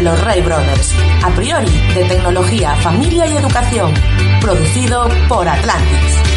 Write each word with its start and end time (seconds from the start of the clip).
de 0.00 0.10
los 0.10 0.24
Ray 0.24 0.40
Brothers, 0.40 0.94
a 1.22 1.30
priori 1.34 1.70
de 1.94 2.04
tecnología, 2.04 2.74
familia 2.76 3.26
y 3.26 3.36
educación, 3.36 3.92
producido 4.40 5.08
por 5.28 5.46
Atlantis. 5.46 6.29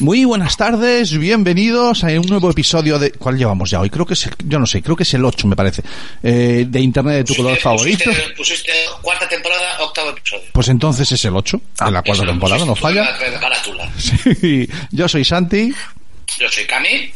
Muy 0.00 0.24
buenas 0.24 0.56
tardes, 0.56 1.18
bienvenidos 1.18 2.04
a 2.04 2.08
un 2.08 2.26
nuevo 2.28 2.48
episodio 2.50 3.00
de... 3.00 3.10
¿Cuál 3.10 3.36
llevamos 3.36 3.68
ya 3.70 3.80
hoy? 3.80 3.90
Creo 3.90 4.06
que 4.06 4.14
es 4.14 4.26
el... 4.26 4.34
Yo 4.44 4.60
no 4.60 4.66
sé, 4.66 4.80
creo 4.80 4.94
que 4.94 5.02
es 5.02 5.12
el 5.14 5.24
8 5.24 5.48
me 5.48 5.56
parece. 5.56 5.82
Eh, 6.22 6.66
de 6.68 6.80
Internet 6.80 7.16
de 7.16 7.24
tu 7.24 7.34
color 7.34 7.54
Pusiste- 7.54 7.62
favorito. 7.62 8.04
Pusiste, 8.04 8.34
pusiste 8.36 8.72
cuarta 9.02 9.28
temporada, 9.28 9.80
octavo 9.80 10.10
episodio. 10.10 10.44
Pues 10.52 10.68
entonces 10.68 11.10
es 11.10 11.24
el 11.24 11.34
8 11.34 11.60
de 11.84 11.90
la 11.90 12.02
cuarta 12.02 12.24
temporada, 12.24 12.64
no 12.64 12.76
falla. 12.76 13.02
la. 13.02 13.90
Sí, 13.98 14.68
yo 14.92 15.08
soy 15.08 15.24
Santi 15.24 15.72
Yo 16.38 16.48
soy 16.48 16.64
Cami. 16.64 17.10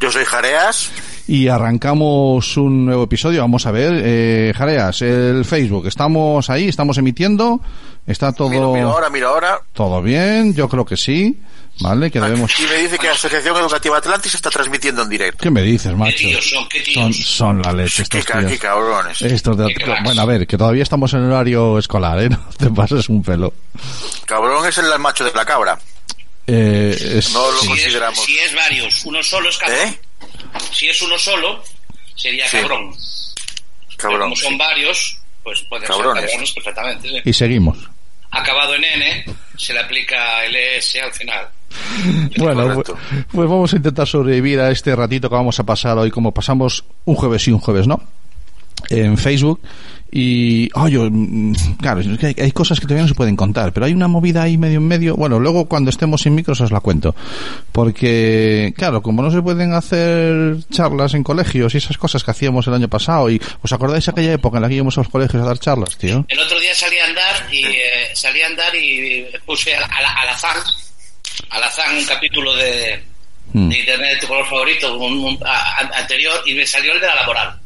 Yo 0.00 0.10
soy 0.10 0.24
Jareas. 0.24 0.90
y 1.28 1.46
arrancamos 1.46 2.56
un 2.56 2.84
nuevo 2.86 3.04
episodio. 3.04 3.42
Vamos 3.42 3.64
a 3.64 3.70
ver, 3.70 3.92
eh, 4.04 4.52
Jareas, 4.56 5.02
el 5.02 5.44
Facebook, 5.44 5.86
estamos 5.86 6.50
ahí, 6.50 6.68
estamos 6.68 6.98
emitiendo, 6.98 7.60
está 8.04 8.32
todo... 8.32 8.48
Miro, 8.50 8.72
miro 8.74 8.90
ahora, 8.90 9.08
miro 9.08 9.28
ahora. 9.28 9.60
Todo 9.72 10.02
bien, 10.02 10.52
yo 10.52 10.68
creo 10.68 10.84
que 10.84 10.96
sí, 10.96 11.38
¿vale? 11.80 12.10
Que 12.10 12.20
debemos... 12.20 12.52
Y 12.58 12.62
me 12.66 12.74
dice 12.76 12.98
que 12.98 13.06
la 13.06 13.12
Asociación 13.12 13.56
Educativa 13.56 13.98
Atlantis 13.98 14.34
está 14.34 14.50
transmitiendo 14.50 15.02
en 15.02 15.08
directo. 15.08 15.42
¿Qué 15.42 15.50
me 15.50 15.62
dices, 15.62 15.90
¿Qué 15.92 15.96
macho? 15.96 16.16
tíos 16.16 16.50
son? 16.50 16.68
¿Qué 16.68 16.84
Son, 16.92 17.12
tíos? 17.12 17.26
son 17.28 17.62
la 17.62 17.72
leche 17.72 18.02
estos 18.02 18.24
ca- 18.24 18.38
tíos. 18.40 18.52
qué 18.52 18.58
cabrones. 18.58 19.22
Estos 19.22 19.56
de- 19.56 19.68
Qué 19.68 19.74
cracks. 19.84 20.04
bueno, 20.04 20.22
a 20.22 20.24
ver, 20.24 20.46
que 20.46 20.56
todavía 20.58 20.82
estamos 20.82 21.12
en 21.14 21.20
horario 21.24 21.78
escolar, 21.78 22.22
¿eh? 22.22 22.28
No 22.30 22.38
te 22.56 22.70
pases 22.70 23.08
un 23.08 23.22
pelo. 23.22 23.52
Cabrón 24.26 24.66
es 24.66 24.78
el 24.78 24.98
macho 24.98 25.24
de 25.24 25.32
la 25.32 25.44
cabra. 25.44 25.78
Eh, 26.46 26.96
es- 27.16 27.32
No 27.32 27.50
lo 27.50 27.58
Si 27.60 27.64
es, 27.66 27.68
consideramos. 27.70 28.24
si 28.24 28.38
es 28.38 28.54
varios, 28.54 29.04
uno 29.04 29.22
solo 29.22 29.48
es 29.50 29.58
cabrón. 29.58 29.78
¿Eh? 29.80 30.00
Si 30.72 30.88
es 30.88 31.02
uno 31.02 31.18
solo, 31.18 31.62
sería 32.16 32.48
Sí. 32.48 32.56
cabrón. 32.58 32.90
Pero 33.88 33.96
Cabrón. 34.10 34.20
como 34.30 34.36
son 34.36 34.56
varios, 34.58 35.18
pues 35.42 35.60
pueden 35.68 35.86
Cabrones. 35.88 36.22
ser 36.22 36.30
cabrones 36.30 36.52
perfectamente. 36.52 37.08
sí. 37.08 37.20
Y 37.24 37.32
seguimos. 37.32 37.78
Acabado 38.30 38.74
en 38.76 38.84
N, 38.84 39.24
se 39.56 39.72
le 39.72 39.80
aplica 39.80 40.44
el 40.44 40.54
ES 40.54 40.96
al 41.02 41.12
final. 41.12 41.48
Bueno, 42.38 42.74
pues, 42.74 42.92
pues 43.32 43.48
vamos 43.48 43.72
a 43.72 43.76
intentar 43.76 44.06
sobrevivir 44.06 44.60
a 44.60 44.70
este 44.70 44.94
ratito 44.94 45.28
que 45.28 45.34
vamos 45.34 45.58
a 45.58 45.64
pasar 45.64 45.98
hoy, 45.98 46.10
como 46.10 46.32
pasamos 46.32 46.84
un 47.04 47.14
jueves 47.14 47.46
y 47.48 47.52
un 47.52 47.58
jueves, 47.58 47.86
¿no? 47.86 48.00
En 48.90 49.18
Facebook. 49.18 49.60
Y, 50.10 50.70
yo, 50.90 51.08
mm, 51.10 51.52
claro, 51.80 52.00
es 52.00 52.18
que 52.18 52.28
hay, 52.28 52.36
hay 52.38 52.52
cosas 52.52 52.80
que 52.80 52.86
todavía 52.86 53.02
no 53.02 53.08
se 53.08 53.14
pueden 53.14 53.36
contar, 53.36 53.72
pero 53.72 53.84
hay 53.84 53.92
una 53.92 54.08
movida 54.08 54.42
ahí 54.42 54.56
medio 54.56 54.78
en 54.78 54.88
medio. 54.88 55.16
Bueno, 55.16 55.38
luego 55.38 55.68
cuando 55.68 55.90
estemos 55.90 56.22
sin 56.22 56.34
micros 56.34 56.60
os 56.62 56.72
la 56.72 56.80
cuento. 56.80 57.14
Porque, 57.72 58.72
claro, 58.76 59.02
como 59.02 59.22
no 59.22 59.30
se 59.30 59.42
pueden 59.42 59.74
hacer 59.74 60.56
charlas 60.70 61.12
en 61.12 61.24
colegios 61.24 61.74
y 61.74 61.78
esas 61.78 61.98
cosas 61.98 62.24
que 62.24 62.30
hacíamos 62.30 62.66
el 62.66 62.74
año 62.74 62.88
pasado, 62.88 63.28
y 63.30 63.40
¿os 63.60 63.72
acordáis 63.72 64.06
de 64.06 64.12
aquella 64.12 64.32
época 64.32 64.56
en 64.56 64.62
la 64.62 64.68
que 64.68 64.76
íbamos 64.76 64.96
a 64.96 65.02
los 65.02 65.10
colegios 65.10 65.42
a 65.42 65.46
dar 65.46 65.58
charlas, 65.58 65.98
tío? 65.98 66.24
El 66.28 66.38
otro 66.38 66.58
día 66.58 66.74
salí 66.74 66.96
a 66.98 67.04
andar 67.04 67.52
y 67.52 67.64
eh, 67.66 68.08
salí 68.14 68.40
a 68.40 68.46
andar 68.46 68.74
y 68.74 69.26
puse 69.44 69.74
al, 69.74 69.82
al, 69.82 70.04
al 70.22 70.28
azar, 70.30 70.56
al 71.50 71.62
azar 71.62 71.94
un 71.94 72.04
capítulo 72.04 72.54
de, 72.56 73.02
Mm. 73.52 73.68
de 73.70 73.78
internet 73.78 74.14
de 74.14 74.20
tu 74.20 74.26
color 74.28 74.46
favorito 74.46 74.96
un- 74.98 75.24
un- 75.24 75.38
a- 75.46 75.78
a- 75.80 75.98
anterior 76.00 76.42
y 76.46 76.52
me 76.54 76.66
salió 76.66 76.92
el 76.92 77.00
de 77.00 77.06
la 77.06 77.14
laboral, 77.14 77.58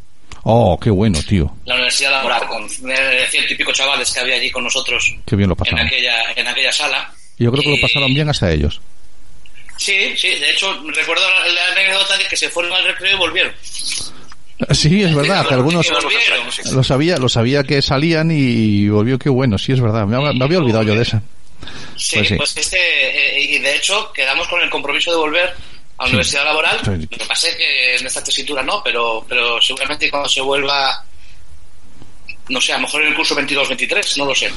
Oh, 0.44 0.78
qué 0.80 0.90
bueno, 0.90 1.18
tío. 1.28 1.54
la 1.64 1.74
universidad 1.74 2.10
laboral, 2.12 2.46
con 2.46 2.64
eh, 2.64 3.26
ciento 3.30 3.52
y 3.52 3.56
pico 3.56 3.72
chavales 3.72 4.12
que 4.12 4.20
había 4.20 4.36
allí 4.36 4.50
con 4.50 4.62
nosotros 4.64 5.12
Qué 5.26 5.34
bien 5.36 5.48
lo 5.48 5.54
en 5.54 5.58
pasamos. 5.58 5.80
aquella, 5.86 6.32
en 6.36 6.46
aquella 6.48 6.72
sala. 6.72 7.12
Y 7.38 7.44
yo 7.44 7.50
creo 7.52 7.64
que 7.64 7.70
lo 7.70 7.80
pasaron 7.80 8.12
bien 8.14 8.28
hasta 8.28 8.50
ellos. 8.52 8.80
Sí, 9.76 10.14
sí, 10.16 10.28
de 10.28 10.50
hecho 10.50 10.72
recuerdo 10.94 11.24
la, 11.28 11.72
anécdota 11.72 12.16
de 12.16 12.24
que 12.28 12.36
se 12.36 12.48
fueron 12.48 12.72
al 12.72 12.84
recreo 12.84 13.14
y 13.16 13.18
volvieron. 13.18 13.52
Sí, 14.70 15.02
es 15.02 15.12
verdad, 15.14 15.44
que 15.48 15.54
algunos 15.54 15.84
lo 16.72 16.84
sabía, 16.84 17.16
lo 17.16 17.28
sabía 17.28 17.64
que 17.64 17.82
salían 17.82 18.30
y 18.30 18.88
volvió 18.88 19.18
que 19.18 19.28
bueno, 19.28 19.58
sí 19.58 19.72
es 19.72 19.80
verdad. 19.80 20.06
Me 20.06 20.16
había 20.44 20.58
olvidado 20.58 20.84
yo 20.84 20.94
de 20.94 21.02
esa. 21.02 21.22
Sí, 21.96 22.16
Pues 22.18 22.32
pues, 22.36 22.50
sí. 22.50 22.60
este, 22.60 23.36
eh, 23.36 23.40
y 23.40 23.58
de 23.58 23.76
hecho 23.76 24.12
quedamos 24.12 24.48
con 24.48 24.60
el 24.62 24.70
compromiso 24.70 25.10
de 25.10 25.16
volver 25.16 25.54
a 25.98 26.02
la 26.04 26.08
universidad 26.08 26.44
laboral. 26.44 26.78
Lo 26.84 27.08
que 27.08 27.24
pasa 27.26 27.48
es 27.48 27.56
que 27.56 27.96
en 27.96 28.06
esta 28.06 28.22
tesitura 28.24 28.62
no, 28.62 28.82
pero, 28.82 29.24
pero 29.28 29.60
seguramente 29.60 30.10
cuando 30.10 30.28
se 30.28 30.40
vuelva, 30.40 31.04
no 32.48 32.60
sé, 32.60 32.72
a 32.72 32.76
lo 32.76 32.82
mejor 32.82 33.02
en 33.02 33.08
el 33.08 33.14
curso 33.14 33.36
22-23, 33.36 34.16
no 34.18 34.26
lo 34.26 34.34
sé. 34.34 34.50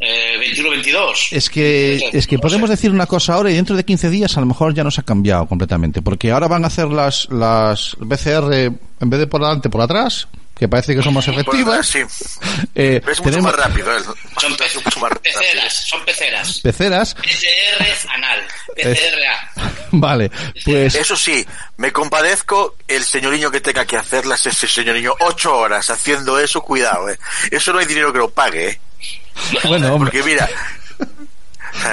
Eh, 0.00 0.36
21-22. 0.54 1.28
Es 1.30 1.48
que, 1.48 2.10
es 2.12 2.26
que 2.26 2.34
No 2.36 2.40
podemos 2.42 2.68
sé. 2.68 2.76
decir 2.76 2.90
una 2.90 3.06
cosa 3.06 3.34
ahora 3.34 3.50
y 3.50 3.54
dentro 3.54 3.76
de 3.76 3.84
15 3.84 4.10
días 4.10 4.36
a 4.36 4.40
lo 4.40 4.46
mejor 4.46 4.74
ya 4.74 4.82
nos 4.84 4.98
ha 4.98 5.02
cambiado 5.02 5.46
completamente. 5.46 6.02
Porque 6.02 6.30
ahora 6.32 6.48
van 6.48 6.64
a 6.64 6.66
hacer 6.66 6.88
las, 6.88 7.28
las 7.30 7.96
BCR 8.00 8.52
en 8.54 9.10
vez 9.10 9.20
de 9.20 9.26
por 9.26 9.40
delante, 9.40 9.70
por 9.70 9.80
atrás, 9.80 10.26
que 10.56 10.68
parece 10.68 10.94
que 10.94 11.02
son 11.02 11.14
más 11.14 11.26
efectivas. 11.28 11.86
sí. 11.86 12.00
Eh, 12.76 13.00
Es 13.06 13.20
mucho 13.20 13.22
tenemos 13.30 13.44
más 13.44 13.66
rápido. 13.66 13.96
¿eh? 13.96 14.02
Son 14.40 14.56
pe- 14.56 14.64
más 15.00 15.10
rápido. 15.12 15.38
peceras, 15.40 15.74
son 15.88 16.04
peceras. 16.04 16.60
peceras. 16.60 17.14
PCR 17.14 18.10
anal, 18.14 18.40
PCRA. 18.76 19.52
Vale, 19.92 20.30
pues 20.64 20.94
Eso 20.96 21.14
sí, 21.16 21.46
me 21.76 21.92
compadezco 21.92 22.76
el 22.88 23.04
señoriño 23.04 23.50
que 23.50 23.60
tenga 23.60 23.84
que 23.84 23.96
hacerlas, 23.96 24.44
ese 24.46 24.66
señoriño, 24.66 25.14
ocho 25.20 25.56
horas 25.56 25.88
haciendo 25.90 26.38
eso, 26.40 26.62
cuidado, 26.62 27.08
eh. 27.10 27.18
Eso 27.50 27.72
no 27.72 27.78
hay 27.78 27.86
dinero 27.86 28.12
que 28.12 28.18
lo 28.18 28.30
pague, 28.30 28.68
eh. 28.70 28.80
bueno, 29.64 29.94
hombre. 29.94 30.10
Porque 30.10 30.28
mira. 30.28 30.48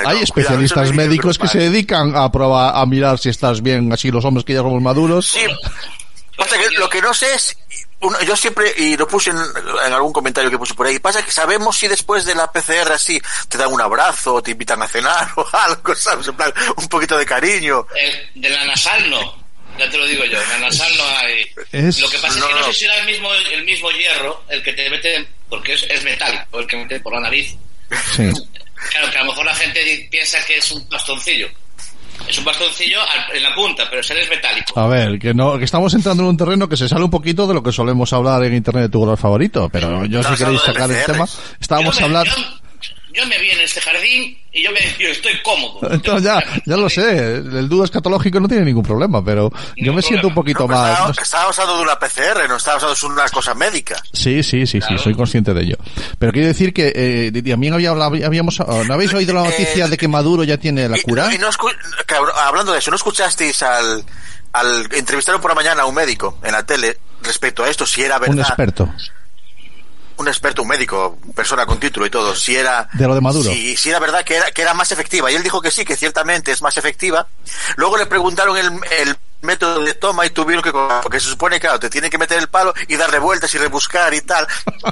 Hay 0.05 0.21
especialistas 0.21 0.93
médicos 0.93 1.37
que 1.37 1.47
se 1.47 1.57
dedican 1.59 2.15
a 2.15 2.31
probar, 2.31 2.73
a 2.75 2.85
mirar 2.85 3.17
si 3.19 3.29
estás 3.29 3.61
bien, 3.61 3.91
así 3.91 4.11
los 4.11 4.23
hombres 4.25 4.45
que 4.45 4.53
ya 4.53 4.59
somos 4.61 4.81
maduros. 4.81 5.27
Sí. 5.27 5.41
Pasa 6.37 6.57
que 6.57 6.69
lo 6.77 6.89
que 6.89 7.01
no 7.01 7.13
sé 7.13 7.33
es, 7.35 7.57
uno- 8.01 8.19
yo 8.21 8.35
siempre, 8.35 8.73
y 8.77 8.97
lo 8.97 9.07
puse 9.07 9.29
en, 9.31 9.37
en 9.37 9.93
algún 9.93 10.11
comentario 10.13 10.49
que 10.49 10.57
puse 10.57 10.73
por 10.73 10.87
ahí, 10.87 10.99
pasa 10.99 11.23
que 11.23 11.31
sabemos 11.31 11.77
si 11.77 11.87
después 11.87 12.25
de 12.25 12.35
la 12.35 12.51
PCR 12.51 12.91
así 12.93 13.21
te 13.47 13.57
dan 13.57 13.71
un 13.71 13.81
abrazo, 13.81 14.35
o 14.35 14.41
te 14.43 14.51
invitan 14.51 14.81
a 14.81 14.87
cenar 14.87 15.29
o 15.35 15.47
algo, 15.53 15.95
¿sabes? 15.95 16.27
En 16.27 16.35
plan, 16.35 16.53
un 16.77 16.87
poquito 16.87 17.17
de 17.17 17.25
cariño. 17.25 17.85
El- 17.95 18.41
de 18.41 18.49
la 18.49 18.65
nasal 18.65 19.09
no. 19.09 19.41
Ya 19.79 19.89
te 19.89 19.97
lo 19.97 20.05
digo 20.05 20.25
yo, 20.25 20.41
en 20.41 20.49
la 20.49 20.57
nasal 20.59 20.91
no 20.97 21.03
hay. 21.17 21.45
Es- 21.71 21.99
Lo 21.99 22.09
que 22.09 22.17
pasa 22.17 22.37
no, 22.39 22.45
es 22.45 22.47
que 22.49 22.53
no, 22.55 22.59
no. 22.59 22.65
sé 22.67 22.73
si 22.73 22.85
era 22.85 22.97
el 22.99 23.05
mismo, 23.05 23.33
el 23.33 23.63
mismo 23.63 23.89
hierro 23.91 24.43
el 24.49 24.61
que 24.61 24.73
te 24.73 24.89
mete, 24.89 25.27
porque 25.49 25.73
es, 25.73 25.83
es 25.83 26.03
metálico, 26.03 26.59
el 26.59 26.67
que 26.67 26.75
mete 26.77 26.99
por 26.99 27.13
la 27.13 27.21
nariz. 27.21 27.55
Sí. 28.15 28.23
Claro, 28.89 29.11
que 29.11 29.17
a 29.17 29.21
lo 29.23 29.27
mejor 29.31 29.45
la 29.45 29.55
gente 29.55 30.07
piensa 30.11 30.43
que 30.45 30.57
es 30.57 30.71
un 30.71 30.87
bastoncillo. 30.89 31.47
Es 32.27 32.37
un 32.37 32.45
bastoncillo 32.45 32.99
en 33.33 33.43
la 33.43 33.53
punta, 33.53 33.83
pero 33.89 34.01
es 34.01 34.29
metálico. 34.29 34.79
A 34.79 34.87
ver, 34.87 35.19
que 35.19 35.33
no, 35.33 35.57
que 35.57 35.65
estamos 35.65 35.93
entrando 35.93 36.23
en 36.23 36.29
un 36.29 36.37
terreno 36.37 36.69
que 36.69 36.77
se 36.77 36.87
sale 36.87 37.03
un 37.03 37.09
poquito 37.09 37.47
de 37.47 37.53
lo 37.53 37.63
que 37.63 37.71
solemos 37.71 38.13
hablar 38.13 38.43
en 38.43 38.53
internet 38.53 38.83
de 38.83 38.89
tu 38.89 38.99
color 38.99 39.17
favorito, 39.17 39.69
pero 39.71 40.05
yo 40.05 40.23
si 40.23 40.35
queréis 40.35 40.61
sacar 40.61 40.89
el 40.91 41.05
tema, 41.05 41.25
estábamos 41.59 41.99
hablando, 42.01 42.31
yo- 43.13 43.25
me 43.27 43.37
vi 43.39 43.49
en 43.51 43.61
este 43.61 43.79
jardín 43.81 44.37
y 44.53 44.63
yo, 44.63 44.71
me, 44.71 44.79
yo 44.99 45.09
estoy 45.09 45.33
cómodo. 45.43 45.79
Entonces 45.91 46.23
ya, 46.23 46.43
ya 46.65 46.75
lo 46.77 46.89
sé, 46.89 47.35
el 47.37 47.69
dudo 47.69 47.83
escatológico 47.85 48.39
no 48.39 48.47
tiene 48.47 48.65
ningún 48.65 48.83
problema, 48.83 49.23
pero 49.23 49.51
yo 49.77 49.93
me 49.93 50.01
siento 50.01 50.27
un 50.27 50.33
problema. 50.33 50.35
poquito 50.35 50.59
No, 50.61 50.67
más... 50.67 50.89
estaba, 50.91 51.07
no 51.07 51.13
sé. 51.13 51.21
estabas 51.21 51.59
hablando 51.59 51.77
de 51.77 51.83
una 51.83 51.99
PCR, 51.99 52.49
no 52.49 52.55
estabas 52.57 52.83
hablando 52.83 53.07
de 53.07 53.13
una 53.13 53.29
cosa 53.29 53.53
médica. 53.53 53.95
Sí, 54.13 54.43
sí, 54.43 54.65
sí, 54.65 54.79
sí, 54.79 54.79
Claro. 54.79 54.97
soy 54.97 55.13
consciente 55.15 55.53
de 55.53 55.61
ello. 55.61 55.77
Pero 56.19 56.31
quiero 56.31 56.47
decir 56.47 56.73
que 56.73 56.91
eh, 56.95 57.31
también 57.49 57.73
había, 57.73 57.91
habíamos, 57.91 58.59
¿no 58.59 58.93
habéis 58.93 59.13
oído 59.13 59.33
la 59.33 59.43
noticia 59.43 59.85
Eh, 59.85 59.89
de 59.89 59.97
que 59.97 60.07
Maduro 60.07 60.43
ya 60.43 60.57
tiene 60.57 60.87
la 60.89 60.97
Y- 60.97 61.01
cura? 61.01 61.33
Y, 61.33 61.37
no 61.37 61.49
escu- 61.49 61.75
cabrón, 62.05 62.35
hablando 62.37 62.73
de 62.73 62.79
eso, 62.79 62.91
¿no 62.91 62.97
escuchasteis 62.97 63.61
al, 63.63 64.03
al 64.53 64.87
entrevistaron 64.93 65.39
por 65.41 65.51
la 65.51 65.55
mañana 65.55 65.83
a 65.83 65.85
un 65.85 65.95
médico 65.95 66.37
en 66.43 66.51
la 66.51 66.65
tele 66.65 66.97
respecto 67.23 67.63
a 67.63 67.69
esto? 67.69 67.85
Si 67.85 68.01
era 68.03 68.19
verdad. 68.19 68.35
Un 68.35 68.41
experto. 68.41 68.89
Un 70.21 70.27
experto, 70.27 70.61
un 70.61 70.67
médico, 70.69 71.17
persona 71.35 71.65
con 71.65 71.79
título 71.79 72.05
y 72.05 72.09
todo, 72.09 72.35
si 72.35 72.55
era 72.55 72.87
De 72.93 73.07
lo 73.07 73.15
de 73.15 73.21
Maduro. 73.21 73.51
Si, 73.51 73.75
si 73.75 73.89
era 73.89 73.99
verdad 73.99 74.23
que 74.23 74.35
era, 74.35 74.51
que 74.51 74.61
era 74.61 74.73
más 74.73 74.91
efectiva. 74.91 75.31
Y 75.31 75.35
él 75.35 75.43
dijo 75.43 75.61
que 75.61 75.71
sí, 75.71 75.83
que 75.83 75.97
ciertamente 75.97 76.51
es 76.51 76.61
más 76.61 76.77
efectiva. 76.77 77.27
Luego 77.75 77.97
le 77.97 78.05
preguntaron 78.05 78.57
el, 78.57 78.71
el 78.99 79.15
método 79.41 79.83
de 79.83 79.93
toma 79.95 80.25
y 80.25 80.29
tuvieron 80.29 80.63
que 80.63 80.71
porque 80.71 81.19
se 81.19 81.27
supone 81.29 81.55
que 81.55 81.61
claro, 81.61 81.79
te 81.79 81.89
tienen 81.89 82.09
que 82.09 82.17
meter 82.17 82.37
el 82.37 82.47
palo 82.47 82.73
y 82.87 82.95
darle 82.95 83.19
vueltas 83.19 83.53
y 83.53 83.57
rebuscar 83.57 84.13
y 84.13 84.21
tal. 84.21 84.47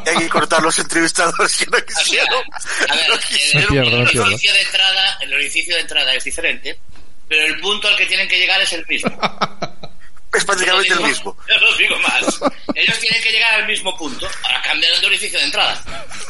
Y 0.06 0.10
hay 0.10 0.18
que 0.18 0.30
cortar 0.30 0.62
los 0.62 0.78
entrevistadores 0.80 1.56
que 1.58 1.66
no 1.68 1.78
O 1.78 1.80
sea, 1.80 1.86
quisieron. 2.04 2.44
a 2.90 2.96
ver, 2.96 3.08
no 3.10 3.14
el, 3.16 3.20
quisieron. 3.20 4.02
orificio 4.02 4.54
de 4.54 4.62
entrada, 4.62 5.18
el 5.22 5.34
orificio 5.34 5.76
de 5.76 5.82
entrada 5.82 6.14
es 6.14 6.24
diferente, 6.24 6.80
pero 7.28 7.46
el 7.46 7.60
punto 7.60 7.88
al 7.88 7.96
que 7.96 8.06
tienen 8.06 8.28
que 8.28 8.38
llegar 8.38 8.62
es 8.62 8.74
el 8.74 8.86
mismo. 8.88 9.12
Es 10.32 10.46
prácticamente 10.46 10.94
el 10.94 11.00
mismo. 11.02 11.36
Yo 11.48 11.70
os 11.70 11.78
digo 11.78 11.96
más. 12.00 12.54
Ellos 12.76 13.00
tienen 13.00 13.22
que 13.24 13.32
llegar 13.32 13.56
al 13.62 13.66
mismo 13.68 13.96
punto. 13.98 14.28
Ahora 14.44 14.62
cambian 14.64 14.92
de 15.02 15.08
orificio 15.08 15.40
de 15.40 15.46
entrada. 15.46 15.82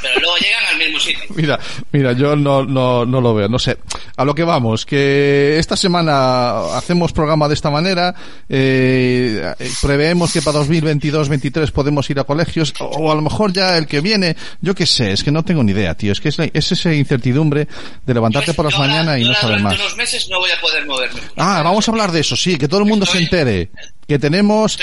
Pero 0.01 0.19
luego 0.21 0.37
llegan 0.37 0.63
al 0.71 0.77
mismo 0.77 0.99
sitio. 0.99 1.23
Mira, 1.35 1.59
mira, 1.91 2.13
yo 2.13 2.35
no, 2.37 2.63
no, 2.63 3.05
no 3.05 3.19
lo 3.19 3.33
veo, 3.33 3.49
no 3.49 3.59
sé. 3.59 3.77
A 4.15 4.23
lo 4.23 4.33
que 4.33 4.43
vamos, 4.45 4.85
que 4.85 5.59
esta 5.59 5.75
semana 5.75 6.77
hacemos 6.77 7.11
programa 7.11 7.49
de 7.49 7.53
esta 7.55 7.69
manera, 7.69 8.15
eh, 8.47 9.53
preveemos 9.81 10.31
que 10.31 10.41
para 10.41 10.59
2022-23 10.59 11.71
podemos 11.71 12.09
ir 12.09 12.19
a 12.19 12.23
colegios, 12.23 12.73
o, 12.79 13.11
a 13.11 13.15
lo 13.15 13.21
mejor 13.21 13.51
ya 13.51 13.77
el 13.77 13.87
que 13.87 13.99
viene, 14.01 14.35
yo 14.61 14.73
qué 14.75 14.85
sé, 14.85 15.11
es 15.11 15.23
que 15.23 15.31
no 15.31 15.43
tengo 15.43 15.63
ni 15.63 15.71
idea, 15.73 15.95
tío, 15.95 16.11
es 16.13 16.21
que 16.21 16.29
es, 16.29 16.37
la- 16.37 16.49
es 16.53 16.71
esa 16.71 16.93
incertidumbre 16.93 17.67
de 18.05 18.13
levantarte 18.13 18.47
Yo- 18.51 18.55
por 18.55 18.65
las 18.65 18.77
mañanas 18.79 19.19
y 19.19 19.25
no 19.25 19.33
saber 19.35 19.59
más. 19.61 19.75
unos 19.75 19.95
meses 19.97 20.27
no 20.29 20.39
voy 20.39 20.51
a 20.51 20.61
poder 20.61 20.85
moverme. 20.85 21.19
Ah, 21.37 21.61
vamos 21.63 21.87
a 21.87 21.91
hablar 21.91 22.11
de 22.11 22.21
eso, 22.21 22.35
sí, 22.35 22.57
que 22.57 22.67
todo 22.67 22.79
el 22.81 22.85
mundo 22.85 23.05
se 23.05 23.19
Estoy- 23.19 23.23
entere. 23.23 23.71
Que 24.07 24.17
tenemos 24.17 24.75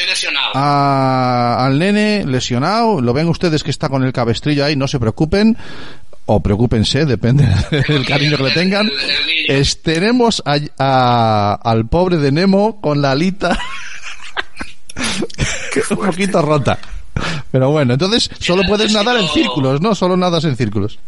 a- 0.54 1.64
al 1.66 1.78
nene 1.78 2.24
lesionado, 2.26 3.00
lo 3.00 3.12
ven 3.12 3.28
ustedes 3.28 3.62
que 3.64 3.70
está 3.70 3.88
con 3.88 4.04
el 4.04 4.12
cabestrillo 4.12 4.64
ahí, 4.64 4.76
no 4.76 4.86
se 4.86 5.00
preocupen, 5.00 5.56
o 6.26 6.40
preocúpense, 6.42 7.04
depende 7.06 7.44
del 7.88 8.06
cariño 8.06 8.36
que 8.36 8.42
le 8.44 8.50
tengan. 8.52 8.88
Es- 9.48 9.82
tenemos 9.82 10.42
a- 10.46 10.58
a- 10.78 11.58
al 11.62 11.86
pobre 11.88 12.18
de 12.18 12.30
Nemo 12.30 12.80
con 12.80 13.02
la 13.02 13.10
alita 13.12 13.58
un 15.90 15.96
poquito 15.96 16.42
rota. 16.42 16.78
Pero 17.50 17.70
bueno, 17.70 17.94
entonces 17.94 18.30
solo 18.38 18.62
puedes 18.68 18.92
nadar 18.92 19.16
en 19.16 19.28
círculos, 19.28 19.80
¿no? 19.80 19.94
Solo 19.94 20.16
nadas 20.16 20.44
en 20.44 20.56
círculos. 20.56 20.98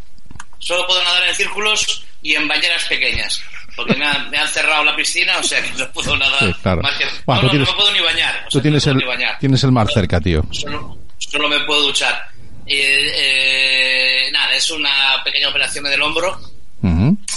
Solo 0.58 0.86
puedo 0.86 1.02
nadar 1.04 1.22
en 1.28 1.34
círculos 1.34 2.04
y 2.22 2.34
en 2.34 2.48
bañeras 2.48 2.84
pequeñas. 2.88 3.40
Porque 3.78 3.94
me 3.94 4.04
han, 4.04 4.28
me 4.28 4.36
han 4.36 4.48
cerrado 4.48 4.82
la 4.84 4.94
piscina, 4.94 5.38
o 5.38 5.42
sea 5.42 5.62
que 5.62 5.70
no 5.78 5.90
puedo 5.92 6.14
nadar 6.16 6.40
Sí, 6.40 6.52
claro. 6.62 6.82
más 6.82 6.94
que... 6.98 7.04
Bueno, 7.24 7.42
no, 7.42 7.46
no, 7.46 7.50
tienes- 7.52 7.68
no 7.68 7.72
me 7.72 7.78
puedo 7.78 7.92
ni 7.94 8.00
bañar. 8.00 8.44
o 8.46 8.50
Tú 8.50 8.60
tienes 8.60 8.86
no 8.88 8.92
el, 9.00 9.06
bañar. 9.06 9.38
tienes 9.38 9.64
el 9.64 9.72
mar 9.72 9.86
cerca, 9.90 10.20
tío. 10.20 10.44
Solo, 10.50 10.98
solo 11.16 11.48
me 11.48 11.60
puedo 11.60 11.82
duchar. 11.84 12.20
Eh, 12.66 13.12
eh, 14.26 14.30
nada, 14.32 14.54
es 14.54 14.70
una 14.70 14.90
pequeña 15.24 15.48
operación 15.48 15.86
en 15.86 15.92
el 15.94 16.02
hombro 16.02 16.38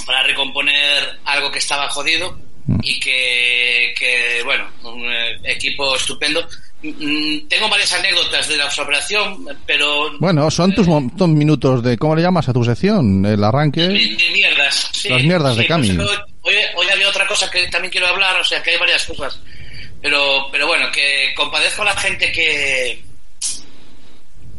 para 0.06 0.24
recomponer 0.24 1.20
algo 1.26 1.52
que 1.52 1.60
estaba 1.60 1.88
jodido 1.90 2.38
y 2.84 3.00
que, 3.00 3.94
que, 3.98 4.42
bueno, 4.44 4.66
un 4.84 5.04
eh, 5.06 5.38
equipo 5.46 5.96
estupendo. 5.96 6.46
Mm, 6.84 7.48
Tengo 7.48 7.70
varias 7.70 7.94
anécdotas 7.94 8.48
de 8.48 8.58
la 8.58 8.66
operación, 8.68 9.46
pero 9.66 10.18
Bueno, 10.20 10.50
son 10.52 10.74
tus 10.74 10.88
tus 11.16 11.28
minutos 11.28 11.84
de, 11.84 11.98
¿cómo 11.98 12.16
le 12.16 12.22
llamas 12.24 12.50
a 12.50 12.54
tu 12.54 12.64
sección? 12.64 13.26
El 13.26 13.44
arranque. 13.44 13.88
Mierdas. 14.34 14.90
sí, 14.92 15.10
Las 15.10 15.24
mierdas 15.24 15.56
de 15.58 15.68
Cami. 15.68 15.94
pues, 15.94 16.10
hoy, 16.42 16.56
hoy 16.76 16.88
había 16.90 17.10
otra 17.10 17.28
cosa 17.28 17.50
que 17.50 17.68
también 17.68 17.92
quiero 17.92 18.08
hablar, 18.08 18.40
o 18.40 18.44
sea 18.44 18.62
que 18.64 18.72
hay 18.72 18.78
varias 18.78 19.06
cosas. 19.06 19.40
Pero, 20.02 20.48
pero 20.52 20.66
bueno, 20.68 20.92
que 20.92 21.32
compadezco 21.36 21.84
a 21.84 21.86
la 21.86 21.96
gente 21.98 22.32
que. 22.32 23.04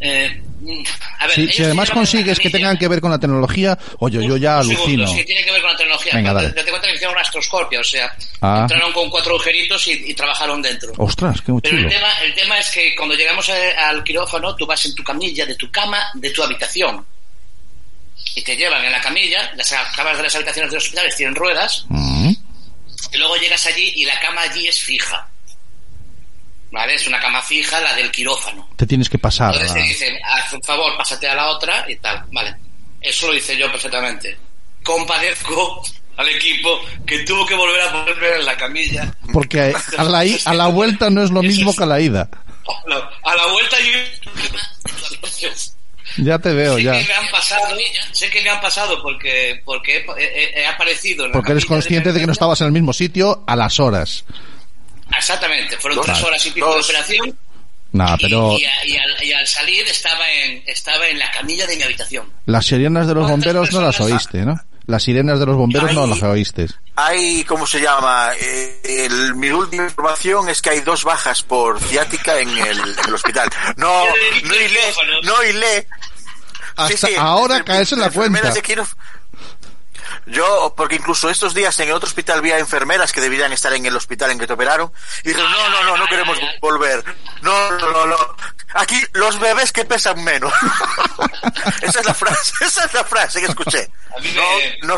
eh, 0.01 0.43
a 1.19 1.27
ver, 1.27 1.35
Si, 1.35 1.49
si 1.49 1.65
además 1.65 1.91
consigues 1.91 2.39
que 2.39 2.49
tengan 2.51 2.79
que 2.79 2.87
ver 2.87 3.01
con 3.01 3.11
la 3.11 3.19
tecnología, 3.19 3.77
oye, 3.99 4.25
yo 4.25 4.37
ya 4.37 4.61
un 4.61 4.71
alucino. 4.71 5.07
sí, 5.09 5.25
tiene 5.25 5.45
que 5.45 5.51
ver 5.51 5.61
con 5.61 5.71
la 5.73 5.77
tecnología. 5.77 6.13
Venga, 6.15 6.33
dale. 6.33 6.49
Date 6.51 6.71
cuenta 6.71 6.87
que 6.87 6.95
hicieron 6.95 7.15
una 7.15 7.23
astroscopia, 7.23 7.81
o 7.81 7.85
sea, 7.85 8.15
Ah. 8.41 8.61
entraron 8.63 8.93
con 8.93 9.11
cuatro 9.11 9.33
agujeritos 9.35 9.89
y, 9.89 9.93
y 10.11 10.15
trabajaron 10.15 10.63
dentro. 10.63 10.93
Ostras, 10.99 11.41
qué 11.41 11.53
Pero 11.61 11.61
chulo. 11.77 11.89
el 11.89 11.89
tema, 11.95 12.13
el 12.23 12.35
tema 12.35 12.59
es 12.61 12.71
que 12.71 12.95
cuando 12.95 13.15
llegamos 13.17 13.49
a- 13.49 13.89
al 13.89 14.05
quirófano, 14.05 14.55
tú 14.55 14.65
vas 14.67 14.85
en 14.87 14.95
tu 14.95 15.03
camilla, 15.03 15.45
de 15.47 15.57
tu 15.57 15.69
cama, 15.73 16.01
de 16.15 16.31
tu 16.31 16.43
habitación. 16.45 17.05
Y 18.35 18.43
te 18.43 18.57
llevan 18.57 18.85
en 18.85 18.93
la 18.93 19.01
camilla, 19.01 19.53
las 19.57 19.71
camas 19.95 20.17
de 20.17 20.23
las 20.23 20.35
habitaciones 20.35 20.71
de 20.71 20.77
los 20.77 20.85
hospitales 20.85 21.17
tienen 21.17 21.35
ruedas, 21.35 21.85
Mm. 21.89 22.31
y 23.13 23.17
luego 23.19 23.37
llegas 23.37 23.67
allí 23.67 23.93
y 23.97 24.05
la 24.05 24.19
cama 24.21 24.43
allí 24.43 24.67
es 24.69 24.79
fija. 24.81 25.29
¿Vale? 26.71 26.95
Es 26.95 27.07
una 27.07 27.21
cama 27.21 27.43
fija, 27.43 27.79
la 27.81 27.95
del 27.95 28.11
quirófano. 28.11 28.71
Te 28.77 28.87
tienes 28.87 29.11
que 29.11 29.19
pasar. 29.19 29.53
Entonces 29.55 29.75
te 29.75 29.81
ah. 29.81 29.87
dicen, 29.87 30.17
haz 30.25 30.53
un 30.55 30.63
favor, 30.63 30.97
pásate 30.97 31.29
a 31.29 31.35
la 31.35 31.49
otra 31.49 31.85
y 31.87 31.97
tal. 31.97 32.25
Vale. 32.33 32.57
Eso 33.01 33.27
lo 33.27 33.35
hice 33.35 33.55
yo 33.59 33.71
perfectamente. 33.71 34.39
Compadezco 34.83 35.83
al 36.17 36.29
equipo 36.31 36.81
que 37.07 37.19
tuvo 37.21 37.45
que 37.45 37.55
volver 37.55 37.81
a 37.83 37.93
ponerme 37.93 38.37
en 38.37 38.45
la 38.47 38.57
camilla. 38.57 39.15
Porque 39.35 39.75
a 39.99 40.05
la, 40.05 40.25
a 40.47 40.55
la 40.55 40.67
vuelta 40.69 41.11
no 41.11 41.23
es 41.23 41.31
lo 41.31 41.43
mismo 41.43 41.75
que 41.77 41.83
a 41.83 41.87
la 41.87 42.01
ida. 42.01 42.31
A 43.25 43.35
la 43.35 43.47
vuelta 43.49 43.77
yo... 43.81 43.99
Ya 46.19 46.39
te 46.39 46.53
veo, 46.53 46.77
sé 46.77 46.83
ya. 46.83 46.93
que 46.93 47.05
me 47.07 47.15
han 47.15 47.29
pasado, 47.31 47.77
sé 48.13 48.31
que 48.31 48.43
me 48.43 48.51
han 48.51 48.61
pasado 48.61 49.01
porque 49.03 49.61
porque 49.65 50.05
he, 50.19 50.23
he- 50.25 50.61
he 50.63 50.67
aparecido. 50.67 51.25
En 51.25 51.31
la 51.31 51.35
Porque 51.35 51.53
eres 51.53 51.65
consciente 51.67 52.13
de 52.13 52.21
que 52.21 52.27
no 52.27 52.33
estabas 52.33 52.61
en 52.61 52.67
el 52.69 52.73
mismo 52.73 52.93
sitio 52.93 53.45
a 53.47 53.57
las 53.57 53.79
horas. 53.81 54.25
Exactamente, 55.17 55.77
fueron 55.77 55.97
Dos- 55.97 56.07
tres 56.07 56.23
horas 56.23 56.47
y 56.47 56.51
pico 56.51 56.75
de 56.75 56.81
operación. 56.81 57.39
Nah, 57.93 58.17
pero 58.19 58.57
y, 58.59 58.65
a- 58.65 58.87
y 58.87 58.97
al, 58.97 59.25
y 59.25 59.33
al 59.33 59.47
salir 59.47 59.87
estaba 59.87 60.31
en 60.31 60.63
estaba 60.67 61.07
en 61.09 61.19
la 61.19 61.31
camilla 61.31 61.67
de 61.67 61.77
mi 61.77 61.83
habitación. 61.83 62.27
las 62.47 62.65
sirenas 62.67 63.07
de 63.07 63.15
los 63.15 63.27
¿Cuántas 63.29 63.53
bomberos 63.55 63.73
no 63.73 63.81
las 63.83 64.01
oíste, 64.01 64.39
¿no? 64.47 64.59
Las 64.87 65.05
sirenas 65.05 65.39
de 65.39 65.47
los 65.47 65.57
bomberos 65.57 65.93
no 65.95 66.05
Ay. 66.05 66.11
las 66.11 66.23
oíste. 66.23 66.67
Hay, 66.97 67.45
¿cómo 67.45 67.67
se 67.67 67.81
llama? 67.81 68.31
Eh, 68.41 68.81
el- 69.07 69.35
mi 69.37 69.51
última 69.51 69.85
información 69.85 70.49
es 70.49 70.61
que 70.61 70.71
hay 70.71 70.81
dos 70.81 71.05
bajas 71.05 71.43
por 71.43 71.81
ciática 71.81 72.39
en 72.39 72.51
el, 72.51 72.79
en 72.81 72.95
el 73.07 73.15
hospital. 73.15 73.49
No, 73.77 74.05
no 74.45 74.55
hilé, 74.55 74.95
no 75.23 75.45
hilé. 75.45 75.87
Hasta 76.77 77.09
ahora 77.21 77.59
enfer- 77.59 77.65
caes 77.65 77.93
en 77.93 78.01
la 78.01 78.11
cuenta. 78.11 78.51
de 78.51 78.63
Yo, 80.27 80.73
porque 80.77 80.97
incluso 80.97 81.29
estos 81.31 81.53
días 81.53 81.79
en 81.81 81.89
el 81.89 81.95
otro 81.95 82.07
hospital 82.07 82.39
había 82.39 82.59
enfermeras 82.59 83.13
que 83.13 83.21
deberían 83.21 83.53
estar 83.53 83.73
en 83.73 83.85
el 83.85 83.97
hospital 83.97 84.31
en 84.31 84.39
que 84.39 84.47
te 84.47 84.53
operaron 84.53 84.93
y 85.25 85.29
dijeron, 85.29 85.51
no, 85.51 85.69
no, 85.69 85.85
no, 85.85 85.97
no 85.97 86.07
queremos 86.07 86.39
volver. 86.61 87.05
No, 87.41 87.71
no, 87.73 87.91
no, 87.91 88.07
no. 88.07 88.17
Aquí 88.75 89.01
los 89.13 89.39
bebés 89.39 89.73
que 89.73 89.85
pesan 89.85 90.23
menos. 90.23 90.53
esa 91.83 92.01
es 92.01 92.07
la 92.07 92.15
frase, 92.15 92.53
esa 92.65 92.85
es 92.85 92.95
la 92.95 93.05
frase 93.05 93.41
que 93.41 93.47
escuché. 93.47 93.91
No, 94.83 94.97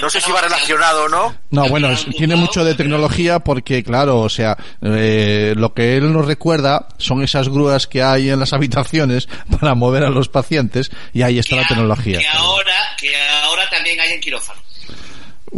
no, 0.00 0.08
sé 0.10 0.20
si 0.20 0.30
va 0.30 0.40
relacionado 0.40 1.04
o 1.04 1.08
no. 1.08 1.36
No, 1.50 1.68
bueno, 1.68 1.90
es- 1.90 2.04
tiene 2.16 2.36
mucho 2.36 2.64
de 2.64 2.74
tecnología 2.74 3.40
porque, 3.40 3.82
claro, 3.82 4.20
o 4.20 4.28
sea, 4.28 4.56
eh, 4.80 5.54
lo 5.56 5.74
que 5.74 5.96
él 5.96 6.12
nos 6.12 6.26
recuerda 6.26 6.88
son 6.98 7.22
esas 7.22 7.48
grúas 7.48 7.86
que 7.86 8.02
hay 8.02 8.30
en 8.30 8.38
las 8.40 8.52
habitaciones 8.52 9.28
para 9.60 9.74
mover 9.74 10.04
a 10.04 10.10
los 10.10 10.28
pacientes 10.28 10.90
y 11.12 11.22
ahí 11.22 11.38
está 11.38 11.50
que 11.50 11.56
la 11.56 11.62
a- 11.62 11.68
tecnología. 11.68 12.18
Que 12.20 12.28
ahora, 12.28 12.96
que 12.98 13.12
ahora 13.44 13.68
también 13.70 13.98
hay 14.00 14.12
en 14.12 14.20
quirófano. 14.20 14.60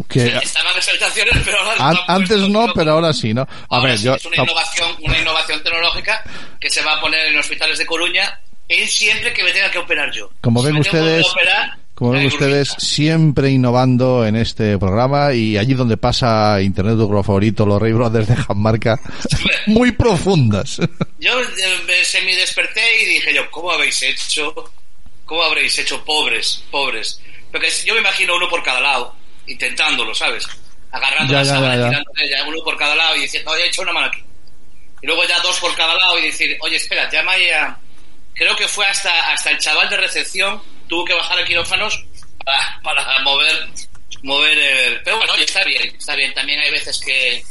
Que 0.09 0.27
Estaban 0.27 0.71
en 0.73 0.77
las 0.77 0.89
habitaciones, 0.89 1.35
pero 1.45 1.61
ahora 1.61 1.89
an- 1.91 1.99
antes 2.09 2.49
no, 2.49 2.67
pero 2.75 2.93
ahora 2.93 3.13
sí, 3.13 3.33
¿no? 3.33 3.43
A 3.43 3.49
Ahora 3.77 3.91
ver, 3.91 3.99
sí, 3.99 4.05
yo... 4.07 4.15
es 4.17 4.25
una 4.25 4.43
innovación, 4.43 4.89
una 5.03 5.19
innovación 5.21 5.63
tecnológica 5.63 6.23
que 6.61 6.69
se 6.69 6.83
va 6.83 6.95
a 6.97 7.01
poner 7.01 7.27
en 7.27 7.39
hospitales 7.39 7.79
de 7.79 7.87
Coruña 7.87 8.41
en 8.69 8.89
siempre 8.89 9.33
que 9.33 9.45
me 9.45 9.53
tenga 9.53 9.71
que 9.71 9.79
operar 9.79 10.11
yo. 10.13 10.31
Como 10.41 10.61
Si 10.61 10.67
ven 10.67 10.75
me 10.77 10.81
tengo 10.81 10.93
que 10.97 10.99
ustedes, 11.21 11.27
operar, 11.31 11.79
Como 12.05 12.19
ven 12.19 12.27
ustedes, 12.27 12.69
siempre 12.77 13.49
innovando 13.49 14.27
en 14.27 14.37
este 14.37 14.77
programa 14.77 15.33
y 15.33 15.57
allí 15.57 15.73
donde 15.73 15.97
pasa 15.97 16.61
Internet 16.61 16.99
tu 16.99 17.09
grupo 17.09 17.23
favorito, 17.23 17.65
los 17.65 17.81
Ray 17.81 17.93
Brothers 17.93 18.29
dejan 18.29 18.59
marca 18.61 19.01
muy 19.69 19.91
profundas. 19.93 20.81
Yo 21.19 21.41
eh, 21.41 22.05
se 22.05 22.21
me 22.21 22.37
desperté 22.37 22.83
y 23.01 23.07
dije 23.07 23.33
yo, 23.33 23.51
¿cómo 23.51 23.71
habéis 23.71 24.03
hecho? 24.03 24.53
¿Cómo 25.25 25.45
habréis 25.45 25.79
hecho 25.79 26.05
pobres, 26.05 26.63
pobres? 26.71 27.23
Porque 27.51 27.71
yo 27.87 27.95
me 27.95 28.01
imagino 28.01 28.37
uno 28.37 28.51
por 28.51 28.63
cada 28.63 28.83
lado, 28.83 29.15
intentándolo, 29.47 30.15
¿sabes? 30.15 30.47
Agarrando 30.93 31.33
Ya, 31.33 31.39
la 31.39 31.45
ya, 31.45 31.55
sábana, 31.55 31.77
ya, 31.77 31.91
ya. 31.91 32.45
de 32.45 32.51
uno 32.51 32.59
por 32.65 32.77
cada 32.77 32.95
lado 32.95 33.17
y 33.17 33.21
diciendo, 33.23 33.51
oye, 33.51 33.63
he 33.65 33.69
hecho 33.69 33.81
una 33.81 33.95
mano 33.95 34.09
aquí. 34.09 34.23
Y 35.01 35.07
luego 35.07 35.25
ya 35.27 35.41
dos 35.41 35.59
por 35.59 35.75
cada 35.75 35.95
lado 35.95 36.19
y 36.19 36.27
decir, 36.27 36.55
oye, 36.61 36.77
espera, 36.77 37.11
llama 37.11 37.33
ahí 37.33 37.49
a... 37.49 37.79
Creo 38.35 38.55
que 38.57 38.69
fue 38.69 38.85
hasta, 38.85 39.33
hasta 39.33 39.53
el 39.53 39.57
chaval 39.59 39.89
de 39.89 39.97
recepción 39.97 40.61
tuvo 40.89 41.05
que 41.05 41.15
bajar 41.15 41.39
a 41.39 41.45
quirófanos 41.45 42.05
para, 42.45 42.81
para 42.83 43.19
mover 43.23 43.69
mover 44.23 44.59
el... 44.59 45.03
Pero 45.03 45.19
bueno, 45.19 45.33
oye, 45.35 45.45
está 45.45 45.63
bien, 45.65 45.95
está 45.97 46.15
bien. 46.17 46.33
También 46.33 46.59
hay 46.61 46.71
veces 46.71 46.99
que, 47.05 47.45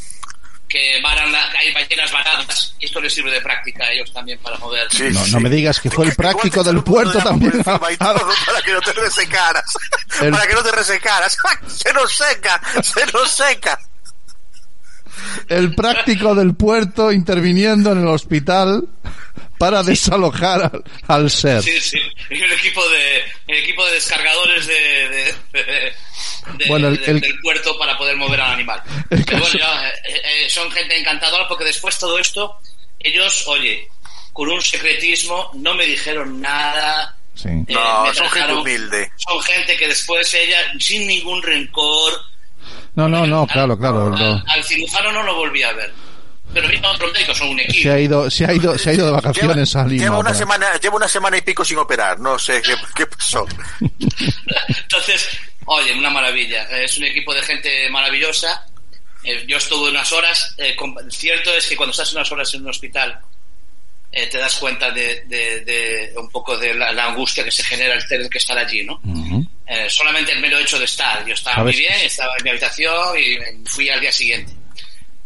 que 0.67 0.99
varan 1.03 1.31
la- 1.31 1.51
hay 1.59 1.71
ballenas 1.71 2.11
varadas 2.11 2.75
esto 2.79 2.99
les 2.99 3.13
sirve 3.13 3.29
de 3.31 3.41
práctica 3.41 3.85
a 3.85 3.91
ellos 3.91 4.11
también 4.11 4.39
para 4.39 4.57
mover. 4.57 4.87
Sí, 4.91 5.03
No, 5.11 5.23
sí. 5.23 5.31
no 5.33 5.39
me 5.39 5.49
digas 5.49 5.79
que 5.79 5.89
fue 5.91 6.05
el 6.07 6.15
práctico 6.15 6.63
del 6.63 6.83
puerto 6.83 7.19
también. 7.19 7.61
para 7.63 7.79
que 8.65 8.71
no 8.73 8.81
te 8.81 8.93
resecaras. 8.93 9.65
El- 10.21 10.31
Para 10.31 10.47
que 10.47 10.53
no 10.53 10.63
te 10.63 10.71
resecaras. 10.71 11.37
se 11.67 11.93
nos 11.93 12.11
seca, 12.11 12.61
se 12.81 13.05
nos 13.11 13.29
seca. 13.31 13.79
el 15.47 15.75
práctico 15.75 16.33
del 16.35 16.55
puerto 16.55 17.11
interviniendo 17.11 17.91
en 17.91 17.99
el 18.01 18.07
hospital 18.07 18.87
para 19.63 19.82
desalojar 19.84 20.62
al, 20.63 20.84
al 21.08 21.32
ser. 21.32 21.62
Sí, 21.63 21.79
sí. 21.79 22.00
Y 22.29 22.41
el 22.41 22.51
equipo 22.51 22.82
de, 22.89 23.24
el 23.48 23.58
equipo 23.63 23.86
de 23.86 23.93
descargadores 23.93 24.67
de, 24.67 24.74
de- 24.74 25.36
de- 25.53 25.63
de- 26.58 26.65
Bueno, 26.67 26.89
el- 26.89 26.98
de- 26.98 27.12
el- 27.12 27.22
del 27.22 27.39
puerto 27.39 27.77
para 27.79 27.98
poder 27.98 28.17
mover 28.17 28.41
al 28.41 28.51
animal. 28.51 28.82
Pero 29.10 29.24
caso- 29.25 29.39
bueno, 29.39 29.60
ya, 29.60 29.88
eh, 29.89 30.22
eh, 30.46 30.50
son 30.50 30.70
gente 30.72 30.98
encantadora 31.00 31.48
porque 31.48 31.63
después 31.63 31.98
todo 31.98 32.20
esto, 32.20 32.60
ellos, 33.00 33.46
oye, 33.48 33.88
con 34.34 34.50
un 34.50 34.62
secretismo, 34.62 35.51
no 35.53 35.74
me 35.75 35.86
dijeron 35.86 36.41
nada. 36.41 37.15
Sí. 37.36 37.48
eh, 37.50 37.65
No, 37.70 38.13
son 38.13 38.29
gente 38.29 38.53
humilde. 38.53 39.12
Son 39.15 39.41
gente 39.43 39.77
que 39.77 39.88
después 39.88 40.34
ella, 40.34 40.58
sin 40.79 41.08
ningún 41.08 41.41
rencor, 41.41 42.13
No, 42.96 43.08
no, 43.08 43.25
no, 43.25 43.48
claro, 43.48 43.77
claro. 43.77 44.08
al, 44.08 44.20
no. 44.20 44.43
al 44.48 44.63
cirujano 44.63 45.12
no 45.13 45.24
lo 45.24 45.36
volví 45.36 45.63
a 45.63 45.72
ver. 45.74 45.91
Pero 46.53 46.67
vino 46.67 46.89
otro 46.91 47.12
médico, 47.12 47.33
son 47.33 47.50
un 47.50 47.60
equipo. 47.60 47.81
Se 47.83 47.91
ha 47.91 48.00
ido, 48.00 48.29
se 48.29 48.45
ha 48.45 48.53
ido, 48.53 48.77
se 48.77 48.89
ha 48.89 48.93
ido 48.93 49.05
de 49.07 49.12
vacaciones 49.12 49.75
a 49.75 49.86
Lima. 49.86 50.03
lleva 50.03 50.17
una 50.19 50.33
semana, 50.33 50.79
lleva 50.79 50.95
una 50.98 51.07
semana 51.07 51.38
y 51.38 51.41
pico 51.41 51.65
sin 51.65 51.77
operar. 51.79 52.19
No 52.19 52.38
sé 52.38 52.62
qué, 52.62 52.75
qué 52.95 53.05
pasó. 53.07 53.45
Entonces, 54.67 55.27
oye, 55.65 55.93
una 55.93 56.10
maravilla. 56.10 56.63
Es 56.79 56.98
un 56.98 57.05
equipo 57.05 57.33
de 57.33 57.41
gente 57.41 57.89
maravillosa. 57.89 58.65
Eh, 59.24 59.45
yo 59.48 59.57
estuve 59.57 59.89
unas 59.89 60.12
horas. 60.12 60.53
eh, 60.57 60.75
con- 60.75 60.95
cierto 61.12 61.53
es 61.55 61.67
que 61.67 61.75
cuando 61.75 61.91
estás 61.91 62.12
unas 62.13 62.31
horas 62.31 62.53
en 62.53 62.62
un 62.62 62.69
hospital, 62.69 63.19
eh, 64.12 64.27
te 64.27 64.38
das 64.38 64.55
cuenta 64.60 64.91
de, 64.91 65.24
de- 65.27 65.62
de 65.62 66.13
un 66.17 66.29
poco 66.29 66.55
de 66.57 66.74
la, 66.74 66.91
la 66.91 67.05
angustia 67.05 67.43
que 67.43 67.51
se 67.51 67.63
genera 67.63 67.93
al 67.95 68.07
tener 68.07 68.29
que 68.29 68.38
estar 68.38 68.57
allí, 68.57 68.83
¿no? 68.83 69.01
Eh, 69.65 69.89
solamente 69.89 70.33
el 70.33 70.39
mero 70.41 70.60
hecho 70.60 70.77
de 70.77 70.86
estar. 70.86 71.25
Yo 71.25 71.33
estaba 71.33 71.55
¿Sabes? 71.57 71.75
muy 71.75 71.81
bien, 71.83 71.93
estaba 72.03 72.33
en 72.38 72.43
mi 72.43 72.50
habitación 72.51 73.17
y 73.17 73.65
fui 73.67 73.89
al 73.89 74.00
día 74.01 74.12
siguiente. 74.12 74.51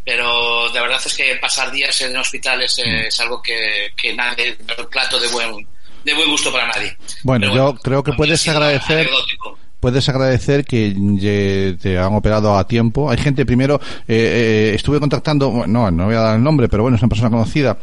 Pero 0.07 0.69
de 0.71 0.79
verdad 0.79 0.99
es 1.05 1.13
que 1.13 1.35
pasar 1.41 1.69
días 1.69 1.99
en 2.01 2.15
hospitales 2.15 2.77
Mm. 2.79 2.89
es, 2.89 3.07
es 3.07 3.19
algo 3.19 3.41
que, 3.41 3.89
que 4.01 4.15
nadie, 4.15 4.57
un 4.79 4.85
plato 4.89 5.19
de 5.19 5.27
buen, 5.27 5.67
de 6.05 6.13
buen 6.13 6.29
gusto 6.31 6.49
para 6.49 6.65
nadie. 6.67 6.95
Bueno, 7.23 7.53
yo 7.53 7.75
creo 7.75 8.01
que 8.01 8.13
puedes 8.13 8.47
agradecer- 8.47 8.99
anecdótico. 9.01 9.59
Puedes 9.81 10.07
agradecer 10.09 10.65
que 10.65 10.91
ye- 11.19 11.77
te 11.79 11.99
han 11.99 12.15
operado 12.15 12.57
a 12.57 12.65
tiempo. 12.67 13.11
Hay 13.11 13.17
gente, 13.17 13.45
primero, 13.45 13.79
eh, 14.07 14.71
eh, 14.71 14.71
estuve 14.75 14.99
contactando, 14.99 15.65
no, 15.67 15.91
no 15.91 16.05
voy 16.05 16.15
a 16.15 16.19
dar 16.21 16.35
el 16.37 16.43
nombre, 16.43 16.67
pero 16.69 16.81
bueno, 16.83 16.95
es 16.95 17.03
una 17.03 17.09
persona 17.09 17.29
conocida 17.29 17.77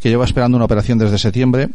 que 0.00 0.08
lleva 0.08 0.24
esperando 0.24 0.56
una 0.56 0.64
operación 0.64 0.98
desde 0.98 1.18
septiembre 1.18 1.68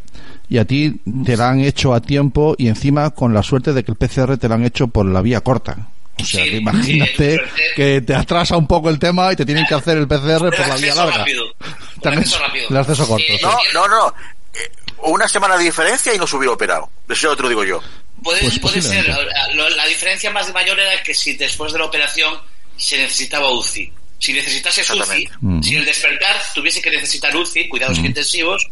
y 0.50 0.58
a 0.58 0.66
ti 0.66 1.00
te 1.26 1.38
la 1.38 1.50
han 1.52 1.62
hecho 1.62 1.94
a 1.94 2.02
tiempo 2.02 2.54
y 2.58 2.68
encima 2.68 3.12
con 3.12 3.34
la 3.34 3.44
suerte 3.44 3.72
de 3.72 3.84
que 3.86 3.92
el 3.94 3.98
PCR 3.98 4.38
te 4.38 4.50
la 4.50 4.56
han 4.56 4.66
hecho 4.66 4.88
por 4.88 5.06
la 5.06 5.22
vía 5.22 5.40
corta. 5.40 5.88
O 6.22 6.26
sea, 6.26 6.44
Sí, 6.44 6.50
que 6.52 6.58
imagínate 6.58 7.38
sí, 7.38 7.62
que 7.76 8.02
te 8.02 8.16
atrasa 8.16 8.58
un 8.58 8.68
poco 8.68 8.90
el 8.90 9.00
tema 9.00 9.32
y 9.32 9.36
te 9.36 9.46
tienen 9.46 9.66
que 9.66 9.74
hacer 9.76 9.98
el 9.98 10.08
PCR 10.08 10.40
por 10.50 10.54
El 10.62 10.70
la 10.70 10.76
vía 10.78 10.96
larga. 10.96 11.18
rápido. 11.18 11.46
El 12.04 12.14
acceso 12.18 12.40
rápido. 12.40 12.68
el 12.70 12.78
acceso 12.78 13.08
corto. 13.08 13.26
Sí, 13.28 13.38
sí. 13.38 13.44
No, 13.44 13.58
no, 13.74 13.88
no. 13.88 14.14
Eh, 14.54 14.72
Una 15.04 15.28
semana 15.28 15.58
de 15.58 15.64
diferencia 15.66 16.14
y 16.14 16.18
no 16.18 16.26
se 16.28 16.36
hubiera 16.36 16.54
operado. 16.54 16.90
Eso 17.08 17.30
ya 17.32 17.36
te 17.36 17.44
lo 17.44 17.50
digo 17.50 17.64
yo. 17.64 17.82
Puede, 18.24 18.42
Pues 18.42 18.60
puede 18.60 18.82
ser. 18.82 19.08
La 19.08 19.86
diferencia 19.88 20.30
más 20.32 20.52
mayor 20.54 20.80
era 20.80 21.02
que 21.04 21.14
si 21.14 21.34
después 21.34 21.74
de 21.74 21.80
la 21.80 21.86
operación 21.86 22.34
se 22.78 22.98
necesitaba 22.98 23.52
UCI. 23.52 23.92
Si 24.20 24.34
necesitases 24.34 24.88
UCI. 24.90 25.28
Mm. 25.42 25.62
si 25.64 25.76
el 25.76 25.86
despertar 25.86 26.36
tuviese 26.54 26.82
que 26.82 26.92
necesitar 26.92 27.36
UCI, 27.36 27.68
cuidados 27.68 28.00
Mm. 28.00 28.06
intensivos, 28.06 28.68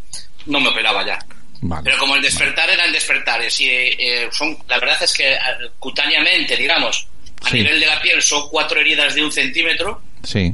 no 0.46 0.60
me 0.60 0.70
operaba 0.70 1.06
ya. 1.06 1.20
Vale. 1.62 1.82
Pero 1.84 1.98
como 1.98 2.16
el 2.16 2.22
despertar 2.22 2.70
eran 2.70 2.92
despertares 2.92 3.60
y 3.60 3.68
eh, 3.70 4.30
son, 4.32 4.58
la 4.68 4.80
verdad 4.80 4.98
es 5.04 5.14
que 5.14 5.34
eh, 5.34 5.38
cutáneamente, 5.78 6.56
digamos, 6.56 7.08
a 7.46 7.50
Sí. 7.50 7.58
nivel 7.58 7.80
de 7.80 7.86
la 7.86 8.02
piel 8.02 8.22
son 8.22 8.50
cuatro 8.50 8.80
heridas 8.80 9.16
de 9.16 9.24
un 9.24 9.32
centímetro, 9.32 10.02
Sí. 10.24 10.54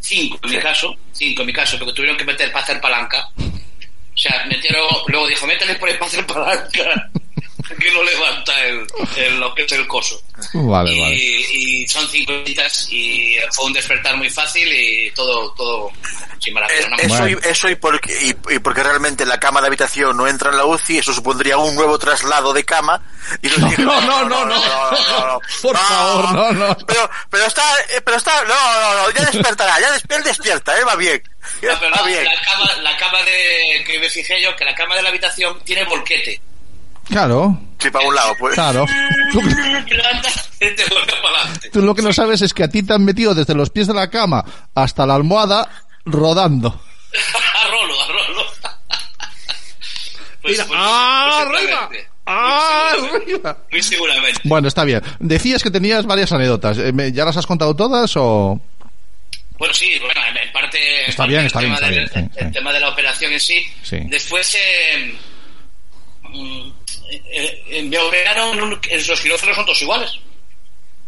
cinco 0.00 0.38
en 0.42 0.50
mi 0.50 0.58
caso, 0.58 0.96
cinco 1.12 1.42
en 1.42 1.46
mi 1.46 1.52
caso, 1.52 1.78
porque 1.78 1.92
tuvieron 1.94 2.16
que 2.16 2.24
meter 2.24 2.50
para 2.52 2.64
hacer 2.64 2.80
palanca. 2.80 3.28
O 3.36 4.18
sea, 4.18 4.44
metieron, 4.46 4.84
luego 5.08 5.26
dijo, 5.26 5.46
métele 5.46 5.74
por 5.76 5.88
ahí 5.88 5.94
para 5.94 6.06
hacer 6.06 6.26
palanca, 6.26 7.10
que 7.80 7.90
no 7.92 8.02
levanta 8.02 8.64
el, 8.66 8.86
el- 9.16 9.38
lo 9.40 9.54
que 9.54 9.62
es 9.64 9.72
el 9.72 9.86
coso. 9.86 10.20
Vale, 10.54 10.92
y, 10.92 11.00
vale. 11.00 11.14
y 11.16 11.88
son 11.88 12.08
cinco 12.08 12.32
horitas 12.32 12.88
y 12.90 13.36
fue 13.52 13.66
un 13.66 13.72
despertar 13.72 14.16
muy 14.16 14.28
fácil 14.30 14.68
y 14.72 15.10
todo, 15.12 15.52
todo 15.54 15.90
sin 16.40 16.54
maravilla. 16.54 16.88
Eh, 16.98 17.06
Eso, 17.06 17.28
y, 17.28 17.36
eso 17.44 17.68
y, 17.68 17.74
porque, 17.76 18.12
y, 18.48 18.54
y 18.54 18.58
porque 18.58 18.82
realmente 18.82 19.24
la 19.26 19.38
cama 19.38 19.60
de 19.60 19.68
habitación 19.68 20.16
no 20.16 20.26
entra 20.26 20.50
en 20.50 20.56
la 20.56 20.64
UCI, 20.64 20.98
eso 20.98 21.12
supondría 21.12 21.58
un 21.58 21.74
nuevo 21.76 21.98
traslado 21.98 22.52
de 22.52 22.64
cama. 22.64 23.02
Y 23.42 23.48
nos 23.48 23.70
dije, 23.70 23.82
no, 23.82 24.00
no, 24.00 24.24
no, 24.24 24.44
no. 24.46 24.60
Por 25.62 25.76
favor, 25.76 26.32
no, 26.32 26.52
no. 26.52 26.76
Pero, 26.86 27.10
pero 27.30 27.44
está, 27.46 27.62
eh, 27.90 28.00
pero 28.04 28.16
está, 28.16 28.42
no, 28.44 28.54
no, 28.54 28.94
no, 29.02 29.10
ya 29.10 29.24
despertará, 29.30 29.78
ya 29.80 29.92
des- 29.92 30.02
él 30.08 30.22
despierta, 30.24 30.76
él 30.78 30.86
va 30.86 30.96
bien. 30.96 31.22
No, 31.62 31.78
pero 31.78 31.94
Va 31.96 32.02
bien. 32.02 32.24
la 32.24 32.40
cama, 32.40 32.72
la 32.82 32.96
cama 32.96 33.22
de 33.22 33.84
que 33.86 33.98
me 33.98 34.08
fijé 34.10 34.40
yo, 34.42 34.54
que 34.56 34.64
la 34.64 34.74
cama 34.74 34.96
de 34.96 35.02
la 35.02 35.08
habitación 35.10 35.58
tiene 35.64 35.84
volquete. 35.84 36.40
Claro, 37.08 37.58
Sí, 37.78 37.90
para 37.90 38.06
un 38.08 38.14
lado, 38.14 38.32
pues. 38.38 38.54
claro. 38.54 38.86
Tú, 39.32 39.40
Te 39.40 39.94
levantas 39.94 40.50
y 40.60 40.70
te 40.76 40.84
vuelve 40.88 41.12
para 41.22 41.38
adelante. 41.40 41.70
tú 41.70 41.82
lo 41.82 41.94
que 41.94 42.02
no 42.02 42.12
sabes 42.12 42.42
es 42.42 42.54
que 42.54 42.62
a 42.64 42.68
ti 42.68 42.82
te 42.84 42.92
han 42.94 43.04
metido 43.04 43.34
desde 43.34 43.54
los 43.54 43.70
pies 43.70 43.88
de 43.88 43.94
la 43.94 44.08
cama 44.08 44.44
hasta 44.74 45.04
la 45.06 45.16
almohada 45.16 45.68
rodando. 46.04 46.68
a 47.62 47.68
rolo, 47.70 48.00
a 48.02 48.06
rolo. 48.06 48.42
Pues, 50.42 50.54
Mira, 50.54 50.64
pues, 50.66 50.78
¡ah, 50.82 51.44
pues 51.48 51.60
arriba! 51.62 51.88
¡Ah, 52.26 52.90
Muy 52.92 53.00
seguramente. 53.08 53.32
arriba! 53.34 53.58
Muy 53.70 53.82
seguramente. 53.82 54.40
Bueno, 54.44 54.68
está 54.68 54.84
bien. 54.84 55.02
Decías 55.18 55.62
que 55.62 55.70
tenías 55.70 56.06
varias 56.06 56.32
anécdotas. 56.32 56.78
Eh, 56.78 56.92
¿Ya 57.12 57.24
las 57.24 57.36
has 57.36 57.46
contado 57.46 57.74
todas 57.76 58.12
o...? 58.16 58.60
Bueno, 59.58 59.74
sí, 59.74 59.92
bueno, 60.00 60.20
en- 60.28 60.52
parte. 60.52 60.78
Está 61.08 61.18
parte 61.18 61.32
bien, 61.34 61.46
está 61.46 61.60
bien, 61.60 61.72
está 61.72 61.88
bien, 61.88 62.08
sí, 62.12 62.18
El 62.36 62.46
sí. 62.46 62.52
tema 62.52 62.72
de 62.72 62.80
la 62.80 62.88
operación 62.88 63.32
en 63.32 63.40
sí. 63.40 63.64
Sí. 63.82 63.98
Después, 64.06 64.56
eh, 64.56 65.14
eh, 67.12 67.62
en 67.70 67.86
un- 68.62 68.80
en 68.88 69.06
los 69.06 69.20
quirófanos 69.20 69.56
son 69.56 69.64
todos 69.66 69.82
iguales. 69.82 70.10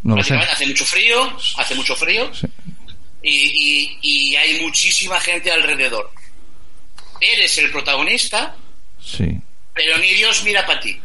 No. 0.03 0.17
Básicamente, 0.17 0.53
Hace 0.53 0.67
mucho 0.67 0.85
frío, 0.85 1.37
hace 1.57 1.75
mucho 1.75 1.97
frío. 1.97 2.31
Sí. 2.35 2.47
Y, 3.23 3.99
y, 4.03 4.33
y 4.33 4.37
hay 4.37 4.61
muchísima 4.61 5.19
gente 5.21 5.51
alrededor. 5.51 6.11
Eres 7.21 7.57
el 7.59 7.71
protagonista, 7.71 8.55
Sí. 9.03 9.39
pero 9.73 9.97
ni 9.99 10.13
Dios 10.15 10.43
mira 10.45 10.67
para 10.67 10.81
ti. 10.81 11.01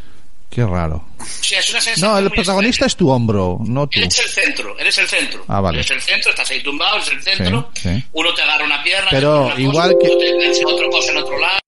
Qué 0.49 0.65
raro. 0.65 1.07
O 1.19 1.25
sea, 1.43 1.59
es 1.59 1.69
una 1.69 1.79
sensación. 1.79 2.11
No, 2.11 2.17
el 2.17 2.31
protagonista 2.31 2.85
es 2.87 2.95
tu 2.95 3.09
hombro, 3.09 3.59
no 3.65 3.87
tú. 3.87 3.99
Eres 3.99 4.17
el 4.19 4.27
centro, 4.29 4.77
eres 4.79 4.97
el 4.97 5.07
centro. 5.07 5.45
Ah, 5.47 5.61
vale. 5.61 5.77
Eres 5.77 5.91
el 5.91 6.01
centro, 6.01 6.31
estás 6.31 6.49
ahí 6.51 6.61
tumbado, 6.63 6.97
eres 6.97 7.09
el 7.09 7.21
centro. 7.21 7.71
Sí, 7.75 7.81
sí. 7.83 8.03
Uno 8.13 8.33
te 8.33 8.41
agarra 8.41 8.65
una 8.65 8.83
pierna, 8.83 9.09
Pero 9.11 9.45
una 9.45 9.59
igual 9.59 9.93
cosa, 9.93 9.99
que- 9.99 10.07
otro 10.07 10.17
te 10.19 10.29
engancha 10.29 10.67
otra 10.67 10.89
cosa 10.89 11.11
en 11.11 11.17
otro 11.19 11.37
lado. 11.39 11.59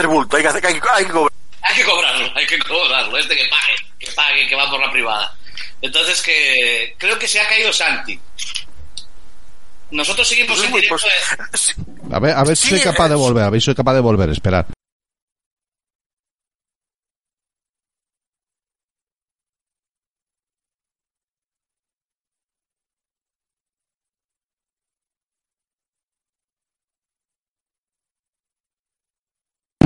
Hacer 0.00 0.08
bulto, 0.08 0.36
hay 0.36 0.42
que, 0.42 0.48
hacer, 0.48 0.66
hay 0.66 0.74
que, 0.80 0.88
hay 0.94 1.04
que 1.04 1.10
cobrar. 1.12 1.32
Hay 1.62 1.76
que 1.76 1.84
cobrarlo, 1.84 2.32
hay 2.34 2.46
que 2.46 2.58
cobrarlo. 2.60 3.18
Este 3.18 3.36
que 3.36 3.44
pague, 3.50 3.76
que 3.98 4.12
pague, 4.12 4.48
que 4.48 4.54
va 4.56 4.70
por 4.70 4.80
la 4.80 4.90
privada. 4.90 5.34
Entonces 5.82 6.22
que 6.22 6.94
creo 6.98 7.18
que 7.18 7.28
se 7.28 7.38
ha 7.40 7.46
caído 7.48 7.70
Santi. 7.72 8.18
Nosotros 9.90 10.26
seguimos 10.26 10.56
Pues, 10.56 10.68
en 10.68 10.74
directo. 10.74 10.96
pues, 11.50 11.76
A 12.12 12.18
ver, 12.18 12.34
a 12.34 12.44
ver 12.44 12.56
si 12.56 12.68
Sí, 12.68 12.76
soy 12.78 12.80
capaz 12.80 13.08
de 13.08 13.14
volver, 13.14 13.44
a 13.44 13.50
ver 13.50 13.60
si 13.60 13.66
soy 13.66 13.74
capaz 13.74 13.94
de 13.94 14.00
volver, 14.00 14.30
esperar. 14.30 14.66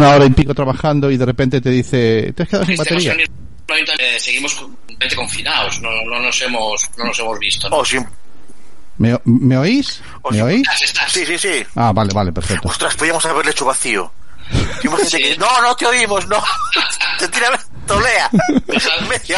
Una 0.06 0.16
hora 0.16 0.26
y 0.26 0.30
pico 0.30 0.54
trabajando 0.54 1.10
y 1.10 1.16
de 1.16 1.24
repente 1.26 1.60
te 1.60 1.70
dice, 1.70 2.32
te 2.34 2.42
has 2.42 2.48
quedado 2.48 2.64
sin 2.66 2.74
estemos 2.74 3.04
batería. 3.04 3.26
eh, 3.98 4.18
seguimos 4.18 4.66
confinados, 5.16 5.80
no, 5.80 5.90
no 6.06 6.20
nos 6.20 6.40
hemos, 6.42 6.90
no 6.98 7.04
nos 7.04 7.18
hemos 7.18 7.38
visto. 7.38 7.68
¿no? 7.68 7.78
o 7.78 7.84
sin, 7.84 8.04
¿Me, 8.98 9.18
me 9.24 9.56
oís? 9.56 10.00
o 10.22 10.30
¿Me 10.30 10.42
oís? 10.42 10.66
Sí, 11.08 11.26
sí, 11.26 11.38
sí. 11.38 11.64
Ah, 11.74 11.92
vale, 11.92 12.12
vale, 12.14 12.32
perfecto. 12.32 12.68
Ostras, 12.68 12.94
podíamos 12.94 13.24
haberle 13.26 13.50
hecho 13.50 13.64
vacío. 13.64 14.10
Imagínate 14.82 15.18
que, 15.18 15.36
no, 15.38 15.62
no 15.62 15.74
te 15.76 15.86
oímos, 15.86 16.26
no. 16.28 16.42
Te 17.18 17.28
tira 17.28 17.58
tolea. 17.86 18.28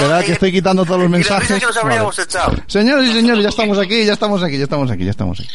Hora 0.00 0.22
que 0.24 0.32
estoy 0.32 0.52
quitando 0.52 0.84
todos 0.84 1.00
los 1.00 1.10
mensajes. 1.10 1.58
que 1.60 1.66
nos 1.66 1.76
habríamos 1.76 2.18
echado. 2.18 2.54
Señores 2.66 3.10
y 3.10 3.12
señores, 3.12 3.42
ya 3.42 3.48
estamos 3.50 3.78
aquí, 3.78 4.04
ya 4.04 4.12
estamos 4.14 4.42
aquí, 4.42 4.56
ya 4.56 4.64
estamos 4.64 4.90
aquí, 4.90 5.04
ya 5.04 5.10
estamos 5.10 5.38
aquí. 5.40 5.48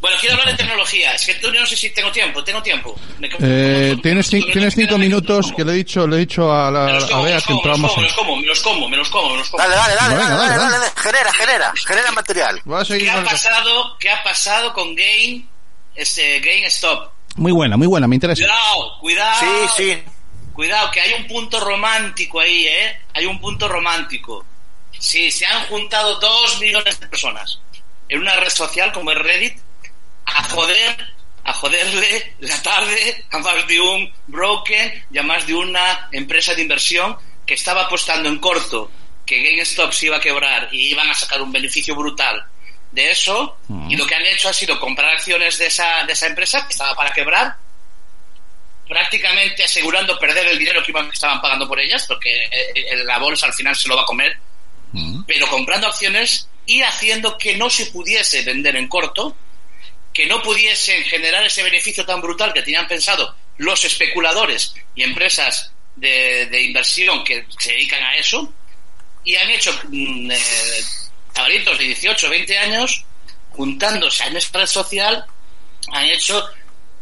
Bueno, 0.00 0.16
quiero 0.20 0.36
hablar 0.36 0.52
de 0.52 0.56
tecnología. 0.56 1.12
Es 1.14 1.26
que 1.26 1.34
tú 1.34 1.52
yo 1.52 1.60
no 1.60 1.66
sé 1.66 1.76
si 1.76 1.90
tengo 1.90 2.10
tiempo. 2.12 2.42
Tengo 2.44 2.62
tiempo. 2.62 2.98
Me- 3.18 3.28
Eh, 3.40 3.96
tienes, 4.02 4.32
cin- 4.32 4.50
tienes 4.52 4.74
cinco 4.74 4.96
minutos 4.96 5.52
que 5.56 5.64
le 5.64 5.72
he 5.72 5.76
dicho, 5.76 6.06
le 6.06 6.16
he 6.16 6.20
dicho 6.20 6.52
a, 6.52 6.70
la, 6.70 6.86
a 6.96 7.20
Bea 7.22 7.40
que 7.40 7.52
entramos. 7.52 7.96
me 7.96 8.02
los 8.04 8.12
como, 8.14 8.36
me 8.36 8.46
los 8.46 8.60
como, 8.60 8.88
me 8.88 8.96
los 8.96 9.10
como, 9.10 9.30
me 9.30 9.36
los 9.38 9.48
como. 9.50 9.62
Dale, 9.62 9.74
dale, 9.76 9.94
dale, 9.96 10.14
dale, 10.14 10.34
dale, 10.36 10.56
dale, 10.56 10.78
dale. 10.78 10.92
Genera, 10.96 11.32
genera, 11.32 11.72
genera 11.86 12.12
material. 12.12 12.62
¿Qué 12.88 13.10
ha 13.10 13.22
pasado? 13.24 13.96
¿Qué 13.98 14.08
ha 14.10 14.22
pasado 14.22 14.72
con 14.72 14.94
Game? 14.94 15.46
Este, 15.94 16.40
Game 16.40 16.66
Stop. 16.66 17.10
Muy 17.34 17.52
buena, 17.52 17.76
muy 17.76 17.86
buena, 17.86 18.06
me 18.06 18.16
interesa. 18.16 18.42
Cuidado, 18.42 18.98
cuidado. 19.00 19.40
Sí, 19.40 19.72
sí. 19.76 20.02
Cuidado, 20.52 20.90
que 20.90 21.00
hay 21.00 21.12
un 21.20 21.26
punto 21.26 21.60
romántico 21.60 22.40
ahí, 22.40 22.66
¿eh? 22.66 22.98
Hay 23.12 23.26
un 23.26 23.38
punto 23.40 23.68
romántico. 23.68 24.44
Sí, 24.98 25.30
se 25.30 25.44
han 25.44 25.66
juntado 25.66 26.18
dos 26.18 26.58
millones 26.60 26.98
de 26.98 27.06
personas 27.08 27.60
en 28.08 28.20
una 28.20 28.36
red 28.36 28.48
social 28.48 28.92
como 28.92 29.10
es 29.10 29.18
Reddit 29.18 29.58
a 30.24 30.42
joder, 30.44 31.14
a 31.44 31.52
joderle 31.52 32.34
la 32.40 32.60
tarde 32.62 33.24
a 33.30 33.38
más 33.38 33.66
de 33.66 33.80
un 33.80 34.12
broken 34.26 35.06
y 35.10 35.18
a 35.18 35.22
más 35.22 35.46
de 35.46 35.54
una 35.54 36.08
empresa 36.12 36.54
de 36.54 36.62
inversión 36.62 37.16
que 37.44 37.54
estaba 37.54 37.82
apostando 37.82 38.28
en 38.28 38.38
corto 38.38 38.90
que 39.24 39.42
GameStop 39.42 39.92
se 39.92 40.06
iba 40.06 40.16
a 40.16 40.20
quebrar 40.20 40.68
y 40.72 40.92
iban 40.92 41.08
a 41.10 41.14
sacar 41.14 41.42
un 41.42 41.52
beneficio 41.52 41.94
brutal 41.94 42.44
de 42.96 43.10
eso 43.10 43.58
y 43.88 43.94
lo 43.94 44.06
que 44.06 44.14
han 44.14 44.24
hecho 44.24 44.48
ha 44.48 44.54
sido 44.54 44.80
comprar 44.80 45.10
acciones 45.10 45.58
de 45.58 45.66
esa, 45.66 46.04
de 46.06 46.14
esa 46.14 46.26
empresa 46.26 46.66
que 46.66 46.72
estaba 46.72 46.94
para 46.96 47.12
quebrar 47.12 47.54
prácticamente 48.88 49.64
asegurando 49.64 50.18
perder 50.18 50.46
el 50.46 50.58
dinero 50.58 50.82
que 50.82 50.92
iban, 50.92 51.08
que 51.08 51.14
estaban 51.14 51.40
pagando 51.42 51.68
por 51.68 51.78
ellas, 51.78 52.06
porque 52.06 52.44
eh, 52.44 52.72
eh, 52.74 53.04
la 53.04 53.18
bolsa 53.18 53.46
al 53.46 53.52
final 53.52 53.76
se 53.76 53.88
lo 53.88 53.96
va 53.96 54.02
a 54.02 54.06
comer, 54.06 54.38
pero 55.26 55.46
comprando 55.48 55.88
acciones 55.88 56.48
y 56.64 56.80
haciendo 56.80 57.36
que 57.36 57.56
no 57.56 57.68
se 57.68 57.86
pudiese 57.86 58.42
vender 58.42 58.76
en 58.76 58.88
corto, 58.88 59.36
que 60.12 60.24
no 60.24 60.40
pudiesen 60.40 61.02
generar 61.04 61.44
ese 61.44 61.62
beneficio 61.62 62.06
tan 62.06 62.22
brutal 62.22 62.54
que 62.54 62.62
tenían 62.62 62.88
pensado 62.88 63.36
los 63.58 63.84
especuladores 63.84 64.74
y 64.94 65.02
empresas 65.02 65.72
de, 65.96 66.46
de 66.46 66.62
inversión 66.62 67.24
que 67.24 67.44
se 67.58 67.72
dedican 67.72 68.02
a 68.02 68.16
eso, 68.16 68.50
y 69.24 69.34
han 69.34 69.50
hecho 69.50 69.78
mm, 69.90 70.30
eh, 70.30 70.84
chavalitos 71.36 71.78
de 71.78 71.84
18 71.84 72.30
20 72.30 72.58
años 72.58 73.04
juntándose 73.50 74.24
en 74.24 74.36
esta 74.36 74.58
red 74.60 74.66
social, 74.66 75.24
han 75.92 76.04
hecho 76.06 76.42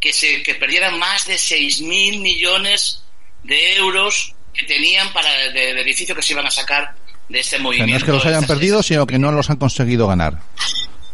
que 0.00 0.12
se 0.12 0.43
que 0.43 0.55
perdieran 0.57 0.99
más 0.99 1.26
de 1.26 1.35
6.000 1.35 2.21
millones 2.21 3.03
de 3.45 3.76
euros 3.76 4.35
que 4.53 4.67
tenían 4.67 5.12
para 5.12 5.31
de 5.50 5.73
beneficio 5.73 6.14
que 6.14 6.23
se 6.23 6.33
iban 6.33 6.47
a 6.47 6.50
sacar 6.50 6.95
de 7.29 7.41
este 7.41 7.57
O 7.57 7.59
sea, 7.59 7.62
movimiento. 7.62 7.91
no 7.93 7.97
es 7.99 8.05
que 8.05 8.12
los 8.12 8.26
hayan 8.26 8.47
perdido, 8.47 8.83
sino 8.83 9.07
que 9.07 9.19
no 9.19 9.33
los 9.33 9.49
han 9.50 9.57
conseguido 9.57 10.07
ganar. 10.07 10.38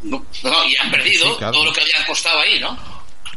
No, 0.03 0.25
no, 0.43 0.65
y 0.65 0.77
han 0.77 0.91
perdido 0.91 1.31
Sí, 1.31 1.37
claro. 1.39 1.53
todo 1.53 1.65
lo 1.67 1.73
que 1.73 1.81
habían 1.83 2.05
costado 2.07 2.41
ahí, 2.41 2.59
¿no? 2.59 2.77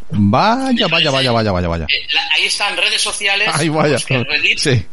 Vaya, 0.10 0.88
vaya, 0.88 1.12
vaya, 1.12 1.32
vaya, 1.32 1.52
vaya, 1.52 1.68
vaya. 1.68 1.86
Eh, 1.90 2.08
ahí 2.36 2.46
están 2.46 2.76
redes 2.78 3.02
sociales. 3.02 3.50
Ay, 3.54 3.70
vaya. 3.70 3.98
pues, 4.08 4.62
Sí. 4.62 4.86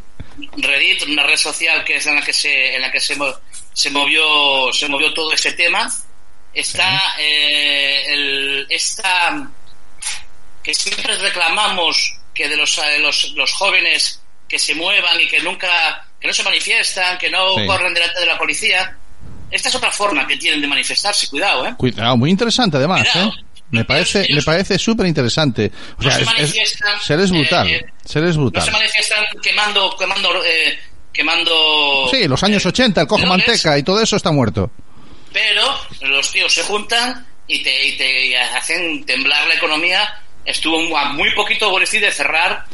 Reddit, 0.57 1.03
una 1.07 1.23
red 1.23 1.37
social 1.37 1.83
que 1.83 1.97
es 1.97 2.05
en 2.05 2.15
la 2.15 2.21
que 2.21 2.33
se, 2.33 2.75
en 2.75 2.81
la 2.81 2.91
que 2.91 2.99
se, 2.99 3.15
se 3.73 3.89
movió, 3.91 4.71
se 4.73 4.87
movió 4.87 5.13
todo 5.13 5.31
este 5.33 5.53
tema. 5.53 5.91
Está 6.53 7.13
eh, 7.19 8.03
el, 8.07 8.67
esta 8.69 9.49
que 10.63 10.73
siempre 10.73 11.17
reclamamos 11.17 12.13
que 12.33 12.47
de 12.49 12.55
los, 12.57 12.77
eh, 12.77 12.99
los, 12.99 13.31
los 13.31 13.51
jóvenes 13.53 14.21
que 14.47 14.59
se 14.59 14.75
muevan 14.75 15.19
y 15.21 15.27
que 15.27 15.39
nunca, 15.41 16.05
que 16.19 16.27
no 16.27 16.33
se 16.33 16.43
manifiestan, 16.43 17.17
que 17.17 17.29
no 17.29 17.55
Sí. 17.55 17.65
corren 17.65 17.93
delante 17.93 18.19
de 18.19 18.25
la 18.25 18.37
policía. 18.37 18.97
Esta 19.49 19.69
es 19.69 19.75
otra 19.75 19.91
forma 19.91 20.25
que 20.27 20.37
tienen 20.37 20.61
de 20.61 20.67
manifestarse, 20.67 21.27
cuidado, 21.27 21.65
¿eh? 21.67 21.73
Cuidado, 21.77 22.15
muy 22.17 22.29
interesante 22.29 22.77
además, 22.77 23.01
Cuidado. 23.11 23.29
¿eh? 23.31 23.43
Me 23.71 23.85
parece, 23.85 24.27
me 24.33 24.41
parece 24.41 24.77
súper 24.77 25.07
interesante. 25.07 25.71
O 25.97 26.03
sea, 26.03 26.11
se 26.11 26.21
es, 27.23 27.31
brutal. 27.31 27.67
eh, 27.69 27.85
No 28.15 28.21
brutal. 28.37 28.63
se 28.63 28.71
manifiestan 28.71 29.25
quemando, 29.41 29.95
quemando, 29.97 30.29
eh, 30.45 30.77
quemando. 31.13 32.07
Sí, 32.11 32.27
los 32.27 32.43
años 32.43 32.65
eh, 32.65 32.69
80, 32.69 33.01
el 33.01 33.07
cojo 33.07 33.25
manteca 33.25 33.77
y 33.77 33.83
todo 33.83 34.01
eso 34.01 34.17
está 34.17 34.31
muerto. 34.31 34.71
Pero 35.31 35.63
los 36.01 36.31
tíos 36.31 36.53
se 36.53 36.63
juntan 36.63 37.25
y 37.47 37.63
te, 37.63 37.87
y 37.87 37.97
te 37.97 38.27
y 38.27 38.35
hacen 38.35 39.05
temblar 39.05 39.47
la 39.47 39.55
economía. 39.55 40.21
Estuvo 40.43 40.97
a 40.97 41.13
muy 41.13 41.31
poquito 41.33 41.69
Boris 41.69 41.91
de 41.91 42.11
cerrar 42.11 42.65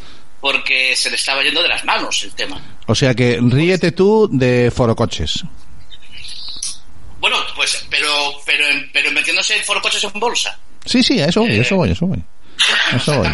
porque 0.41 0.95
se 0.95 1.09
le 1.09 1.15
estaba 1.17 1.43
yendo 1.43 1.61
de 1.61 1.67
las 1.69 1.83
manos 1.83 2.23
el 2.23 2.33
tema. 2.33 2.59
O 2.87 2.95
sea 2.95 3.13
que 3.13 3.39
ríete 3.41 3.91
tú 3.91 4.29
de 4.31 4.71
forocoches. 4.73 5.43
Bueno, 7.19 7.37
pues, 7.55 7.85
pero, 7.89 8.07
pero, 8.45 8.65
pero 8.93 9.11
metiéndose 9.11 9.57
en 9.57 9.63
forocoches 9.63 10.03
en 10.03 10.19
bolsa. 10.19 10.57
Sí, 10.87 11.03
sí, 11.03 11.19
a 11.21 11.25
eso 11.25 11.41
voy, 11.41 11.59
eso 11.59 11.75
voy, 11.75 11.91
eso 11.91 12.07
voy. 12.07 12.23
Eso 12.95 13.19
voy. 13.19 13.27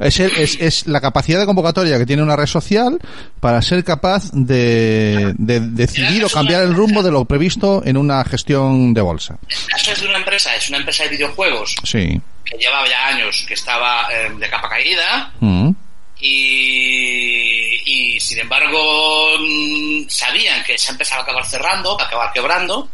Es, 0.00 0.18
el- 0.20 0.34
es, 0.36 0.56
es 0.58 0.86
la 0.86 1.00
capacidad 1.00 1.38
de 1.38 1.44
convocatoria 1.44 1.98
que 1.98 2.06
tiene 2.06 2.22
una 2.22 2.36
red 2.36 2.46
social 2.46 2.98
para 3.38 3.60
ser 3.60 3.84
capaz 3.84 4.30
de, 4.32 5.34
de 5.36 5.60
decidir 5.60 6.24
o 6.24 6.30
cambiar 6.30 6.62
el 6.62 6.72
rumbo 6.74 7.02
de 7.02 7.10
lo 7.10 7.26
previsto 7.26 7.82
en 7.84 7.98
una 7.98 8.24
gestión 8.24 8.94
de 8.94 9.02
bolsa. 9.02 9.36
Caso 9.68 9.92
es 9.92 10.00
de 10.00 10.08
una 10.08 10.16
empresa, 10.18 10.56
es 10.56 10.68
una 10.70 10.78
empresa 10.78 11.04
de 11.04 11.10
videojuegos 11.10 11.74
Sí. 11.84 12.18
que 12.46 12.56
llevaba 12.56 12.88
ya 12.88 13.08
años 13.08 13.44
que 13.46 13.52
estaba 13.54 14.08
eh, 14.10 14.30
de 14.38 14.48
capa 14.48 14.70
caída 14.70 15.32
Mm. 15.40 15.70
y, 16.20 18.14
y 18.14 18.20
sin 18.20 18.38
embargo 18.38 19.36
mm, 19.38 20.08
sabían 20.08 20.62
que 20.64 20.74
esa 20.74 20.92
empresa 20.92 21.16
va 21.16 21.20
a 21.20 21.24
acabar 21.24 21.44
cerrando, 21.44 21.96
va 21.96 22.04
a 22.04 22.06
acabar 22.06 22.32
quebrando, 22.32 22.88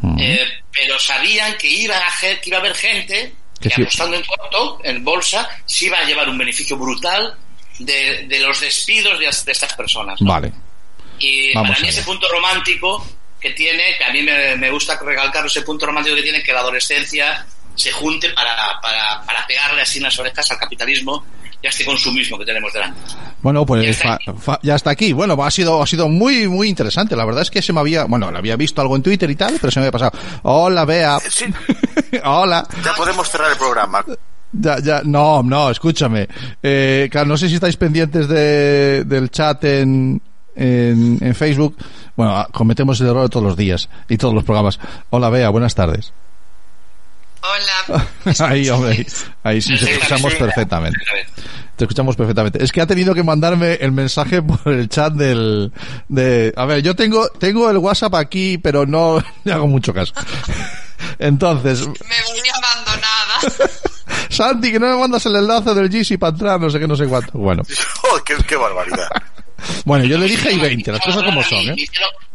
Mm. 0.00 0.18
eh, 0.18 0.40
pero 0.72 0.98
sabían 0.98 1.56
que 1.56 1.68
iba 1.68 1.96
a, 1.96 2.00
que 2.20 2.48
iba 2.50 2.58
a 2.58 2.60
haber 2.60 2.74
gente 2.74 3.32
Que 3.68 3.74
sí. 3.74 3.82
apostando 3.82 4.16
en 4.16 4.24
corto, 4.24 4.80
en 4.84 5.04
bolsa, 5.04 5.48
sí 5.66 5.86
iba 5.86 5.98
a 5.98 6.04
llevar 6.04 6.28
un 6.28 6.38
beneficio 6.38 6.76
brutal 6.76 7.36
de, 7.78 8.26
de 8.28 8.38
los 8.40 8.60
despidos 8.60 9.18
de, 9.18 9.26
de 9.26 9.52
estas 9.52 9.74
personas. 9.74 10.20
¿no? 10.20 10.30
Vale. 10.30 10.52
Y 11.18 11.54
Vamos 11.54 11.70
para 11.70 11.82
mí 11.82 11.88
ese 11.88 12.02
punto 12.02 12.28
romántico 12.28 13.06
que 13.40 13.50
tiene, 13.50 13.96
que 13.96 14.04
a 14.04 14.12
mí 14.12 14.22
me, 14.22 14.56
me 14.56 14.70
gusta 14.70 14.98
recalcar 14.98 15.44
ese 15.46 15.62
punto 15.62 15.86
romántico 15.86 16.16
que 16.16 16.22
tiene, 16.22 16.42
que 16.42 16.52
la 16.52 16.60
adolescencia 16.60 17.46
se 17.74 17.92
junte 17.92 18.30
para, 18.30 18.80
para, 18.80 19.22
para 19.24 19.46
pegarle 19.46 19.82
así 19.82 19.98
en 19.98 20.04
las 20.04 20.18
orejas 20.18 20.50
al 20.50 20.58
capitalismo 20.58 21.24
y 21.64 21.66
a 21.66 21.70
este 21.70 21.82
consumismo 21.86 22.38
que 22.38 22.44
tenemos 22.44 22.70
delante. 22.74 23.00
Bueno, 23.40 23.64
pues 23.64 23.84
Ya 23.84 23.90
está 23.90 24.18
fa- 24.22 24.34
fa- 24.34 24.60
ya 24.62 24.74
está 24.74 24.90
aquí. 24.90 25.14
Bueno, 25.14 25.42
ha 25.42 25.50
sido, 25.50 25.82
ha 25.82 25.86
sido 25.86 26.10
muy, 26.10 26.46
muy 26.46 26.68
interesante. 26.68 27.16
La 27.16 27.24
verdad 27.24 27.40
es 27.40 27.50
que 27.50 27.62
se 27.62 27.72
me 27.72 27.80
había, 27.80 28.04
bueno, 28.04 28.30
lo 28.30 28.36
había 28.36 28.54
visto 28.56 28.82
algo 28.82 28.94
en 28.96 29.02
Twitter 29.02 29.30
y 29.30 29.34
tal, 29.34 29.54
pero 29.58 29.70
se 29.70 29.80
me 29.80 29.86
había 29.86 29.92
pasado. 29.92 30.12
Hola, 30.42 30.84
Bea. 30.84 31.18
Sí. 31.20 31.46
Hola. 32.24 32.66
Ya 32.84 32.92
podemos 32.92 33.26
cerrar 33.30 33.50
el 33.50 33.56
programa. 33.56 34.04
Ya, 34.52 34.78
ya, 34.78 35.00
no, 35.04 35.42
no, 35.42 35.70
escúchame. 35.70 36.28
Eh, 36.62 37.08
claro, 37.10 37.28
no 37.28 37.36
sé 37.38 37.48
si 37.48 37.54
estáis 37.54 37.76
pendientes 37.78 38.28
de, 38.28 39.04
del 39.04 39.30
chat 39.30 39.64
en, 39.64 40.20
en, 40.54 41.18
en 41.22 41.34
Facebook. 41.34 41.76
Bueno, 42.14 42.46
cometemos 42.52 43.00
el 43.00 43.06
error 43.08 43.28
todos 43.30 43.46
los 43.46 43.56
días 43.56 43.88
y 44.08 44.18
todos 44.18 44.34
los 44.34 44.44
programas. 44.44 44.78
Hola, 45.10 45.30
Bea, 45.30 45.48
buenas 45.48 45.74
tardes. 45.74 46.12
Hola. 47.44 48.06
ahí, 48.48 48.68
hombre, 48.70 48.92
ahí, 48.92 49.06
ahí 49.42 49.62
sí, 49.62 49.76
te 49.78 49.92
escuchamos 49.92 50.34
perfectamente. 50.34 50.98
Te 51.76 51.84
escuchamos 51.84 52.16
perfectamente. 52.16 52.62
Es 52.62 52.72
que 52.72 52.80
ha 52.80 52.86
tenido 52.86 53.14
que 53.14 53.22
mandarme 53.22 53.74
el 53.74 53.92
mensaje 53.92 54.40
por 54.42 54.72
el 54.72 54.88
chat 54.88 55.12
del, 55.12 55.72
de, 56.08 56.52
a 56.56 56.64
ver, 56.66 56.82
yo 56.82 56.94
tengo, 56.94 57.28
tengo 57.28 57.68
el 57.68 57.78
WhatsApp 57.78 58.14
aquí, 58.14 58.58
pero 58.58 58.86
no 58.86 59.22
le 59.44 59.52
hago 59.52 59.66
mucho 59.66 59.92
caso. 59.92 60.14
Entonces, 61.18 61.80
Me 61.86 61.92
voy 61.92 62.48
abandonada. 62.54 63.68
Santi, 64.30 64.72
que 64.72 64.80
no 64.80 64.86
me 64.88 64.96
mandas 64.96 65.26
el 65.26 65.36
enlace 65.36 65.74
del 65.74 65.90
GC 65.90 66.18
para 66.18 66.30
entrar, 66.32 66.60
no 66.60 66.70
sé 66.70 66.78
qué, 66.78 66.88
no 66.88 66.96
sé 66.96 67.06
cuánto. 67.06 67.36
Bueno, 67.38 67.62
Oh, 68.04 68.18
qué, 68.24 68.36
qué 68.48 68.56
barbaridad. 68.56 69.08
Bueno, 69.84 70.04
yo 70.04 70.18
le 70.18 70.26
dije 70.26 70.52
y 70.52 70.58
20, 70.58 70.92
las 70.92 71.00
cosas 71.00 71.22
como 71.22 71.42
son, 71.42 71.70
¿eh? 71.70 71.76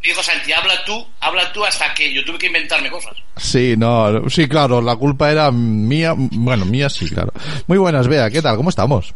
dijo 0.02 0.24
Santi, 0.24 0.54
habla 0.54 0.74
tú, 0.86 1.06
habla 1.20 1.52
tú 1.52 1.63
hasta 1.65 1.94
que 1.94 2.13
yo 2.13 2.24
tuve 2.24 2.38
que 2.38 2.48
inventarme 2.48 2.89
cosas. 2.89 3.13
Sí, 3.38 3.76
no, 3.78 4.30
sí, 4.30 4.48
claro, 4.48 4.82
la 4.82 4.96
culpa 4.96 5.32
era 5.32 5.52
mía, 5.52 6.13
bueno, 6.15 6.65
mía 6.65 6.89
sí, 6.89 7.10
claro. 7.10 7.34
Muy 7.68 7.78
buenas, 7.78 8.08
Bea, 8.08 8.30
¿qué 8.30 8.42
tal? 8.42 8.56
¿Cómo 8.56 8.70
estamos? 8.70 9.13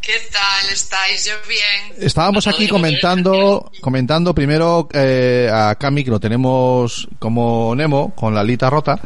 ¿Qué 0.00 0.14
tal 0.32 0.72
estáis? 0.72 1.26
Yo 1.26 1.34
bien. 1.46 2.02
Estábamos 2.06 2.46
aquí 2.46 2.66
comentando, 2.66 3.70
comentando 3.80 4.34
primero 4.34 4.88
eh, 4.94 5.50
a 5.52 5.74
Cami 5.74 6.02
que 6.02 6.10
lo 6.10 6.18
tenemos 6.18 7.06
como 7.18 7.74
Nemo 7.74 8.14
con 8.14 8.34
la 8.34 8.40
alita 8.40 8.70
rota 8.70 8.98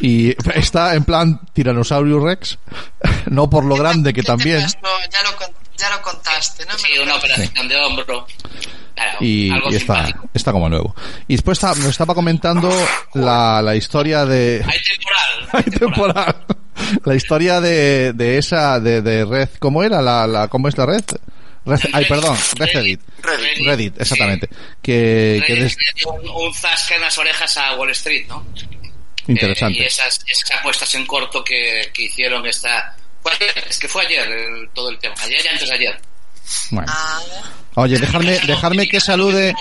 y 0.00 0.34
está 0.54 0.94
en 0.94 1.04
plan 1.04 1.40
Tyrannosaurus 1.52 2.22
Rex, 2.22 2.58
no 3.30 3.48
por 3.50 3.64
lo 3.64 3.76
grande 3.76 4.12
que 4.12 4.20
¿Qué 4.20 4.22
te 4.22 4.26
también? 4.26 4.60
Ya 4.60 4.66
lo, 4.82 5.38
ya 5.76 5.90
lo 5.90 6.02
contaste, 6.02 6.64
¿no? 6.66 6.72
Me 6.74 6.78
Sí, 6.78 6.98
una 6.98 7.16
operación 7.16 7.68
de 7.68 7.76
hombro. 7.76 8.26
Claro, 8.94 9.18
y, 9.20 9.50
y 9.70 9.74
está, 9.76 10.08
está 10.34 10.52
como 10.52 10.68
nuevo. 10.68 10.94
Y 11.26 11.34
después 11.36 11.56
está- 11.58 11.74
nos 11.74 11.86
estaba 11.86 12.14
comentando 12.14 12.70
la, 13.14 13.60
la 13.62 13.74
historia 13.74 14.24
de 14.26 14.62
Hay 14.66 14.78
temporal. 14.82 15.48
Hay 15.52 15.62
temporal. 15.78 16.46
la 17.04 17.14
historia 17.14 17.60
de, 17.60 18.12
de 18.12 18.38
esa, 18.38 18.78
de, 18.80 19.00
de 19.02 19.24
red, 19.24 19.48
¿cómo 19.58 19.82
era? 19.82 20.02
La, 20.02 20.26
la, 20.26 20.48
¿Cómo 20.48 20.68
es 20.68 20.76
la 20.76 20.86
red? 20.86 21.04
Red- 21.64 21.80
ay, 21.92 22.04
perdón, 22.06 22.36
Reddit. 22.58 23.00
Reddit. 23.22 23.66
Reddit, 23.66 24.00
exactamente. 24.00 24.48
Que, 24.82 25.42
que 25.46 25.54
Reddit 25.54 25.62
des- 25.64 25.76
le 25.78 25.92
dio 25.94 26.12
un, 26.12 26.46
un 26.48 26.54
zasca 26.54 26.94
en 26.96 27.00
las 27.02 27.16
orejas 27.18 27.56
a 27.56 27.74
Wall 27.76 27.90
Street, 27.90 28.26
¿no? 28.28 28.44
Interesante. 29.28 29.78
Eh, 29.80 29.82
y 29.82 29.86
esas, 29.86 30.24
esas 30.28 30.50
apuestas 30.58 30.94
en 30.94 31.06
corto 31.06 31.42
que, 31.44 31.90
que 31.92 32.04
hicieron 32.04 32.44
esta... 32.46 32.96
es 33.68 33.78
que 33.78 33.88
fue 33.88 34.04
ayer 34.06 34.28
el- 34.30 34.68
todo 34.74 34.90
el 34.90 34.98
tema, 34.98 35.14
ayer 35.22 35.40
y 35.44 35.48
antes 35.48 35.68
de 35.68 35.74
ayer. 35.74 36.00
Bueno. 36.70 36.92
Ah, 36.94 37.20
Oye, 37.76 37.98
dejarme, 37.98 38.38
dejarme 38.46 38.86
que 38.88 39.00
salude, 39.00 39.54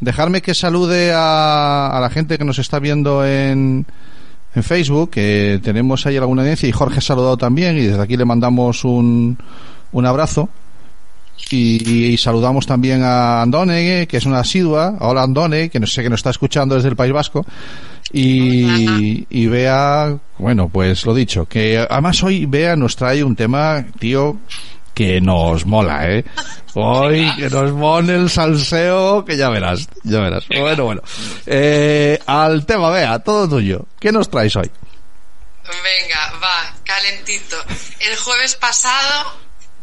dejarme 0.00 0.42
que 0.42 0.54
salude 0.54 1.12
a, 1.12 1.88
a 1.96 2.00
la 2.00 2.10
gente 2.10 2.36
que 2.38 2.44
nos 2.44 2.58
está 2.58 2.78
viendo 2.80 3.24
en, 3.24 3.86
en 4.54 4.62
Facebook, 4.64 5.10
que 5.10 5.60
tenemos 5.62 6.04
ahí 6.06 6.16
alguna 6.16 6.42
audiencia 6.42 6.68
y 6.68 6.72
Jorge 6.72 6.98
ha 6.98 7.02
saludado 7.02 7.36
también 7.36 7.76
y 7.78 7.82
desde 7.82 8.02
aquí 8.02 8.16
le 8.16 8.24
mandamos 8.24 8.84
un, 8.84 9.38
un 9.92 10.06
abrazo. 10.06 10.48
Y, 11.50 12.06
y 12.12 12.16
saludamos 12.16 12.66
también 12.66 13.02
a 13.04 13.42
Andone, 13.42 14.08
que 14.08 14.16
es 14.16 14.24
una 14.26 14.40
asidua. 14.40 14.96
Hola 15.00 15.22
Andone, 15.22 15.68
que 15.68 15.78
no 15.78 15.86
sé 15.86 16.02
que 16.02 16.08
nos 16.10 16.20
está 16.20 16.30
escuchando 16.30 16.74
desde 16.74 16.88
el 16.88 16.96
País 16.96 17.12
Vasco. 17.12 17.46
Y, 18.18 19.26
y 19.28 19.46
Bea, 19.46 20.16
bueno, 20.38 20.70
pues 20.70 21.04
lo 21.04 21.12
dicho, 21.12 21.44
que 21.44 21.76
además 21.78 22.22
hoy 22.22 22.46
Bea 22.46 22.74
nos 22.74 22.96
trae 22.96 23.22
un 23.22 23.36
tema, 23.36 23.84
tío, 23.98 24.38
que 24.94 25.20
nos 25.20 25.66
mola, 25.66 26.10
¿eh? 26.10 26.24
Hoy 26.72 27.30
que 27.36 27.50
nos 27.50 27.72
pone 27.72 28.14
el 28.14 28.30
salseo, 28.30 29.22
que 29.22 29.36
ya 29.36 29.50
verás, 29.50 29.86
ya 30.02 30.20
verás. 30.20 30.44
Bueno, 30.48 30.84
bueno. 30.84 31.02
Eh, 31.44 32.18
al 32.24 32.64
tema, 32.64 32.88
Bea, 32.88 33.18
todo 33.18 33.46
tuyo. 33.50 33.84
¿Qué 34.00 34.10
nos 34.10 34.30
traes 34.30 34.56
hoy? 34.56 34.70
venga, 35.82 36.32
va, 36.42 36.74
calentito. 36.84 37.62
El 38.00 38.16
jueves 38.16 38.54
pasado, 38.54 39.34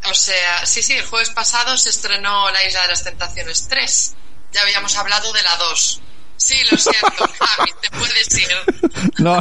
o 0.09 0.13
sea, 0.15 0.65
sí, 0.65 0.81
sí, 0.81 0.93
el 0.93 1.05
jueves 1.05 1.29
pasado 1.29 1.77
se 1.77 1.91
estrenó 1.91 2.49
La 2.49 2.65
Isla 2.65 2.81
de 2.81 2.87
las 2.87 3.03
Tentaciones 3.03 3.67
3. 3.67 4.15
Ya 4.53 4.61
habíamos 4.63 4.97
hablado 4.97 5.31
de 5.33 5.43
la 5.43 5.55
2. 5.57 6.01
Sí, 6.37 6.55
lo 6.71 6.77
siento, 6.77 7.27
Javi, 7.39 7.71
te 7.81 7.89
puedes 7.91 8.37
ir. 8.37 8.47
No, 9.19 9.39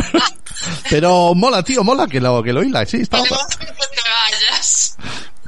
pero 0.90 1.34
mola, 1.34 1.62
tío, 1.62 1.82
mola 1.82 2.06
que 2.06 2.20
lo, 2.20 2.42
que 2.42 2.52
lo 2.52 2.62
hila, 2.62 2.84
sí, 2.86 2.98
está 2.98 3.22
que 3.22 3.28
te 3.30 3.34
vayas. 4.08 4.96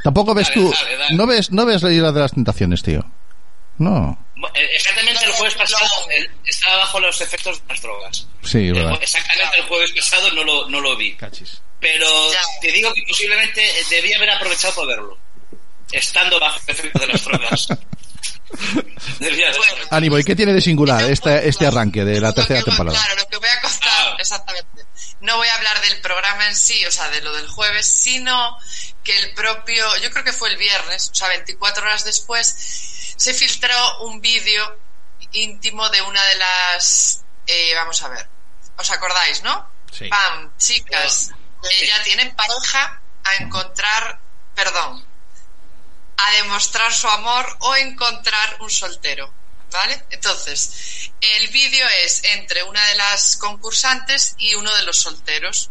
Tampoco 0.03 0.35
ves 0.35 0.49
Dale, 0.49 0.61
tú, 0.61 0.73
dale, 0.73 0.97
dale. 0.97 1.17
no 1.17 1.27
ves, 1.27 1.51
no 1.53 1.65
ves 1.67 1.83
la 1.83 1.93
isla 1.93 2.13
de 2.13 2.21
las 2.21 2.33
tentaciones, 2.33 2.83
tío. 2.83 3.05
No, 3.79 4.19
Eh, 4.55 4.69
Exactamente 4.75 5.25
el 5.25 5.33
jueves 5.33 5.55
pasado 5.55 5.87
el- 6.11 6.31
estaba 6.47 6.77
bajo 6.77 7.01
los 7.01 7.21
efectos 7.21 7.59
de 7.61 7.65
las 7.73 7.83
drogas. 7.83 8.27
sí, 8.43 8.59
El 8.69 8.75
verdad. 8.75 8.99
Exactamente 9.01 9.57
el 9.59 9.65
jueves 9.65 9.93
pasado 9.93 10.31
no 10.33 10.45
lo, 10.45 10.69
no 10.69 10.81
lo 10.81 10.97
vi. 10.97 11.15
Cachis. 11.15 11.61
Pero 11.81 12.07
Ya. 12.33 12.41
te 12.61 12.71
digo 12.73 12.93
que 12.95 13.03
posiblemente 13.09 13.63
eh, 13.65 13.85
debía 13.91 14.17
haber 14.17 14.31
aprovechado 14.31 14.75
para 14.75 14.89
verlo. 14.89 15.19
Estando 15.93 16.39
bajo 16.41 16.59
el 16.67 16.75
efecto 16.75 16.99
de 16.99 17.07
las 17.07 17.25
drogas. 17.25 17.69
Bueno. 19.19 19.87
Ánimo, 19.91 20.19
¿y 20.19 20.25
qué 20.25 20.35
tiene 20.37 20.53
de 20.53 20.61
singular 20.61 21.03
este, 21.05 21.49
este 21.49 21.67
arranque 21.67 22.05
de 22.05 22.21
la 22.21 22.33
tercera 22.33 22.61
que 22.61 22.67
temporada? 22.67 22.99
Claro, 22.99 23.21
lo 23.21 23.29
que 23.29 23.37
voy 23.39 23.49
a 23.49 23.61
contar, 23.61 23.91
Ah. 23.91 24.17
exactamente. 24.19 24.85
No 25.21 25.37
voy 25.37 25.49
a 25.49 25.55
hablar 25.55 25.81
del 25.83 26.01
programa 26.01 26.47
en 26.49 26.55
sí, 26.57 26.85
o 26.87 26.91
sea, 26.91 27.09
de 27.09 27.21
lo 27.23 27.33
del 27.35 27.49
jueves, 27.49 27.87
sino 27.87 28.57
que 29.03 29.17
el 29.19 29.35
propio, 29.35 29.85
yo 30.03 30.11
creo 30.11 30.25
que 30.25 30.33
fue 30.33 30.51
el 30.51 30.57
viernes, 30.57 31.11
o 31.11 31.15
sea, 31.15 31.29
24 31.29 31.85
horas 31.85 32.05
después, 32.05 32.47
se 33.17 33.33
filtró 33.35 34.01
un 34.05 34.21
vídeo 34.21 34.79
íntimo 35.33 35.89
de 35.91 36.03
una 36.03 36.23
de 36.25 36.35
las, 36.37 37.23
eh, 37.47 37.73
vamos 37.75 38.03
a 38.03 38.09
ver, 38.09 38.27
¿os 38.77 38.91
acordáis, 38.91 39.43
no? 39.43 39.71
Sí. 39.91 40.09
Pam, 40.09 40.51
chicas, 40.59 41.31
que 41.69 41.87
ya 41.87 42.03
tienen 42.03 42.35
pareja 42.35 43.01
a 43.25 43.35
encontrar, 43.43 44.19
perdón, 44.55 45.05
a 46.17 46.31
demostrar 46.33 46.93
su 46.93 47.09
amor 47.09 47.57
o 47.61 47.77
encontrar 47.77 48.57
un 48.61 48.71
soltero. 48.71 49.33
¿Vale? 49.71 50.05
Entonces, 50.11 51.11
el 51.21 51.49
vídeo 51.49 51.85
es 52.05 52.23
entre 52.25 52.63
una 52.63 52.85
de 52.87 52.95
las 52.95 53.37
concursantes 53.37 54.37
y 54.39 54.55
uno 54.55 54.73
de 54.73 54.85
los 54.85 54.99
solteros. 54.99 55.69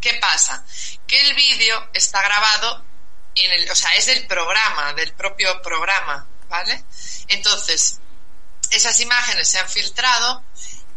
¿Qué 0.00 0.14
pasa? 0.14 0.64
Que 1.06 1.20
el 1.28 1.34
vídeo 1.34 1.90
está 1.92 2.22
grabado 2.22 2.84
en 3.34 3.50
el, 3.50 3.70
o 3.70 3.74
sea, 3.74 3.94
es 3.94 4.06
del 4.06 4.26
programa, 4.26 4.92
del 4.92 5.12
propio 5.12 5.60
programa, 5.60 6.26
¿vale? 6.48 6.84
Entonces, 7.28 7.98
esas 8.70 9.00
imágenes 9.00 9.48
se 9.48 9.58
han 9.58 9.68
filtrado, 9.68 10.44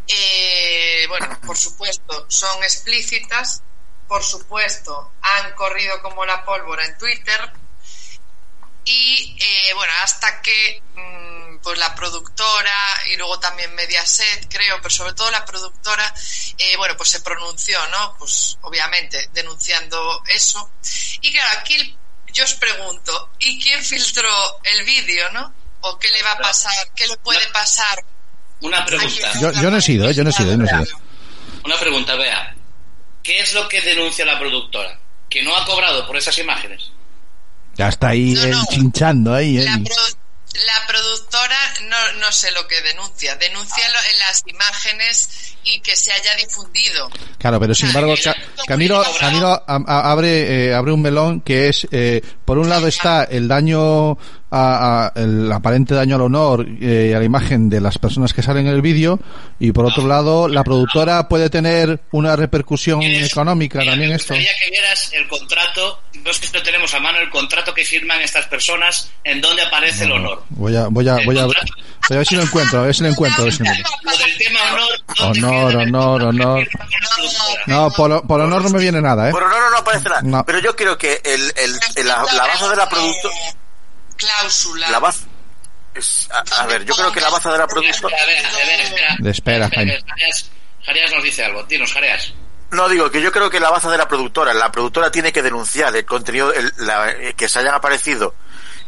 eh, 0.06 1.06
bueno, 1.08 1.40
por 1.44 1.56
supuesto, 1.56 2.26
son 2.28 2.62
explícitas, 2.62 3.62
por 4.08 4.24
supuesto, 4.24 5.12
han 5.20 5.52
corrido 5.54 6.00
como 6.02 6.24
la 6.24 6.44
pólvora 6.44 6.84
en 6.84 6.96
Twitter, 6.96 7.52
y 8.86 9.36
eh, 9.38 9.74
bueno, 9.74 9.92
hasta 10.02 10.40
que 10.40 10.80
mm, 10.94 11.58
pues 11.62 11.78
la 11.78 11.94
productora 11.94 12.74
y 13.12 13.16
luego 13.16 13.38
también 13.40 13.74
Mediaset, 13.74 14.46
creo, 14.48 14.76
pero 14.78 14.90
sobre 14.90 15.12
todo 15.12 15.30
la 15.30 15.44
productora, 15.44 16.14
eh, 16.56 16.76
bueno, 16.76 16.96
pues 16.96 17.10
se 17.10 17.20
pronunció, 17.20 17.78
¿no? 17.88 18.16
Pues 18.18 18.56
obviamente 18.62 19.28
denunciando 19.32 20.22
eso. 20.28 20.70
Y 21.20 21.32
claro, 21.32 21.58
aquí 21.60 21.96
yo 22.32 22.44
os 22.44 22.54
pregunto, 22.54 23.30
¿y 23.40 23.60
quién 23.60 23.82
filtró 23.84 24.30
el 24.62 24.84
vídeo, 24.84 25.28
no? 25.32 25.52
¿O 25.80 25.98
qué 25.98 26.08
le 26.08 26.22
va 26.22 26.32
a 26.32 26.38
pasar? 26.38 26.72
¿Qué 26.94 27.06
le 27.08 27.16
puede 27.18 27.46
pasar? 27.48 28.04
Una 28.60 28.84
pregunta. 28.86 29.32
Yo- 29.40 29.52
yo 29.52 29.70
no 29.70 29.76
he 29.78 29.82
sido, 29.82 30.08
¿eh? 30.08 30.14
Yo 30.14 30.22
no 30.24 30.30
he 30.30 30.32
sido, 30.32 30.50
yo 30.52 30.56
no 30.56 30.64
he 30.64 30.68
sido. 30.84 30.98
Una 31.64 31.78
pregunta, 31.78 32.14
vea. 32.16 32.54
¿Qué 33.22 33.40
es 33.40 33.52
lo 33.54 33.68
que 33.68 33.80
denuncia 33.82 34.24
la 34.24 34.38
productora? 34.38 34.98
¿Que 35.28 35.42
no 35.42 35.54
ha 35.56 35.64
cobrado 35.66 36.06
por 36.06 36.16
esas 36.16 36.38
imágenes? 36.38 36.90
Ya 37.76 37.88
está 37.88 38.08
ahí 38.08 38.34
No, 38.34 38.46
no. 38.46 38.64
chinchando 38.70 39.34
ahí. 39.34 39.58
La, 39.58 39.74
él. 39.74 39.84
pro- 39.84 40.18
la 40.66 40.86
productora 40.86 41.56
no, 41.90 42.20
no 42.20 42.32
sé 42.32 42.50
lo 42.52 42.66
que 42.66 42.80
denuncia, 42.80 43.36
denuncia 43.36 43.84
lo- 43.90 44.10
en 44.12 44.18
las 44.20 44.42
imágenes 44.46 45.54
y 45.64 45.80
que 45.80 45.94
se 45.96 46.12
haya 46.12 46.34
difundido. 46.36 47.10
Claro, 47.38 47.60
pero 47.60 47.74
sin 47.74 47.88
embargo, 47.88 48.14
Ca- 48.22 48.36
Camilo, 48.66 49.02
Camilo 49.20 49.62
abre, 49.66 50.68
eh, 50.68 50.74
abre 50.74 50.92
un 50.92 51.02
melón 51.02 51.40
que 51.42 51.68
es, 51.68 51.86
eh, 51.90 52.22
por 52.44 52.56
un 52.58 52.68
lado 52.70 52.86
está 52.86 53.24
el 53.24 53.48
daño, 53.48 54.12
a, 54.12 54.16
a- 54.50 55.12
el 55.16 55.50
aparente 55.52 55.94
daño 55.94 56.14
al 56.14 56.22
honor 56.22 56.64
eh, 56.80 57.08
y 57.10 57.12
a 57.12 57.18
la 57.18 57.24
imagen 57.24 57.68
de 57.68 57.80
las 57.80 57.98
personas 57.98 58.32
que 58.32 58.42
salen 58.42 58.68
en 58.68 58.74
el 58.74 58.80
vídeo, 58.80 59.18
y 59.58 59.72
por 59.72 59.86
otro 59.86 60.06
lado, 60.06 60.48
la 60.48 60.62
productora 60.62 61.28
puede 61.28 61.48
tener 61.48 62.00
una 62.10 62.36
repercusión 62.36 63.00
Tienes- 63.00 63.30
económica 63.32 63.78
Mira, 63.78 63.92
también 63.92 64.10
me 64.10 64.16
esto. 64.16 64.34
que 64.34 64.70
vieras 64.70 65.10
el 65.14 65.26
contrato, 65.28 66.00
no 66.22 66.32
sé 66.34 66.46
si 66.46 66.52
lo 66.52 66.62
tenemos 66.62 66.92
a 66.92 67.00
mano, 67.00 67.18
el 67.20 67.30
contrato 67.30 67.72
que 67.72 67.84
firman 67.84 68.20
estas 68.20 68.46
personas 68.46 69.10
en 69.24 69.40
donde 69.40 69.62
aparece 69.62 70.04
el 70.04 70.12
honor. 70.12 70.42
Voy 70.50 70.76
a, 70.76 70.88
voy 70.88 71.08
a, 71.08 71.14
voy 71.24 71.38
a, 71.38 71.46
voy 71.46 71.54
a 72.10 72.14
ver 72.16 72.26
si 72.26 72.36
lo 72.36 72.42
encuentro, 72.42 72.80
a 72.80 72.82
ver 72.84 72.94
si 72.94 73.02
lo 73.02 73.08
encuentro. 73.08 73.42
A 73.42 73.44
ver 73.46 73.52
si 73.54 73.62
lo 73.64 73.70
encuentro. 73.70 73.92
Lo 74.02 74.16
del 74.18 74.36
tema 74.38 74.60
honor, 74.72 74.88
¿dónde 75.18 75.38
Honor, 75.46 75.76
honor, 75.76 76.20
que 76.20 76.26
honor. 76.26 76.68
No, 77.66 77.90
por, 77.92 78.26
por 78.26 78.40
honor 78.42 78.62
no 78.62 78.68
me 78.70 78.78
viene 78.78 79.00
nada, 79.00 79.28
¿eh? 79.28 79.32
Bueno, 79.32 79.48
no, 79.48 79.58
no, 79.58 79.70
no 79.70 79.76
aparece 79.78 80.08
nada. 80.08 80.22
No. 80.22 80.44
Pero 80.44 80.58
yo 80.60 80.76
creo 80.76 80.98
que 80.98 81.20
el, 81.24 81.52
el, 81.56 81.74
el- 81.96 82.06
la, 82.06 82.24
la 82.34 82.46
base 82.46 82.68
de 82.68 82.76
la 82.76 82.88
productora... 82.88 83.34
Cláusula. 84.16 84.90
La 84.90 84.98
base... 84.98 85.25
es- 85.96 86.28
a, 86.30 86.62
a 86.62 86.66
ver, 86.66 86.84
yo 86.84 86.94
creo 86.94 87.12
que 87.12 87.20
la 87.20 87.30
base 87.30 87.48
de 87.48 87.58
la 87.58 87.64
espera. 87.64 88.16
De 89.18 89.30
espera, 89.30 89.70
Jaime. 89.74 89.98
Jareas, 90.06 90.50
Jareas 90.84 91.10
nos 91.12 91.22
dice 91.22 91.44
algo. 91.44 91.62
Dinos, 91.64 91.92
Jareas. 91.92 92.32
No, 92.70 92.88
digo 92.88 93.10
que 93.10 93.22
yo 93.22 93.30
creo 93.32 93.48
que 93.48 93.60
la 93.60 93.70
base 93.70 93.88
de 93.88 93.96
la 93.96 94.08
productora, 94.08 94.52
la 94.52 94.72
productora 94.72 95.10
tiene 95.10 95.32
que 95.32 95.42
denunciar 95.42 95.94
el 95.94 96.04
contenido, 96.04 96.52
el- 96.52 96.72
la- 96.78 97.10
eh, 97.12 97.34
que 97.36 97.48
se 97.48 97.60
hayan 97.60 97.74
aparecido 97.74 98.34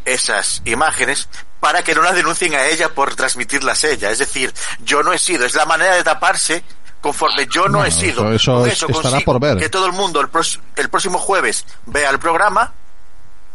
esas 0.04 0.62
imágenes 0.64 1.28
para 1.60 1.82
que 1.82 1.94
no 1.94 2.02
la 2.02 2.12
denuncien 2.12 2.54
a 2.54 2.66
ella 2.66 2.88
por 2.90 3.14
transmitirlas 3.14 3.84
ella. 3.84 4.10
Es 4.10 4.18
decir, 4.18 4.52
yo 4.80 5.02
no 5.02 5.12
he 5.12 5.18
sido, 5.18 5.44
es 5.44 5.54
la 5.54 5.64
manera 5.66 5.94
de 5.96 6.02
taparse 6.04 6.62
conforme 7.00 7.46
yo 7.46 7.66
no 7.68 7.78
Bueno, 7.78 7.84
he 7.84 7.90
sido. 7.92 8.32
eso- 8.32 8.66
eso 8.66 8.88
estará 8.88 9.20
por 9.20 9.38
ver. 9.38 9.56
Que 9.58 9.68
todo 9.68 9.86
el 9.86 9.92
mundo 9.92 10.20
el, 10.20 10.28
pros- 10.28 10.60
el 10.76 10.88
próximo 10.88 11.18
jueves 11.18 11.64
vea 11.86 12.10
el 12.10 12.18
programa 12.18 12.72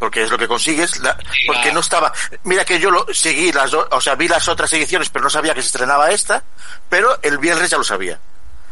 porque 0.03 0.23
es 0.23 0.29
lo 0.29 0.37
que 0.37 0.49
consigues, 0.49 0.99
la- 0.99 1.17
porque 1.47 1.71
no 1.71 1.79
estaba, 1.79 2.11
mira 2.43 2.65
que 2.65 2.77
yo 2.77 2.91
lo 2.91 3.05
seguí 3.13 3.53
las 3.53 3.71
dos, 3.71 3.87
o 3.89 4.01
sea, 4.01 4.15
vi 4.15 4.27
las 4.27 4.49
otras 4.49 4.73
ediciones, 4.73 5.09
pero 5.09 5.23
no 5.23 5.29
sabía 5.29 5.53
que 5.53 5.61
se 5.61 5.67
estrenaba 5.67 6.11
esta, 6.11 6.43
pero 6.89 7.17
el 7.21 7.37
viernes 7.37 7.69
ya 7.69 7.77
lo 7.77 7.85
sabía. 7.85 8.19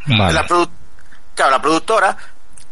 Vale. 0.07 0.33
La 0.33 0.45
produ- 0.45 0.69
claro, 1.33 1.51
la 1.51 1.61
productora, 1.61 2.17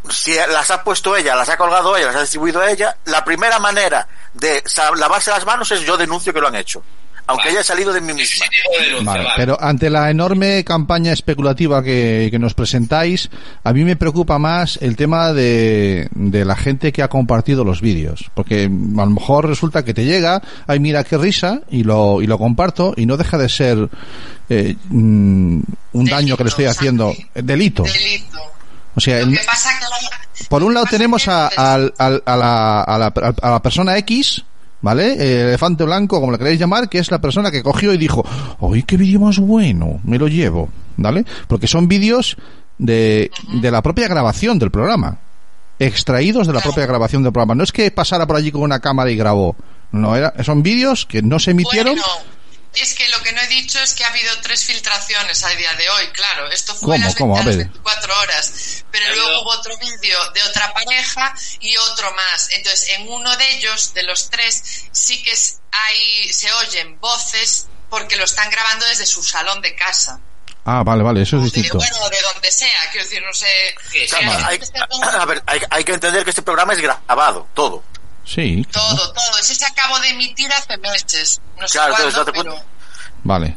si 0.10 0.34
las 0.36 0.69
ha 0.72 0.84
puesto 0.84 1.15
ella, 1.15 1.36
las 1.38 1.48
ha 1.48 1.56
colgado 1.56 1.95
ella, 1.95 2.08
las 2.08 2.17
ha 2.17 2.22
distribuido 2.22 2.62
ella, 2.62 2.98
la 3.06 3.24
primera 3.24 3.60
manera 3.60 4.06
de 4.34 4.62
lavarse 4.98 5.32
las 5.32 5.45
manos 5.45 5.72
es 5.72 5.80
yo 5.80 5.95
denuncio 5.95 6.34
que 6.34 6.41
lo 6.41 6.50
han 6.50 6.56
hecho. 6.56 6.84
Aunque 7.30 7.46
Vale. 7.46 7.58
haya 7.60 7.63
salido 7.63 7.94
de 7.94 8.02
mí 8.02 8.12
misma. 8.13 8.46
Vale, 9.04 9.28
pero 9.38 9.56
ante 9.62 9.89
la 9.89 10.10
enorme 10.10 10.63
campaña 10.63 11.13
especulativa 11.13 11.84
que, 11.84 12.28
que 12.32 12.39
nos 12.39 12.56
presentáis, 12.56 13.30
a 13.63 13.72
mí 13.72 13.84
me 13.84 13.96
preocupa 13.96 14.39
más 14.39 14.80
el 14.82 14.96
tema 14.96 15.32
de, 15.32 16.10
de 16.12 16.44
la 16.44 16.56
gente 16.56 16.92
que 16.92 17.04
ha 17.04 17.08
compartido 17.08 17.63
los 17.63 17.82
vídeos. 17.82 18.32
Porque 18.34 18.63
a 18.65 19.06
lo 19.06 19.10
mejor 19.12 19.48
resulta 19.48 19.86
que 19.86 19.94
te 19.94 20.06
llega, 20.06 20.42
ay 20.65 20.80
mira 20.80 21.04
qué 21.04 21.18
risa, 21.20 21.62
y 21.70 21.84
lo, 21.84 22.22
y 22.22 22.26
lo 22.28 22.38
comparto, 22.39 22.94
y 22.98 23.06
no 23.06 23.15
deja 23.15 23.38
de 23.38 23.48
ser 23.50 23.89
eh, 24.50 24.76
mm, 24.89 25.60
un 25.94 26.06
daño 26.06 26.36
que 26.36 26.44
le 26.44 26.50
estoy 26.50 26.65
haciendo. 26.65 27.13
Delito, 27.36 27.84
Delito. 27.84 27.84
Delito. 27.84 28.39
O 28.96 29.00
sea, 29.00 29.20
Lo 29.20 29.28
el- 29.28 29.38
que 29.38 29.46
pasa 29.46 29.70
que 29.78 29.86
la- 29.86 30.50
por 30.50 30.63
un 30.63 30.74
lado 30.74 30.88
tenemos 30.89 31.28
a, 31.28 31.48
al- 31.48 31.94
al- 32.00 32.24
a 32.26 32.36
la, 32.36 32.82
a, 32.82 32.98
la, 32.98 33.13
a 33.42 33.50
la 33.52 33.62
persona 33.62 33.96
X, 34.00 34.44
¿vale? 34.82 35.13
El 35.13 35.48
elefante 35.48 35.84
blanco, 35.84 36.20
como 36.20 36.32
le 36.32 36.38
queréis 36.38 36.60
llamar, 36.60 36.89
que 36.89 37.00
es 37.00 37.12
la 37.12 37.20
persona 37.20 37.52
que 37.52 37.63
cogió 37.63 37.94
y 37.94 37.98
dijo, 37.98 38.26
¡ay, 38.62 38.84
qué 38.84 38.98
vídeo 38.98 39.20
más 39.20 39.39
bueno! 39.39 40.00
Me 40.04 40.18
lo 40.18 40.28
llevo, 40.28 40.70
¿vale? 40.98 41.26
Porque 41.48 41.68
son 41.68 41.88
vídeos 41.88 42.38
de, 42.78 43.32
de 43.62 43.72
la 43.72 43.82
propia 43.82 44.08
grabación 44.08 44.60
del 44.60 44.72
programa. 44.72 45.20
Extraídos 45.80 46.46
de 46.46 46.54
la 46.54 46.60
propia 46.60 46.86
grabación 46.86 47.24
del 47.24 47.32
programa. 47.32 47.56
No 47.56 47.63
es 47.63 47.72
que 47.72 47.89
pasara 47.92 48.28
por 48.28 48.36
allí 48.36 48.52
con 48.52 48.62
una 48.62 48.80
cámara 48.80 49.10
y 49.12 49.15
grabó. 49.15 49.56
No, 49.92 50.15
era, 50.15 50.34
son 50.44 50.62
vídeos 50.62 51.06
que 51.06 51.22
no 51.22 51.39
se 51.39 51.52
emitieron. 51.52 51.96
Bueno, 51.96 52.08
es 52.74 52.94
que 52.94 53.08
lo 53.10 53.22
que 53.22 53.32
no 53.32 53.42
he 53.42 53.48
dicho 53.48 53.80
es 53.80 53.94
que 53.94 54.04
ha 54.04 54.08
habido 54.10 54.36
tres 54.42 54.64
filtraciones 54.66 55.44
a 55.44 55.50
día 55.50 55.74
de 55.74 55.90
hoy, 55.90 56.08
claro. 56.10 56.50
Esto 56.52 56.74
fue 56.76 56.96
¿Cómo? 56.96 57.06
las, 57.06 57.16
¿Cómo? 57.16 57.38
A 57.38 57.42
ver. 57.44 57.58
24 57.58 58.20
horas. 58.20 58.84
Pero 58.92 59.16
luego 59.16 59.42
hubo 59.42 59.50
otro 59.52 59.76
vídeo 59.78 60.32
de 60.32 60.44
otra 60.44 60.74
pareja 60.74 61.34
y 61.60 61.76
otro 61.78 62.12
más. 62.14 62.50
Entonces, 62.52 62.90
en 62.90 63.08
uno 63.10 63.36
de 63.38 63.56
ellos, 63.56 63.94
de 63.94 64.04
los 64.04 64.30
tres, 64.30 64.86
sí 64.92 65.22
que 65.24 65.34
hay, 65.72 66.32
se 66.34 66.52
oyen 66.54 67.00
voces 67.00 67.68
porque 67.90 68.16
lo 68.18 68.26
están 68.26 68.50
grabando 68.50 68.86
desde 68.86 69.06
su 69.06 69.24
salón 69.24 69.62
de 69.62 69.76
casa. 69.76 70.20
Ah, 70.66 70.84
vale, 70.84 71.02
vale, 71.02 71.24
eso 71.24 71.38
es 71.38 71.44
distinto. 71.44 71.78
bueno, 71.78 72.10
de 72.10 72.22
donde 72.34 72.52
sea, 72.52 72.92
quiero 72.92 73.06
decir, 73.06 73.24
no 73.24 73.34
sé. 73.34 73.48
Claro, 74.10 74.46
hay, 74.46 74.60
todo- 74.60 75.20
a 75.20 75.26
ver, 75.26 75.42
hay, 75.48 75.62
hay 75.72 75.84
que 75.84 75.94
entender 75.94 76.24
que 76.24 76.30
este 76.30 76.44
programa 76.44 76.74
es 76.74 76.80
grabado, 76.80 77.48
todo. 77.56 77.84
Sí, 78.34 78.65
claro. 78.72 78.96
Todo, 78.96 79.13
todo. 79.13 79.39
Ese 79.39 79.56
se 79.56 79.65
acabó 79.65 80.00
de 80.00 80.10
emitir 80.10 80.52
hace 80.54 80.78
meses. 80.78 81.42
No 81.60 81.68
sé 81.68 81.78
Claro, 81.80 81.96
cuándo, 81.98 82.26
pero... 82.26 82.44
cuenta. 82.52 82.65
Vale. 83.24 83.56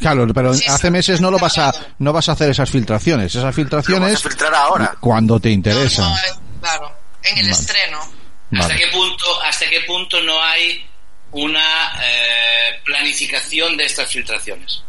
Claro, 0.00 0.26
pero 0.34 0.54
Sí, 0.54 0.64
hace 0.68 0.90
meses 0.90 1.20
no 1.20 1.30
lo 1.30 1.38
vas 1.38 1.58
a 1.58 1.72
no 1.98 2.12
vas 2.12 2.28
a 2.28 2.32
hacer 2.32 2.50
esas 2.50 2.70
filtraciones. 2.70 3.34
Esas 3.34 3.54
filtraciones 3.54 4.12
vas 4.14 4.26
a 4.26 4.28
filtrar 4.28 4.54
ahora. 4.54 4.96
cuando 5.00 5.38
te 5.40 5.50
interesa. 5.50 6.02
No, 6.02 6.10
no, 6.10 6.60
claro, 6.60 6.92
en 7.24 7.38
el 7.38 7.44
Vale. 7.50 7.52
estreno. 7.52 8.00
¿Hasta 8.58 8.76
qué 8.76 8.86
punto, 8.92 9.42
hasta 9.42 9.68
qué 9.68 9.80
punto 9.82 10.20
no 10.22 10.42
hay 10.42 10.86
una 11.32 11.92
eh, 12.02 12.80
planificación 12.84 13.76
de 13.76 13.84
estas 13.86 14.08
filtraciones? 14.10 14.82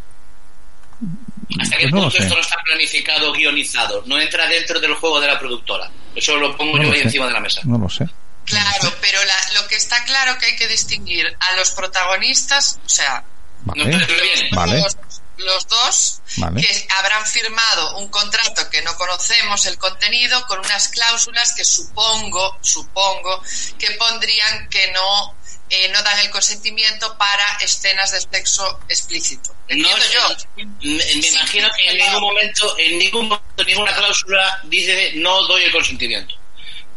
¿Hasta 1.60 1.78
qué 1.78 1.88
Pues 1.90 2.04
punto 2.04 2.18
esto 2.18 2.36
no 2.36 2.42
está 2.42 2.56
planificado, 2.64 3.34
guionizado? 3.34 4.04
No 4.06 4.20
entra 4.20 4.48
dentro 4.48 4.80
del 4.80 4.94
juego 4.96 5.20
de 5.20 5.28
la 5.28 5.40
productora. 5.40 5.90
Eso 6.16 6.36
lo 6.38 6.56
pongo 6.56 6.78
No 6.78 6.84
yo 6.84 6.90
lo 6.90 6.94
ahí 6.94 7.00
sé. 7.02 7.06
encima 7.06 7.28
de 7.28 7.34
la 7.34 7.40
mesa. 7.40 7.62
No 7.64 7.78
lo 7.78 7.90
sé. 7.90 8.08
Claro, 8.50 8.96
pero 9.02 9.24
la- 9.24 9.54
lo 9.62 9.68
que 9.68 9.76
está 9.76 10.04
claro 10.06 10.38
que 10.38 10.48
hay 10.48 10.56
que 10.56 10.68
distinguir 10.68 11.36
a 11.40 11.56
los 11.56 11.72
protagonistas, 11.72 12.80
o 12.86 12.90
sea, 12.90 13.24
Vale. 13.62 14.08
Vale. 14.52 14.82
los, 14.82 14.98
los 15.38 15.68
dos 15.68 16.22
Vale. 16.38 16.62
que 16.62 16.88
habrán 16.98 17.26
firmado 17.26 17.98
un 17.98 18.08
contrato 18.10 18.70
que 18.70 18.82
no 18.82 18.96
conocemos 18.96 19.66
el 19.66 19.78
contenido 19.78 20.46
con 20.48 20.60
unas 20.60 20.88
cláusulas 20.90 21.54
que 21.54 21.64
supongo, 21.66 22.58
supongo 22.62 23.42
que 23.78 23.92
pondrían 23.92 24.68
que 24.70 24.92
no 24.92 25.36
eh, 25.72 25.88
no 25.90 26.02
dan 26.02 26.18
el 26.20 26.32
consentimiento 26.32 27.16
para 27.20 27.46
escenas 27.62 28.10
de 28.12 28.20
sexo 28.22 28.80
explícito. 28.90 29.56
No, 29.70 29.88
yo. 30.10 30.36
me, 30.56 30.66
me 30.96 31.00
Sí, 31.04 31.28
imagino 31.36 31.70
que 31.78 31.90
en 31.92 31.98
ningún 31.98 32.22
momento, 32.22 32.76
en 32.80 32.98
ningún 32.98 33.28
momento, 33.28 33.64
ninguna 33.66 33.94
cláusula 33.96 34.62
dice 34.64 35.12
no 35.18 35.44
doy 35.44 35.64
el 35.66 35.72
consentimiento. 35.72 36.34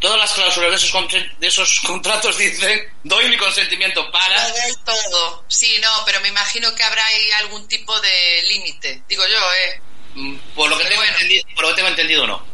Todas 0.03 0.19
las 0.19 0.33
cláusulas 0.33 0.71
de 0.71 0.77
esos, 0.77 0.93
de 1.39 1.47
esos 1.47 1.81
contratos 1.87 2.37
dicen 2.37 2.81
doy 3.05 3.29
mi 3.29 3.37
consentimiento 3.37 4.11
para. 4.11 4.49
Lo 4.49 4.55
doy 4.55 4.77
todo. 4.85 5.45
Sí, 5.47 5.79
no, 5.81 5.89
pero 6.05 6.21
me 6.21 6.29
imagino 6.29 6.75
que 6.75 6.83
habrá 6.83 7.07
ahí 7.07 7.31
algún 7.39 7.69
tipo 7.69 7.99
de 8.01 8.43
límite. 8.49 9.03
Digo 9.09 9.23
yo, 9.27 9.39
¿eh? 9.39 9.81
Mm, 10.15 10.37
Por 10.57 10.69
lo 10.69 10.77
que 10.77 10.85
tengo 10.85 10.97
bueno. 10.97 11.13
entendido, 11.13 11.45
por 11.55 11.63
lo 11.65 11.71
que 11.71 11.77
tengo 11.77 11.89
entendido 11.89 12.27
no. 12.27 12.45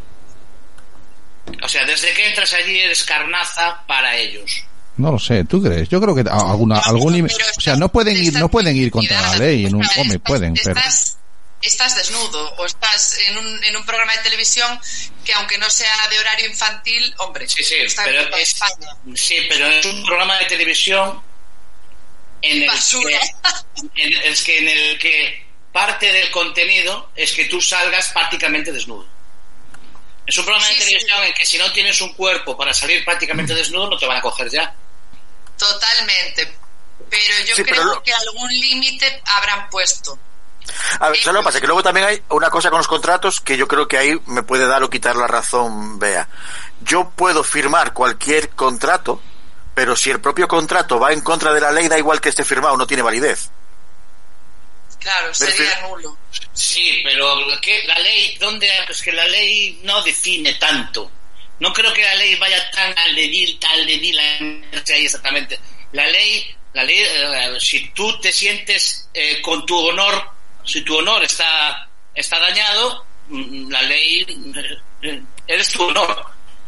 O 1.63 1.69
sea, 1.69 1.87
desde 1.87 2.13
que 2.13 2.29
entras 2.29 2.53
allí 2.53 2.81
eres 2.81 3.03
carnaza 3.03 3.83
para 3.87 4.15
ellos. 4.17 4.63
No 4.99 5.13
lo 5.13 5.19
sé. 5.19 5.45
¿Tú 5.45 5.63
crees? 5.63 5.89
Yo 5.89 6.01
creo 6.01 6.15
que 6.15 6.25
alguna 6.29 6.77
No, 6.77 6.83
algún 6.85 7.25
o 7.25 7.61
sea, 7.61 7.77
no 7.77 7.89
pueden 7.89 8.17
ir 8.23 8.35
no 8.35 8.51
pueden 8.51 8.77
ir 8.77 8.91
contra 8.91 9.21
la 9.23 9.37
ley 9.37 9.67
en 9.67 9.77
un 9.77 9.87
hombre 9.97 10.19
pueden, 10.19 10.55
pero 10.55 10.79
estás, 10.79 11.18
estás 11.62 11.97
desnudo 11.97 12.55
o 12.57 12.64
estás 12.66 13.18
en 13.18 13.37
un, 13.38 13.64
en 13.64 13.77
un 13.77 13.85
programa 13.85 14.12
de 14.16 14.23
televisión 14.23 14.81
que 15.25 15.33
aunque 15.35 15.59
no 15.59 15.68
sea 15.68 16.09
de 16.09 16.18
horario 16.18 16.47
infantil, 16.47 17.14
hombre, 17.18 17.49
Sí, 17.49 17.62
sí, 17.64 17.75
está 17.77 18.05
pero 18.05 18.21
en 18.23 18.35
es, 18.35 18.49
España. 18.55 18.88
sí, 19.16 19.37
pero 19.49 19.66
es 19.66 19.85
un 19.87 20.05
programa 20.05 20.38
de 20.38 20.44
televisión 20.47 21.23
en 22.42 22.62
el 22.62 22.68
Basura. 22.68 23.18
que, 23.94 24.03
en- 24.05 24.14
es 24.33 24.42
que 24.42 24.59
en 24.59 24.68
el 24.68 24.99
que 24.99 25.47
parte 25.73 26.11
del 26.12 26.31
contenido 26.31 27.11
es 27.16 27.33
que 27.33 27.47
tú 27.47 27.61
salgas 27.61 28.09
prácticamente 28.09 28.73
desnudo. 28.73 29.07
Es 30.27 30.37
un 30.38 30.44
programa 30.44 30.66
Sí, 30.68 30.75
de 30.75 30.81
sí. 30.81 30.87
televisión 30.87 31.25
en 31.25 31.35
que 31.35 31.47
si 31.47 31.59
no 31.59 31.73
tienes 31.73 32.01
un 32.01 32.12
cuerpo 32.14 32.57
para 32.57 32.73
salir 32.75 33.05
prácticamente 33.05 33.55
desnudo 33.55 33.90
no 33.90 33.99
te 33.99 34.07
van 34.07 34.18
a 34.18 34.21
coger 34.21 34.49
ya. 34.51 34.75
Totalmente. 35.59 36.55
Pero 37.11 37.35
yo 37.47 37.57
Sí, 37.57 37.62
pero 37.64 37.77
creo 37.83 37.85
lo- 37.94 38.03
que 38.03 38.12
algún 38.12 38.49
límite 38.51 39.23
habrán 39.25 39.68
puesto. 39.71 40.18
A 41.01 41.09
ver, 41.09 41.19
¿sabes 41.19 41.35
lo 41.35 41.41
que 41.41 41.45
pasa? 41.45 41.61
Que 41.61 41.67
luego 41.67 41.83
también 41.83 42.07
hay 42.07 42.23
una 42.31 42.51
cosa 42.51 42.71
con 42.71 42.79
los 42.79 42.89
contratos 42.89 43.41
que 43.41 43.57
yo 43.57 43.69
creo 43.69 43.89
que 43.89 43.99
ahí 43.99 44.21
me 44.27 44.43
puede 44.43 44.67
dar 44.67 44.83
o 44.83 44.91
quitar 44.91 45.17
la 45.17 45.27
razón, 45.27 45.99
Bea. 45.99 46.29
Yo 46.81 47.11
puedo 47.11 47.43
firmar 47.45 47.93
cualquier 47.93 48.51
contrato, 48.51 49.21
pero 49.75 49.97
si 49.97 50.11
el 50.11 50.21
propio 50.21 50.49
contrato 50.49 50.99
va 50.99 51.13
en 51.13 51.21
contra 51.21 51.53
de 51.53 51.61
la 51.61 51.71
ley, 51.71 51.89
da 51.89 51.99
igual 51.99 52.21
que 52.21 52.29
esté 52.29 52.45
firmado, 52.45 52.77
no 52.77 52.87
tiene 52.87 53.03
validez. 53.03 53.51
Claro, 54.99 55.33
sería 55.33 55.81
nulo. 55.89 56.17
Sí, 56.53 57.01
pero 57.05 57.37
que 57.61 57.85
la 57.87 57.99
ley, 58.01 58.37
¿dónde? 58.41 58.69
Es 58.89 59.03
que 59.03 59.13
la 59.13 59.27
ley 59.27 59.81
no 59.85 60.03
define 60.03 60.55
tanto. 60.55 61.11
No 61.61 61.73
creo 61.73 61.93
que 61.93 62.03
la 62.03 62.15
ley 62.17 62.35
vaya 62.37 62.71
tan 62.71 62.97
al 62.97 63.15
dedil, 63.15 63.59
tal 63.59 63.87
dedil, 63.87 64.19
ahí 64.19 65.05
exactamente. 65.05 65.59
La 65.93 66.07
ley, 66.07 66.55
la 66.73 66.85
ley, 66.85 66.99
eh, 67.01 67.57
si 67.61 67.89
tú 67.91 68.19
te 68.21 68.33
sientes 68.33 69.09
eh, 69.13 69.41
con 69.43 69.65
tu 69.67 69.77
honor, 69.77 70.31
si 70.69 70.83
tu 70.83 70.97
honor 70.97 71.23
está, 71.25 71.89
está 72.15 72.39
dañado, 72.39 73.05
mm, 73.31 73.71
la 73.71 73.83
ley, 73.83 74.27
eh, 75.03 75.23
eres 75.47 75.69
tu 75.71 75.83
honor. 75.83 76.17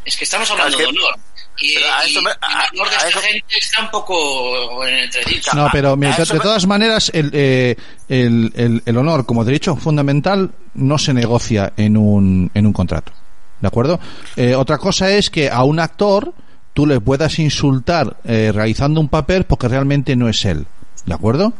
Es 0.05 0.17
que 0.17 0.25
estamos 0.25 0.51
hablando 0.51 0.77
Claro, 0.79 0.91
es 0.91 0.95
de 0.97 1.01
honor. 1.01 1.19
Y, 1.63 1.75
pero 1.75 1.87
a 1.93 2.07
y- 2.07 2.11
eso 2.11 2.23
me- 2.23 2.31
y 2.31 2.35
a- 2.41 2.65
el 2.73 2.81
honor 2.81 2.89
de 2.91 2.95
a 2.95 2.99
esta 2.99 3.09
eso- 3.11 3.21
gente 3.21 3.45
está 3.59 3.83
un 3.83 3.91
poco 3.91 4.87
en 4.87 4.95
entredicho. 4.97 5.51
no, 5.55 5.69
pero 5.71 5.97
mira, 5.97 6.17
de, 6.17 6.23
eso 6.23 6.33
de 6.33 6.39
me- 6.39 6.43
todas 6.45 6.67
maneras 6.67 7.11
el, 7.15 7.31
eh, 7.35 7.77
el, 8.09 8.53
el, 8.57 8.83
el 8.87 8.97
honor 8.97 9.27
como 9.27 9.45
derecho 9.45 9.77
fundamental 9.77 10.51
no 10.75 10.97
se 10.99 11.13
negocia 11.13 11.73
en 11.77 11.97
un 11.99 12.51
en 12.55 12.67
un 12.67 12.73
contrato. 12.73 13.13
¿De 13.61 13.69
acuerdo? 13.69 14.01
Eh, 14.37 14.55
otra 14.55 14.79
cosa 14.79 15.11
es 15.11 15.29
que 15.29 15.51
a 15.51 15.63
un 15.65 15.81
actor 15.81 16.33
tú 16.73 16.87
le 16.87 16.99
puedas 17.01 17.39
insultar 17.39 18.17
eh, 18.25 18.53
realizando 18.55 18.99
un 19.01 19.09
papel 19.11 19.45
porque 19.45 19.69
realmente 19.69 20.17
no 20.17 20.31
es 20.31 20.43
él. 20.47 20.67
¿De 21.05 21.13
acuerdo? 21.15 21.53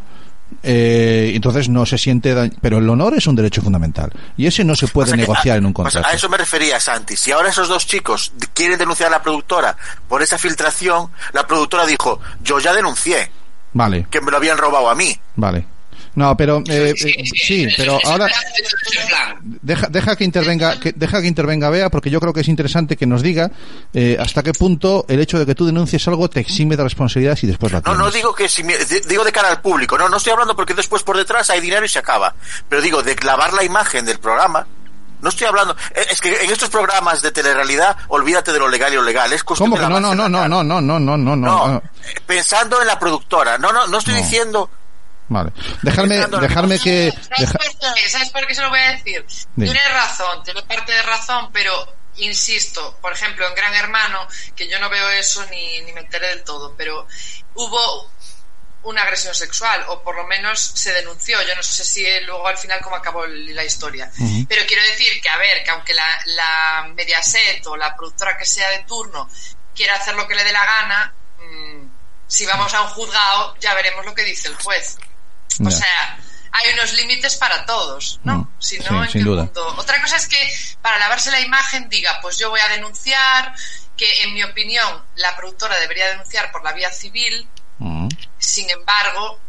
Eh, 0.63 1.33
entonces 1.35 1.69
no 1.69 1.87
se 1.87 1.97
siente 1.97 2.35
dañ- 2.37 2.55
pero 2.61 2.79
el 2.79 2.89
honor 2.91 3.15
es 3.15 3.27
un 3.27 3.35
derecho 3.37 3.63
fundamental 3.63 4.13
y 4.37 4.47
ese 4.47 4.63
no 4.65 4.75
se 4.75 4.89
puede 4.89 5.05
O 5.05 5.09
sea 5.09 5.17
que 5.17 5.21
negociar 5.23 5.55
a- 5.55 5.59
en 5.59 5.67
un 5.67 5.73
contrato 5.73 6.07
A 6.07 6.13
eso 6.13 6.29
me 6.29 6.37
refería, 6.37 6.79
Santi. 6.81 7.17
Si 7.17 7.33
ahora 7.33 7.49
esos 7.49 7.69
dos 7.69 7.87
chicos 7.87 8.33
quieren 8.53 8.79
denunciar 8.79 9.09
a 9.09 9.11
la 9.17 9.23
productora 9.23 9.77
por 10.09 10.23
esa 10.23 10.37
filtración, 10.39 11.09
la 11.33 11.47
productora 11.47 11.87
dijo, 11.87 12.21
yo 12.43 12.59
ya 12.59 12.75
denuncié 12.75 13.31
vale 13.73 14.07
que 14.11 14.21
me 14.21 14.31
lo 14.31 14.37
habían 14.37 14.59
robado 14.59 14.91
a 14.91 14.95
mí. 14.95 15.17
vale 15.37 15.65
no 16.15 16.37
pero 16.37 16.63
eh, 16.69 16.95
Sí, 16.97 17.65
eh, 17.65 17.75
pero 17.77 17.99
ahora. 18.05 18.29
Deja, 19.63 19.87
deja 19.89 20.17
que 20.17 20.25
intervenga 20.25 20.79
que, 20.79 20.93
deja 20.93 21.21
que 21.23 21.27
intervenga 21.29 21.71
Bea 21.71 21.89
porque 21.91 22.11
yo 22.11 22.21
creo 22.21 22.33
que 22.33 22.41
es 22.41 22.49
interesante 22.49 22.97
que 22.97 23.07
nos 23.07 23.23
diga 23.23 23.51
eh, 23.95 24.17
hasta 24.21 24.43
qué 24.43 24.53
punto 24.53 25.05
el 25.09 25.21
hecho 25.21 25.39
de 25.39 25.47
que 25.47 25.55
tú 25.55 25.67
denuncies 25.67 26.07
algo 26.09 26.29
te 26.29 26.41
exime 26.41 26.77
de 26.77 26.83
responsabilidad 26.83 27.37
si 27.37 27.47
después 27.47 27.73
la 27.73 27.79
No, 27.79 27.85
tienes. 27.85 28.01
no 28.01 28.11
digo 28.11 28.35
que 28.35 28.49
si 28.49 28.65
me- 28.65 28.77
di- 28.79 29.01
digo 29.09 29.25
de 29.25 29.33
cara 29.33 29.49
al 29.49 29.61
público, 29.61 29.97
no, 29.97 30.09
no 30.09 30.17
estoy 30.19 30.33
hablando 30.33 30.55
porque 30.57 30.75
después 30.75 31.03
por 31.03 31.17
detrás 31.17 31.49
hay 31.51 31.61
dinero 31.61 31.85
y 31.85 31.89
se 31.89 31.99
acaba, 31.99 32.35
pero 32.69 32.83
digo 32.83 33.03
de 33.03 33.15
clavar 33.17 33.53
la 33.53 33.65
imagen 33.65 34.05
del 34.05 34.19
programa. 34.19 34.67
No 35.23 35.29
estoy 35.29 35.47
hablando, 35.49 35.77
eh, 35.95 36.07
es 36.11 36.21
que 36.21 36.35
en 36.45 36.51
estos 36.51 36.71
programas 36.71 37.21
de 37.21 37.31
telerrealidad, 37.31 37.95
olvídate 38.09 38.53
de 38.53 38.59
lo 38.59 38.69
legal 38.69 38.91
y 38.93 38.97
lo 38.97 39.03
legal, 39.03 39.31
es 39.35 39.45
cuestión 39.45 39.69
¿Cómo 39.71 39.77
que 39.81 39.87
no, 39.89 40.01
no, 40.01 40.15
no, 40.15 40.29
no, 40.29 40.49
no, 40.49 40.65
no, 40.65 40.81
no, 40.81 40.99
no, 41.01 41.17
no, 41.19 41.37
No, 41.37 41.69
no. 41.69 41.77
eh, 41.79 41.83
pensando 42.27 42.81
en 42.81 42.87
la 42.87 42.99
productora, 42.99 43.59
no, 43.59 43.71
no, 43.73 43.87
no 43.87 43.99
estoy 43.99 44.15
No. 44.15 44.21
diciendo, 44.21 44.71
Vale. 45.31 45.53
Dejarme, 45.83 46.17
dejarme 46.27 46.79
que 46.81 47.11
¿Sabes 47.13 47.39
deja- 47.39 47.53
por 47.59 47.95
qué? 47.95 48.09
¿Sabes 48.11 48.31
por 48.31 48.47
qué 48.47 48.55
se 48.55 48.61
lo 48.63 48.69
voy 48.69 48.81
a 48.81 48.91
decir? 48.91 49.25
Dime. 49.57 49.73
Tienes 49.73 49.93
razón, 49.93 50.43
tiene 50.43 50.63
parte 50.65 50.93
de 50.93 51.03
razón, 51.03 51.51
pero 51.53 51.73
insisto, 52.17 52.99
por 53.01 53.13
ejemplo, 53.13 53.47
en 53.49 53.55
Gran 53.55 53.73
Hermano, 53.75 54.27
que 54.57 54.69
yo 54.69 54.79
no 54.81 54.91
veo 54.91 55.09
eso 55.11 55.47
ni, 55.47 55.81
ni 55.83 55.93
me 55.93 56.01
enteré 56.01 56.29
del 56.29 56.43
todo, 56.43 56.75
pero 56.77 57.07
hubo 57.55 58.11
una 58.83 59.03
agresión 59.03 59.35
sexual, 59.35 59.85
o 59.89 60.03
por 60.03 60.17
lo 60.17 60.27
menos 60.27 60.59
se 60.59 60.93
denunció. 60.93 61.41
Yo 61.43 61.55
no 61.55 61.63
sé 61.63 61.85
si 61.85 62.03
luego 62.25 62.47
al 62.49 62.59
final 62.59 62.81
cómo 62.81 62.97
acabó 62.97 63.25
la 63.27 63.63
historia. 63.65 64.11
Pero 64.49 64.67
quiero 64.67 64.83
decir 64.83 65.21
que, 65.23 65.29
a 65.29 65.37
ver, 65.37 65.63
que 65.63 65.71
aunque 65.71 65.95
la, 65.95 66.19
la 66.27 66.89
Mediaset 66.95 67.65
o 67.67 67.77
la 67.77 67.95
productora 67.95 68.37
que 68.37 68.47
sea 68.47 68.69
de 68.71 68.79
turno 68.85 69.29
quiera 69.77 69.95
hacer 69.97 70.15
lo 70.15 70.27
que 70.27 70.35
le 70.35 70.43
dé 70.45 70.53
la 70.53 70.65
gana, 70.65 71.15
mm, 71.39 71.89
si 72.27 72.47
vamos 72.47 72.73
a 72.75 72.81
un 72.83 72.89
juzgado 72.89 73.55
ya 73.61 73.75
veremos 73.75 74.05
lo 74.05 74.15
que 74.15 74.25
dice 74.25 74.49
el 74.49 74.55
juez. 74.57 74.97
O 75.65 75.71
sea, 75.71 76.19
hay 76.53 76.73
unos 76.75 76.93
límites 76.95 77.37
para 77.37 77.65
todos, 77.67 78.21
¿no? 78.25 78.39
Mm, 78.39 78.49
si 78.59 78.79
no, 78.79 78.85
sí, 78.85 78.95
¿en 78.95 79.11
sin 79.11 79.25
duda. 79.25 79.49
Otra 79.77 80.01
cosa 80.01 80.17
es 80.17 80.27
que 80.27 80.53
para 80.83 80.99
lavarse 80.99 81.31
la 81.31 81.41
imagen 81.41 81.89
diga, 81.89 82.19
pues 82.23 82.39
yo 82.39 82.51
voy 82.51 82.61
a 82.61 82.69
denunciar, 82.69 83.55
que 83.97 84.23
en 84.23 84.35
mi 84.35 84.43
opinión 84.43 85.05
la 85.17 85.37
productora 85.37 85.79
debería 85.79 86.09
denunciar 86.09 86.51
por 86.51 86.65
la 86.65 86.73
vía 86.73 86.91
civil, 86.91 87.49
Mm. 87.79 88.09
sin 88.39 88.69
embargo, 88.69 89.41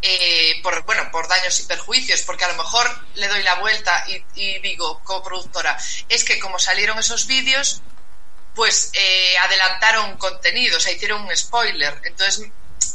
eh, 0.00 0.60
por 0.62 0.84
bueno, 0.84 1.10
por 1.10 1.28
daños 1.28 1.58
y 1.60 1.64
perjuicios, 1.64 2.22
porque 2.22 2.44
a 2.44 2.48
lo 2.48 2.54
mejor 2.54 2.86
le 3.14 3.28
doy 3.28 3.42
la 3.42 3.54
vuelta 3.56 4.04
y, 4.08 4.22
y 4.34 4.58
digo, 4.60 5.00
como 5.04 5.22
productora, 5.22 5.78
es 6.08 6.24
que 6.24 6.38
como 6.38 6.58
salieron 6.58 6.98
esos 6.98 7.26
vídeos, 7.26 7.82
pues 8.54 8.90
eh, 8.94 9.34
adelantaron 9.44 10.16
contenido, 10.16 10.76
o 10.76 10.80
sea, 10.80 10.92
hicieron 10.92 11.22
un 11.24 11.36
spoiler. 11.36 12.00
Entonces, 12.04 12.46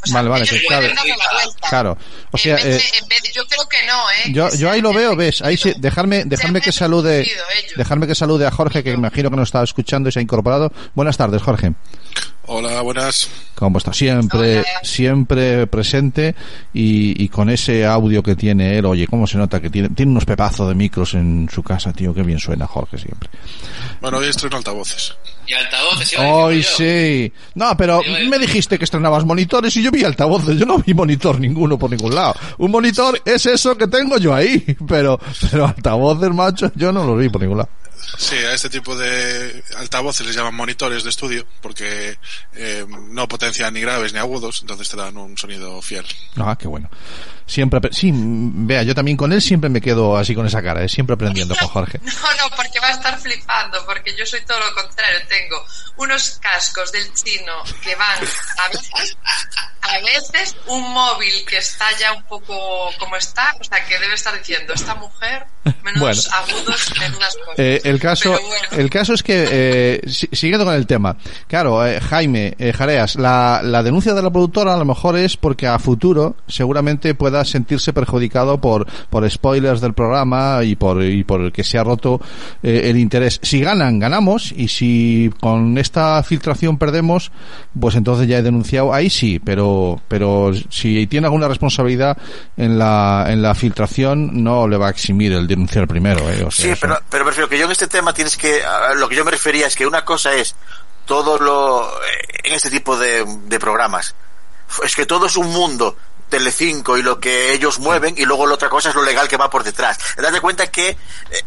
o 0.01 0.05
sea, 0.07 0.13
Vale, 0.15 0.29
vale, 0.29 0.43
ellos 0.45 0.59
que 0.59 0.65
pueden 0.67 0.81
claro. 0.91 0.95
darle 0.95 1.15
la 1.17 1.33
vuelta. 1.43 1.69
Claro, 1.69 1.97
o 2.31 2.37
En 2.37 2.39
sea, 2.43 2.55
vez 2.55 2.63
de- 2.65 2.75
eh, 2.77 2.81
en 3.01 3.07
vez 3.07 3.21
de- 3.23 3.31
yo 3.33 3.45
creo 3.47 3.67
que 3.67 3.77
no, 3.85 4.09
¿eh? 4.11 4.57
Yo, 4.57 4.69
ahí 4.71 4.81
lo 4.81 4.93
veo, 4.93 5.15
ves, 5.15 5.41
ahí 5.41 5.57
sí, 5.57 5.73
dejarme, 5.77 6.23
dejarme 6.25 6.61
que 6.61 6.71
salude, 6.71 7.27
dejarme 7.75 8.07
que 8.07 8.15
salude 8.15 8.45
a 8.47 8.51
Jorge, 8.51 8.83
que 8.83 8.91
imagino 8.91 9.29
que 9.29 9.35
nos 9.35 9.49
estaba 9.49 9.63
escuchando 9.63 10.09
y 10.09 10.11
se 10.11 10.19
ha 10.19 10.21
incorporado. 10.21 10.71
Buenas 10.95 11.17
tardes, 11.17 11.41
Jorge. 11.41 11.73
Hola, 12.51 12.81
buenas. 12.81 13.29
¿Cómo 13.53 13.77
está? 13.77 13.93
Siempre, 13.93 14.59
Hola. 14.59 14.65
siempre 14.83 15.67
presente 15.67 16.33
y, 16.73 17.21
y 17.23 17.29
con 17.29 17.49
ese 17.49 17.85
audio 17.85 18.23
que 18.23 18.35
tiene 18.35 18.77
él, 18.77 18.85
oye, 18.85 19.05
cómo 19.05 19.27
se 19.27 19.37
nota 19.37 19.61
que 19.61 19.69
tiene, 19.69 19.89
tiene 19.89 20.11
unos 20.11 20.25
pepazos 20.25 20.67
de 20.67 20.73
micros 20.73 21.13
en 21.13 21.47
su 21.53 21.61
casa, 21.61 21.93
tío, 21.93 22.13
qué 22.13 22.23
bien 22.23 22.39
suena 22.39 22.65
Jorge 22.65 22.97
siempre. 22.97 23.29
Bueno, 24.01 24.17
hoy 24.17 24.29
estreno 24.29 24.57
altavoces. 24.57 25.15
Y 25.45 25.53
altavoces, 25.53 26.15
Hoy 26.19 26.63
sí. 26.63 27.31
No, 27.55 27.75
pero 27.75 28.01
me 28.29 28.37
dijiste 28.39 28.77
que 28.77 28.85
estrenabas 28.85 29.25
monitores 29.25 29.75
y 29.77 29.83
yo 29.83 29.89
vi 29.91 30.03
altavoces. 30.03 30.57
Yo 30.57 30.65
no 30.65 30.77
vi 30.77 30.93
monitor 30.93 31.39
ninguno 31.39 31.77
por 31.77 31.89
ningún 31.89 32.13
lado. 32.15 32.35
Un 32.59 32.71
monitor 32.71 33.19
es 33.25 33.45
eso 33.47 33.75
que 33.75 33.87
tengo 33.87 34.17
yo 34.17 34.33
ahí. 34.33 34.63
Pero, 34.87 35.19
pero 35.51 35.65
altavoces, 35.67 36.29
macho, 36.31 36.71
yo 36.75 36.91
no 36.91 37.03
los 37.05 37.17
vi 37.19 37.29
por 37.29 37.41
ningún 37.41 37.57
lado. 37.57 37.69
Sí, 38.17 38.35
a 38.35 38.53
este 38.53 38.69
tipo 38.69 38.95
de 38.95 39.63
altavoces 39.77 40.25
les 40.25 40.35
llaman 40.35 40.55
monitores 40.55 41.03
de 41.03 41.09
estudio 41.09 41.45
porque 41.61 42.17
eh, 42.53 42.85
no 43.09 43.27
potencian 43.27 43.73
ni 43.73 43.81
graves 43.81 44.13
ni 44.13 44.19
agudos, 44.19 44.61
entonces 44.61 44.89
te 44.89 44.97
dan 44.97 45.17
un 45.17 45.37
sonido 45.37 45.81
fiel. 45.81 46.05
Ah, 46.37 46.57
qué 46.59 46.67
bueno. 46.67 46.89
Siempre, 47.45 47.79
sí, 47.91 48.11
vea, 48.13 48.83
yo 48.83 48.93
también 48.93 49.17
con 49.17 49.33
él 49.33 49.41
siempre 49.41 49.69
me 49.69 49.81
quedo 49.81 50.15
así 50.15 50.35
con 50.35 50.45
esa 50.45 50.61
cara, 50.61 50.83
¿eh? 50.83 50.89
siempre 50.89 51.15
aprendiendo 51.15 51.55
con 51.55 51.67
Jorge. 51.67 51.99
No, 52.19 52.47
no, 52.47 52.55
porque 52.55 52.79
va 52.79 52.87
a 52.87 52.91
estar 52.91 53.19
flipando, 53.19 53.83
porque 53.85 54.15
yo 54.15 54.25
soy 54.25 54.41
todo 54.45 54.59
lo 54.59 54.73
contrario. 54.75 55.19
Tengo 55.27 55.65
unos 55.97 56.39
cascos 56.41 56.91
del 56.91 57.11
chino 57.13 57.63
que 57.81 57.95
van 57.95 58.17
a 58.57 58.67
veces, 58.69 59.17
a 59.81 59.99
veces 59.99 60.55
un 60.67 60.81
móvil 60.93 61.33
que 61.47 61.57
está 61.57 61.85
ya 61.99 62.13
un 62.13 62.23
poco 62.23 62.89
como 62.99 63.15
está, 63.15 63.55
o 63.59 63.63
sea, 63.63 63.83
que 63.85 63.97
debe 63.99 64.13
estar 64.13 64.37
diciendo, 64.37 64.73
esta 64.73 64.95
mujer, 64.95 65.45
menudos 65.83 66.29
Bueno. 66.29 66.53
agudos, 66.53 66.93
menudas 66.99 67.35
cosas. 67.37 67.55
Eh, 67.59 67.81
el 67.83 67.99
caso, 67.99 68.31
bueno. 68.31 68.67
el 68.71 68.89
caso 68.89 69.13
es 69.13 69.23
que, 69.23 69.47
eh, 69.49 70.01
si- 70.07 70.29
siguiendo 70.31 70.65
con 70.65 70.73
el 70.75 70.85
tema, 70.87 71.15
claro, 71.47 71.85
eh, 71.85 71.99
Jaime, 72.01 72.55
eh, 72.59 72.73
Jareas, 72.73 73.15
la, 73.15 73.61
la 73.63 73.81
denuncia 73.83 74.13
de 74.13 74.21
la 74.21 74.29
productora 74.31 74.73
a 74.73 74.77
lo 74.77 74.85
mejor 74.85 75.17
es 75.17 75.37
porque 75.37 75.67
a 75.67 75.79
futuro 75.79 76.35
seguramente 76.47 77.15
pueda 77.15 77.43
sentirse 77.45 77.93
perjudicado 77.93 78.59
por, 78.59 78.85
por 79.09 79.29
spoilers 79.29 79.81
del 79.81 79.93
programa 79.93 80.59
y 80.63 80.75
por, 80.75 81.03
y 81.03 81.23
por 81.23 81.51
que 81.51 81.63
se 81.63 81.77
ha 81.77 81.83
roto 81.83 82.19
eh, 82.63 82.81
el 82.85 82.97
interés. 82.97 83.39
Si 83.43 83.61
ganan, 83.61 83.99
ganamos, 83.99 84.51
y 84.51 84.67
si 84.67 85.31
con 85.39 85.77
esta 85.77 86.21
filtración 86.23 86.77
perdemos, 86.77 87.31
pues 87.79 87.95
entonces 87.95 88.27
ya 88.27 88.37
he 88.37 88.41
denunciado, 88.43 88.93
ahí 88.93 89.09
sí, 89.09 89.39
pero, 89.39 89.68
pero 90.07 90.51
si 90.69 91.07
tiene 91.07 91.27
alguna 91.27 91.47
responsabilidad 91.47 92.17
en 92.57 92.77
la, 92.79 93.25
en 93.29 93.41
la 93.41 93.55
filtración, 93.55 94.43
no 94.43 94.67
le 94.67 94.77
va 94.77 94.87
a 94.87 94.91
eximir 94.91 95.33
el 95.33 95.47
denunciar 95.47 95.87
primero, 95.87 96.29
eh, 96.29 96.43
o 96.43 96.51
sea, 96.51 96.65
Sí, 96.65 96.71
eso- 96.71 96.79
pero, 96.81 96.99
pero 97.09 97.25
prefiero 97.25 97.49
que 97.49 97.57
yo 97.57 97.65
en 97.65 97.71
este 97.71 97.87
tema 97.87 98.13
tienes 98.13 98.37
que, 98.37 98.61
lo 98.97 99.07
que 99.09 99.15
yo 99.15 99.25
me 99.25 99.31
refería 99.31 99.67
es 99.67 99.75
que 99.75 99.85
una 99.87 100.03
cosa 100.05 100.33
es 100.33 100.55
todo 101.05 101.37
lo, 101.39 101.87
eh, 101.87 102.39
en 102.43 102.53
este 102.53 102.69
tipo 102.69 102.97
de, 102.97 103.25
de 103.47 103.59
programas, 103.59 104.15
es 104.83 104.95
que 104.95 105.05
todo 105.05 105.25
es 105.25 105.35
un 105.35 105.47
mundo, 105.51 105.95
Telecinco 106.29 106.97
y 106.97 107.03
lo 107.03 107.19
que 107.19 107.53
ellos 107.53 107.79
mueven 107.79 108.15
y 108.17 108.25
luego 108.25 108.45
la 108.47 108.53
otra 108.53 108.69
cosa 108.69 108.89
es 108.89 108.95
lo 108.95 109.03
legal 109.03 109.27
que 109.27 109.37
va 109.37 109.49
por 109.49 109.63
detrás. 109.63 109.97
Date 110.17 110.39
cuenta 110.39 110.67
que 110.67 110.89
eh, 110.89 110.97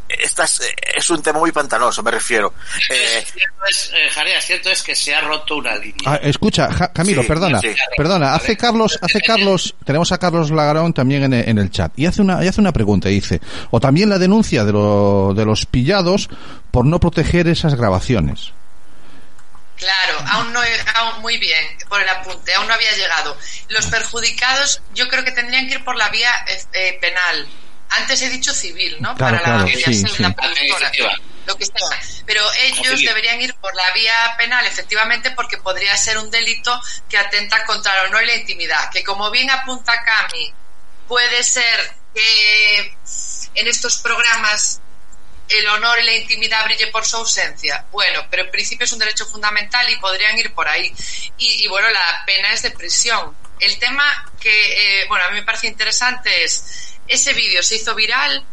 estás, 0.09 0.61
eh, 0.61 0.75
es 0.97 1.09
un 1.11 1.23
tema 1.23 1.39
muy 1.39 1.53
pantanoso, 1.53 2.03
me 2.03 2.11
refiero. 2.11 2.53
Eh, 2.91 3.25
Cierto 3.25 3.65
es, 3.69 3.91
eh, 3.95 4.11
Jarea, 4.11 4.41
cierto 4.41 4.71
es 4.71 4.83
que 4.83 4.95
se 4.95 5.15
ha 5.15 5.21
roto 5.21 5.57
una 5.57 5.75
línea. 5.77 5.95
Ah, 6.05 6.17
escucha, 6.23 6.71
Ja- 6.73 6.93
Camilo, 6.93 7.23
Sí, 7.23 7.29
perdona, 7.29 7.61
sí. 7.61 7.69
perdona, 7.97 8.35
hace 8.35 8.57
Carlos, 8.57 8.99
hace 9.01 9.21
Carlos, 9.21 9.75
tenemos 9.85 10.11
a 10.13 10.19
Carlos 10.19 10.51
Lagarón 10.51 10.93
también 10.93 11.23
en, 11.25 11.33
en 11.35 11.59
el 11.59 11.71
chat 11.71 11.93
y 11.97 12.07
hace 12.07 12.21
una, 12.23 12.45
y 12.45 12.49
hace 12.49 12.61
una 12.61 12.73
pregunta, 12.73 13.09
dice, 13.09 13.41
o 13.71 13.81
también 13.81 14.09
la 14.11 14.19
denuncia 14.19 14.65
de, 14.65 14.73
lo- 14.73 15.33
de 15.35 15.45
los 15.45 15.65
pillados 15.67 16.29
por 16.71 16.85
no 16.85 16.99
proteger 16.99 17.47
esas 17.49 17.75
grabaciones. 17.75 18.53
Claro, 19.83 20.25
aún 20.29 20.53
no, 20.53 20.61
aún 20.95 21.23
muy 21.23 21.39
bien, 21.39 21.77
por 21.89 22.01
el 22.01 22.09
apunte, 22.09 22.55
aún 22.55 22.69
no 22.69 22.75
había 22.75 22.93
llegado. 22.93 23.37
Los 23.69 23.87
perjudicados 23.87 24.81
yo 24.95 25.09
creo 25.09 25.25
que 25.25 25.33
tendrían 25.33 25.67
que 25.67 25.75
ir 25.75 25.85
por 25.85 25.97
la 25.97 26.09
vía 26.09 26.31
eh, 26.47 26.63
eh, 26.73 26.99
penal. 27.01 27.49
Antes 27.89 28.23
he 28.23 28.31
dicho 28.31 28.55
civil, 28.55 28.97
¿no? 29.01 29.17
Claro, 29.17 29.39
Para 29.39 29.65
claro, 29.65 29.67
la, 29.67 29.93
sí, 29.93 30.05
la 30.19 30.33
productora, 30.33 30.93
lo 31.47 31.57
que 31.57 31.67
sea. 31.67 32.01
Pero 32.25 32.45
ellos 32.61 33.01
deberían 33.01 33.43
ir 33.43 33.55
por 33.55 33.75
la 33.75 33.91
vía 33.91 34.35
penal, 34.39 34.65
efectivamente, 34.67 35.33
porque 35.33 35.59
podría 35.59 35.97
ser 35.97 36.17
un 36.19 36.31
delito 36.31 36.81
que 37.09 37.19
atenta 37.19 37.65
contra 37.65 38.01
el 38.01 38.07
honor 38.07 38.23
y 38.23 38.27
la 38.27 38.37
intimidad. 38.37 38.89
Que 38.91 39.03
como 39.03 39.33
bien 39.33 39.51
apunta 39.51 40.01
Cami, 40.05 40.55
puede 41.09 41.43
ser 41.43 41.97
que 42.15 42.97
en 43.55 43.67
estos 43.67 43.99
programas 43.99 44.81
el 45.59 45.69
honor 45.69 45.99
y 46.01 46.05
la 46.05 46.15
intimidad 46.15 46.65
brille 46.65 46.89
por 46.89 47.05
su 47.05 47.17
ausencia. 47.17 47.87
Bueno, 47.91 48.27
pero 48.31 48.45
en 48.45 48.51
principio 48.51 48.85
es 48.85 48.93
un 48.93 48.99
derecho 48.99 49.27
fundamental 49.27 49.89
y 49.91 49.97
podrían 49.97 50.39
ir 50.39 50.53
por 50.53 50.69
ahí. 50.69 50.93
Y, 51.39 51.65
y, 51.65 51.69
bueno, 51.69 51.91
la 51.91 52.23
pena 52.27 52.53
es 52.53 52.63
de 52.63 52.71
prisión. 52.71 53.37
El 53.61 53.79
tema 53.79 54.33
que, 54.41 55.03
eh, 55.03 55.07
bueno, 55.09 55.25
a 55.25 55.31
mí 55.31 55.37
me 55.37 55.45
parece 55.45 55.69
interesante 55.69 56.45
es, 56.45 56.97
ese 57.07 57.33
vídeo 57.33 57.63
se 57.63 57.77
hizo 57.77 57.95
viral 57.95 58.45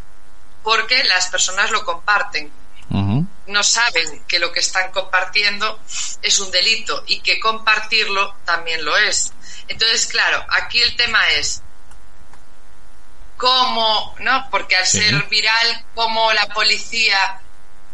porque 0.62 1.02
las 1.04 1.28
personas 1.28 1.70
lo 1.70 1.84
comparten. 1.84 2.52
No 3.46 3.64
saben 3.64 4.24
que 4.28 4.38
lo 4.38 4.52
que 4.52 4.60
están 4.60 4.92
compartiendo 4.92 5.80
es 6.22 6.38
un 6.38 6.50
delito 6.50 7.02
y 7.06 7.20
que 7.20 7.40
compartirlo 7.40 8.36
también 8.44 8.84
lo 8.84 8.96
es. 8.96 9.32
Entonces, 9.66 10.06
claro, 10.06 10.44
aquí 10.50 10.80
el 10.80 10.94
tema 10.96 11.20
es 11.30 11.62
cómo, 13.40 14.14
¿no? 14.20 14.46
Porque 14.50 14.76
al 14.76 14.86
Sí. 14.86 15.00
ser 15.00 15.24
viral, 15.28 15.84
cómo 15.94 16.32
la 16.32 16.46
policía 16.48 17.40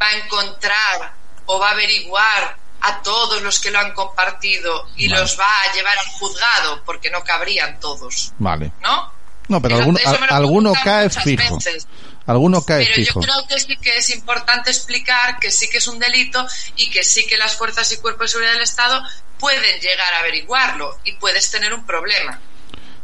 va 0.00 0.08
a 0.08 0.12
encontrar 0.16 1.12
o 1.46 1.58
va 1.60 1.68
a 1.68 1.72
averiguar 1.72 2.56
a 2.80 3.02
todos 3.02 3.40
los 3.42 3.58
que 3.60 3.70
lo 3.70 3.78
han 3.78 3.92
compartido 3.94 4.88
y 4.96 5.08
Vale. 5.08 5.20
los 5.22 5.38
va 5.38 5.46
a 5.62 5.72
llevar 5.72 5.96
al 5.98 6.06
juzgado, 6.06 6.82
porque 6.84 7.10
no 7.10 7.22
cabrían 7.24 7.78
todos, 7.80 8.32
Vale. 8.38 8.72
¿no? 8.82 9.12
No, 9.48 9.62
pero 9.62 9.76
alguno, 9.76 9.98
alguno 10.28 10.72
cae 10.84 11.08
fijo. 11.08 11.56
veces. 11.56 11.86
Alguno 12.26 12.60
cae 12.64 12.84
Pero 12.84 12.96
fijo. 12.96 13.20
yo 13.20 13.26
creo 13.28 13.46
que 13.46 13.60
sí 13.60 13.76
que 13.76 13.96
es 13.98 14.10
importante 14.10 14.70
explicar 14.70 15.38
que 15.38 15.52
sí 15.52 15.70
que 15.70 15.78
es 15.78 15.86
un 15.86 16.00
delito 16.00 16.44
y 16.74 16.90
que 16.90 17.04
sí 17.04 17.24
que 17.28 17.36
las 17.36 17.54
fuerzas 17.54 17.90
y 17.92 17.98
cuerpos 17.98 18.22
de 18.26 18.28
seguridad 18.32 18.52
del 18.54 18.62
Estado 18.62 19.00
pueden 19.38 19.80
llegar 19.80 20.12
a 20.14 20.18
averiguarlo 20.18 20.98
y 21.04 21.12
puedes 21.12 21.48
tener 21.52 21.72
un 21.72 21.86
problema. 21.86 22.40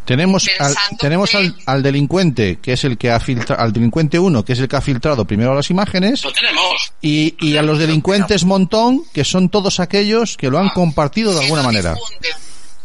Tenemos 0.05 0.49
al, 0.59 0.75
tenemos 0.99 1.31
que- 1.31 1.37
al, 1.37 1.57
al 1.67 1.83
delincuente, 1.83 2.59
que 2.61 2.73
es 2.73 2.85
el 2.85 2.99
que 2.99 3.11
ha 3.11 3.21
filtrado, 3.21 3.62
al 3.62 3.73
delincuente 3.73 4.19
1, 4.19 4.45
que 4.45 4.53
es 4.55 4.59
el 4.59 4.67
que 4.69 4.77
ha 4.77 4.81
filtrado 4.81 5.25
primero 5.25 5.55
las 5.55 5.71
imágenes, 5.71 6.25
Lo 6.25 6.33
tenemos. 6.33 6.93
y, 7.01 7.37
y 7.41 7.57
a 7.57 7.62
los 7.62 7.79
delincuentes 7.79 8.45
montón, 8.45 9.03
que 9.12 9.25
son 9.25 9.49
todos 9.49 9.79
aquellos 9.81 10.37
que 10.37 10.51
lo 10.51 10.59
han 10.59 10.71
compartido 10.71 11.33
de 11.35 11.45
alguna 11.45 11.62
manera. 11.62 11.95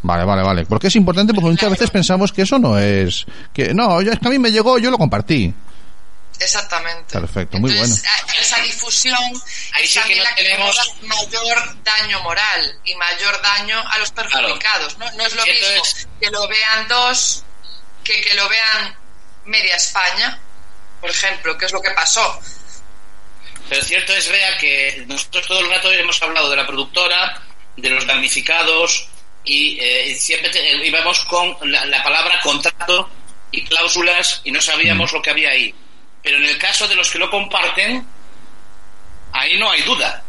Vale, 0.02 0.24
vale, 0.24 0.42
vale. 0.42 0.64
Porque 0.64 0.86
es 0.86 0.94
importante 0.96 1.34
porque 1.34 1.50
muchas 1.50 1.70
veces 1.70 1.90
pensamos 1.90 2.32
que 2.32 2.42
eso 2.42 2.56
no 2.60 2.78
es, 2.78 3.26
que 3.52 3.74
no, 3.74 4.00
yo, 4.00 4.12
es 4.12 4.18
que 4.20 4.28
a 4.28 4.30
mí 4.30 4.38
me 4.38 4.52
llegó, 4.52 4.78
yo 4.78 4.90
lo 4.92 4.96
compartí. 4.98 5.52
Exactamente. 6.40 7.12
Perfecto, 7.18 7.58
muy 7.58 7.72
Entonces, 7.72 8.04
a- 8.04 8.40
Esa 8.40 8.58
difusión 8.62 9.16
Ahí 9.72 9.84
es 9.84 9.90
sí 9.90 9.94
que 9.94 10.00
también 10.00 10.18
no 10.18 10.24
la 10.24 10.34
que 10.36 10.42
tenemos- 10.44 10.76
causa 10.76 10.92
mayor 11.02 11.82
daño 11.82 12.20
moral 12.22 12.80
y 12.84 12.94
mayor 12.94 13.42
daño 13.42 13.84
a 13.90 13.98
los 13.98 14.10
perjudicados. 14.12 14.96
¿no? 14.98 15.10
no 15.12 15.26
es 15.26 15.34
lo 15.34 15.42
Cierto 15.42 15.68
mismo 15.68 15.84
es. 15.84 16.08
que 16.20 16.30
lo 16.30 16.48
vean 16.48 16.88
dos 16.88 17.44
que 18.04 18.20
que 18.22 18.34
lo 18.34 18.48
vean 18.48 18.96
media 19.44 19.76
España, 19.76 20.38
por 21.00 21.10
ejemplo, 21.10 21.58
que 21.58 21.66
es 21.66 21.72
lo 21.72 21.80
que 21.82 21.90
pasó. 21.90 22.40
Pero 23.68 23.84
cierto 23.84 24.14
es, 24.14 24.28
Bea, 24.30 24.56
que 24.56 25.04
nosotros 25.08 25.46
todo 25.46 25.60
el 25.60 25.68
rato 25.68 25.92
hemos 25.92 26.22
hablado 26.22 26.48
de 26.48 26.56
la 26.56 26.66
productora, 26.66 27.42
de 27.76 27.90
los 27.90 28.06
damnificados, 28.06 29.08
y 29.44 29.78
eh, 29.80 30.14
siempre 30.18 30.48
te- 30.50 30.86
íbamos 30.86 31.20
con 31.26 31.56
la, 31.70 31.84
la 31.86 32.02
palabra 32.02 32.40
contrato 32.40 33.10
y 33.50 33.64
cláusulas 33.64 34.40
y 34.44 34.52
no 34.52 34.60
sabíamos 34.62 35.12
lo 35.12 35.20
que 35.20 35.30
había 35.30 35.50
ahí. 35.50 35.74
Pero 36.28 36.44
en 36.44 36.44
el 36.44 36.58
caso 36.58 36.86
de 36.86 36.94
los 36.94 37.10
que 37.10 37.18
lo 37.18 37.30
comparten, 37.30 38.04
ahí 39.32 39.58
no 39.58 39.70
hay 39.70 39.80
duda. 39.80 40.22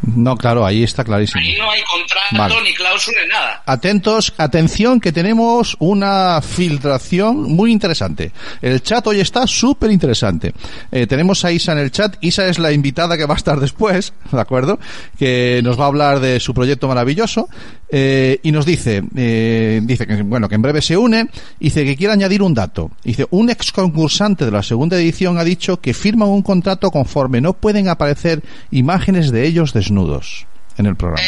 No, 0.00 0.34
claro, 0.34 0.64
ahí 0.64 0.82
está 0.82 1.04
clarísimo. 1.04 1.42
Ahí 1.42 1.58
no 1.58 1.70
hay 1.70 1.82
contrato 1.82 2.54
Vale. 2.54 2.62
ni 2.62 2.72
cláusula 2.72 3.18
ni 3.22 3.28
nada. 3.28 3.62
Atentos, 3.66 4.32
atención 4.38 4.98
que 4.98 5.12
tenemos 5.12 5.76
una 5.78 6.40
filtración 6.40 7.42
muy 7.42 7.70
interesante. 7.70 8.32
El 8.62 8.82
chat 8.82 9.06
hoy 9.06 9.20
está 9.20 9.46
súper 9.46 9.90
interesante. 9.90 10.54
Eh, 10.90 11.06
tenemos 11.06 11.44
a 11.44 11.52
Isa 11.52 11.72
en 11.72 11.78
el 11.80 11.90
chat. 11.90 12.16
Isa 12.22 12.48
es 12.48 12.58
la 12.58 12.72
invitada 12.72 13.18
que 13.18 13.26
va 13.26 13.34
a 13.34 13.36
estar 13.36 13.60
después, 13.60 14.14
¿de 14.32 14.40
acuerdo? 14.40 14.78
Que 15.18 15.60
nos 15.62 15.78
va 15.78 15.84
a 15.84 15.88
hablar 15.88 16.20
de 16.20 16.40
su 16.40 16.54
proyecto 16.54 16.88
maravilloso. 16.88 17.50
Eh, 17.92 18.38
y 18.42 18.52
nos 18.52 18.64
dice, 18.64 19.02
eh, 19.16 19.80
dice 19.82 20.06
que, 20.06 20.22
bueno, 20.22 20.48
que 20.48 20.54
en 20.54 20.62
breve 20.62 20.80
se 20.80 20.96
une. 20.96 21.28
Dice 21.58 21.84
que 21.84 21.96
quiere 21.96 22.12
añadir 22.12 22.42
un 22.42 22.54
dato. 22.54 22.90
Dice, 23.02 23.26
un 23.30 23.50
ex 23.50 23.72
concursante 23.72 24.44
de 24.44 24.50
la 24.50 24.62
segunda 24.62 24.96
edición 24.96 25.38
ha 25.38 25.44
dicho 25.44 25.80
que 25.80 25.94
firman 25.94 26.28
un 26.28 26.42
contrato 26.42 26.90
conforme 26.90 27.40
no 27.40 27.52
pueden 27.54 27.88
aparecer 27.88 28.42
imágenes 28.70 29.32
de 29.32 29.46
ellos 29.46 29.72
desnudos 29.72 30.46
en 30.76 30.86
el 30.86 30.96
programa. 30.96 31.26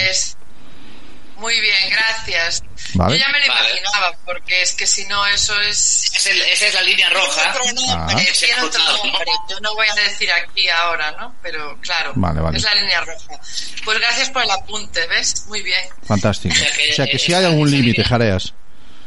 Muy 1.41 1.55
bien, 1.55 1.91
gracias. 1.91 2.63
Vale. 2.95 3.19
Yo 3.19 3.25
ya 3.25 3.33
me 3.33 3.41
lo 3.41 3.47
Vale. 3.55 3.71
imaginaba, 3.71 4.17
porque 4.25 4.63
es 4.63 4.73
que 4.75 4.87
si 4.87 5.05
no, 5.07 5.27
eso 5.27 5.59
es. 5.63 6.11
Es 6.15 6.27
el- 6.27 6.41
esa 6.43 6.67
es 6.67 6.75
la 6.75 6.83
línea 6.83 7.09
roja. 7.11 7.51
Otro 7.51 7.65
nombre, 7.73 8.25
Ah. 8.29 8.33
tiene 8.39 8.61
otro 8.63 8.83
nombre. 8.85 9.25
Yo 9.51 9.61
no 9.61 9.75
voy 9.75 9.87
a 9.89 9.95
decir 9.95 10.31
aquí 10.33 10.69
ahora, 10.69 11.11
¿no? 11.19 11.35
Pero 11.43 11.79
claro, 11.81 12.13
Vale, 12.17 12.41
vale. 12.41 12.59
es 12.59 12.65
la 12.65 12.75
línea 12.75 13.01
roja. 13.01 13.41
Pues 13.85 13.99
gracias 13.99 14.31
por 14.31 14.43
el 14.43 14.51
apunte, 14.51 15.07
¿ves? 15.07 15.47
Muy 15.49 15.63
bien. 15.63 15.81
Fantástico. 16.07 16.55
O 16.55 16.59
sea 16.59 16.71
que- 16.73 16.91
O 16.91 16.95
sea 16.95 17.07
que 17.07 17.19
si 17.19 17.27
esa- 17.33 17.39
hay 17.39 17.45
algún 17.47 17.69
esa 17.69 17.77
límite, 17.77 17.99
línea- 17.99 18.09
Jareas. 18.09 18.55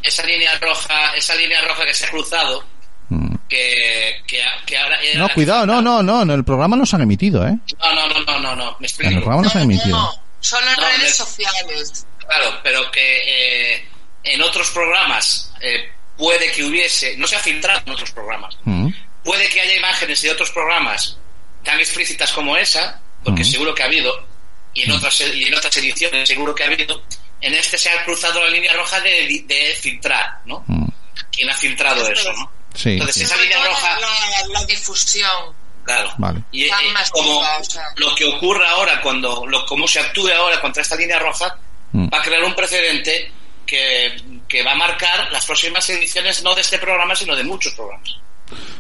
Esa 0.03 0.23
línea 0.23 0.57
roja, 0.59 1.15
esa 1.15 1.35
línea 1.35 1.61
roja 1.61 1.85
que 1.85 1.93
se 1.93 2.05
ha 2.05 2.09
cruzado, 2.09 2.63
Mm. 3.09 3.35
que, 3.49 4.21
que, 4.27 4.43
que 4.65 4.77
ahora 4.77 4.97
No, 5.15 5.29
cuidado, 5.29 5.65
no, 5.65 5.81
no, 5.81 6.01
no, 6.03 6.23
en 6.23 6.31
el 6.31 6.43
programa 6.43 6.75
no 6.75 6.85
se 6.85 6.95
han 6.95 7.03
emitido, 7.03 7.45
¿eh? 7.47 7.55
No, 7.79 7.93
no, 7.93 8.07
no, 8.07 8.19
no, 8.25 8.39
no, 8.39 8.55
no, 8.55 8.65
me 8.65 8.69
En 8.71 8.75
el 8.79 8.85
explico. 8.85 9.15
programa 9.21 9.41
no 9.43 9.49
se 9.49 9.57
han 9.59 9.63
emitido. 9.63 9.95
no, 9.97 10.11
solo 10.39 10.67
en 10.67 10.75
No, 10.75 10.87
redes 10.87 11.11
es- 11.11 11.17
sociales. 11.17 12.05
Claro, 12.27 12.59
pero 12.63 12.89
que 12.91 13.75
eh, 13.75 13.87
en 14.23 14.41
otros 14.41 14.69
programas 14.71 15.51
eh, 15.61 15.89
puede 16.17 16.51
que 16.51 16.63
hubiese, 16.63 17.15
no 17.17 17.27
se 17.27 17.35
ha 17.35 17.39
filtrado 17.39 17.81
en 17.85 17.91
otros 17.93 18.11
programas, 18.11 18.57
Mm. 18.63 18.89
puede 19.23 19.47
que 19.49 19.61
haya 19.61 19.75
imágenes 19.75 20.21
de 20.21 20.31
otros 20.31 20.51
programas 20.51 21.17
tan 21.63 21.79
explícitas 21.79 22.31
como 22.31 22.55
esa, 22.57 23.01
porque 23.23 23.41
Ujú. 23.41 23.51
seguro 23.51 23.75
que 23.75 23.83
ha 23.83 23.87
habido, 23.87 24.25
y 24.73 24.83
en, 24.83 24.91
otras, 24.91 25.19
y 25.21 25.43
en 25.45 25.53
otras 25.55 25.75
ediciones 25.77 26.27
seguro 26.27 26.53
que 26.55 26.63
ha 26.63 26.67
habido, 26.67 27.01
en 27.41 27.53
este 27.53 27.77
se 27.77 27.89
ha 27.89 28.03
cruzado 28.05 28.41
la 28.43 28.49
línea 28.49 28.73
roja 28.73 28.99
de, 29.01 29.43
de 29.45 29.77
filtrar, 29.79 30.39
¿no? 30.45 30.63
Mm. 30.67 30.87
¿Quién 31.31 31.49
ha 31.49 31.53
filtrado 31.53 32.07
eso, 32.09 32.31
no? 32.33 32.51
Sí, 32.73 32.91
Entonces 32.91 33.15
sí. 33.15 33.23
esa 33.23 33.35
línea 33.37 33.63
roja, 33.63 33.99
la, 33.99 34.47
la 34.59 34.65
difusión. 34.65 35.55
claro. 35.85 36.13
Vale. 36.17 36.41
Y 36.51 36.67
Tan 36.69 36.83
eh, 36.85 36.93
como 37.11 37.39
o 37.39 37.63
sea. 37.63 37.83
lo 37.97 38.13
que 38.15 38.25
ocurra 38.25 38.69
ahora, 38.71 39.01
cuando 39.01 39.45
lo, 39.45 39.65
cómo 39.65 39.87
se 39.87 39.99
actúe 39.99 40.29
ahora 40.31 40.59
contra 40.61 40.81
esta 40.81 40.95
línea 40.95 41.19
roja, 41.19 41.57
Mm. 41.91 42.07
va 42.13 42.19
a 42.19 42.21
crear 42.21 42.43
un 42.43 42.55
precedente 42.55 43.31
que, 43.65 44.15
que 44.47 44.63
va 44.63 44.73
a 44.73 44.75
marcar 44.75 45.31
las 45.31 45.45
próximas 45.45 45.89
ediciones 45.89 46.43
no 46.43 46.55
de 46.55 46.61
este 46.61 46.77
programa, 46.77 47.15
sino 47.15 47.35
de 47.35 47.43
muchos 47.43 47.73
programas. 47.73 48.17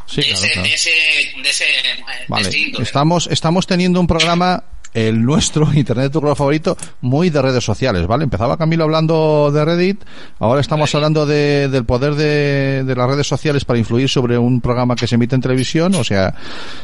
Sí, 0.05 0.21
de, 0.21 0.27
claro, 0.27 0.45
ese, 0.45 0.51
claro. 0.51 0.67
de 0.67 0.73
ese, 0.73 0.89
de 1.41 1.49
ese, 1.49 1.63
de 1.63 2.25
Vale, 2.27 2.71
estamos, 2.79 3.27
estamos 3.31 3.65
teniendo 3.65 3.99
un 3.99 4.05
programa, 4.05 4.63
el 4.93 5.23
nuestro, 5.23 5.73
Internet 5.73 6.11
tu 6.11 6.21
color 6.21 6.37
favorito, 6.37 6.77
muy 7.01 7.31
de 7.31 7.41
redes 7.41 7.63
sociales, 7.63 8.05
¿vale? 8.05 8.25
Empezaba 8.25 8.57
Camilo 8.57 8.83
hablando 8.83 9.51
de 9.51 9.65
Reddit, 9.65 10.03
ahora 10.37 10.61
estamos 10.61 10.93
hablando 10.93 11.25
de, 11.25 11.67
del 11.69 11.85
poder 11.85 12.13
de, 12.13 12.83
de 12.83 12.95
las 12.95 13.07
redes 13.07 13.27
sociales 13.27 13.65
para 13.65 13.79
influir 13.79 14.07
sobre 14.07 14.37
un 14.37 14.61
programa 14.61 14.95
que 14.95 15.07
se 15.07 15.15
emite 15.15 15.33
en 15.33 15.41
televisión, 15.41 15.95
o 15.95 16.03
sea, 16.03 16.35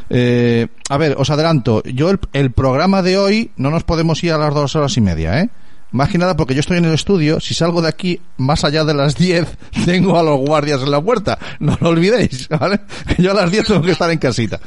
eh, 0.10 0.68
a 0.90 0.98
ver, 0.98 1.16
os 1.18 1.30
adelanto, 1.30 1.84
yo 1.84 2.10
el, 2.10 2.20
el 2.34 2.52
programa 2.52 3.04
de 3.04 3.20
hoy 3.20 3.52
no 3.58 3.70
nos 3.70 3.84
podemos 3.84 4.24
ir 4.24 4.32
a 4.34 4.40
las 4.40 4.54
dos 4.56 4.76
horas 4.76 4.98
y 4.98 5.02
media, 5.02 5.40
¿eh? 5.40 5.50
Más 5.92 6.10
que 6.10 6.18
nada 6.18 6.38
porque 6.38 6.54
yo 6.54 6.62
estoy 6.62 6.78
en 6.78 6.86
el 6.86 6.94
estudio, 6.94 7.40
si 7.40 7.54
salgo 7.54 7.82
de 7.82 7.90
aquí 7.90 8.20
más 8.38 8.64
allá 8.64 8.86
de 8.86 8.94
las 8.94 9.16
10, 9.16 9.46
tengo 9.86 10.18
a 10.18 10.24
los 10.24 10.40
guardias 10.40 10.82
en 10.82 10.92
la 10.92 11.02
puerta. 11.02 11.38
No 11.60 11.78
lo 11.82 11.90
olvidéis, 11.90 12.48
¿vale? 12.60 12.80
Yo 13.18 13.32
a 13.32 13.34
las 13.34 13.52
10 13.52 13.68
tengo 13.68 13.82
que 13.82 13.92
estar 13.92 14.10
en 14.10 14.18
casita. 14.20 14.60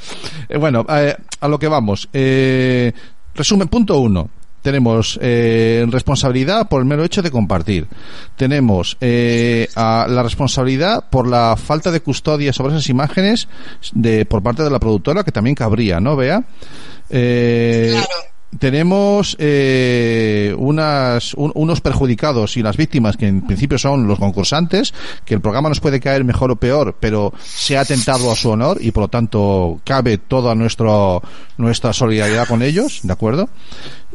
Eh, 0.48 0.58
bueno, 0.58 0.84
eh, 0.88 1.16
a 1.40 1.48
lo 1.48 1.58
que 1.58 1.68
vamos. 1.68 2.08
Eh, 2.12 2.92
resumen, 3.34 3.68
punto 3.68 3.98
uno. 3.98 4.28
Tenemos 4.60 5.18
eh, 5.20 5.84
responsabilidad 5.90 6.68
por 6.68 6.80
el 6.80 6.86
mero 6.86 7.04
hecho 7.04 7.20
de 7.20 7.30
compartir. 7.30 7.86
Tenemos 8.34 8.96
eh, 8.98 9.68
la 9.76 10.22
responsabilidad 10.22 11.04
por 11.10 11.28
la 11.28 11.54
falta 11.56 11.90
de 11.90 12.00
custodia 12.00 12.50
sobre 12.50 12.72
esas 12.72 12.88
imágenes 12.88 13.46
de 13.92 14.24
por 14.24 14.42
parte 14.42 14.62
de 14.62 14.70
la 14.70 14.78
productora, 14.78 15.22
que 15.22 15.32
también 15.32 15.54
cabría, 15.54 16.00
¿no? 16.00 16.16
Eh, 16.22 17.90
Claro. 17.90 18.33
Tenemos 18.58 19.36
eh, 19.38 20.54
unas, 20.58 21.34
un- 21.34 21.52
unos 21.54 21.80
perjudicados 21.80 22.56
y 22.56 22.62
las 22.62 22.76
víctimas 22.76 23.16
que 23.16 23.26
en 23.26 23.42
principio 23.42 23.78
son 23.78 24.06
los 24.06 24.18
concursantes, 24.18 24.92
que 25.24 25.34
el 25.34 25.40
programa 25.40 25.68
nos 25.68 25.80
puede 25.80 26.00
caer 26.00 26.24
mejor 26.24 26.50
o 26.50 26.56
peor, 26.56 26.96
pero 27.00 27.32
se 27.42 27.76
ha 27.76 27.80
atentado 27.80 28.30
a 28.30 28.36
su 28.36 28.50
honor 28.50 28.78
y 28.80 28.90
por 28.90 29.02
lo 29.04 29.08
tanto 29.08 29.80
cabe 29.84 30.18
toda 30.18 30.54
nuestro, 30.54 31.22
nuestra 31.58 31.92
solidaridad 31.92 32.46
con 32.46 32.62
ellos, 32.62 33.00
¿de 33.02 33.12
acuerdo? 33.12 33.48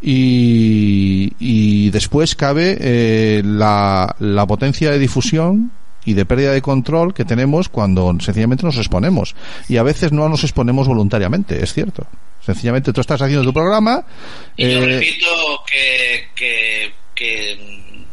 Y, 0.01 1.33
y 1.39 1.89
después 1.89 2.35
cabe 2.35 2.77
eh, 2.79 3.41
la, 3.43 4.15
la 4.19 4.45
potencia 4.47 4.91
de 4.91 4.99
difusión 4.99 5.71
y 6.05 6.13
de 6.13 6.25
pérdida 6.25 6.51
de 6.51 6.61
control 6.61 7.13
que 7.13 7.25
tenemos 7.25 7.67
cuando 7.69 8.15
sencillamente 8.19 8.65
nos 8.65 8.77
exponemos. 8.77 9.35
Y 9.67 9.77
a 9.77 9.83
veces 9.83 10.11
no 10.11 10.29
nos 10.29 10.43
exponemos 10.43 10.87
voluntariamente, 10.87 11.61
es 11.63 11.73
cierto. 11.73 12.07
Sencillamente 12.53 12.91
tú 12.93 13.01
estás 13.01 13.21
haciendo 13.21 13.43
tu 13.43 13.53
programa. 13.53 14.03
Y 14.57 14.63
yo 14.71 14.83
eh, 14.83 14.85
repito 14.85 15.63
que, 15.69 16.27
que, 16.35 16.93
que 17.15 18.05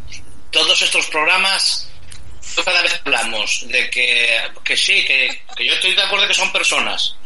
todos 0.50 0.80
estos 0.82 1.06
programas, 1.08 1.90
cada 2.64 2.82
vez 2.82 3.00
hablamos 3.04 3.66
de 3.68 3.90
que, 3.90 4.28
que 4.64 4.76
sí, 4.76 5.04
que, 5.06 5.42
que 5.56 5.66
yo 5.66 5.72
estoy 5.74 5.94
de 5.94 6.02
acuerdo 6.02 6.26
que 6.28 6.34
son 6.34 6.52
personas, 6.52 7.16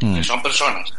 Mm. 0.00 0.16
que 0.16 0.24
son 0.24 0.42
personas. 0.42 0.90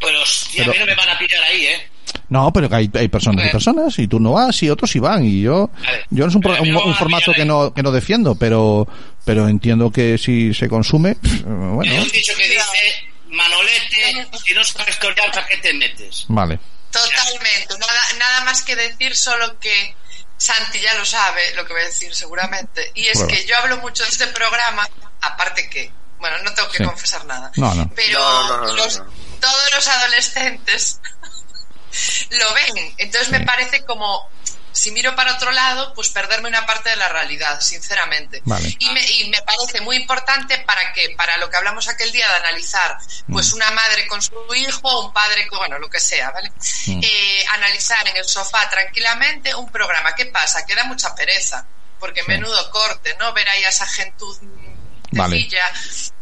Pero, 0.00 0.20
hostia, 0.22 0.64
Pero- 0.64 0.70
a 0.70 0.74
mí 0.74 0.80
no 0.80 0.86
me 0.86 0.94
van 0.94 1.08
a 1.10 1.18
pillar 1.18 1.42
ahí, 1.44 1.66
¿eh? 1.66 1.88
No, 2.28 2.52
pero 2.52 2.68
que 2.68 2.74
hay, 2.76 2.90
hay 2.94 3.08
personas 3.08 3.46
y 3.46 3.50
personas, 3.50 3.98
y 3.98 4.08
tú 4.08 4.18
no 4.20 4.32
vas 4.32 4.60
y 4.62 4.68
otros 4.70 4.90
sí 4.90 4.98
van, 4.98 5.24
y 5.24 5.42
yo, 5.42 5.70
Vale. 5.84 6.04
yo 6.10 6.24
no 6.24 6.28
es 6.30 6.34
un, 6.34 6.40
pro- 6.42 6.60
un- 6.60 6.72
no 6.72 6.80
un 6.82 6.94
formato 6.94 7.32
que 7.32 7.44
no, 7.44 7.72
que 7.72 7.82
no 7.82 7.92
defiendo, 7.92 8.34
pero, 8.34 8.86
pero 9.24 9.48
entiendo 9.48 9.90
que 9.92 10.18
si 10.18 10.52
se 10.54 10.68
consume, 10.68 11.16
bueno, 11.44 11.80
Hay 11.82 11.98
un 11.98 12.08
dicho 12.10 12.32
que 12.36 12.48
dice, 12.48 12.62
Manolete, 13.36 14.28
si 14.44 14.54
no 14.54 14.64
sabes 14.64 14.98
torear, 14.98 15.30
¿para 15.30 15.46
qué 15.46 15.58
te 15.58 15.72
metes? 15.74 16.24
vale. 16.28 16.58
Totalmente. 16.90 17.76
Nada, 17.78 18.00
nada 18.18 18.40
más 18.44 18.62
que 18.62 18.74
decir, 18.74 19.14
solo 19.14 19.58
que 19.60 19.94
Santi 20.38 20.80
ya 20.80 20.94
lo 20.94 21.04
sabe 21.04 21.54
lo 21.54 21.66
que 21.66 21.74
voy 21.74 21.82
a 21.82 21.86
decir 21.86 22.14
seguramente. 22.14 22.90
Y 22.94 23.06
es 23.08 23.18
Prueba. 23.18 23.28
que 23.32 23.44
yo 23.46 23.56
hablo 23.58 23.76
mucho 23.78 24.02
de 24.04 24.08
este 24.08 24.26
programa, 24.28 24.88
aparte 25.20 25.68
que, 25.68 25.92
bueno, 26.18 26.38
no 26.42 26.54
tengo 26.54 26.70
que 26.70 26.78
Sí. 26.78 26.84
confesar 26.84 27.24
nada. 27.26 27.50
No, 27.56 27.74
no. 27.74 27.90
Pero 27.94 28.18
No, 28.18 28.48
no, 28.48 28.56
no, 28.58 28.66
no, 28.68 28.72
los- 28.76 28.98
no. 28.98 29.06
todos 29.40 29.72
los 29.74 29.86
adolescentes 29.88 31.00
lo 32.30 32.54
ven. 32.54 32.94
Entonces 32.98 33.30
me 33.30 33.40
parece 33.40 33.84
como, 33.84 34.30
si 34.76 34.90
miro 34.92 35.16
para 35.16 35.34
otro 35.34 35.50
lado, 35.52 35.92
pues 35.94 36.10
perderme 36.10 36.48
una 36.48 36.66
parte 36.66 36.90
de 36.90 36.96
la 36.96 37.08
realidad, 37.08 37.60
sinceramente. 37.60 38.42
Vale. 38.44 38.76
Y, 38.78 38.90
me, 38.90 39.00
y 39.12 39.28
me 39.30 39.40
parece 39.42 39.80
muy 39.80 39.96
importante 39.96 40.58
para 40.58 40.92
que, 40.92 41.10
para 41.16 41.36
lo 41.38 41.48
que 41.50 41.56
hablamos 41.56 41.88
aquel 41.88 42.12
día 42.12 42.28
de 42.28 42.34
analizar, 42.36 42.98
pues 43.28 43.52
Mm. 43.52 43.56
una 43.56 43.70
madre 43.72 44.06
con 44.06 44.20
su 44.22 44.34
hijo, 44.54 45.00
un 45.06 45.12
padre 45.12 45.46
con, 45.48 45.58
bueno, 45.58 45.78
lo 45.78 45.88
que 45.88 45.98
sea, 46.00 46.30
¿vale? 46.30 46.50
Mm. 46.86 47.00
Eh, 47.02 47.44
analizar 47.50 48.06
en 48.08 48.16
el 48.16 48.24
sofá 48.24 48.68
tranquilamente 48.68 49.54
un 49.54 49.70
programa. 49.72 50.14
¿Qué 50.14 50.26
pasa? 50.26 50.64
Que 50.66 50.74
da 50.74 50.84
mucha 50.84 51.14
pereza, 51.14 51.64
porque 51.98 52.20
Sí. 52.20 52.28
menudo 52.28 52.70
corte, 52.70 53.16
¿no? 53.18 53.32
Ver 53.32 53.48
ahí 53.48 53.64
a 53.64 53.68
esa 53.70 53.86
gentud 53.86 54.36
Vale. 55.12 55.48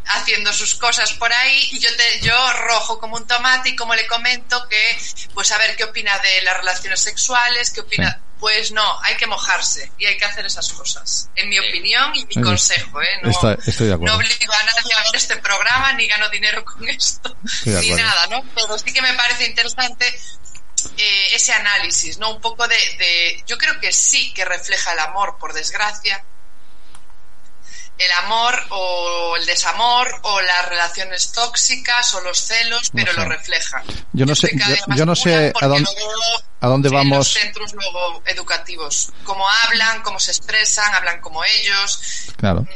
haciendo 0.07 0.53
sus 0.53 0.75
cosas 0.75 1.13
por 1.15 1.33
ahí 1.33 1.69
y 1.73 1.79
yo 1.81 1.89
te, 1.97 2.21
yo 2.21 2.53
rojo 2.53 3.01
como 3.01 3.17
un 3.17 3.27
tomate 3.27 3.71
y 3.71 3.77
como 3.77 3.95
le 3.95 4.07
comento 4.07 4.69
que 4.69 4.99
pues 5.33 5.51
a 5.51 5.59
ver 5.59 5.75
qué 5.77 5.85
opina 5.85 6.17
de 6.19 6.43
las 6.43 6.57
relaciones 6.59 7.01
sexuales 7.01 7.71
qué 7.71 7.81
opina. 7.81 8.21
Pues 8.45 8.73
no 8.73 9.01
hay 9.03 9.17
que 9.17 9.27
mojarse 9.27 9.91
y 9.97 10.05
hay 10.05 10.19
que 10.19 10.27
hacer 10.27 10.45
esas 10.45 10.71
cosas 10.75 11.31
en 11.35 11.49
mi 11.49 11.57
Sí. 11.57 11.67
opinión 11.67 12.15
y 12.15 12.27
mi 12.27 12.35
Sí. 12.35 12.43
consejo 12.43 13.01
¿eh? 13.01 13.09
no, 13.23 13.31
Está- 13.31 13.55
estoy 13.67 13.87
de 13.87 13.95
acuerdo. 13.95 14.13
no 14.13 14.19
obligo 14.19 14.53
a 14.53 14.63
nadie 14.65 14.93
a 14.93 14.99
ver 15.03 15.17
este 15.17 15.37
programa 15.39 15.95
ni 15.95 16.07
gano 16.07 16.29
dinero 16.29 16.63
con 16.63 16.87
esto 16.87 17.35
ni 17.65 17.91
nada 17.93 18.27
no 18.27 18.45
pero 18.55 18.77
sí 18.77 18.93
que 18.93 19.01
me 19.01 19.15
parece 19.15 19.47
interesante 19.47 20.07
eh, 20.99 21.29
ese 21.33 21.55
análisis 21.55 22.19
no 22.19 22.33
un 22.35 22.41
poco 22.43 22.69
de, 22.69 22.77
de 22.99 23.43
yo 23.47 23.57
creo 23.57 23.81
que 23.81 23.93
sí 23.93 24.35
que 24.35 24.45
refleja 24.45 24.93
el 24.93 24.99
amor 24.99 25.39
por 25.39 25.55
desgracia 25.55 26.23
el 27.97 28.13
amor 28.25 28.61
o 28.71 29.37
el 29.39 29.47
desamor 29.47 30.19
o 30.23 30.41
las 30.43 30.69
relaciones 30.69 31.31
tóxicas 31.33 32.13
o 32.15 32.21
los 32.23 32.39
celos, 32.45 32.93
No 32.93 32.99
pero 33.05 33.13
sé. 33.15 33.21
lo 33.21 33.25
reflejan. 33.27 33.85
Yo 34.13 34.27
no 34.27 34.35
sé, 34.35 34.51
yo, 34.97 35.07
no 35.07 35.15
sé 35.15 35.53
a 35.61 35.67
dónde, 35.69 35.89
lo 36.01 36.09
veo 36.09 36.43
a 36.65 36.69
dónde 36.69 36.89
en 36.89 36.95
los 36.95 37.05
vamos. 37.05 37.29
centros 37.33 37.73
luego 37.75 38.23
educativos, 38.27 39.13
cómo 39.25 39.45
hablan, 39.65 40.03
cómo 40.03 40.19
se 40.21 40.31
expresan, 40.33 40.95
hablan 40.95 41.21
como 41.21 41.45
ellos, 41.45 42.01
Claro. 42.37 42.67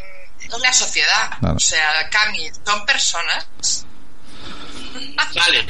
es 0.40 0.58
la 0.60 0.72
sociedad, 0.72 1.30
Claro. 1.40 1.56
o 1.56 1.60
sea, 1.60 2.08
Cami, 2.10 2.50
son 2.66 2.84
personas. 2.86 3.84
Vale. 5.34 5.66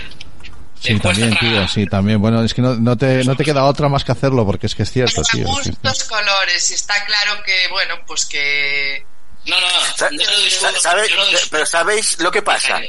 Sí, 0.81 0.99
también, 1.01 1.37
tío, 1.39 1.67
sí, 1.69 1.87
también. 1.87 2.21
Bueno, 2.21 2.43
es 2.45 2.55
que 2.55 2.63
no, 2.63 2.75
no, 2.77 2.97
te, 2.97 3.25
no 3.25 3.35
te 3.35 3.45
queda 3.45 3.65
otra 3.65 3.89
más 3.89 4.05
que 4.05 4.13
hacerlo 4.13 4.47
porque 4.47 4.67
es 4.67 4.75
que 4.77 4.85
es 4.85 4.93
cierto, 4.93 5.23
Para 5.23 5.33
tío. 5.33 5.45
es 5.59 5.65
que- 5.65 5.71
gustos, 5.71 6.05
colores. 6.05 6.71
Y 6.71 6.75
está 6.75 7.05
claro 7.05 7.43
que, 7.43 7.67
bueno, 7.69 7.95
pues 8.07 8.25
que. 8.27 9.05
No, 9.47 9.61
no, 9.61 9.67
Sa- 9.97 10.09
no 10.11 10.23
lo 10.25 10.41
discuto, 10.41 10.73
sa- 10.75 10.81
¿sabe- 10.91 11.09
yo 11.09 11.17
no 11.17 11.25
lo 11.25 11.31
discuto. 11.31 11.49
pero 11.51 11.67
¿sabéis 11.67 12.19
lo 12.21 12.31
que 12.31 12.43
pasa? 12.43 12.81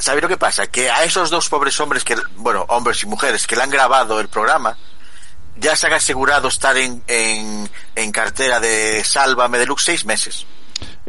¿Sabéis 0.00 0.22
lo 0.22 0.28
que 0.28 0.36
pasa? 0.38 0.66
Que 0.66 0.90
a 0.90 1.04
esos 1.04 1.30
dos 1.30 1.48
pobres 1.48 1.78
hombres 1.80 2.02
que, 2.04 2.16
bueno, 2.36 2.64
hombres 2.68 3.02
y 3.02 3.06
mujeres 3.06 3.46
que 3.46 3.54
le 3.54 3.62
han 3.62 3.70
grabado 3.70 4.18
el 4.18 4.28
programa, 4.28 4.76
ya 5.58 5.76
se 5.76 5.86
han 5.86 5.92
asegurado 5.92 6.48
estar 6.48 6.76
en, 6.76 7.02
en, 7.06 7.68
en 7.94 8.10
cartera 8.12 8.58
de 8.60 9.04
Sálvame 9.04 9.58
Deluxe 9.58 9.84
seis 9.84 10.04
meses. 10.04 10.46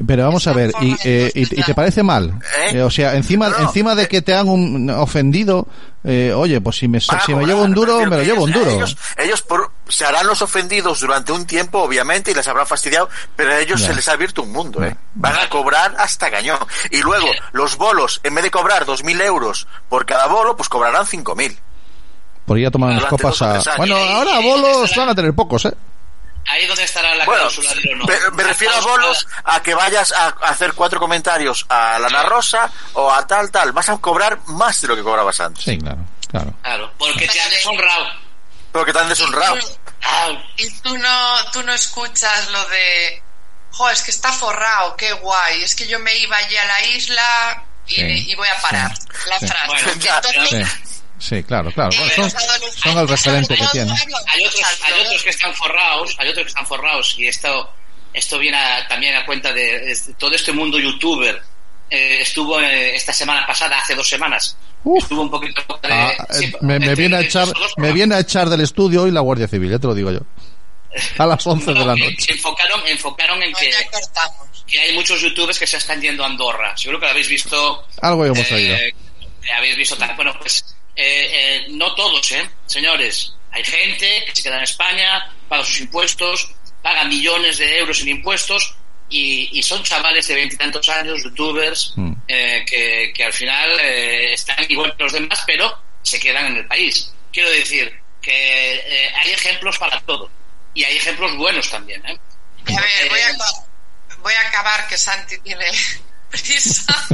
Pero 0.06 0.24
vamos 0.26 0.46
a 0.48 0.54
ver, 0.54 0.72
y, 0.82 0.96
eh, 1.06 1.32
y, 1.34 1.60
y 1.60 1.64
te 1.64 1.74
parece 1.74 2.04
mal? 2.04 2.34
¿Eh? 2.60 2.72
Eh, 2.78 2.82
o 2.82 2.90
sea, 2.90 3.16
encima, 3.16 3.48
No, 3.50 3.60
no, 3.60 3.68
encima 3.68 3.96
de 3.96 4.04
eh. 4.04 4.08
que 4.10 4.22
te 4.22 4.34
han 4.36 4.50
un- 4.50 4.90
ofendido, 4.90 5.68
eh, 6.04 6.34
oye, 6.36 6.60
pues 6.62 6.78
si 6.78 6.88
me, 6.88 7.00
si 7.00 7.12
llevo 7.46 7.62
un 7.64 7.74
duro, 7.74 8.00
me 8.02 8.18
lo 8.18 8.24
llevo 8.24 8.44
un 8.46 8.52
duro. 8.52 8.72
Ellos, 8.72 8.98
ellos 9.18 9.42
por- 9.42 9.72
se 9.88 10.06
harán 10.06 10.26
los 10.28 10.42
ofendidos 10.42 11.00
durante 11.02 11.32
un 11.32 11.46
tiempo, 11.46 11.80
obviamente, 11.84 12.32
y 12.32 12.34
les 12.34 12.48
habrán 12.48 12.66
fastidiado, 12.66 13.10
pero 13.36 13.52
a 13.52 13.60
ellos 13.60 13.82
Ya. 13.82 13.88
se 13.88 13.94
les 13.94 14.08
ha 14.08 14.14
abierto 14.14 14.42
un 14.44 14.52
mundo, 14.52 14.84
¿eh? 14.84 14.96
Van 15.16 15.36
a 15.38 15.48
cobrar 15.50 15.94
hasta 16.00 16.32
cañón. 16.32 16.58
Y 16.90 17.02
luego, 17.02 17.28
los 17.52 17.78
bolos, 17.78 18.20
en 18.24 18.34
vez 18.36 18.44
de 18.46 18.52
cobrar 18.52 18.86
2.000 18.86 19.22
euros 19.22 19.68
por 19.90 20.06
cada 20.06 20.28
bolo, 20.28 20.56
pues 20.56 20.70
cobrarán 20.70 21.06
5.000. 21.06 21.58
Por 22.46 22.58
ir 22.58 22.68
a 22.68 22.72
tomar 22.72 22.90
unas 22.92 23.06
copas 23.06 23.42
a... 23.44 23.62
Bueno, 23.78 23.96
ahora 23.96 24.40
bolos 24.40 24.92
van 24.96 25.10
a 25.10 25.16
tener 25.16 25.34
pocos, 25.34 25.66
¿eh? 25.66 25.74
Ahí 26.48 26.66
donde 26.68 26.84
estará 26.84 27.16
la 27.16 27.26
Bueno, 27.26 27.42
cláusula 27.44 27.74
del 27.76 27.94
honor. 27.94 28.08
me, 28.32 28.32
me 28.38 28.44
refiero 28.44 28.74
a 28.76 28.80
bolos 28.82 29.28
a 29.44 29.62
que 29.62 29.74
vayas 29.74 30.12
a 30.12 30.28
hacer 30.42 30.74
cuatro 30.74 31.00
comentarios 31.00 31.66
a 31.70 31.98
la 32.00 32.08
Ana 32.08 32.24
Rosa 32.24 32.70
o 32.94 33.12
a 33.12 33.26
tal, 33.28 33.50
tal. 33.52 33.72
Vas 33.72 33.90
a 33.90 33.98
cobrar 33.98 34.40
más 34.48 34.82
de 34.82 34.88
lo 34.90 34.96
que 34.96 35.04
cobrabas 35.04 35.40
antes. 35.40 35.64
Sí, 35.64 35.78
claro, 35.78 36.00
claro. 36.30 36.54
Claro, 36.62 36.92
porque 36.98 37.28
te 37.28 37.40
han 37.42 37.50
deshonrado. 37.50 38.08
Porque 38.72 38.92
te 38.94 39.00
han 39.00 39.10
deshonrado. 39.10 39.56
Ah, 40.04 40.30
Y 40.58 40.70
tú 40.82 40.98
no, 40.98 41.36
tú 41.54 41.62
no 41.64 41.74
escuchas 41.74 42.50
lo 42.50 42.66
de. 42.70 43.22
Jo, 43.74 43.90
es 43.90 44.02
que 44.02 44.12
está 44.12 44.32
forrado, 44.34 44.96
qué 44.98 45.14
guay. 45.14 45.62
Es 45.64 45.76
que 45.76 45.88
yo 45.88 46.00
me 46.00 46.14
iba 46.18 46.36
allí 46.38 46.58
a 46.58 46.66
la 46.66 46.84
isla 46.88 47.64
y, 47.88 47.96
Sí, 47.96 48.32
y 48.32 48.36
voy 48.36 48.48
a 48.48 48.60
parar. 48.62 48.92
sí, 48.98 49.08
la 49.30 49.40
sí. 49.40 49.48
frase. 49.48 49.68
Bueno, 49.68 49.92
entonces, 49.92 51.01
Sí, 51.22 51.36
sí, 51.38 51.44
claro, 51.44 51.72
claro. 51.72 51.92
Bueno, 51.98 52.12
eh, 52.26 52.30
son, 52.30 52.72
son 52.76 52.98
el 52.98 53.08
referente 53.08 53.56
que 53.56 53.66
tienen. 53.72 53.94
hay 54.28 54.46
otros, 54.46 54.62
hay 54.84 54.94
¿no? 54.94 55.02
otros 55.08 55.24
que 55.24 55.30
están 55.30 55.54
forrados, 55.54 56.16
hay 56.18 56.30
otros 56.30 56.44
que 56.46 56.50
están 56.50 56.66
forrados 56.66 57.16
y 57.18 57.28
esto, 57.28 57.72
esto 58.14 58.40
viene 58.40 58.58
a- 58.58 58.88
también 58.88 59.16
a 59.16 59.26
cuenta 59.26 59.54
de, 59.54 59.92
es- 59.92 60.10
todo 60.18 60.34
este 60.36 60.52
mundo 60.52 60.80
youtuber. 60.80 61.42
Eh, 61.90 62.22
estuvo 62.22 62.60
eh, 62.62 62.96
esta 62.96 63.12
semana 63.14 63.46
pasada, 63.46 63.78
hace 63.80 63.94
dos 63.96 64.08
semanas. 64.08 64.58
Uf. 64.84 65.04
Estuvo 65.04 65.22
un 65.24 65.30
poquito 65.30 65.62
de, 65.84 65.94
Ah, 65.94 66.26
sí, 66.32 66.46
eh, 66.46 66.54
me, 66.62 66.68
me 66.80 66.86
entre- 66.88 66.96
viene 66.96 67.18
a 67.18 67.22
echar, 67.22 67.48
dos 67.48 67.74
me 67.78 67.92
viene 67.92 68.16
a 68.16 68.20
echar 68.20 68.50
del 68.50 68.62
estudio 68.62 69.04
hoy 69.04 69.12
la 69.12 69.20
Guardia 69.22 69.48
Civil, 69.48 69.70
ya 69.72 69.78
te 69.80 69.88
lo 69.88 69.94
digo 69.94 70.10
yo. 70.12 70.20
A 71.18 71.26
las 71.26 71.46
11 71.48 71.68
de 71.74 71.80
la 71.80 71.96
No, 71.96 71.96
noche. 71.98 72.16
Se 72.20 72.32
enfocaron, 72.34 72.82
enfocaron 72.88 73.42
en 73.44 73.52
No, 73.52 73.58
que, 73.60 73.72
que 74.68 74.80
hay 74.80 74.94
muchos 74.94 75.22
youtubers 75.22 75.58
que 75.60 75.68
se 75.68 75.78
están 75.78 76.02
yendo 76.02 76.24
a 76.24 76.28
Andorra. 76.28 76.76
Seguro 76.76 77.00
que 77.00 77.06
lo 77.06 77.12
habéis 77.12 77.28
visto. 77.30 77.86
Algo 78.02 78.26
hemos 78.26 78.40
eh, 78.52 78.56
oído. 78.56 78.76
habéis 79.58 79.78
visto 79.78 79.96
tal. 79.98 80.16
Bueno, 80.16 80.34
pues 80.40 80.66
eh, 80.96 81.30
eh, 81.66 81.66
no 81.70 81.94
todos, 81.96 82.32
¿eh? 82.32 82.50
Señores, 82.66 83.34
hay 83.52 83.64
gente 83.64 84.24
que 84.26 84.36
se 84.36 84.44
queda 84.44 84.58
en 84.58 84.64
España, 84.64 85.34
paga 85.50 85.64
sus 85.64 85.82
impuestos, 85.82 86.52
paga 86.82 87.04
millones 87.06 87.58
de 87.58 87.78
euros 87.80 88.02
en 88.02 88.10
impuestos 88.10 88.76
y, 89.10 89.50
y 89.52 89.62
son 89.64 89.84
chavales 89.84 90.28
de 90.28 90.36
veintitantos 90.36 90.88
años, 90.90 91.22
youtubers, 91.24 91.94
Mm. 91.96 92.14
eh, 92.28 92.66
que, 92.68 93.12
que 93.14 93.24
al 93.26 93.34
final 93.34 93.78
eh, 93.82 94.34
están 94.34 94.66
igual 94.70 94.96
que 94.96 95.04
los 95.04 95.14
demás, 95.14 95.44
pero 95.46 95.78
se 96.02 96.20
quedan 96.20 96.46
en 96.48 96.58
el 96.58 96.68
país. 96.68 97.12
Quiero 97.32 97.50
decir 97.50 97.94
que 98.22 98.76
eh, 98.76 99.12
hay 99.16 99.32
ejemplos 99.32 99.78
para 99.78 100.00
todo 100.02 100.30
y 100.74 100.84
hay 100.84 100.96
ejemplos 100.98 101.36
buenos 101.36 101.70
también. 101.70 102.02
¿eh? 102.06 102.18
A 102.68 102.80
ver, 102.82 103.10
voy 103.10 103.20
a, 103.20 104.18
voy 104.22 104.34
a 104.34 104.48
acabar, 104.48 104.88
que 104.88 104.98
Santi 104.98 105.38
tiene 105.40 105.66
prisa 106.32 107.08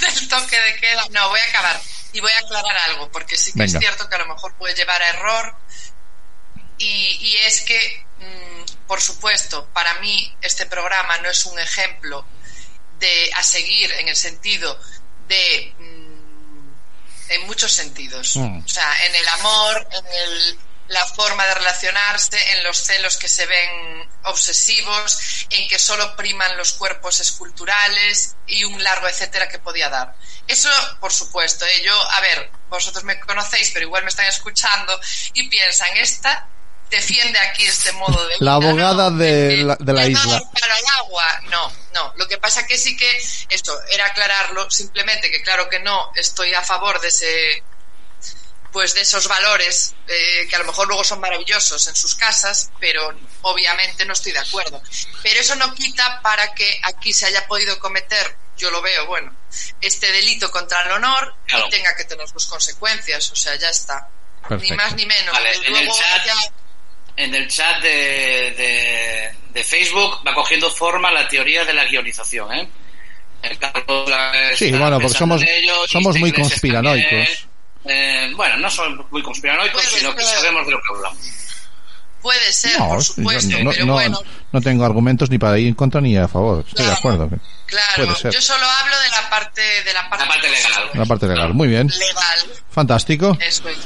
del 0.16 0.28
toque 0.28 0.60
de 0.60 0.76
queda. 0.76 1.04
No, 1.10 1.28
voy 1.28 1.40
a 1.40 1.44
acabar. 1.44 1.80
Y 2.12 2.20
voy 2.20 2.32
a 2.32 2.38
aclarar 2.38 2.76
algo, 2.90 3.10
porque 3.12 3.36
sí 3.36 3.52
que 3.52 3.60
Venga. 3.60 3.78
es 3.78 3.84
cierto 3.84 4.08
que 4.08 4.14
a 4.16 4.18
lo 4.18 4.26
mejor 4.26 4.54
puede 4.54 4.74
llevar 4.74 5.00
a 5.02 5.08
error. 5.10 5.54
Y, 6.78 7.18
y 7.20 7.36
es 7.46 7.60
que, 7.60 8.04
mm, 8.18 8.86
por 8.86 9.00
supuesto, 9.00 9.66
para 9.72 9.94
mí 10.00 10.34
este 10.40 10.66
programa 10.66 11.18
no 11.18 11.28
es 11.30 11.44
un 11.46 11.58
ejemplo 11.58 12.24
de 12.98 13.30
a 13.34 13.42
seguir 13.42 13.90
en 13.92 14.08
el 14.08 14.16
sentido 14.16 14.78
de 15.28 15.74
mm, 15.78 17.30
en 17.30 17.46
muchos 17.46 17.72
sentidos 17.72 18.36
Mm. 18.36 18.58
o 18.64 18.68
sea 18.68 19.06
en 19.06 19.14
el 19.14 19.28
amor 19.28 19.88
en 19.92 20.06
el, 20.06 20.58
la 20.90 21.04
forma 21.06 21.46
de 21.46 21.54
relacionarse 21.54 22.36
en 22.52 22.62
los 22.64 22.76
celos 22.76 23.16
que 23.16 23.28
se 23.28 23.46
ven 23.46 24.08
obsesivos 24.24 25.46
en 25.50 25.68
que 25.68 25.78
solo 25.78 26.14
priman 26.16 26.56
los 26.56 26.72
cuerpos 26.72 27.20
esculturales 27.20 28.36
y 28.46 28.64
un 28.64 28.82
largo 28.82 29.06
etcétera 29.08 29.48
que 29.48 29.58
podía 29.58 29.88
dar 29.88 30.14
eso 30.48 30.68
por 31.00 31.12
supuesto 31.12 31.64
¿eh? 31.64 31.82
yo 31.84 31.94
a 32.10 32.20
ver 32.20 32.50
vosotros 32.68 33.04
me 33.04 33.18
conocéis 33.20 33.70
pero 33.72 33.86
igual 33.86 34.02
me 34.02 34.10
están 34.10 34.26
escuchando 34.26 34.98
y 35.34 35.48
piensan 35.48 35.96
esta 35.96 36.46
defiende 36.90 37.38
aquí 37.38 37.64
este 37.66 37.92
modo 37.92 38.26
de 38.26 38.34
La 38.40 38.58
vida, 38.58 38.70
abogada 38.70 39.10
¿no? 39.10 39.16
de 39.16 39.56
la- 39.58 39.76
de 39.78 39.92
la 39.92 40.06
isla. 40.06 40.42
para 40.60 40.76
el 40.76 40.84
agua. 40.98 41.40
No, 41.48 41.72
no. 41.94 42.12
Lo 42.16 42.26
que 42.26 42.36
pasa 42.38 42.66
que 42.66 42.76
sí 42.76 42.96
que 42.96 43.08
esto 43.48 43.72
era 43.92 44.06
aclararlo, 44.06 44.68
simplemente 44.72 45.30
que 45.30 45.40
claro 45.40 45.68
que 45.68 45.78
no 45.78 46.10
estoy 46.16 46.52
a 46.52 46.62
favor 46.62 47.00
de 47.00 47.06
ese 47.06 47.62
pues 48.72 48.94
de 48.94 49.00
esos 49.00 49.26
valores 49.28 49.94
eh, 50.06 50.46
que 50.48 50.56
a 50.56 50.60
lo 50.60 50.64
mejor 50.66 50.86
luego 50.86 51.02
son 51.04 51.20
maravillosos 51.20 51.86
en 51.88 51.94
sus 51.96 52.14
casas, 52.14 52.70
pero 52.78 53.12
obviamente 53.42 54.04
no 54.04 54.12
estoy 54.12 54.32
de 54.32 54.38
acuerdo. 54.38 54.80
Pero 55.22 55.40
eso 55.40 55.54
no 55.56 55.74
quita 55.74 56.20
para 56.22 56.54
que 56.54 56.80
aquí 56.84 57.12
se 57.12 57.26
haya 57.26 57.46
podido 57.46 57.78
cometer, 57.78 58.36
yo 58.56 58.70
lo 58.70 58.80
veo, 58.82 59.06
bueno, 59.06 59.34
este 59.80 60.10
delito 60.12 60.50
contra 60.50 60.82
el 60.82 60.92
honor 60.92 61.34
Claro. 61.46 61.66
y 61.66 61.70
tenga 61.70 61.96
que 61.96 62.04
tener 62.04 62.28
sus 62.28 62.46
consecuencias, 62.46 63.30
o 63.32 63.36
sea, 63.36 63.56
ya 63.56 63.70
está. 63.70 64.08
Perfecto. 64.48 64.72
Ni 64.74 64.76
más 64.76 64.94
ni 64.94 65.06
menos. 65.06 65.32
Vale, 65.32 65.52
en 65.54 65.76
el 65.76 65.88
chat- 65.88 66.24
ya- 66.26 66.52
En 67.16 67.34
el 67.34 67.48
chat 67.48 67.82
de, 67.82 67.90
de, 68.56 69.34
de 69.50 69.64
Facebook 69.64 70.26
va 70.26 70.32
cogiendo 70.34 70.70
forma 70.70 71.10
la 71.10 71.28
teoría 71.28 71.64
de 71.64 71.74
la 71.74 71.84
guionización. 71.84 72.52
¿eh? 72.54 72.70
El 73.42 73.58
Carlos 73.58 74.08
la- 74.08 74.54
Sí, 74.56 74.70
bueno, 74.70 74.98
porque 75.00 75.18
somos- 75.18 75.42
somos 75.88 76.14
este 76.14 76.20
muy 76.20 76.32
conspiranoicos. 76.32 77.10
también. 77.10 77.49
Eh, 77.84 78.32
bueno, 78.36 78.56
no 78.58 78.70
son 78.70 79.06
muy 79.10 79.22
conspiranoicos, 79.22 79.82
Puede 79.84 79.98
sino 80.00 80.14
que 80.14 80.22
ser. 80.24 80.36
sabemos 80.38 80.66
de 80.66 80.72
lo 80.72 80.78
que 80.78 80.88
hablamos. 80.94 81.18
puede 82.20 82.52
ser, 82.52 82.78
No, 82.78 82.88
por 82.88 83.02
supuesto, 83.02 83.56
no, 83.62 83.70
pero 83.70 83.86
no- 83.86 83.92
bueno. 83.94 84.20
no 84.52 84.60
tengo 84.60 84.84
argumentos 84.84 85.30
ni 85.30 85.38
para 85.38 85.58
ir 85.58 85.68
en 85.68 85.74
contra 85.74 86.00
ni 86.02 86.16
a 86.18 86.28
favor. 86.28 86.64
Estoy 86.68 86.84
de 86.84 86.90
Claro. 86.90 86.98
acuerdo. 86.98 87.28
Claro, 87.66 88.04
Puede 88.04 88.16
ser. 88.16 88.32
yo 88.32 88.42
solo 88.42 88.66
hablo 88.66 88.94
de 89.00 89.08
la 89.08 89.30
parte 89.30 89.62
de 89.62 89.92
la 89.94 90.10
parte, 90.10 90.24
La 90.26 90.30
parte 90.30 90.48
legal. 90.50 90.90
La 90.94 91.04
parte 91.06 91.26
legal. 91.26 91.54
Muy 91.54 91.68
bien. 91.68 91.86
legal. 91.86 92.38
Fantástico. 92.70 93.38
Eso 93.40 93.68
es. 93.70 93.78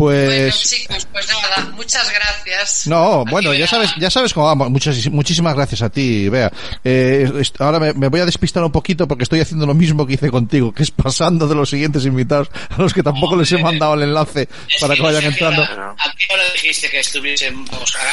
Bueno, 0.00 0.30
Pues 0.30 0.70
chicos, 0.70 1.06
pues 1.12 1.28
nada, 1.28 1.70
muchas 1.76 2.10
gracias. 2.10 2.86
no, 2.86 3.24
bueno, 3.26 3.52
ya 3.52 3.66
sabes, 3.66 3.90
ya 3.98 4.08
sabes 4.10 4.32
cómo 4.32 4.46
vamos. 4.46 4.70
Muchas, 4.70 5.08
muchísimas 5.10 5.54
gracias 5.54 5.82
a 5.82 5.90
ti, 5.90 6.28
Bea. 6.30 6.50
Eh, 6.82 7.30
ahora 7.58 7.78
me, 7.78 7.92
me 7.92 8.08
voy 8.08 8.20
a 8.20 8.24
despistar 8.24 8.64
un 8.64 8.72
poquito 8.72 9.06
porque 9.06 9.24
estoy 9.24 9.40
haciendo 9.40 9.66
lo 9.66 9.74
mismo 9.74 10.06
que 10.06 10.14
hice 10.14 10.30
contigo, 10.30 10.72
que 10.72 10.82
es 10.84 10.90
pasando 10.90 11.46
de 11.46 11.54
los 11.54 11.68
siguientes 11.68 12.06
invitados 12.06 12.48
a 12.70 12.80
los 12.80 12.94
que 12.94 13.02
tampoco 13.02 13.36
les 13.36 13.52
he 13.52 13.58
mandado 13.58 13.92
el 13.94 14.02
enlace 14.02 14.48
Es 14.74 14.80
para 14.80 14.94
que 14.94 15.02
vayan 15.02 15.24
entrando. 15.24 15.62
hora- 15.62 15.90
¿A 15.98 16.14
qué 16.16 16.32
hora 16.32 16.42
dijiste 16.54 16.88
que 16.88 17.00
estuviésemos 17.00 17.68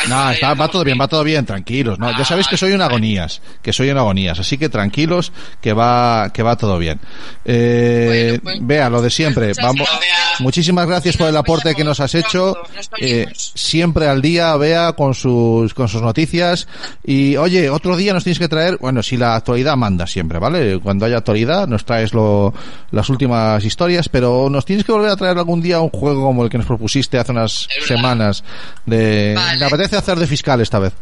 a 0.06 0.08
No, 0.10 0.32
está, 0.32 0.54
va 0.56 0.68
todo 0.68 0.84
bien, 0.84 1.00
va 1.00 1.08
todo 1.08 1.24
bien, 1.24 1.46
tranquilos. 1.46 1.98
No, 2.00 2.12
ya 2.18 2.26
sabéis 2.26 2.48
que 2.48 2.58
soy 2.58 2.74
en 2.74 2.82
agonías, 2.82 3.42
que 3.62 3.72
soy 3.72 3.90
en 3.90 3.98
agonías, 3.98 4.38
así 4.40 4.58
que 4.58 4.68
tranquilos, 4.68 5.32
que 5.62 5.72
va, 5.72 6.32
que 6.34 6.44
va 6.44 6.58
todo 6.58 6.78
bien. 6.80 7.00
Eh, 7.46 8.40
Bueno, 8.42 8.44
pues- 8.44 8.58
vea, 8.68 8.90
lo 8.90 9.02
de 9.02 9.10
siempre. 9.10 9.54
Vamos, 9.62 9.88
gracias. 9.90 10.40
muchísimas 10.42 10.86
gracias 10.86 11.16
por 11.16 11.30
el 11.30 11.38
aporte 11.38 11.77
que 11.78 11.84
nos 11.84 12.00
has 12.00 12.14
hecho. 12.16 12.58
Eh, 13.00 13.28
siempre 13.34 14.08
al 14.08 14.22
día, 14.22 14.56
vea, 14.58 14.94
con 14.94 15.14
sus, 15.14 15.74
con 15.74 15.88
sus 15.88 16.02
noticias. 16.02 16.68
Y 17.06 17.38
oye, 17.38 17.70
otro 17.70 17.96
día 17.96 18.14
nos 18.14 18.24
tienes 18.24 18.40
que 18.40 18.50
traer, 18.50 18.78
bueno, 18.80 19.02
si 19.02 19.16
la 19.16 19.36
actualidad 19.36 19.78
manda 19.78 20.06
siempre, 20.06 20.40
¿vale? 20.40 20.80
Cuando 20.80 21.06
haya 21.06 21.18
actualidad 21.18 21.68
nos 21.68 21.86
traes 21.86 22.14
lo, 22.14 22.54
las 22.92 23.10
últimas 23.10 23.64
historias, 23.64 24.10
pero 24.10 24.50
nos 24.50 24.66
tienes 24.66 24.86
que 24.86 24.92
volver 24.92 25.12
a 25.12 25.16
traer 25.16 25.38
algún 25.38 25.62
día 25.62 25.80
un 25.80 25.90
juego 25.90 26.26
como 26.26 26.44
el 26.44 26.50
que 26.50 26.58
nos 26.58 26.68
propusiste 26.68 27.18
hace 27.18 27.32
unas 27.32 27.68
semanas. 27.86 28.44
De, 28.86 29.38
me 29.60 29.66
apetece 29.66 29.96
hacer 29.96 30.20
de 30.20 30.28
fiscal 30.28 30.60
esta 30.60 30.80
vez. 30.80 30.94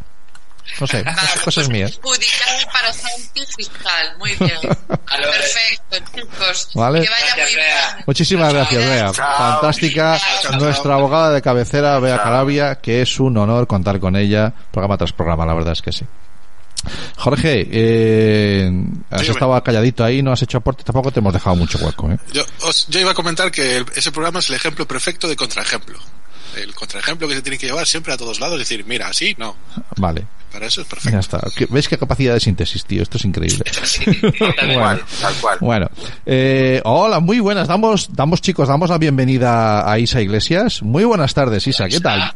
No 0.80 0.88
sé, 0.88 1.03
Vale, 1.03 1.18
cosas 1.43 1.70
mías. 1.70 1.99
Judicial 2.01 2.68
para 2.74 2.91
Santi 2.91 3.41
fiscal. 3.55 4.18
Muy 4.18 4.32
bien. 4.36 4.59
Perfecto, 4.89 6.11
chicos. 6.13 6.70
Vale. 6.74 7.01
Que 7.01 7.09
vaya 7.09 7.26
Gracias, 7.36 7.47
muy 7.51 7.55
bien. 7.55 8.03
Muchísimas 8.07 8.53
gracias, 8.53 8.86
Bea. 8.86 9.13
Fantástica. 9.13 10.20
Chao, 10.20 10.51
chao. 10.51 10.59
Nuestra 10.59 10.95
abogada 10.95 11.32
de 11.32 11.41
cabecera, 11.41 11.99
Bea 11.99 12.16
Chao. 12.16 12.24
Calabia, 12.26 12.76
que 12.76 13.01
es 13.01 13.20
un 13.20 13.38
honor 13.38 13.68
contar 13.68 13.99
con 13.99 14.16
ella, 14.16 14.53
programa 14.72 14.97
tras 14.97 15.13
programa, 15.13 15.45
la 15.45 15.53
verdad 15.53 15.74
es 15.74 15.82
que 15.82 15.91
sí. 15.91 16.05
Jorge, 17.18 17.68
eh, 17.72 18.66
has 19.09 19.22
Dígame. 19.22 19.34
estado 19.34 19.63
calladito 19.63 20.03
ahí, 20.03 20.22
no 20.22 20.32
has 20.34 20.41
hecho 20.43 20.57
aporte, 20.59 20.84
tampoco 20.84 21.11
te 21.11 21.20
hemos 21.20 21.34
dejado 21.34 21.55
mucho 21.55 21.80
hueco, 21.80 22.11
¿eh? 22.11 22.18
Yo, 22.32 22.43
os- 22.61 22.88
yo 22.89 22.99
iba 22.99 23.11
a 23.11 23.13
comentar 23.16 23.49
que 23.51 23.78
el- 23.78 23.86
ese 23.95 24.11
programa 24.11 24.39
es 24.39 24.49
el 24.49 24.55
ejemplo 24.55 24.88
perfecto 24.88 25.28
de 25.28 25.36
contraejemplo. 25.36 25.97
El 26.56 26.74
contraejemplo 26.74 27.28
que 27.28 27.36
se 27.36 27.41
tiene 27.41 27.58
que 27.58 27.68
llevar 27.68 27.86
siempre 27.88 28.14
a 28.14 28.18
todos 28.18 28.39
lados, 28.39 28.58
decir, 28.60 28.86
mira, 28.88 29.08
así 29.08 29.36
no. 29.38 29.56
Vale, 29.98 30.26
Para 30.52 30.68
eso 30.68 30.82
es 30.82 30.88
ya 30.88 30.89
perfecto. 30.96 31.20
está. 31.20 31.41
¿Qué- 31.56 31.68
¿Ves 31.70 31.88
qué 31.89 31.98
capacidad 31.98 32.34
de 32.34 32.39
síntesis, 32.39 32.86
tío? 32.86 33.02
Esto 33.04 33.18
es 33.18 33.26
increíble. 33.26 33.64
Sí, 33.84 34.04
Bueno. 34.39 34.72
Igual, 34.74 35.04
tal 35.22 35.34
cual. 35.36 35.58
Bueno, 35.62 35.89
eh, 36.26 36.82
hola, 36.86 37.20
muy 37.20 37.39
buenas. 37.39 37.68
Damos, 37.68 38.10
damos 38.14 38.41
chicos, 38.41 38.68
damos 38.68 38.89
la 38.89 38.98
bienvenida 38.98 39.89
a 39.89 40.00
Isa 40.00 40.22
Iglesias. 40.22 40.82
Muy 40.82 41.04
buenas 41.04 41.34
tardes, 41.34 41.66
Isa. 41.68 41.88
¿Qué 41.89 42.00
tal? 42.00 42.34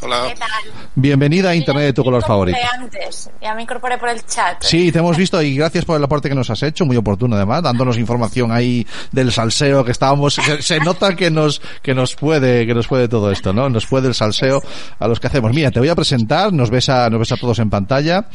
Hola. 0.00 0.24
¿Qué 0.28 0.34
tal? 0.36 0.48
Bienvenida 0.94 1.50
a 1.50 1.54
Internet 1.54 1.84
de 1.86 1.92
tu 1.94 2.04
color 2.04 2.22
favorito. 2.22 2.58
Antes, 2.78 3.30
ya 3.40 3.54
me 3.54 3.62
incorporé 3.62 3.96
por 3.96 4.10
el 4.10 4.22
chat. 4.26 4.62
Sí, 4.62 4.92
te 4.92 4.98
hemos 4.98 5.16
visto 5.16 5.40
y 5.40 5.54
gracias 5.56 5.84
por 5.86 5.96
el 5.96 6.04
aporte 6.04 6.28
que 6.28 6.34
nos 6.34 6.50
has 6.50 6.62
hecho, 6.62 6.84
muy 6.84 6.96
oportuno 6.98 7.36
además, 7.36 7.62
dándonos 7.62 7.96
información 7.96 8.52
ahí 8.52 8.86
del 9.10 9.32
salseo 9.32 9.84
que 9.84 9.92
estábamos. 9.92 10.34
Se, 10.34 10.60
se 10.62 10.78
nota 10.80 11.16
que 11.16 11.30
nos 11.30 11.62
que 11.82 11.94
nos 11.94 12.14
puede 12.14 12.66
que 12.66 12.74
nos 12.74 12.86
puede 12.86 13.08
todo 13.08 13.30
esto, 13.32 13.51
¿no? 13.52 13.68
Nos 13.68 13.86
puede 13.86 14.08
el 14.08 14.14
salseo 14.14 14.62
a 14.98 15.08
los 15.08 15.20
que 15.20 15.26
hacemos. 15.26 15.52
Mira, 15.52 15.70
te 15.70 15.78
voy 15.80 15.88
a 15.88 15.94
presentar, 15.94 16.52
nos 16.52 16.70
ves 16.70 16.88
a 16.88 17.08
nos 17.10 17.18
ves 17.20 17.32
a 17.32 17.36
todos 17.36 17.58
en 17.58 17.70
pantalla. 17.70 18.26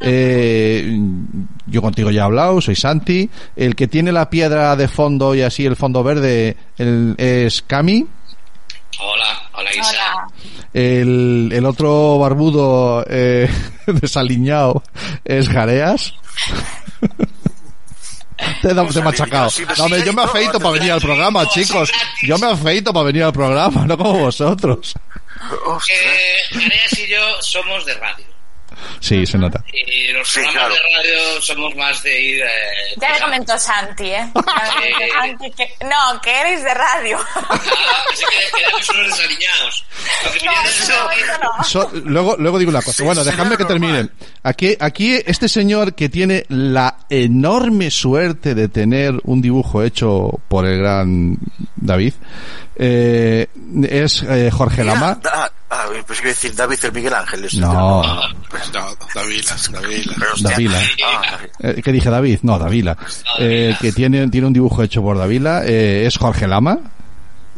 Eh, 0.00 0.98
yo 1.66 1.82
contigo 1.82 2.10
ya 2.10 2.22
he 2.22 2.24
hablado, 2.24 2.60
soy 2.60 2.76
Santi. 2.76 3.28
El 3.54 3.74
que 3.74 3.88
tiene 3.88 4.12
la 4.12 4.30
piedra 4.30 4.76
de 4.76 4.88
fondo 4.88 5.34
y 5.34 5.42
así 5.42 5.64
el 5.66 5.76
fondo 5.76 6.02
verde 6.02 6.56
el- 6.78 7.14
es 7.18 7.62
Cami. 7.62 8.06
Hola, 8.98 9.50
hola 9.54 9.70
Isa. 9.74 9.90
Hola. 9.90 10.26
El, 10.72 11.50
el 11.52 11.64
otro 11.66 12.18
barbudo 12.18 13.04
eh, 13.08 13.48
desaliñado 13.86 14.82
es 15.24 15.48
Jareas. 15.48 16.14
Te, 18.36 18.68
te 18.74 18.98
he 18.98 19.02
machacado. 19.02 19.50
No, 19.78 19.96
yo 19.98 20.12
me 20.12 20.22
afeito 20.22 20.58
para 20.58 20.70
venir 20.72 20.92
al 20.92 21.00
programa, 21.00 21.46
chicos. 21.48 21.90
Yo 22.22 22.38
me 22.38 22.46
afeito 22.46 22.92
para 22.92 23.06
venir 23.06 23.24
al 23.24 23.32
programa, 23.32 23.86
no 23.86 23.96
como 23.96 24.18
vosotros. 24.18 24.94
Eh, 25.88 26.56
Areas 26.56 26.98
y 26.98 27.08
yo 27.08 27.42
somos 27.42 27.84
de 27.86 27.94
radio. 27.94 28.35
Sí, 29.00 29.26
se 29.26 29.38
nota. 29.38 29.62
Y 29.72 30.08
los 30.12 30.28
Sí, 30.28 30.40
programas 30.40 30.68
claro. 30.68 30.74
de 30.74 30.96
radio 30.96 31.40
somos 31.42 31.76
más 31.76 32.02
de 32.02 32.20
ir... 32.20 32.42
Eh, 32.42 32.46
Ya 33.00 33.12
le 33.14 33.20
comentó 33.20 33.58
Santi, 33.58 34.04
¿eh? 34.06 34.30
Eh. 34.36 35.08
Santi 35.12 35.50
que, 35.52 35.68
no, 35.84 36.20
que 36.20 36.30
eres 36.40 36.62
de 36.64 36.74
radio. 36.74 37.18
Ah, 37.34 37.58
pensé 38.08 38.24
que, 38.30 38.60
éramos 38.62 38.88
unos 38.90 39.06
desaliñados. 39.08 39.84
No. 40.44 41.64
So- 41.64 41.90
luego, 42.04 42.36
luego 42.38 42.58
digo 42.58 42.70
una 42.70 42.82
cosa. 42.82 43.04
Bueno, 43.04 43.24
dejadme 43.24 43.56
que 43.56 43.64
termine. 43.64 44.08
Aquí, 44.42 44.76
aquí 44.80 45.14
este 45.26 45.48
señor 45.48 45.94
que 45.94 46.08
tiene 46.08 46.44
la 46.48 46.98
enorme 47.10 47.90
suerte 47.90 48.54
de 48.54 48.68
tener 48.68 49.14
un 49.24 49.40
dibujo 49.42 49.82
hecho 49.82 50.40
por 50.48 50.66
el 50.66 50.78
gran 50.78 51.38
David 51.76 52.14
eh, 52.78 53.46
es 53.88 54.22
eh, 54.22 54.50
Jorge 54.52 54.84
Lama. 54.84 55.18
Ah, 55.24 55.50
ah, 55.70 55.86
pues 56.06 56.20
a 56.20 56.24
decir 56.24 56.54
David 56.54 56.78
el 56.84 56.92
Miguel 56.92 57.14
Ángel. 57.14 57.48
No, 57.58 57.72
No. 57.72 58.20
Pero, 58.50 58.64
hostia, 60.32 60.50
Davila. 60.50 60.80
ah, 61.04 61.38
Eh, 61.60 61.80
¿Qué 61.82 61.92
dije 61.92 62.10
David? 62.10 62.38
No, 62.42 62.58
Davila. 62.58 62.96
Eh, 63.38 63.74
que 63.80 63.92
tiene, 63.92 64.28
tiene 64.28 64.46
un 64.46 64.52
dibujo 64.52 64.82
hecho 64.82 65.02
por 65.02 65.18
Davila. 65.18 65.62
eh, 65.64 66.06
es 66.06 66.16
Jorge 66.16 66.46
Lama. 66.46 66.78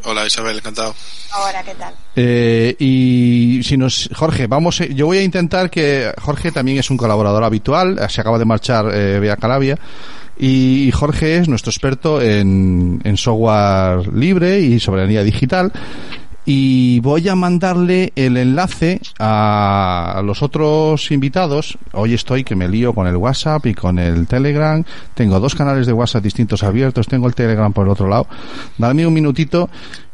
Hola 0.05 0.25
Isabel, 0.27 0.57
encantado. 0.59 0.95
Ahora, 1.33 1.63
¿qué 1.63 1.75
tal? 1.75 1.93
Eh, 2.15 2.77
y 2.79 3.61
si 3.65 3.77
nos, 3.77 4.09
Jorge, 4.15 4.47
vamos, 4.47 4.81
eh, 4.81 4.95
yo 4.95 5.07
voy 5.07 5.19
a 5.19 5.23
intentar 5.23 5.69
que 5.71 6.13
Jorge 6.23 6.53
también 6.53 6.79
es 6.79 6.89
un 6.91 6.97
colaborador 6.97 7.43
habitual, 7.45 7.99
se 8.09 8.21
acaba 8.21 8.39
de 8.39 8.45
marchar 8.45 8.87
eh, 8.95 9.19
Bea 9.19 9.37
Calabia 9.37 9.77
y 10.39 10.91
Jorge 10.93 11.39
es 11.39 11.49
nuestro 11.49 11.71
experto 11.71 12.23
en, 12.23 13.01
software 13.17 14.13
libre 14.13 14.61
y 14.61 14.79
soberanía 14.79 15.23
digital 15.23 15.73
y 16.51 17.01
voy 17.01 17.29
a 17.29 17.35
mandarle 17.35 18.11
el 18.17 18.39
enlace 18.39 19.03
a 19.19 20.23
los 20.25 20.43
otros 20.43 21.11
invitados. 21.11 21.77
Hoy 21.93 22.15
estoy 22.15 22.43
que 22.43 22.57
me 22.57 22.69
lío 22.69 22.95
con 22.95 23.07
el 23.07 23.17
WhatsApp 23.17 23.67
y 23.67 23.75
con 23.75 23.99
el 23.99 24.27
Telegram. 24.27 24.83
Tengo 25.13 25.41
dos 25.41 25.55
canales 25.55 25.87
de 25.87 25.93
WhatsApp 25.93 26.23
distintos 26.23 26.63
abiertos. 26.63 27.07
Tengo 27.07 27.27
el 27.27 27.35
Telegram 27.35 27.71
por 27.71 27.85
el 27.85 27.93
otro 27.93 28.09
lado. 28.09 28.29
Dame 28.79 29.07
un 29.07 29.13
minutito 29.13 29.69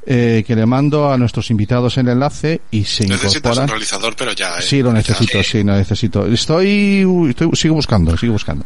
eh, 0.06 0.44
que 0.46 0.54
le 0.54 0.66
mando 0.66 1.10
a 1.12 1.16
nuestros 1.16 1.50
invitados 1.50 1.96
el 1.98 2.08
enlace 2.08 2.60
y 2.70 2.84
se 2.84 3.04
Necesitas 3.06 3.36
incorporan. 3.36 3.62
un 3.64 3.68
realizador, 3.70 4.14
pero 4.16 4.32
ya. 4.32 4.58
eh. 4.58 4.62
Sí, 4.62 4.82
lo 4.82 4.92
necesito, 4.92 5.42
sí, 5.42 5.62
lo 5.62 5.74
necesito. 5.74 6.26
Estoy, 6.26 7.06
estoy 7.30 7.50
sigo 7.54 7.74
buscando, 7.74 8.16
sigo 8.16 8.34
buscando. 8.34 8.64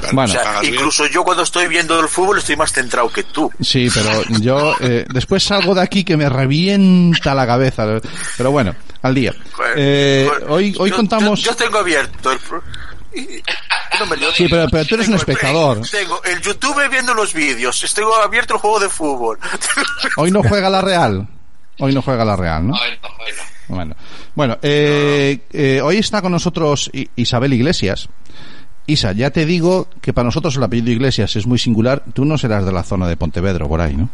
Claro, 0.00 0.14
Bueno, 0.16 0.30
o 0.30 0.32
sea, 0.42 0.60
bien. 0.60 0.74
incluso 0.74 1.06
yo 1.06 1.24
cuando 1.24 1.42
estoy 1.42 1.68
viendo 1.68 2.00
el 2.00 2.08
fútbol 2.08 2.38
estoy 2.38 2.56
más 2.56 2.72
centrado 2.72 3.08
que 3.10 3.24
tú. 3.24 3.50
Sí, 3.60 3.88
pero 3.92 4.22
yo 4.40 4.74
eh, 4.80 5.04
después 5.12 5.42
salgo 5.42 5.74
de 5.74 5.82
aquí 5.82 6.04
que 6.04 6.16
me 6.16 6.28
revienta 6.28 7.34
la 7.34 7.46
cabeza. 7.46 7.86
Pero 8.36 8.50
bueno, 8.50 8.74
al 9.02 9.14
día. 9.14 9.34
Eh, 9.76 10.28
hoy 10.48 10.74
hoy 10.78 10.90
Yo- 10.90 10.96
contamos. 10.96 11.40
Yo, 11.42 11.50
yo 11.50 11.56
tengo 11.56 11.78
abierto 11.78 12.32
el. 12.32 12.38
No 14.00 14.06
me. 14.06 14.16
Sí, 14.34 14.46
pero, 14.48 14.66
pero 14.70 14.84
tú 14.84 14.94
eres 14.94 15.08
un 15.08 15.14
Tengo 15.18 15.24
el- 15.26 15.30
espectador. 15.36 15.80
Tengo 15.90 16.22
el 16.24 16.40
YouTube 16.40 16.88
viendo 16.90 17.14
los 17.14 17.32
vídeos. 17.34 17.92
Tengo 17.94 18.14
abierto 18.16 18.54
el 18.54 18.60
juego 18.60 18.80
de 18.80 18.88
fútbol. 18.88 19.38
Hoy 20.16 20.30
no 20.30 20.42
juega 20.42 20.68
la 20.70 20.80
Real. 20.80 21.26
Hoy 21.80 21.94
no 21.94 22.02
juega 22.02 22.24
la 22.24 22.36
Real, 22.36 22.66
¿no? 22.66 22.74
Ay, 22.74 22.98
no, 23.02 23.08
ay, 23.24 23.32
no. 23.36 23.74
Bueno, 23.76 23.94
bueno 24.34 24.58
eh, 24.62 25.40
eh, 25.52 25.80
hoy 25.82 25.98
está 25.98 26.22
con 26.22 26.32
nosotros 26.32 26.90
Isabel 27.16 27.52
Iglesias. 27.52 28.08
Isa, 28.86 29.12
ya 29.12 29.30
te 29.30 29.44
digo 29.44 29.86
que 30.00 30.14
para 30.14 30.24
nosotros 30.24 30.56
el 30.56 30.62
apellido 30.62 30.90
Iglesias 30.90 31.36
es 31.36 31.46
muy 31.46 31.58
singular. 31.58 32.02
Tú 32.14 32.24
no 32.24 32.38
serás 32.38 32.64
de 32.64 32.72
la 32.72 32.82
zona 32.82 33.06
de 33.06 33.16
Pontevedro, 33.18 33.68
por 33.68 33.82
ahí, 33.82 33.94
¿no? 33.94 34.08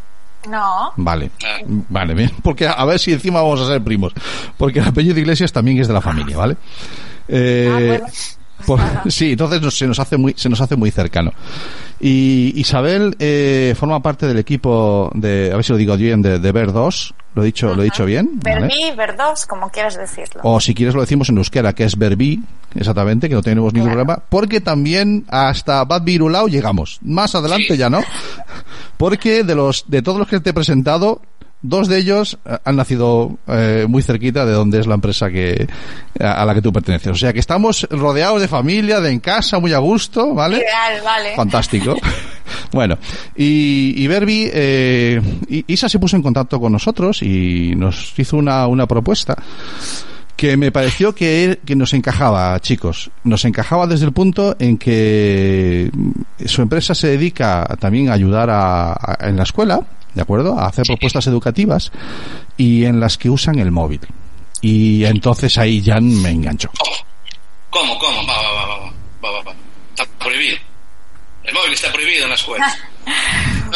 No. 0.48 0.92
Vale. 0.96 1.30
Vale, 1.88 2.12
bien. 2.14 2.32
Porque 2.42 2.66
a 2.66 2.84
ver 2.84 2.98
si 2.98 3.12
encima 3.12 3.40
vamos 3.40 3.60
a 3.60 3.66
ser 3.68 3.80
primos. 3.82 4.12
Porque 4.58 4.80
el 4.80 4.88
apellido 4.88 5.18
Iglesias 5.20 5.52
también 5.52 5.78
es 5.78 5.86
de 5.86 5.94
la 5.94 6.00
familia, 6.02 6.36
¿vale? 6.36 6.56
Eh, 7.28 7.68
Ah, 7.70 7.78
bueno. 7.78 8.06
Por- 8.66 8.80
sí, 9.10 9.32
entonces 9.32 9.60
nos- 9.62 9.76
se 9.78 9.86
nos 9.86 9.98
hace 9.98 10.16
muy 10.16 10.34
se 10.36 10.48
nos 10.48 10.60
hace 10.60 10.76
muy 10.76 10.90
cercano. 10.90 11.32
Y 12.00 12.52
Isabel 12.56 13.16
eh, 13.18 13.74
forma 13.78 14.00
parte 14.02 14.26
del 14.26 14.38
equipo 14.38 15.10
de, 15.14 15.50
a 15.52 15.56
ver 15.56 15.64
si 15.64 15.72
lo 15.72 15.78
digo 15.78 15.96
bien, 15.96 16.20
de, 16.22 16.38
de 16.38 16.52
Ver 16.52 16.72
2. 16.72 17.14
Lo 17.34 17.42
he 17.42 17.46
dicho, 17.46 17.74
lo 17.74 17.82
he 17.82 17.86
dicho 17.86 18.04
bien. 18.04 18.38
¿vale? 18.44 18.60
Verbi, 18.68 18.96
verdos, 18.96 19.46
como 19.46 19.68
quieras 19.70 19.96
decirlo. 19.96 20.40
O 20.44 20.60
si 20.60 20.72
quieres 20.74 20.94
lo 20.94 21.00
decimos 21.00 21.28
en 21.30 21.38
euskera, 21.38 21.72
que 21.72 21.82
es 21.84 21.96
Verbi, 21.98 22.40
exactamente, 22.76 23.28
que 23.28 23.34
no 23.34 23.42
tenemos 23.42 23.72
ningún 23.72 23.88
Claro. 23.90 24.04
problema, 24.04 24.22
porque 24.28 24.60
también 24.60 25.24
hasta 25.28 25.84
Bad 25.84 26.02
Virulao 26.02 26.46
llegamos. 26.46 26.98
Más 27.02 27.34
adelante 27.34 27.68
Sí. 27.72 27.76
ya 27.76 27.90
no, 27.90 28.02
porque 28.96 29.42
de 29.44 29.54
los 29.54 29.84
de 29.88 30.02
todos 30.02 30.18
los 30.18 30.28
que 30.28 30.38
te 30.40 30.50
he 30.50 30.52
presentado, 30.54 31.20
dos 31.66 31.88
de 31.88 31.98
ellos 31.98 32.38
eh, 32.44 32.58
han 32.64 32.76
nacido 32.76 33.38
eh, 33.48 33.86
muy 33.88 34.02
cerquita 34.02 34.44
de 34.44 34.52
donde 34.52 34.78
es 34.80 34.86
la 34.86 34.94
empresa 34.94 35.30
que 35.30 35.66
a 36.20 36.42
a 36.42 36.44
la 36.44 36.54
que 36.54 36.62
tú 36.62 36.72
perteneces. 36.72 37.10
O 37.10 37.14
sea 37.16 37.32
que 37.32 37.40
estamos 37.40 37.86
rodeados 37.90 38.40
de 38.40 38.48
familia, 38.48 39.00
de 39.00 39.10
en 39.10 39.18
casa, 39.20 39.58
muy 39.58 39.72
a 39.72 39.78
gusto, 39.78 40.34
¿vale? 40.34 40.58
Ideal, 40.58 41.02
vale. 41.04 41.34
Fantástico. 41.34 41.96
bueno, 42.72 42.98
y, 43.34 43.94
y 43.96 44.06
Berbi, 44.06 44.48
eh, 44.52 45.20
Isa 45.66 45.88
se 45.88 45.98
puso 45.98 46.16
en 46.16 46.22
contacto 46.22 46.60
con 46.60 46.70
nosotros 46.72 47.22
y 47.22 47.74
nos 47.76 48.12
hizo 48.18 48.36
una, 48.36 48.66
una 48.66 48.86
propuesta 48.86 49.34
que 50.36 50.56
me 50.56 50.72
pareció 50.72 51.14
que, 51.14 51.60
que 51.64 51.76
nos 51.76 51.94
encajaba, 51.94 52.58
chicos. 52.60 53.10
Nos 53.22 53.44
encajaba 53.44 53.86
desde 53.86 54.06
el 54.06 54.12
punto 54.12 54.56
en 54.58 54.76
que 54.78 55.90
su 56.44 56.60
empresa 56.60 56.92
se 56.94 57.06
dedica 57.08 57.64
también 57.78 58.08
a 58.10 58.14
ayudar 58.14 58.50
a, 58.50 58.92
a- 58.92 59.28
en 59.28 59.36
la 59.36 59.44
escuela, 59.44 59.80
¿de 60.14 60.22
acuerdo? 60.22 60.58
A 60.58 60.66
hacer 60.66 60.84
propuestas 60.86 61.26
educativas 61.26 61.90
y 62.56 62.84
en 62.84 63.00
las 63.00 63.18
que 63.18 63.30
usan 63.30 63.58
el 63.58 63.70
móvil. 63.70 64.00
Y 64.60 65.04
entonces 65.04 65.58
ahí 65.58 65.80
ya 65.82 66.00
me 66.00 66.30
enganchó. 66.30 66.70
¿Cómo? 67.70 67.98
¿Cómo? 67.98 68.26
Va, 68.26 68.34
va, 68.40 68.52
va, 68.52 68.66
va, 68.66 68.92
va, 69.24 69.30
va, 69.30 69.42
va. 69.42 69.54
Está 69.90 70.06
prohibido. 70.18 70.56
El 71.42 71.52
móvil 71.54 71.72
está 71.74 71.92
prohibido 71.92 72.24
en 72.24 72.28
la 72.30 72.34
escuela. 72.36 72.78
No, 73.06 73.12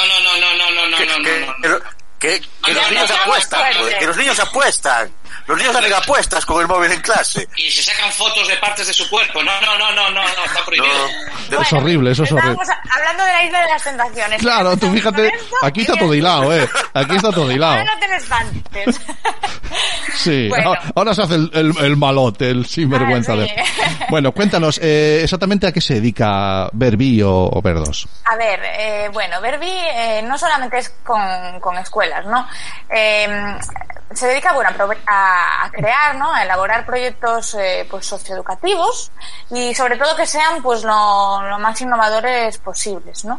no, 0.07 0.21
no, 0.23 0.41
no, 0.41 0.55
no, 0.57 0.71
no, 0.71 0.89
no, 0.91 0.97
que, 0.97 1.07
no, 1.07 1.17
que- 1.23 1.47
no, 1.47 1.69
no. 1.69 1.79
que- 2.19 2.41
que 2.65 2.73
los 2.73 2.91
niños 2.91 3.11
apuestan, 3.11 3.63
que 3.99 4.07
los 4.07 4.17
niños 4.17 4.39
apuestan. 4.41 5.11
Los 5.49 5.57
niños 5.59 5.75
hacen 5.75 5.93
apuestas 5.95 6.45
con 6.47 6.61
el 6.61 6.69
móvil 6.69 6.93
en 6.93 7.01
clase. 7.01 7.49
Y 7.57 7.71
se 7.71 7.83
sacan 7.83 8.13
fotos 8.13 8.47
de 8.47 8.57
partes 8.59 8.87
de 8.87 8.93
su 8.93 9.09
cuerpo. 9.09 9.43
No, 9.43 9.51
no, 9.63 9.79
no, 9.79 9.91
no, 9.93 10.11
no, 10.11 10.23
no, 10.23 10.45
está 10.45 10.65
prohibido. 10.65 10.95
No, 11.51 11.63
Es 11.63 11.73
horrible, 11.73 12.11
eso 12.13 12.25
es 12.25 12.33
horrible. 12.33 12.57
Hablando 12.91 13.25
de 13.25 13.33
la 13.33 13.43
isla 13.45 13.63
de 13.63 13.69
las 13.69 13.83
tentaciones. 13.83 14.41
Claro, 14.43 14.77
tú 14.77 14.93
fíjate, 14.93 15.33
aquí 15.63 15.81
está 15.81 15.95
todo 15.97 16.15
hilado, 16.15 16.55
eh. 16.55 16.69
Aquí 16.95 17.17
está 17.17 17.31
todo 17.33 17.51
hilado. 17.51 17.73
Ahora 17.79 17.95
no 17.95 17.99
te 18.07 18.17
espantes. 18.17 19.01
Sí, 20.15 20.49
Bueno. 20.49 20.73
ahora- 20.97 21.15
se 21.15 21.23
hace 21.23 21.35
el, 21.37 21.51
el, 21.55 21.73
el 21.85 21.97
malote, 21.97 22.51
el 22.51 22.67
sinvergüenza. 22.67 23.35
Ah, 23.35 23.37
de-. 23.37 23.65
Bueno, 24.11 24.33
cuéntanos, 24.33 24.81
eh, 24.83 25.21
exactamente 25.23 25.67
a 25.67 25.73
qué 25.73 25.81
se 25.81 25.95
dedica 25.95 26.69
Verbi 26.73 27.23
o, 27.23 27.31
o 27.53 27.63
Verdos. 27.63 28.09
A 28.25 28.35
ver, 28.37 28.61
eh, 28.65 29.09
bueno, 29.13 29.41
Verbi 29.41 29.69
eh, 29.71 30.23
no 30.25 30.37
solamente 30.37 30.79
es 30.79 30.89
con, 31.05 31.21
con 31.61 31.77
escuelas, 31.79 32.27
¿no? 32.27 32.47
Se 34.15 34.27
dedica 34.27 34.53
bueno, 34.55 34.71
a 35.07 35.65
a, 35.65 35.71
crear, 35.71 36.17
¿no? 36.17 36.33
A 36.33 36.43
elaborar 36.43 36.87
proyectos 36.87 37.55
eh, 37.55 37.87
pues 37.91 38.07
socioeducativos 38.07 39.11
y 39.51 39.75
sobre 39.75 39.97
todo 39.97 40.17
que 40.17 40.27
sean 40.27 40.63
pues 40.63 40.83
lo, 40.83 41.59
más 41.59 41.81
innovadores 41.81 42.57
posibles, 42.59 43.25
¿no? 43.27 43.39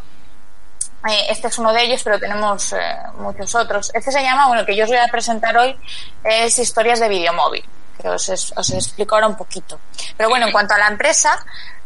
Eh, 1.08 1.26
este 1.30 1.48
es 1.48 1.58
uno 1.58 1.72
de 1.72 1.82
ellos, 1.82 2.02
pero 2.04 2.20
tenemos 2.20 2.72
eh, 2.72 2.96
muchos 3.18 3.54
otros. 3.54 3.90
Este 3.94 4.12
se 4.12 4.22
llama, 4.22 4.48
bueno, 4.48 4.64
que 4.64 4.76
yo 4.76 4.84
os 4.84 4.90
voy 4.90 4.98
a 4.98 5.08
presentar 5.08 5.56
hoy 5.56 5.76
es 6.22 6.58
Historias 6.58 7.00
de 7.00 7.08
Videomóvil, 7.08 7.64
que 8.00 8.08
os, 8.08 8.28
os 8.28 8.70
explico 8.70 9.14
ahora 9.14 9.26
un 9.26 9.36
poquito. 9.36 9.80
Pero 10.16 10.28
bueno, 10.28 10.46
en 10.46 10.52
cuanto 10.52 10.74
a 10.74 10.78
la 10.78 10.88
empresa, 10.88 11.36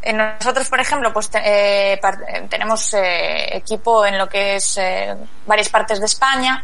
eh, 0.01 0.13
nosotros, 0.13 0.69
por 0.69 0.79
ejemplo, 0.79 1.11
pues 1.11 1.31
eh, 1.33 1.99
tenemos 2.49 2.93
equipo 2.93 4.05
en 4.05 4.17
lo 4.17 4.29
que 4.29 4.57
es 4.57 4.79
varias 5.47 5.69
partes 5.69 5.99
de 5.99 6.05
España. 6.05 6.63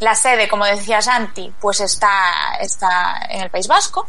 La 0.00 0.14
sede, 0.14 0.48
como 0.48 0.64
decía 0.64 1.02
Santi, 1.02 1.52
pues 1.60 1.80
está, 1.80 2.56
está 2.60 3.20
en 3.28 3.42
el 3.42 3.50
País 3.50 3.66
Vasco. 3.66 4.08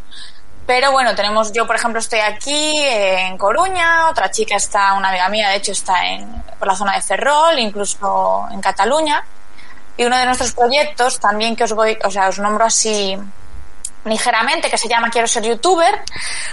Pero 0.67 0.91
bueno, 0.91 1.15
tenemos, 1.15 1.51
yo 1.51 1.65
por 1.65 1.75
ejemplo 1.75 1.99
estoy 1.99 2.19
aquí 2.19 2.79
en 2.83 3.39
Coruña, 3.39 4.07
otra 4.07 4.29
chica 4.29 4.55
está, 4.55 4.93
una 4.93 5.09
amiga 5.09 5.27
mía 5.29 5.49
de 5.49 5.55
hecho 5.55 5.71
está 5.71 6.05
en, 6.05 6.43
por 6.59 6.67
la 6.67 6.75
zona 6.75 6.93
de 6.93 7.01
Ferrol, 7.01 7.57
incluso 7.57 8.47
en 8.51 8.61
Cataluña. 8.61 9.23
Y 9.97 10.05
uno 10.05 10.15
de 10.15 10.25
nuestros 10.25 10.51
proyectos 10.53 11.19
también 11.19 11.55
que 11.55 11.63
os 11.63 11.73
voy, 11.73 11.97
o 12.03 12.11
sea, 12.11 12.29
os 12.29 12.37
nombro 12.37 12.65
así 12.65 13.17
ligeramente, 14.05 14.69
que 14.69 14.77
se 14.77 14.87
llama 14.87 15.09
Quiero 15.09 15.27
ser 15.27 15.43
youtuber, 15.43 16.01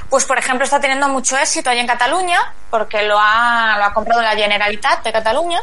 pues 0.08 0.24
por 0.24 0.38
ejemplo 0.38 0.64
está 0.64 0.80
teniendo 0.80 1.08
mucho 1.08 1.36
éxito 1.36 1.70
allí 1.70 1.80
en 1.80 1.86
Cataluña, 1.86 2.40
porque 2.70 3.02
lo 3.02 3.18
ha, 3.18 3.76
lo 3.78 3.84
ha 3.84 3.92
comprado 3.92 4.22
la 4.22 4.34
Generalitat 4.34 5.04
de 5.04 5.12
Cataluña. 5.12 5.60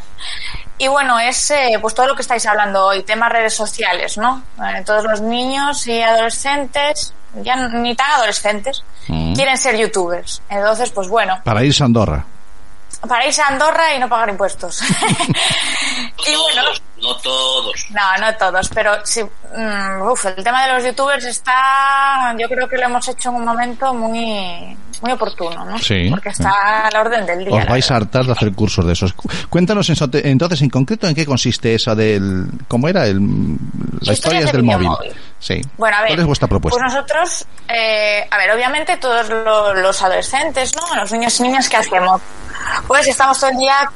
Y 0.77 0.87
bueno, 0.87 1.19
es 1.19 1.51
eh, 1.51 1.77
pues 1.81 1.93
todo 1.93 2.07
lo 2.07 2.15
que 2.15 2.21
estáis 2.23 2.45
hablando 2.45 2.85
hoy, 2.87 3.03
temas 3.03 3.31
redes 3.31 3.53
sociales, 3.55 4.17
¿no? 4.17 4.41
Eh, 4.59 4.83
todos 4.85 5.03
los 5.03 5.21
niños 5.21 5.85
y 5.87 6.01
adolescentes, 6.01 7.13
ya 7.35 7.55
ni 7.55 7.95
tan 7.95 8.11
adolescentes, 8.11 8.83
Mm. 9.07 9.33
quieren 9.35 9.57
ser 9.57 9.75
youtubers. 9.77 10.41
Entonces, 10.49 10.89
pues 10.91 11.09
bueno, 11.09 11.41
Para 11.43 11.61
irse 11.63 11.83
a 11.83 11.87
Andorra. 11.87 12.23
para 13.07 13.25
irse 13.27 13.41
a 13.41 13.47
Andorra 13.47 13.93
y 13.95 13.99
no 13.99 14.07
pagar 14.07 14.29
impuestos. 14.29 14.81
No 16.25 16.31
y 16.31 16.35
bueno, 16.37 16.61
todos, 16.63 16.81
no 17.01 17.15
todos. 17.17 17.85
no, 17.89 18.17
no 18.17 18.35
todos, 18.37 18.69
pero 18.73 19.05
sí, 19.05 19.21
mm, 19.23 20.01
uf, 20.03 20.25
el 20.25 20.41
tema 20.43 20.65
de 20.65 20.73
los 20.73 20.83
youtubers 20.85 21.25
está, 21.25 22.33
yo 22.39 22.47
creo 22.47 22.67
que 22.69 22.77
lo 22.77 22.83
hemos 22.85 23.05
hecho 23.09 23.29
en 23.29 23.35
un 23.35 23.45
momento 23.45 23.93
muy, 23.93 24.77
muy 25.03 25.11
oportuno, 25.11 25.63
¿no? 25.65 25.77
Sí. 25.77 26.07
Porque 26.09 26.29
está 26.29 26.87
a 26.87 26.89
la 26.91 27.01
orden 27.01 27.25
del 27.25 27.45
día. 27.45 27.55
Os 27.61 27.67
vais 27.67 27.91
a 27.91 27.95
hartar 27.97 28.25
de 28.25 28.31
hacer 28.31 28.51
cursos 28.53 28.85
de 28.85 28.93
esos. 28.93 29.13
Cu- 29.13 29.29
Cuéntanos 29.49 29.87
entonces 29.89 30.61
en 30.61 30.69
concreto 30.69 31.07
en 31.07 31.13
qué 31.13 31.25
consiste 31.25 31.75
esa 31.75 31.93
del... 31.93 32.47
¿Cómo 32.67 32.87
era? 32.87 33.05
El, 33.05 33.19
la 33.19 34.13
Historias 34.13 34.13
historia 34.13 34.39
es 34.39 34.45
de 34.47 34.51
del 34.53 34.63
móvil. 34.63 34.89
Sí. 35.39 35.61
Bueno, 35.77 35.97
a 35.97 36.01
ver. 36.01 36.09
¿Cuál 36.09 36.19
es 36.21 36.25
vuestra 36.25 36.47
propuesta? 36.47 36.79
Pues 36.79 36.93
nosotros, 36.93 37.45
eh, 37.67 38.25
a 38.31 38.37
ver, 38.37 38.51
obviamente 38.51 38.97
todos 38.97 39.27
lo- 39.29 39.73
los 39.73 40.01
adolescentes, 40.01 40.73
¿no? 40.75 40.95
Los 40.95 41.11
niños 41.11 41.37
y 41.39 41.43
niñas, 41.43 41.67
¿qué 41.69 41.77
hacemos? 41.77 42.21
Pues 42.87 43.07
estamos 43.07 43.37
todo 43.39 43.49
el 43.51 43.57
día. 43.57 43.91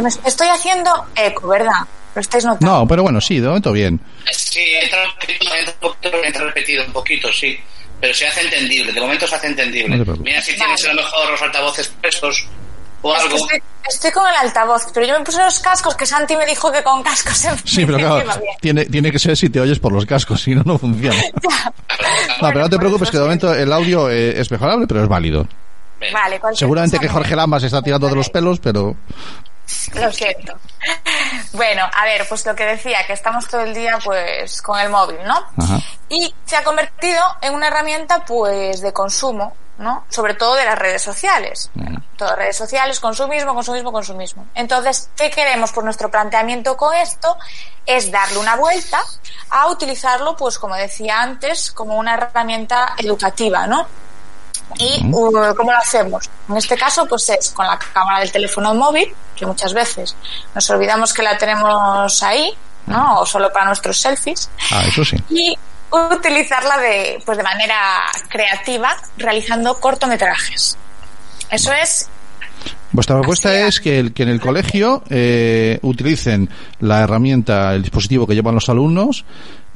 me 0.00 0.08
estoy 0.08 0.46
haciendo 0.48 0.90
eco, 1.16 1.48
¿verdad? 1.48 1.82
Lo 2.14 2.20
estáis 2.20 2.44
notando. 2.44 2.78
No, 2.80 2.86
pero 2.86 3.02
bueno, 3.02 3.20
sí, 3.20 3.38
de 3.40 3.48
momento 3.48 3.72
bien. 3.72 4.00
Sí, 4.32 4.60
entra 4.82 4.98
repetido, 5.20 5.54
entra 5.54 5.74
un 5.74 5.80
poquito, 5.90 6.16
entra 6.24 6.44
repetido 6.44 6.84
un 6.86 6.92
poquito, 6.92 7.28
sí. 7.32 7.58
Pero 8.00 8.14
se 8.14 8.26
hace 8.28 8.42
entendible, 8.42 8.92
de 8.92 9.00
momento 9.00 9.26
se 9.26 9.34
hace 9.34 9.46
entendible. 9.48 9.96
No. 9.96 10.16
Mira 10.16 10.40
si 10.40 10.54
tienes 10.54 10.84
a 10.84 10.88
lo 10.88 10.94
mejor 10.94 11.30
los 11.30 11.42
altavoces 11.42 11.88
puestos 12.00 12.46
o 13.02 13.14
Es 13.14 13.22
algo. 13.22 13.36
estoy, 13.36 13.62
estoy 13.88 14.10
con 14.12 14.28
el 14.28 14.34
altavoz, 14.36 14.86
pero 14.92 15.06
yo 15.06 15.18
me 15.18 15.24
puse 15.24 15.42
los 15.42 15.58
cascos 15.60 15.94
que 15.94 16.06
Santi 16.06 16.36
me 16.36 16.46
dijo 16.46 16.70
que 16.70 16.82
con 16.82 17.02
cascos 17.02 17.36
se 17.36 17.50
Sí, 17.64 17.84
pero 17.86 17.98
claro, 18.24 18.40
tiene, 18.60 18.86
tiene 18.86 19.10
que 19.10 19.18
ser 19.18 19.36
si 19.36 19.48
te 19.50 19.60
oyes 19.60 19.78
por 19.78 19.92
los 19.92 20.06
cascos, 20.06 20.42
si 20.44 20.54
no, 20.54 20.62
no 20.64 20.78
funciona. 20.78 21.20
No, 22.40 22.48
pero 22.48 22.60
no 22.60 22.70
te 22.70 22.76
pues 22.76 22.80
preocupes 22.80 23.10
que 23.10 23.16
de 23.16 23.22
momento 23.24 23.52
el 23.52 23.72
audio 23.72 24.08
eh, 24.08 24.40
es 24.40 24.48
mejorable, 24.52 24.86
pero 24.86 25.02
es 25.02 25.08
válido. 25.08 25.48
Vale, 26.12 26.40
Seguramente 26.54 27.00
que 27.00 27.08
Jorge 27.08 27.34
Lama 27.34 27.58
se 27.58 27.66
está 27.66 27.82
tirando 27.82 28.08
de 28.08 28.14
los 28.14 28.30
pelos, 28.30 28.60
pero... 28.60 28.96
Lo 29.94 30.12
siento. 30.12 30.54
Bueno, 31.52 31.88
a 31.92 32.04
ver, 32.04 32.26
pues 32.28 32.44
lo 32.46 32.54
que 32.54 32.64
decía, 32.64 33.06
que 33.06 33.12
estamos 33.12 33.48
todo 33.48 33.62
el 33.62 33.74
día 33.74 33.98
pues 34.02 34.62
con 34.62 34.78
el 34.78 34.88
móvil, 34.88 35.18
¿no? 35.24 35.34
Ajá. 35.34 35.80
Y 36.08 36.34
se 36.44 36.56
ha 36.56 36.64
convertido 36.64 37.22
en 37.40 37.54
una 37.54 37.68
herramienta 37.68 38.24
pues 38.24 38.80
de 38.80 38.92
consumo, 38.92 39.54
¿no? 39.78 40.04
Sobre 40.08 40.34
todo 40.34 40.54
de 40.54 40.64
las 40.64 40.78
redes 40.78 41.02
sociales. 41.02 41.70
Ujú. 41.74 42.00
Todas 42.16 42.36
redes 42.36 42.56
sociales, 42.56 42.98
consumismo, 42.98 43.54
consumismo, 43.54 43.92
consumismo. 43.92 44.46
Entonces, 44.54 45.10
¿qué 45.16 45.30
queremos? 45.30 45.70
Pues 45.72 45.84
nuestro 45.84 46.10
planteamiento 46.10 46.76
con 46.76 46.94
esto 46.94 47.36
es 47.86 48.10
darle 48.10 48.38
una 48.38 48.56
vuelta 48.56 49.00
a 49.50 49.68
utilizarlo, 49.68 50.36
pues 50.36 50.58
como 50.58 50.74
decía 50.74 51.20
antes, 51.20 51.70
como 51.70 51.96
una 51.96 52.14
herramienta 52.14 52.94
educativa, 52.98 53.66
¿no? 53.66 53.86
¿Y 54.76 55.04
uh, 55.12 55.54
cómo 55.56 55.72
lo 55.72 55.78
hacemos? 55.78 56.28
En 56.48 56.56
este 56.56 56.76
caso, 56.76 57.06
pues 57.06 57.28
es 57.30 57.50
con 57.50 57.66
la 57.66 57.78
cámara 57.78 58.20
del 58.20 58.30
teléfono 58.30 58.74
móvil, 58.74 59.12
que 59.34 59.46
muchas 59.46 59.72
veces 59.72 60.14
nos 60.54 60.70
olvidamos 60.70 61.12
que 61.12 61.22
la 61.22 61.36
tenemos 61.38 62.22
ahí, 62.22 62.52
¿no? 62.86 63.20
O 63.20 63.26
solo 63.26 63.52
para 63.52 63.66
nuestros 63.66 63.96
selfies. 63.98 64.50
Ah, 64.70 64.82
eso 64.86 65.04
sí. 65.04 65.16
Y 65.30 65.56
utilizarla 65.90 66.78
de, 66.78 67.20
pues 67.24 67.38
de 67.38 67.44
manera 67.44 68.02
creativa, 68.28 68.94
realizando 69.16 69.78
cortometrajes. 69.80 70.76
Eso 71.50 71.72
es 71.72 72.08
Vuestra 72.90 73.16
propuesta 73.16 73.54
es 73.66 73.80
que, 73.80 73.98
el- 73.98 74.12
que 74.14 74.22
en 74.22 74.30
el 74.30 74.40
colegio 74.40 75.02
eh, 75.10 75.78
utilicen 75.82 76.48
la 76.80 77.00
herramienta, 77.00 77.74
el 77.74 77.82
dispositivo 77.82 78.26
que 78.26 78.34
llevan 78.34 78.54
los 78.54 78.68
alumnos 78.70 79.24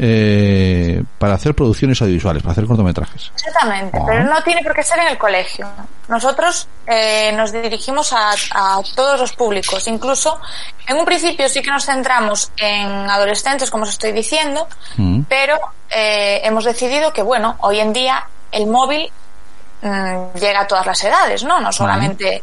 eh, 0.04 1.00
para 1.16 1.34
hacer 1.34 1.54
producciones 1.54 2.02
audiovisuales, 2.02 2.42
para 2.42 2.52
hacer 2.52 2.66
cortometrajes. 2.66 3.30
Exactamente, 3.36 3.96
Ah. 3.96 4.04
pero 4.04 4.24
no 4.24 4.42
tiene 4.42 4.60
por 4.64 4.74
qué 4.74 4.82
ser 4.82 4.98
en 4.98 5.06
el 5.06 5.16
colegio. 5.18 5.68
Nosotros 6.08 6.66
eh, 6.88 7.30
nos 7.36 7.52
dirigimos 7.52 8.12
a, 8.12 8.32
a 8.52 8.80
todos 8.96 9.20
los 9.20 9.32
públicos. 9.34 9.86
Incluso, 9.86 10.40
en 10.88 10.96
un 10.96 11.04
principio 11.04 11.48
sí 11.48 11.62
que 11.62 11.70
nos 11.70 11.86
centramos 11.86 12.50
en 12.56 12.88
adolescentes, 13.08 13.70
como 13.70 13.84
os 13.84 13.90
estoy 13.90 14.10
diciendo, 14.12 14.66
Mm. 14.96 15.22
pero 15.28 15.56
eh, 15.88 16.40
hemos 16.44 16.64
decidido 16.64 17.12
que, 17.12 17.22
bueno, 17.22 17.56
hoy 17.60 17.78
en 17.78 17.92
día 17.92 18.26
el 18.50 18.66
móvil 18.66 19.10
mm, 19.82 20.38
llega 20.38 20.60
a 20.60 20.66
todas 20.66 20.86
las 20.86 21.02
edades, 21.04 21.42
¿no? 21.44 21.60
No 21.60 21.72
solamente 21.72 22.42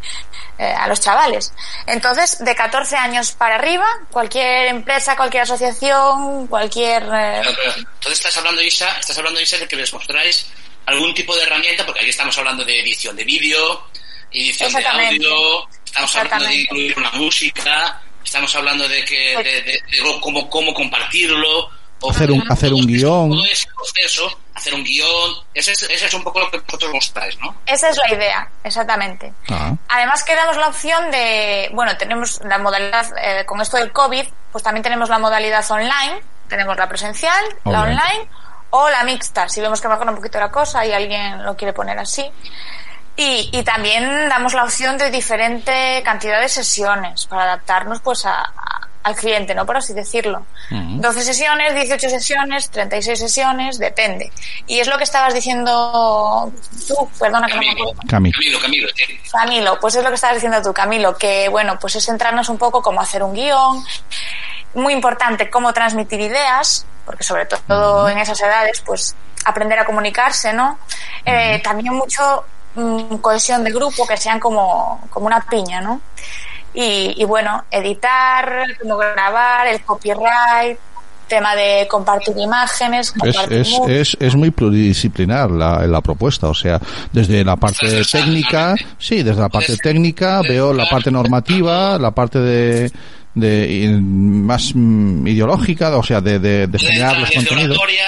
eh, 0.58 0.64
a 0.74 0.88
los 0.88 1.00
chavales. 1.00 1.54
Entonces, 1.88 2.38
de 2.44 2.54
14 2.54 2.96
años 2.98 3.32
para 3.32 3.56
arriba, 3.56 3.86
cualquier 4.12 4.68
empresa, 4.68 5.16
cualquier 5.16 5.44
asociación, 5.44 6.48
cualquier... 6.48 7.04
eh, 7.04 7.42
Pero, 7.44 7.56
pero, 7.56 7.72
Entonces 7.78 8.14
estás 8.20 8.38
hablando, 8.38 8.62
Isa, 8.62 8.90
estás 9.00 9.18
hablando, 9.18 9.40
Isa, 9.42 9.58
de 9.58 9.68
que 9.68 9.76
les 9.78 9.94
mostráis 9.94 10.46
algún 10.86 11.14
tipo 11.14 11.36
de 11.36 11.44
herramienta, 11.44 11.86
porque 11.86 12.02
aquí 12.02 12.10
estamos 12.10 12.38
hablando 12.38 12.64
de 12.66 12.80
edición 12.82 13.16
de 13.16 13.24
vídeo, 13.24 13.84
edición 14.32 14.72
de 14.74 14.88
audio, 14.88 15.68
estamos 15.86 16.16
hablando 16.16 16.46
de 16.46 16.56
incluir 16.56 16.98
una 16.98 17.12
música, 17.12 18.02
estamos 18.24 18.54
hablando 18.56 18.88
de 18.88 19.06
que 19.06 19.38
de, 19.38 19.62
de- 19.62 19.72
de 19.72 20.20
cómo, 20.20 20.50
cómo 20.50 20.74
compartirlo, 20.74 21.70
o 22.02 22.12
Hacer 22.12 22.32
un- 22.32 22.50
hacer 22.52 22.74
un 22.74 22.86
guion. 22.88 23.30
Todo 23.30 23.46
ese 23.46 23.68
proceso, 23.76 24.40
hacer 24.60 24.74
un 24.76 24.84
guion, 24.84 25.36
ese 25.53 25.72
es, 25.72 25.84
ese 25.84 26.05
es 26.05 26.14
un 26.14 26.24
poco 26.24 26.39
lo 26.39 26.51
que 26.51 26.60
vosotros 26.60 26.91
mostráis, 26.93 27.38
¿no? 27.39 27.55
Esa 27.66 27.89
es 27.89 27.97
la 27.97 28.14
idea, 28.14 28.47
exactamente. 28.64 29.34
Ah. 29.49 29.74
Además 29.89 30.24
que 30.24 30.36
damos 30.36 30.57
la 30.57 30.68
opción 30.68 31.10
de, 31.12 31.70
bueno, 31.74 31.97
tenemos 31.97 32.39
la 32.43 32.57
modalidad, 32.60 33.07
eh, 33.18 33.45
con 33.45 33.60
esto 33.62 33.78
del 33.78 33.91
COVID, 33.91 34.26
pues 34.51 34.64
también 34.64 34.84
tenemos 34.84 35.10
la 35.10 35.18
modalidad 35.20 35.66
online, 35.72 36.22
tenemos 36.47 36.78
la 36.78 36.88
presencial, 36.88 37.43
la 37.66 37.82
Obviamente. 37.82 38.03
online 38.03 38.30
o 38.72 38.89
la 38.89 39.03
mixta, 39.03 39.49
si 39.49 39.62
vemos 39.62 39.82
que 39.82 39.88
mejora 39.88 40.12
un 40.12 40.18
poquito 40.18 40.39
la 40.39 40.51
cosa 40.51 40.86
y 40.86 40.91
alguien 40.93 41.43
lo 41.43 41.55
quiere 41.57 41.74
poner 41.74 41.97
así. 41.97 42.30
Y, 43.16 43.49
y 43.51 43.64
también 43.64 44.30
damos 44.30 44.53
la 44.53 44.64
opción 44.64 44.97
de 44.97 45.10
diferente 45.12 46.01
cantidad 46.05 46.39
de 46.39 46.47
sesiones 46.47 47.26
para 47.26 47.43
adaptarnos 47.43 47.99
pues 47.99 48.26
a, 48.26 48.39
a- 48.43 48.79
al 49.04 49.16
cliente, 49.16 49.56
¿no? 49.56 49.66
Por 49.66 49.78
así 49.78 49.93
decirlo. 49.93 50.45
Ujú. 50.72 51.02
12 51.02 51.22
sesiones, 51.22 51.74
18 51.74 52.10
sesiones, 52.10 52.70
36 52.70 53.18
sesiones, 53.20 53.80
depende. 53.80 54.32
Y 54.68 54.80
es 54.80 54.88
lo 54.88 54.97
que 54.97 55.06
estabas 55.06 55.34
diciendo 55.34 56.52
tú, 56.88 57.10
perdona 57.20 57.47
que 57.47 57.56
no 57.56 57.60
me 57.62 57.68
Camilo, 57.68 57.89
acuerdo. 57.91 58.02
Cami. 58.10 58.32
Camilo, 58.32 58.60
Camilo, 58.60 58.88
sí. 58.95 59.20
Camilo, 59.32 59.80
pues 59.80 59.95
es 59.95 60.04
lo 60.04 60.10
que 60.10 60.16
estabas 60.16 60.36
diciendo 60.36 60.62
tú, 60.62 60.74
Camilo, 60.74 61.18
que 61.18 61.47
bueno, 61.50 61.78
pues 61.80 61.95
es 61.95 62.06
centrarnos 62.06 62.50
un 62.50 62.58
poco 62.58 62.82
cómo 62.82 63.02
hacer 63.02 63.24
un 63.24 63.34
guion, 63.34 63.84
muy 64.74 64.93
importante 64.93 65.50
cómo 65.50 65.74
transmitir 65.74 66.20
ideas, 66.20 66.86
porque 67.06 67.24
sobre 67.24 67.45
todo 67.45 68.10
en 68.10 68.18
esas 68.20 68.39
edades, 68.41 68.82
pues 68.86 69.16
aprender 69.45 69.80
a 69.80 69.86
comunicarse, 69.86 70.54
¿no? 70.54 70.78
Eh, 71.26 71.60
también 71.64 71.93
mucho 71.93 72.43
mm, 72.76 73.16
cohesión 73.18 73.64
de 73.64 73.72
grupo, 73.72 74.06
que 74.06 74.18
sean 74.18 74.39
como, 74.39 75.08
como 75.10 75.26
una 75.26 75.41
piña, 75.41 75.82
¿no? 75.82 76.02
Y, 76.82 77.14
y 77.22 77.26
bueno, 77.26 77.66
editar, 77.72 78.64
cómo 78.82 78.96
grabar, 78.98 79.68
el 79.68 79.82
copyright, 79.82 80.78
tema 81.28 81.54
de 81.56 81.86
compartir 81.90 82.38
imágenes, 82.38 83.08
Es, 83.08 83.12
compartir 83.14 83.58
es, 83.60 83.70
mu- 83.72 83.88
es, 83.90 84.18
es 84.20 84.36
muy 84.36 84.50
pluridisciplinar 84.52 85.52
la, 85.52 85.86
la 85.86 86.02
propuesta, 86.02 86.48
o 86.48 86.54
sea, 86.54 86.80
desde 87.12 87.44
la 87.44 87.56
parte 87.58 88.04
técnica, 88.06 88.76
sí, 88.98 89.22
desde 89.24 89.42
la 89.42 89.50
parte 89.50 89.76
técnica 89.78 90.42
veo 90.42 90.74
la 90.74 90.88
parte 90.90 91.12
normativa, 91.12 91.98
la 92.00 92.12
parte 92.12 92.40
de, 92.40 92.92
de 93.36 93.90
más 94.02 94.72
mm, 94.74 95.28
ideológica, 95.28 95.96
o 95.98 96.04
sea, 96.04 96.22
de, 96.22 96.40
de, 96.40 96.66
de 96.68 96.80
generar 96.80 97.20
los 97.20 97.30
desde 97.30 97.46
contenidos. 97.48 97.78
oratoria, 97.78 98.06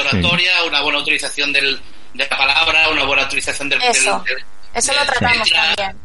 oratoria, 0.00 0.52
una 0.68 0.80
buena 0.82 0.98
utilización 1.00 1.52
del, 1.52 1.80
de 2.14 2.28
la 2.30 2.36
palabra, 2.38 2.88
una 2.90 3.04
buena 3.04 3.24
utilización 3.24 3.68
del... 3.68 3.82
Eso. 3.82 4.22
del- 4.24 4.36
del- 4.36 4.44
Eso 4.74 4.92
lo 4.92 5.04
tratamos 5.04 5.48
entra, 5.48 5.74
también. 5.76 5.96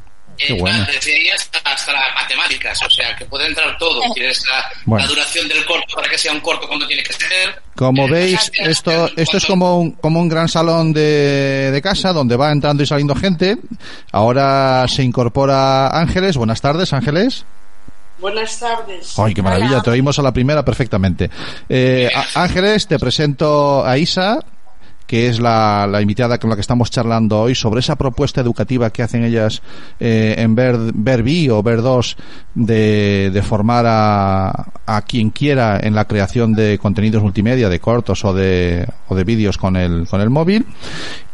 Eh, 0.47 0.53
bueno. 0.59 0.85
Desde 0.91 1.15
ahí 1.15 1.29
hasta, 1.29 1.59
hasta 1.59 1.91
las 1.93 2.15
matemáticas, 2.15 2.79
o 2.85 2.89
sea, 2.89 3.15
que 3.15 3.25
puede 3.25 3.47
entrar 3.47 3.77
todo. 3.77 4.01
Tienes 4.13 4.43
la, 4.47 4.65
Bueno. 4.85 5.05
la 5.05 5.09
duración 5.09 5.47
del 5.47 5.65
corto 5.65 5.95
para 5.95 6.07
que 6.09 6.17
sea 6.17 6.31
un 6.31 6.39
corto 6.39 6.67
cuando 6.67 6.87
tiene 6.87 7.03
que 7.03 7.13
ser. 7.13 7.61
Como 7.75 8.07
Eh, 8.07 8.11
veis, 8.11 8.51
esto, 8.59 9.09
esto 9.15 9.37
es 9.37 9.45
como 9.45 9.79
un, 9.79 9.91
como 9.91 10.19
un 10.19 10.29
gran 10.29 10.47
salón 10.47 10.93
de, 10.93 11.69
de 11.71 11.81
casa 11.81 12.11
donde 12.13 12.35
va 12.35 12.51
entrando 12.51 12.83
y 12.83 12.85
saliendo 12.85 13.15
gente. 13.15 13.57
Ahora 14.11 14.85
se 14.87 15.03
incorpora 15.03 15.87
Ángeles. 15.89 16.37
Buenas 16.37 16.61
tardes, 16.61 16.91
Ángeles. 16.93 17.45
Buenas 18.19 18.59
tardes. 18.59 19.17
Ay, 19.17 19.33
qué 19.33 19.41
maravilla, 19.41 19.75
Hola. 19.75 19.81
te 19.81 19.89
oímos 19.91 20.19
a 20.19 20.21
la 20.21 20.33
primera 20.33 20.65
perfectamente. 20.65 21.29
Eh, 21.69 22.09
Ángeles, 22.35 22.85
te 22.85 22.99
presento 22.99 23.85
a 23.85 23.97
Isa, 23.97 24.39
que 25.09 25.27
es 25.27 25.39
la, 25.39 25.89
invitada 25.99 26.37
con 26.37 26.51
la 26.51 26.55
que 26.55 26.61
estamos 26.61 26.91
charlando 26.91 27.41
hoy 27.41 27.55
sobre 27.55 27.79
esa 27.79 27.95
propuesta 27.95 28.41
educativa 28.41 28.91
que 28.91 29.01
hacen 29.01 29.23
ellas 29.23 29.63
eh, 29.99 30.35
en 30.37 30.53
Ver, 30.53 30.77
Verbi 30.93 31.49
o 31.49 31.63
Ver 31.63 31.81
2 31.81 32.15
de, 32.53 33.43
formar 33.43 33.85
a, 33.87 34.71
a 34.85 35.01
quien 35.01 35.31
quiera 35.31 35.79
en 35.81 35.95
la 35.95 36.05
creación 36.05 36.53
de 36.53 36.77
contenidos 36.77 37.23
multimedia, 37.23 37.69
de 37.69 37.79
cortos 37.79 38.23
o 38.23 38.35
de, 38.35 38.87
o 39.07 39.15
de 39.15 39.23
vídeos 39.23 39.57
con 39.57 39.77
el, 39.77 40.07
con 40.07 40.21
el 40.21 40.29
móvil. 40.29 40.67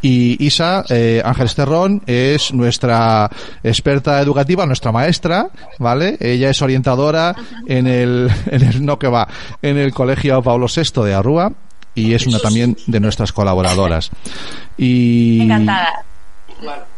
Y 0.00 0.42
Isa, 0.42 0.82
eh, 0.88 1.20
Ángeles 1.22 1.54
Terrón, 1.54 2.00
es 2.06 2.54
nuestra 2.54 3.28
experta 3.62 4.22
educativa, 4.22 4.64
nuestra 4.64 4.90
maestra, 4.90 5.50
¿vale? 5.78 6.16
Ella 6.18 6.48
es 6.48 6.62
orientadora 6.62 7.34
en 7.66 7.86
el, 7.86 8.30
en 8.46 8.62
el, 8.62 8.86
no 8.86 8.98
que 8.98 9.08
va, 9.08 9.28
en 9.60 9.76
el 9.76 9.92
Colegio 9.92 10.42
Pablo 10.42 10.66
VI 10.74 11.04
de 11.04 11.12
Arrúa 11.12 11.52
y 11.96 12.14
es 12.14 12.26
una 12.26 12.38
también 12.38 12.76
de 12.86 13.00
nuestras 13.00 13.32
colaboradoras. 13.32 14.10
Y, 14.76 15.40
Encantada. 15.42 16.04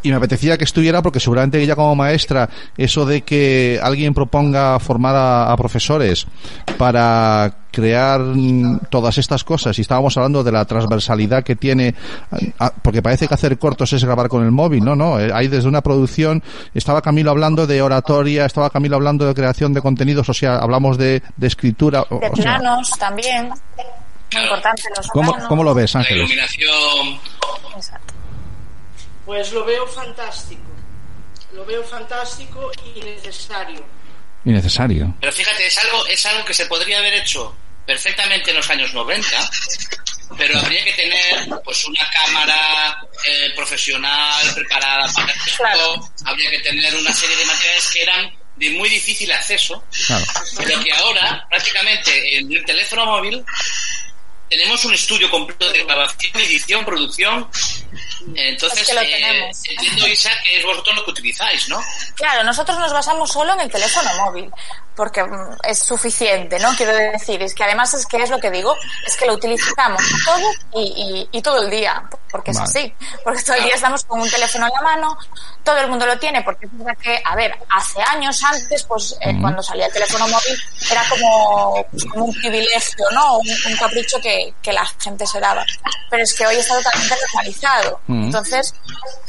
y 0.03 0.11
me 0.11 0.17
apetecía 0.17 0.59
que 0.59 0.65
estuviera 0.65 1.01
porque 1.01 1.21
seguramente 1.21 1.63
ella 1.63 1.77
como 1.77 1.95
maestra, 1.95 2.51
eso 2.77 3.07
de 3.07 3.23
que 3.23 3.81
alguien 3.83 4.13
proponga 4.13 4.79
formar 4.81 5.15
a, 5.17 5.53
a 5.53 5.57
profesores 5.57 6.27
para 6.77 7.55
crear 7.71 8.21
todas 8.91 9.19
estas 9.19 9.45
cosas 9.45 9.79
y 9.79 9.83
estábamos 9.83 10.17
hablando 10.17 10.43
de 10.43 10.51
la 10.51 10.65
transversalidad 10.65 11.45
que 11.45 11.55
tiene 11.55 11.95
porque 12.83 13.03
parece 13.03 13.29
que 13.29 13.35
hacer 13.35 13.59
cortos 13.59 13.93
es 13.93 14.03
grabar 14.03 14.29
con 14.29 14.43
el 14.43 14.51
móvil 14.51 14.85
no 14.85 14.97
no 14.97 15.21
eh, 15.21 15.31
hay 15.33 15.49
desde 15.49 15.69
una 15.69 15.83
producción 15.83 16.43
estaba 16.75 17.03
Camilo 17.03 17.31
hablando 17.31 17.67
de 17.67 17.83
oratoria 17.83 18.47
estaba 18.47 18.71
Camilo 18.71 18.97
hablando 18.97 19.27
de 19.27 19.35
creación 19.35 19.75
de 19.75 19.83
contenidos 19.83 20.29
o 20.29 20.35
sea 20.35 20.57
hablamos 20.57 20.97
de, 20.97 21.23
de 21.37 21.47
escritura 21.47 22.05
De 22.11 22.17
o 22.17 22.37
sea, 22.37 22.59
planos 22.59 22.91
también. 22.99 23.51
Muy 24.33 24.43
importante 24.43 24.83
los 24.97 25.07
¿cómo, 25.09 25.31
planos. 25.33 25.49
¿cómo 25.49 25.65
lo 25.65 25.75
ves 25.75 25.95
La 25.95 26.01
Ángeles? 26.01 26.19
iluminación. 26.31 27.21
Exacto. 27.77 28.15
Pues 29.25 29.53
lo 29.53 29.65
veo 29.65 29.87
fantástico. 29.87 30.63
Lo 31.53 31.65
veo 31.65 31.83
fantástico 31.85 32.71
y 32.95 33.01
necesario. 33.01 33.85
innecesario 34.45 35.15
Pero 35.21 35.33
fíjate, 35.33 35.67
es 35.67 35.79
algo, 35.79 36.07
es 36.07 36.25
algo 36.27 36.45
que 36.45 36.55
se 36.55 36.67
podría 36.67 36.99
haber 36.99 37.15
hecho 37.15 37.55
perfectamente 37.87 38.51
en 38.51 38.57
los 38.59 38.69
años 38.71 38.93
90, 38.93 39.51
pero 40.37 40.59
habría 40.59 40.85
que 40.85 40.93
tener 40.93 41.49
pues 41.65 41.87
una 41.87 42.01
cámara 42.11 43.01
eh, 43.27 43.51
profesional 43.57 44.55
preparada 44.55 45.11
para 45.15 45.33
esto, 45.33 45.51
Claro. 45.57 45.95
habría 46.27 46.51
que 46.51 46.59
tener 46.61 46.95
una 46.97 47.13
serie 47.15 47.35
de 47.37 47.45
materiales 47.47 47.91
que 47.91 48.03
eran 48.03 48.31
de 48.57 48.71
muy 48.73 48.89
difícil 48.91 49.31
acceso, 49.33 49.83
claro 50.07 50.25
pero 50.59 50.83
que 50.85 50.93
ahora 50.93 51.47
prácticamente 51.49 52.39
en 52.39 52.53
el 52.53 52.65
teléfono 52.67 53.07
móvil 53.07 53.43
tenemos 54.49 54.85
un 54.85 54.95
estudio 54.95 55.31
completo 55.31 55.71
de 55.71 55.85
grabación, 55.85 56.37
edición, 56.37 56.85
producción. 56.85 57.49
Entonces, 58.35 58.83
Es 58.83 58.89
que 58.89 58.95
lo 58.95 59.01
eh, 59.01 59.51
entiendo, 59.71 60.09
Isa, 60.09 60.31
que 60.45 60.59
es 60.59 60.65
vosotros 60.65 60.97
lo 60.97 61.05
que 61.05 61.11
utilizáis, 61.13 61.69
¿no? 61.69 61.81
Claro, 62.15 62.45
nosotros 62.45 62.79
nos 62.79 62.93
basamos 62.93 63.31
solo 63.31 63.55
en 63.55 63.61
el 63.61 63.71
teléfono 63.71 64.11
móvil, 64.25 64.51
porque 64.99 65.23
mm, 65.23 65.57
es 65.63 65.79
suficiente, 65.79 66.59
¿no? 66.59 66.75
Quiero 66.77 66.93
decir, 66.95 67.41
es 67.41 67.55
que 67.55 67.63
además 67.63 67.95
es 67.95 68.05
que 68.05 68.17
es 68.17 68.29
lo 68.31 68.41
que 68.41 68.51
digo, 68.51 68.75
es 69.07 69.17
que 69.17 69.25
lo 69.27 69.35
utilizamos 69.35 70.03
todo 70.25 70.51
y, 70.75 71.29
y- 71.33 71.39
y 71.39 71.41
todo 71.41 71.63
el 71.63 71.71
día, 71.71 72.03
porque 72.31 72.51
Vale. 72.53 72.65
es 72.65 72.71
así, 72.77 72.95
porque 73.23 73.43
todo 73.45 73.55
el 73.57 73.63
día 73.65 73.75
estamos 73.77 74.05
con 74.05 74.21
un 74.21 74.29
teléfono 74.29 74.67
en 74.67 74.73
la 74.75 74.83
mano, 74.83 75.17
todo 75.63 75.79
el 75.79 75.89
mundo 75.89 76.05
lo 76.05 76.19
tiene, 76.19 76.43
porque 76.43 76.67
es 76.67 76.77
verdad 76.77 76.99
que, 77.01 77.23
a 77.25 77.37
ver, 77.37 77.57
hace 77.71 78.03
años 78.03 78.43
antes, 78.43 78.83
pues 78.85 79.17
eh, 79.21 79.35
cuando 79.41 79.63
salía 79.63 79.87
el 79.87 79.93
teléfono 79.93 80.27
móvil 80.27 80.61
era 80.91 81.05
como, 81.09 81.87
pues, 81.93 82.05
como 82.07 82.25
un 82.27 82.35
privilegio, 82.35 83.05
¿no? 83.13 83.39
Un, 83.39 83.49
un 83.67 83.77
capricho 83.77 84.21
que, 84.21 84.53
que 84.63 84.73
la 84.73 84.85
gente 85.01 85.25
se 85.27 85.39
daba, 85.39 85.65
pero 86.11 86.25
es 86.25 86.35
que 86.35 86.45
hoy 86.47 86.57
está 86.57 86.75
totalmente 86.77 87.15
normalizado, 87.33 88.01
entonces 88.09 88.75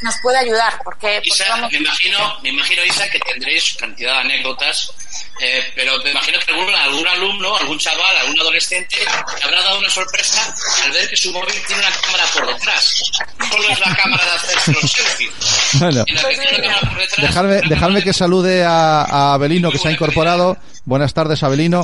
nos 0.01 0.15
puede 0.21 0.39
ayudar, 0.39 0.81
porque, 0.83 1.15
porque 1.15 1.29
Isa, 1.29 1.45
vamos... 1.49 1.71
me 1.71 1.77
imagino, 1.77 2.39
me 2.41 2.49
imagino, 2.49 2.83
Isa, 2.85 3.07
que 3.09 3.19
tendréis 3.19 3.75
cantidad 3.79 4.13
de 4.13 4.19
anécdotas, 4.19 4.91
eh, 5.39 5.71
pero 5.75 5.97
me 6.03 6.11
imagino 6.11 6.39
que 6.39 6.51
algún, 6.51 6.73
algún 6.73 7.07
alumno, 7.07 7.55
algún 7.57 7.77
chaval, 7.77 8.17
algún 8.17 8.39
adolescente 8.39 8.97
le 8.97 9.43
habrá 9.43 9.61
dado 9.63 9.79
una 9.79 9.89
sorpresa 9.89 10.53
al 10.83 10.91
ver 10.91 11.09
que 11.09 11.15
su 11.15 11.31
móvil 11.31 11.53
tiene 11.65 11.81
una 11.81 11.91
cámara 12.01 12.23
por 12.33 12.47
detrás. 12.47 13.11
Solo 13.51 13.69
es 13.69 13.79
la 13.79 13.95
cámara 13.95 14.23
de 14.25 14.31
hacerse 14.31 14.71
los 14.73 14.91
selfies. 14.91 15.31
Bueno. 15.73 16.05
Que 16.05 17.67
dejadme 17.69 18.01
cámara 18.01 18.03
que 18.03 18.13
salude 18.13 18.63
a, 18.63 19.03
a 19.03 19.33
Abelino 19.33 19.71
que 19.71 19.77
se 19.77 19.87
ha 19.87 19.91
incorporado. 19.91 20.57
Buenas 20.89 21.13
tardes, 21.13 21.43
Abelino. 21.43 21.83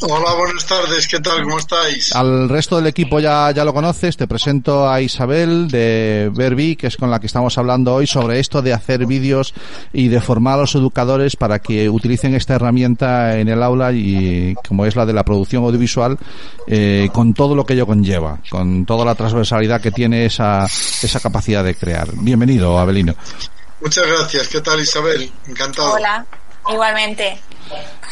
Hola, 0.00 0.34
buenas 0.34 0.66
tardes, 0.66 1.06
¿qué 1.06 1.20
tal? 1.20 1.44
¿Cómo 1.44 1.56
estáis? 1.56 2.12
Al 2.16 2.48
resto 2.48 2.74
del 2.74 2.88
equipo 2.88 3.20
ya, 3.20 3.52
ya 3.52 3.64
lo 3.64 3.72
conoces. 3.72 4.16
Te 4.16 4.26
presento 4.26 4.88
a 4.90 5.00
Isabel 5.00 5.68
de 5.68 6.32
Verbi, 6.34 6.74
que 6.74 6.88
es 6.88 6.96
con 6.96 7.12
la 7.12 7.20
que 7.20 7.28
estamos 7.28 7.56
hablando 7.58 7.94
hoy 7.94 8.08
sobre 8.08 8.40
esto 8.40 8.60
de 8.60 8.72
hacer 8.72 9.06
vídeos 9.06 9.54
y 9.92 10.08
de 10.08 10.20
formar 10.20 10.54
a 10.54 10.62
los 10.62 10.74
educadores 10.74 11.36
para 11.36 11.60
que 11.60 11.88
utilicen 11.88 12.34
esta 12.34 12.56
herramienta 12.56 13.38
en 13.38 13.46
el 13.46 13.62
aula 13.62 13.92
y 13.92 14.56
como 14.66 14.84
es 14.84 14.96
la 14.96 15.06
de 15.06 15.12
la 15.12 15.22
producción 15.22 15.62
audiovisual, 15.62 16.18
eh, 16.66 17.10
con 17.12 17.34
todo 17.34 17.54
lo 17.54 17.64
que 17.64 17.74
ello 17.74 17.86
conlleva, 17.86 18.40
con 18.50 18.84
toda 18.84 19.04
la 19.04 19.14
transversalidad 19.14 19.80
que 19.80 19.92
tiene 19.92 20.26
esa, 20.26 20.64
esa 20.64 21.20
capacidad 21.20 21.62
de 21.62 21.76
crear. 21.76 22.08
Bienvenido, 22.14 22.80
Abelino. 22.80 23.14
Muchas 23.80 24.08
gracias, 24.08 24.48
¿qué 24.48 24.60
tal 24.60 24.80
Isabel? 24.80 25.30
Encantado. 25.46 25.92
Hola, 25.92 26.26
igualmente. 26.68 27.38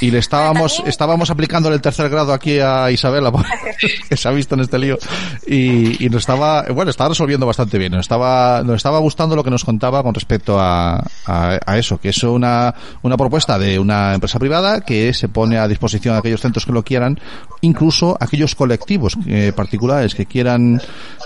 Y 0.00 0.10
le 0.10 0.18
estábamos, 0.18 0.82
estábamos 0.86 1.30
aplicándole 1.30 1.76
el 1.76 1.80
tercer 1.80 2.08
grado 2.08 2.32
aquí 2.32 2.58
a 2.58 2.90
Isabela, 2.90 3.30
que 4.08 4.16
se 4.16 4.28
ha 4.28 4.32
visto 4.32 4.54
en 4.56 4.62
este 4.62 4.78
lío. 4.78 4.98
Y, 5.46 6.04
y 6.04 6.08
nos 6.08 6.22
estaba, 6.22 6.64
bueno, 6.72 6.90
estaba 6.90 7.10
resolviendo 7.10 7.46
bastante 7.46 7.78
bien. 7.78 7.92
Nos 7.92 8.00
estaba, 8.00 8.62
nos 8.64 8.76
estaba 8.76 8.98
gustando 8.98 9.36
lo 9.36 9.44
que 9.44 9.50
nos 9.50 9.64
contaba 9.64 10.02
con 10.02 10.12
respecto 10.12 10.58
a, 10.58 11.04
a, 11.26 11.58
a 11.64 11.78
eso, 11.78 12.00
que 12.00 12.08
es 12.08 12.22
una, 12.24 12.74
una 13.02 13.16
propuesta 13.16 13.58
de 13.58 13.78
una 13.78 14.14
empresa 14.14 14.38
privada 14.40 14.80
que 14.80 15.14
se 15.14 15.28
pone 15.28 15.58
a 15.58 15.68
disposición 15.68 16.14
de 16.14 16.18
aquellos 16.18 16.40
centros 16.40 16.66
que 16.66 16.72
lo 16.72 16.82
quieran, 16.82 17.20
incluso 17.60 18.16
aquellos 18.18 18.54
colectivos 18.56 19.16
eh, 19.28 19.52
particulares 19.54 20.14
que 20.14 20.26
quieran 20.26 20.80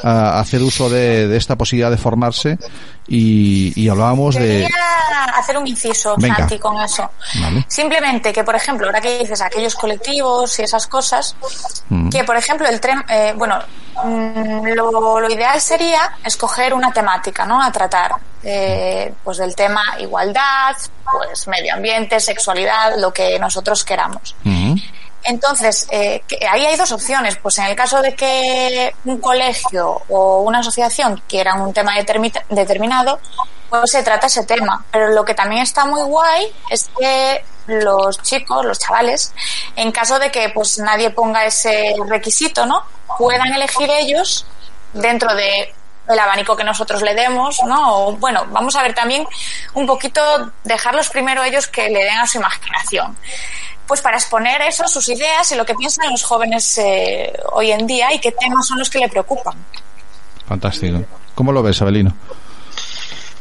ah, 0.05 0.39
hacer 0.39 0.63
uso 0.63 0.91
de, 0.91 1.29
de 1.29 1.37
esta 1.37 1.57
posibilidad 1.57 1.91
de 1.91 1.97
formarse. 1.97 2.59
Y, 3.09 3.73
y 3.81 3.89
hablábamos 3.89 4.35
de, 4.35 4.41
Quería 4.63 5.25
hacer 5.37 5.57
un 5.57 5.67
inciso. 5.67 6.17
Santi, 6.19 6.59
con 6.59 6.77
eso. 6.83 7.09
Vale. 7.41 7.65
Simplemente 7.69 8.16
que, 8.21 8.45
por 8.45 8.55
ejemplo, 8.57 8.87
ahora 8.87 9.01
que 9.01 9.19
dices 9.19 9.41
aquellos 9.41 9.75
colectivos 9.75 10.59
y 10.59 10.63
esas 10.63 10.87
cosas, 10.87 11.35
Mm. 11.89 12.11
que, 12.11 12.25
por 12.25 12.37
ejemplo, 12.37 12.67
el 12.69 12.81
tren, 12.81 13.03
eh, 13.09 13.33
bueno, 13.37 13.59
mm, 14.05 14.67
lo, 14.75 15.21
lo 15.21 15.31
ideal 15.31 15.61
sería 15.61 16.13
escoger 16.25 16.75
una 16.75 16.93
temática, 16.93 17.45
¿no? 17.47 17.63
A 17.63 17.71
tratar, 17.73 18.13
eh, 18.43 19.13
pues 19.25 19.39
del 19.39 19.55
tema 19.55 19.83
igualdad, 19.99 20.77
pues 21.11 21.47
medio 21.49 21.75
ambiente, 21.75 22.19
sexualidad, 22.21 22.97
lo 22.99 23.13
que 23.13 23.39
nosotros 23.39 23.85
queramos. 23.85 24.35
Ujú. 24.45 24.77
Entonces, 25.25 25.89
eh, 25.91 26.23
que 26.29 26.47
ahí 26.47 26.65
hay 26.67 26.77
dos 26.77 26.93
opciones. 26.93 27.37
Pues 27.37 27.59
en 27.59 27.65
el 27.65 27.75
caso 27.77 28.01
de 28.01 28.15
que 28.15 28.95
un 29.07 29.19
colegio 29.21 30.03
o 30.09 30.43
una 30.43 30.61
asociación 30.61 31.21
quieran 31.29 31.61
un 31.61 31.73
tema 31.73 31.95
determi- 31.97 32.45
determinado, 32.49 33.19
pues 33.69 33.91
se 33.91 34.05
trata 34.05 34.29
ese 34.29 34.45
tema. 34.45 34.85
Pero 34.93 35.09
lo 35.09 35.25
que 35.25 35.35
también 35.35 35.63
está 35.63 35.85
muy 35.85 36.03
guay 36.03 36.53
es 36.71 36.89
que 36.97 37.45
los 37.67 38.21
chicos, 38.23 38.65
los 38.65 38.79
chavales, 38.79 39.33
en 39.75 39.93
caso 39.93 40.19
de 40.19 40.31
que 40.31 40.51
pues 40.51 40.79
nadie 40.79 41.11
ponga 41.11 41.45
ese 41.45 41.95
requisito, 42.09 42.67
¿no? 42.67 42.83
Puedan 43.19 43.53
elegir 43.53 43.89
ellos 43.91 44.47
dentro 44.93 45.35
de 45.35 45.73
el 46.09 46.19
abanico 46.19 46.57
que 46.57 46.63
nosotros 46.63 47.03
le 47.03 47.15
demos, 47.15 47.61
¿no? 47.67 47.97
O, 47.97 48.13
bueno, 48.13 48.47
vamos 48.51 48.77
a 48.77 48.83
ver 48.83 48.95
también 48.95 49.27
un 49.75 49.87
poquito 49.87 50.21
dejarlos 50.63 51.09
primero 51.09 51.43
ellos 51.43 51.67
que 51.67 51.89
le 51.89 52.05
den 52.05 52.19
a 52.19 52.27
su 52.27 52.39
imaginación 52.39 53.17
pues 53.87 54.01
para 54.01 54.17
exponer 54.17 54.61
eso, 54.63 54.87
sus 54.89 55.09
ideas 55.09 55.51
y 55.53 55.55
lo 55.55 55.65
que 55.65 55.75
piensan 55.75 56.11
los 56.11 56.25
jóvenes 56.25 56.79
eh, 56.79 57.33
hoy 57.53 57.71
en 57.71 57.87
día 57.87 58.13
y 58.13 58.19
qué 58.19 58.33
temas 58.33 58.67
son 58.67 58.79
los 58.79 58.91
que 58.91 58.99
le 58.99 59.09
preocupan. 59.09 59.55
Fantástico. 60.49 61.05
¿Cómo 61.35 61.53
lo 61.53 61.63
ves, 61.63 61.81
Abelino? 61.83 62.15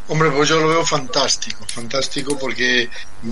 Hombre, 0.08 0.30
pues 0.32 0.48
yo 0.50 0.60
lo 0.60 0.68
veo 0.68 0.86
fantástico, 0.86 1.66
fantástico 1.68 2.38
porque 2.38 2.88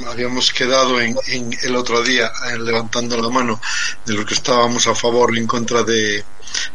habíamos 0.07 0.51
quedado 0.51 0.99
en, 0.99 1.15
en 1.27 1.55
el 1.61 1.75
otro 1.75 2.01
día 2.01 2.31
eh, 2.51 2.57
levantando 2.57 3.15
la 3.21 3.29
mano 3.29 3.61
de 4.05 4.13
los 4.13 4.25
que 4.25 4.33
estábamos 4.33 4.87
a 4.87 4.95
favor 4.95 5.35
y 5.35 5.39
en 5.39 5.45
contra 5.45 5.83
de, 5.83 6.23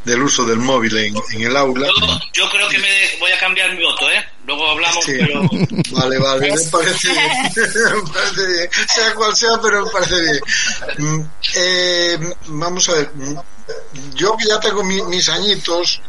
del 0.05 0.23
uso 0.23 0.45
del 0.45 0.59
móvil 0.59 0.97
en, 0.99 1.15
en 1.33 1.43
el 1.43 1.57
aula. 1.57 1.89
Yo, 1.89 2.19
yo 2.45 2.49
creo 2.51 2.69
que 2.69 2.79
me 2.79 2.89
voy 3.19 3.33
a 3.33 3.41
cambiar 3.41 3.75
mi 3.75 3.83
voto, 3.83 4.09
¿eh? 4.09 4.25
Luego 4.47 4.71
hablamos, 4.71 5.05
Sí. 5.05 5.13
pero... 5.19 5.43
Vale, 5.91 6.19
vale, 6.19 6.53
me 6.55 6.61
parece 6.71 7.09
bien, 7.09 7.31
me 8.05 8.13
parece 8.13 8.47
bien, 8.47 8.69
sea 8.89 9.15
cual 9.15 9.35
sea, 9.37 9.59
pero 9.61 9.85
me 9.85 9.91
parece 9.91 10.15
bien. 10.23 10.41
Mm, 10.99 11.31
eh, 11.57 12.19
vamos 12.47 12.89
a 12.89 12.93
ver, 12.95 13.11
mm, 13.15 13.35
yo 14.15 14.37
que 14.37 14.47
ya 14.47 14.61
tengo 14.61 14.85
mi- 14.85 15.03
mis 15.03 15.29
añitos 15.29 16.01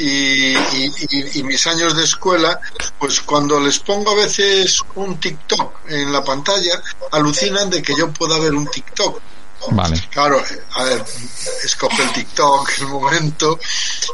y, 0.00 1.38
y- 1.38 1.42
mis 1.42 1.66
años 1.66 1.96
de 1.96 2.04
escuela, 2.04 2.60
pues 2.98 3.20
cuando 3.20 3.58
les 3.58 3.78
pongo 3.80 4.12
a 4.12 4.14
veces 4.14 4.80
un 4.94 5.18
TikTok 5.18 5.88
en 5.88 6.12
la 6.12 6.22
pantalla, 6.22 6.80
alucinan 7.12 7.68
de 7.70 7.82
que 7.82 7.94
yo 7.96 8.10
pueda 8.12 8.38
ver 8.38 8.54
un 8.54 8.66
TikTok. 8.68 9.20
Vale. 9.70 10.00
Claro, 10.10 10.40
a 10.74 10.84
ver, 10.84 11.04
escoge 11.64 12.02
el 12.04 12.12
TikTok, 12.12 12.70
el 12.78 12.86
momento, 12.86 13.58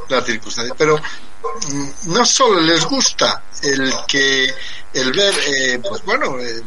la 0.09 0.23
circunstancia, 0.23 0.75
pero 0.77 0.97
mm, 0.99 2.13
no 2.13 2.25
solo 2.25 2.61
les 2.61 2.85
gusta 2.87 3.43
el 3.63 3.93
que 4.09 4.55
el 4.95 5.13
ver, 5.13 5.35
eh, 5.47 5.81
pues 5.87 6.03
bueno, 6.05 6.39
eh, 6.41 6.63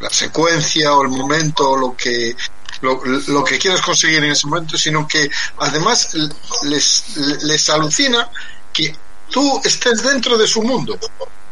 la 0.00 0.10
secuencia 0.10 0.94
o 0.94 1.02
el 1.02 1.08
momento 1.08 1.70
o 1.70 1.76
lo 1.76 1.96
que 1.96 2.36
lo, 2.82 3.00
lo 3.04 3.42
que 3.42 3.58
quieras 3.58 3.80
conseguir 3.80 4.22
en 4.22 4.30
ese 4.32 4.46
momento, 4.46 4.76
sino 4.76 5.08
que 5.08 5.28
además 5.58 6.10
les, 6.64 7.16
les 7.42 7.70
alucina 7.70 8.30
que 8.86 8.94
tú 9.30 9.60
estés 9.64 10.02
dentro 10.02 10.36
de 10.38 10.46
su 10.46 10.62
mundo. 10.62 10.98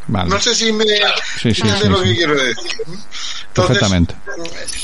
Vale. 0.09 0.31
No 0.31 0.41
sé 0.41 0.55
si 0.55 0.71
me 0.73 0.85
Sí, 0.85 1.53
sí, 1.53 1.55
sí, 1.55 1.89
lo 1.89 1.99
sí. 2.01 2.05
que 2.11 2.17
quiero 2.17 2.35
decir. 2.37 2.73
Entonces, 2.87 3.53
Perfectamente. 3.53 4.15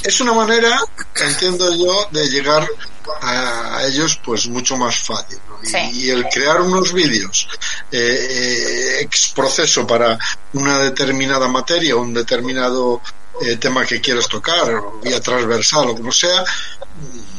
es 0.03 0.21
una 0.21 0.33
manera, 0.33 0.81
entiendo 1.21 1.73
yo, 1.77 2.09
de 2.11 2.29
llegar 2.29 2.67
a, 3.21 3.83
ellos 3.87 4.19
pues 4.25 4.49
mucho 4.49 4.77
más 4.77 4.99
fácil. 4.99 5.39
¿no? 5.49 5.59
Y- 5.63 5.67
Sí. 5.67 5.79
Y, 6.07 6.11
el 6.11 6.25
crear 6.25 6.61
unos 6.61 6.93
vídeos 6.93 7.47
eh, 7.93 7.99
eh, 8.31 9.01
ex 9.03 9.29
proceso 9.29 9.87
para 9.87 10.19
una 10.55 10.79
determinada 10.81 11.47
materia, 11.47 11.95
un 11.95 12.13
determinado 12.13 13.01
eh, 13.43 13.57
tema 13.59 13.87
que 13.87 14.01
quieras 14.01 14.27
tocar, 14.29 14.75
o 14.75 15.01
vía 15.05 15.21
transversal 15.21 15.89
o 15.91 15.95
como 15.95 16.11
sea, 16.11 16.43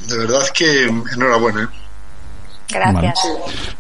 de 0.08 0.18
verdad 0.18 0.48
que 0.54 0.84
enhorabuena. 0.86 1.64
¿eh? 1.64 1.83
Gracias. 2.70 3.20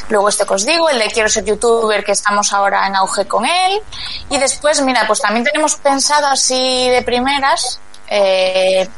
Luego 0.09 0.29
este 0.29 0.45
que 0.47 0.55
os 0.55 0.65
digo, 0.67 0.89
el 0.89 0.99
de 0.99 1.07
Quiero 1.09 1.29
ser 1.29 1.45
youtuber, 1.45 2.03
que 2.05 2.13
estamos 2.13 2.53
ahora 2.53 2.87
en 2.87 2.97
auge 2.97 3.27
con 3.27 3.45
él. 3.45 3.81
Y 4.29 4.39
después, 4.39 4.81
mira, 4.83 5.05
pues 5.07 5.21
también 5.21 5.45
tenemos 5.45 5.77
pensado 5.77 6.27
así 6.27 6.89
de 6.89 7.03
primeras, 7.03 7.81
eh, 8.09 8.89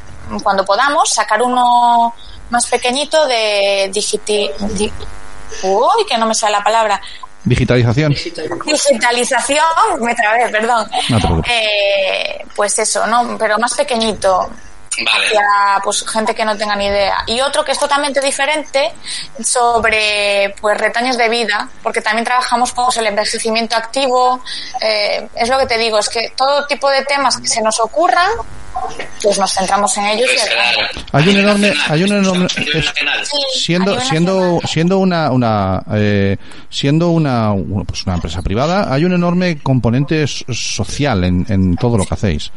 cuando 0.43 0.65
podamos, 0.65 1.13
sacar 1.13 1.41
uno 1.41 2.13
más 2.49 2.65
pequeñito 2.67 3.25
de 3.27 3.89
digiti... 3.93 4.49
di- 4.59 4.93
Uy, 5.61 6.05
que 6.09 6.17
no 6.17 6.25
me 6.25 6.33
sale 6.33 6.53
la 6.57 6.63
palabra. 6.63 6.99
Digitalización. 7.43 8.13
Digitalización, 8.65 9.65
me 10.01 10.15
trabé, 10.15 10.49
perdón. 10.49 10.87
No 11.09 11.19
te. 11.19 11.51
Eh, 11.53 12.45
pues 12.55 12.79
eso, 12.79 13.05
¿no? 13.07 13.37
Pero 13.37 13.57
más 13.57 13.73
pequeñito. 13.73 14.49
Vale. 15.05 15.25
Hacia, 15.27 15.43
pues 15.83 16.05
gente 16.07 16.35
que 16.35 16.45
no 16.45 16.55
tenga 16.57 16.75
ni 16.75 16.85
idea. 16.85 17.17
Y 17.27 17.41
otro 17.41 17.63
que 17.65 17.71
es 17.71 17.79
totalmente 17.79 18.21
diferente 18.21 18.91
sobre 19.43 20.53
pues 20.61 20.77
retaños 20.77 21.17
de 21.17 21.29
vida, 21.29 21.69
porque 21.81 22.01
también 22.01 22.25
trabajamos 22.25 22.71
con 22.73 22.85
el 22.97 23.07
envejecimiento 23.07 23.75
activo. 23.75 24.41
eh, 24.81 25.27
es 25.35 25.49
lo 25.49 25.57
que 25.59 25.65
te 25.65 25.77
digo, 25.77 25.99
es 25.99 26.09
que 26.09 26.31
todo 26.35 26.65
tipo 26.67 26.89
de 26.89 27.03
temas 27.05 27.37
que 27.37 27.47
se 27.47 27.61
nos 27.61 27.79
ocurran, 27.79 28.29
pues 29.21 29.37
nos 29.37 29.53
centramos 29.53 29.95
en 29.97 30.05
ellos. 30.05 30.29
y 30.31 30.35
Pues. 30.35 31.05
Hay 31.11 31.29
un 31.29 31.37
enorme, 31.37 31.73
hay 31.89 32.03
un 32.03 32.11
enorme, 32.11 32.45
es- 32.45 32.93
siendo 33.53 33.99
siendo 34.01 34.59
siendo 34.67 34.97
una 34.97 35.31
una 35.31 35.83
eh, 35.93 36.37
siendo 36.69 37.09
una 37.09 37.51
una, 37.51 37.83
pues 37.85 38.03
una 38.05 38.15
empresa 38.15 38.41
privada 38.41 38.91
hay 38.93 39.05
un 39.05 39.13
enorme 39.13 39.59
componente 39.61 40.25
social 40.27 41.23
en, 41.23 41.45
en 41.49 41.75
todo 41.77 41.97
lo 41.97 42.05
que 42.05 42.13
hacéis 42.15 42.51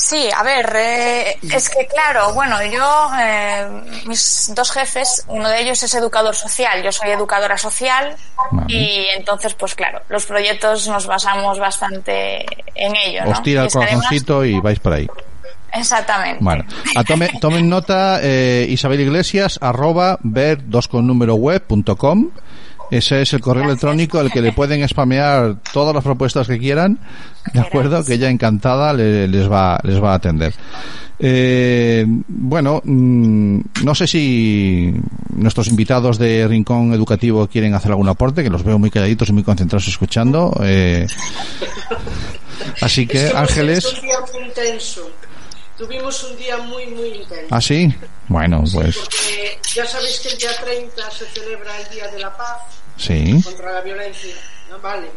Sí, 0.00 0.28
a 0.32 0.44
ver, 0.44 0.72
eh, 0.76 1.36
es 1.52 1.68
que 1.68 1.86
claro, 1.88 2.32
bueno, 2.32 2.56
yo, 2.64 3.10
eh, 3.20 3.66
mis 4.06 4.52
dos 4.54 4.70
jefes, 4.70 5.24
uno 5.26 5.48
de 5.48 5.60
ellos 5.60 5.82
es 5.82 5.92
educador 5.94 6.36
social, 6.36 6.80
yo 6.84 6.92
soy 6.92 7.10
educadora 7.10 7.58
social 7.58 8.14
Vale. 8.52 8.66
y 8.72 9.06
entonces, 9.16 9.54
pues 9.54 9.74
claro, 9.74 10.00
los 10.08 10.24
proyectos 10.24 10.86
nos 10.86 11.04
basamos 11.08 11.58
bastante 11.58 12.46
en 12.76 12.94
ello, 12.94 13.24
¿no? 13.24 13.32
os 13.32 13.42
tira 13.42 13.64
el 13.64 13.70
corazoncito 13.72 14.44
y 14.44 14.60
vais 14.60 14.78
por 14.78 14.92
ahí 14.92 15.08
Exactamente. 15.72 16.38
bueno 16.44 16.64
a 16.96 17.02
tome- 17.04 17.30
tomen 17.40 17.68
nota 17.68 18.20
eh, 18.22 18.66
Isabel 18.70 19.00
Iglesias 19.00 19.58
arroba 19.60 20.18
ver 20.22 20.68
dos 20.68 20.86
con 20.88 21.06
número 21.06 21.34
web 21.34 21.60
punto 21.66 21.96
com 21.96 22.30
ese 22.90 23.20
es 23.20 23.34
el 23.34 23.40
correo 23.42 23.64
electrónico 23.64 24.18
al 24.18 24.30
que 24.32 24.40
le 24.40 24.52
pueden 24.52 24.86
spamear 24.88 25.56
todas 25.74 25.94
las 25.94 26.02
propuestas 26.02 26.46
que 26.46 26.58
quieran 26.58 26.98
de 27.52 27.60
acuerdo 27.60 28.04
que 28.04 28.14
ella 28.14 28.28
encantada 28.30 28.92
le- 28.92 29.28
les 29.28 29.50
va 29.50 29.78
les 29.82 30.02
va 30.02 30.12
a 30.12 30.14
atender 30.16 30.52
Eh, 31.20 32.04
bueno, 32.28 32.80
mm, 32.84 33.60
no 33.82 33.92
sé 33.96 34.06
si 34.06 34.92
nuestros 35.34 35.66
invitados 35.66 36.16
de 36.16 36.46
Rincón 36.46 36.92
Educativo 36.92 37.48
quieren 37.48 37.74
hacer 37.74 37.90
algún 37.90 38.08
aporte, 38.08 38.44
que 38.44 38.50
los 38.50 38.62
veo 38.62 38.78
muy 38.78 38.88
calladitos 38.88 39.28
y 39.28 39.32
muy 39.32 39.42
concentrados 39.42 39.88
escuchando. 39.88 40.54
Eh, 40.62 41.06
así 42.80 43.02
Es 43.02 43.08
que, 43.08 43.36
Ángeles, 43.36 43.84
un 43.84 44.00
día 44.02 44.18
muy 44.32 44.46
intenso. 44.48 45.10
Tuvimos 45.76 46.22
un 46.24 46.36
día 46.36 46.56
muy, 46.58 46.86
muy 46.86 47.08
intenso. 47.08 47.46
¿ah, 47.50 47.60
sí? 47.60 47.92
Bueno, 48.28 48.62
pues 48.72 48.96
Porque 48.98 49.58
ya 49.74 49.86
sabéis 49.86 50.20
que 50.20 50.28
el 50.28 50.38
día 50.38 50.50
30 50.64 51.10
se 51.10 51.24
celebra 51.26 51.70
el 51.80 51.94
Día 51.94 52.08
de 52.08 52.18
la 52.20 52.36
Paz 52.36 52.58
sí. 52.96 53.40
contra 53.44 53.72
la 53.72 53.80
violencia, 53.80 54.34
¿no? 54.70 54.78
Vale. 54.80 55.08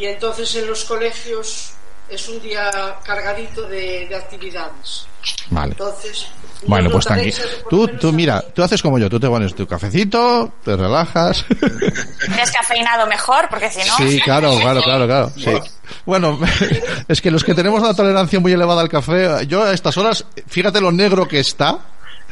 Y 0.00 0.06
entonces 0.06 0.54
en 0.56 0.66
los 0.66 0.84
colegios 0.84 1.72
es 2.08 2.28
un 2.28 2.40
día 2.40 2.70
cargadito 3.04 3.62
de, 3.68 4.06
de 4.08 4.16
actividades. 4.16 5.06
Vale. 5.50 5.72
Entonces, 5.72 6.26
Bueno, 6.66 6.88
pues 6.90 7.04
tranquilo. 7.04 7.36
Tú, 7.68 7.86
tú 7.88 8.08
a- 8.08 8.12
mira, 8.12 8.40
tú 8.40 8.62
haces 8.62 8.80
como 8.80 8.98
yo, 8.98 9.10
tú 9.10 9.20
te 9.20 9.28
pones 9.28 9.54
tu 9.54 9.66
cafecito, 9.66 10.54
te 10.64 10.74
relajas. 10.74 11.44
Descafeinado 12.36 13.06
mejor, 13.06 13.46
porque 13.50 13.70
si 13.70 13.86
no... 13.86 13.96
Sí, 13.98 14.20
claro, 14.22 14.56
claro, 14.60 14.82
claro, 14.82 15.06
claro. 15.06 15.32
Sí. 15.36 15.50
Bueno, 16.06 16.38
es 17.08 17.20
que 17.20 17.30
los 17.30 17.44
que 17.44 17.54
tenemos 17.54 17.80
una 17.82 17.94
tolerancia 17.94 18.40
muy 18.40 18.52
elevada 18.52 18.80
al 18.80 18.88
café, 18.88 19.46
yo 19.46 19.62
a 19.64 19.72
estas 19.72 19.96
horas, 19.98 20.24
fíjate 20.46 20.80
lo 20.80 20.90
negro 20.90 21.28
que 21.28 21.40
está. 21.40 21.78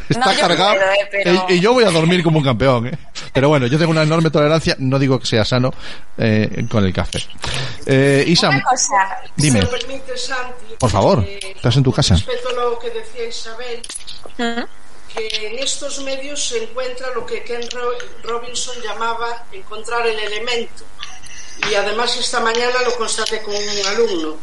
Está 0.09 0.33
No, 0.33 0.41
cargado. 0.41 0.75
puedo, 0.75 0.91
eh, 0.93 1.09
pero- 1.11 1.47
y, 1.49 1.55
y 1.55 1.61
yo 1.61 1.73
voy 1.73 1.85
a 1.85 1.91
dormir 1.91 2.23
como 2.23 2.39
un 2.39 2.45
campeón. 2.45 2.87
¿eh? 2.89 2.99
Pero 3.33 3.49
bueno, 3.49 3.67
yo 3.67 3.79
tengo 3.79 3.91
una 3.91 4.03
enorme 4.03 4.31
tolerancia, 4.31 4.75
no 4.79 4.99
digo 4.99 5.19
que 5.19 5.27
sea 5.27 5.45
sano, 5.45 5.73
eh, 6.17 6.65
con 6.71 6.85
el 6.85 6.93
café. 6.93 7.19
Eh, 7.87 8.25
Isa, 8.27 8.49
Una 8.49 8.63
cosa, 8.63 8.95
dime. 9.37 9.61
Si 9.61 9.67
me 9.67 9.71
permite, 9.79 10.17
Santi, 10.17 10.75
Por 10.79 10.91
favor, 10.91 11.25
eh, 11.27 11.39
estás 11.57 11.77
en 11.77 11.83
tu 11.83 11.93
casa. 11.93 12.15
Respecto 12.15 12.49
a 12.49 12.53
lo 12.53 12.79
que 12.79 12.91
decía 12.91 13.29
Isabel, 13.29 13.83
¿Mm? 14.39 14.63
que 15.15 15.47
en 15.49 15.59
estos 15.59 16.03
medios 16.05 16.49
se 16.49 16.63
encuentra 16.63 17.09
lo 17.15 17.25
que 17.27 17.43
Ken 17.43 17.63
Ro- 17.71 17.93
Robinson 18.25 18.77
llamaba 18.83 19.45
encontrar 19.53 20.07
el 20.07 20.19
elemento. 20.19 20.85
Y 21.71 21.75
además 21.75 22.17
esta 22.17 22.41
mañana 22.41 22.83
lo 22.85 22.97
constaté 22.97 23.43
con 23.43 23.55
un 23.55 23.87
alumno, 23.87 24.37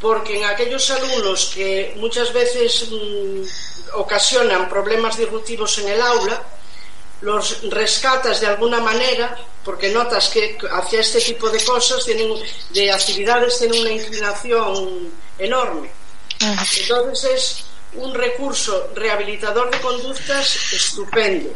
porque 0.00 0.38
en 0.38 0.44
aquellos 0.44 0.90
alumnos 0.90 1.52
que 1.54 1.94
muchas 1.96 2.32
veces 2.32 2.88
mm, 2.90 3.98
ocasionan 3.98 4.68
problemas 4.68 5.16
disruptivos 5.16 5.78
en 5.78 5.88
el 5.88 6.00
aula, 6.00 6.42
los 7.20 7.70
rescatas 7.70 8.40
de 8.40 8.46
alguna 8.46 8.80
manera 8.80 9.36
porque 9.64 9.90
notas 9.90 10.30
que 10.30 10.56
hacia 10.72 11.00
este 11.00 11.20
tipo 11.20 11.50
de 11.50 11.62
cosas 11.64 12.04
tienen 12.04 12.32
de 12.70 12.90
actividades 12.90 13.58
tienen 13.58 13.80
una 13.80 13.90
inclinación 13.90 15.10
enorme. 15.38 15.90
Entonces 16.40 17.30
es 17.34 17.64
un 17.94 18.14
recurso 18.14 18.90
rehabilitador 18.94 19.70
de 19.70 19.80
conductas 19.80 20.72
estupendo. 20.72 21.50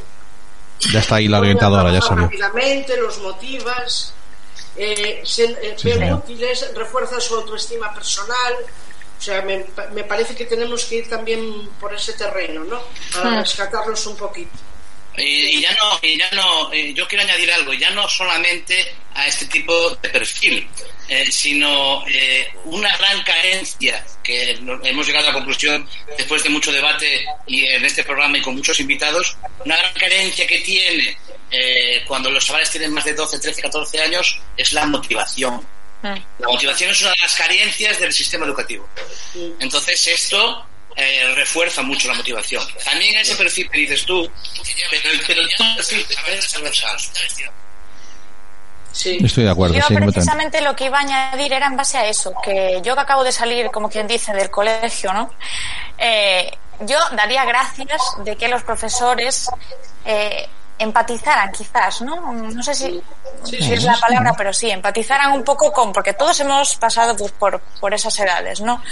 Ya 0.93 0.99
está 0.99 1.17
ahí 1.17 1.29
la 1.29 1.39
orientadora, 1.39 1.91
ya 1.93 2.03
salió. 2.03 2.25
rápidamente 2.25 2.97
los 2.99 3.19
motivas 3.19 4.13
eh, 4.77 5.23
se, 5.25 5.45
eh, 5.45 5.75
Sí, 5.77 5.93
ven 5.93 6.13
útiles 6.13 6.75
refuerza 6.75 7.21
su 7.21 7.35
autoestima 7.37 7.93
personal 7.95 8.55
o 9.19 9.23
sea, 9.23 9.41
me, 9.43 9.65
me 9.93 10.05
parece 10.05 10.35
que 10.35 10.45
tenemos 10.45 10.85
que 10.85 10.97
ir 10.97 11.09
también 11.09 11.71
por 11.81 11.95
ese 11.95 12.13
terreno, 12.13 12.65
¿no? 12.65 12.79
Para 13.15 13.41
rescatarlos 13.41 14.07
un 14.07 14.17
poquito. 14.17 14.51
Y, 15.17 15.23
y 15.23 15.61
ya 15.61 15.73
no, 15.75 15.99
y 16.03 16.19
ya 16.19 16.31
no, 16.33 16.73
eh, 16.73 16.93
yo 16.95 17.07
quiero 17.07 17.25
añadir 17.25 17.53
algo, 17.53 17.73
ya 17.73 17.91
no 17.91 18.09
solamente 18.09 18.95
a 19.15 19.27
este 19.27 19.47
tipo 19.47 19.91
de 20.03 20.09
perfil, 20.09 20.69
eh, 21.09 21.31
sino 21.31 22.05
eh, 22.09 22.49
una 22.65 22.97
gran 22.97 23.23
carencia 23.23 24.05
que 24.23 24.59
hemos 24.83 25.07
llegado 25.07 25.27
a 25.27 25.29
la 25.29 25.35
conclusión 25.35 25.89
después 26.17 26.43
de 26.43 26.49
mucho 26.49 26.73
debate 26.73 27.27
y 27.47 27.65
en 27.67 27.85
este 27.85 28.03
programa 28.03 28.39
y 28.39 28.43
con 28.43 28.57
muchos 28.57 28.81
invitados, 28.81 29.37
una 29.65 29.77
gran 29.77 29.93
carencia 29.95 30.47
que 30.47 30.61
tiene 30.61 31.17
eh, 31.51 32.03
cuando 32.09 32.31
los 32.31 32.45
chavales 32.45 32.71
tienen 32.71 32.93
más 32.93 33.05
de 33.05 33.15
12, 33.15 33.39
13, 33.39 33.63
14 33.63 34.01
años 34.01 34.41
es 34.57 34.73
la 34.73 34.87
motivación. 34.87 35.65
La 36.03 36.49
motivación 36.49 36.91
es 36.91 37.01
una 37.01 37.13
de 37.13 37.19
las 37.23 37.35
carencias 37.35 37.99
del 37.99 38.13
sistema 38.13 38.45
educativo. 38.45 38.87
Entonces 39.59 40.07
esto 40.07 40.67
eh, 40.97 41.35
refuerza 41.35 41.83
mucho 41.83 42.09
la 42.09 42.15
motivación. 42.15 42.63
También 42.85 43.17
ese 43.17 43.35
perfil 43.37 43.71
que 43.71 43.79
dices 43.79 44.05
tú, 44.05 44.31
pero, 44.91 45.21
pero 45.27 45.41
el 45.43 45.49
perfil. 45.77 46.07
Sí. 48.93 49.19
Estoy 49.25 49.43
de 49.45 49.51
acuerdo, 49.51 49.75
Yo 49.75 49.83
sí, 49.89 49.95
precisamente 49.97 50.61
lo 50.61 50.77
que 50.77 50.85
iba 50.85 50.99
a 50.99 51.01
añadir 51.01 51.53
era 51.53 51.67
en 51.67 51.77
base 51.77 51.99
a 51.99 52.07
eso, 52.07 52.33
que 52.45 52.81
yo 52.85 52.95
que 52.95 53.01
acabo 53.01 53.25
de 53.25 53.33
salir, 53.33 53.67
como 53.73 53.91
quien 53.91 54.07
dice, 54.07 54.33
del 54.33 54.51
colegio, 54.51 55.13
¿no? 55.13 55.31
Eh, 55.99 56.49
yo 56.81 56.99
daría 57.17 57.45
gracias 57.45 58.01
de 58.25 58.37
que 58.37 58.47
los 58.47 58.63
profesores 58.63 59.49
eh, 60.05 60.49
empatizaran 60.79 61.53
quizás, 61.53 62.03
¿no? 62.03 62.33
No 62.33 62.63
sé 62.63 62.75
si, 62.75 63.03
si 63.45 63.73
es 63.73 63.85
la 63.85 63.97
palabra, 63.97 64.35
pero 64.37 64.53
sí, 64.53 64.71
empatizaran 64.71 65.33
un 65.33 65.45
poco 65.45 65.73
con, 65.73 65.93
porque 65.93 66.15
todos 66.15 66.39
hemos 66.41 66.77
pasado 66.77 67.17
pues, 67.17 67.33
por, 67.33 67.61
por 67.81 67.95
esas 67.95 68.19
edades, 68.19 68.61
¿no? 68.61 68.83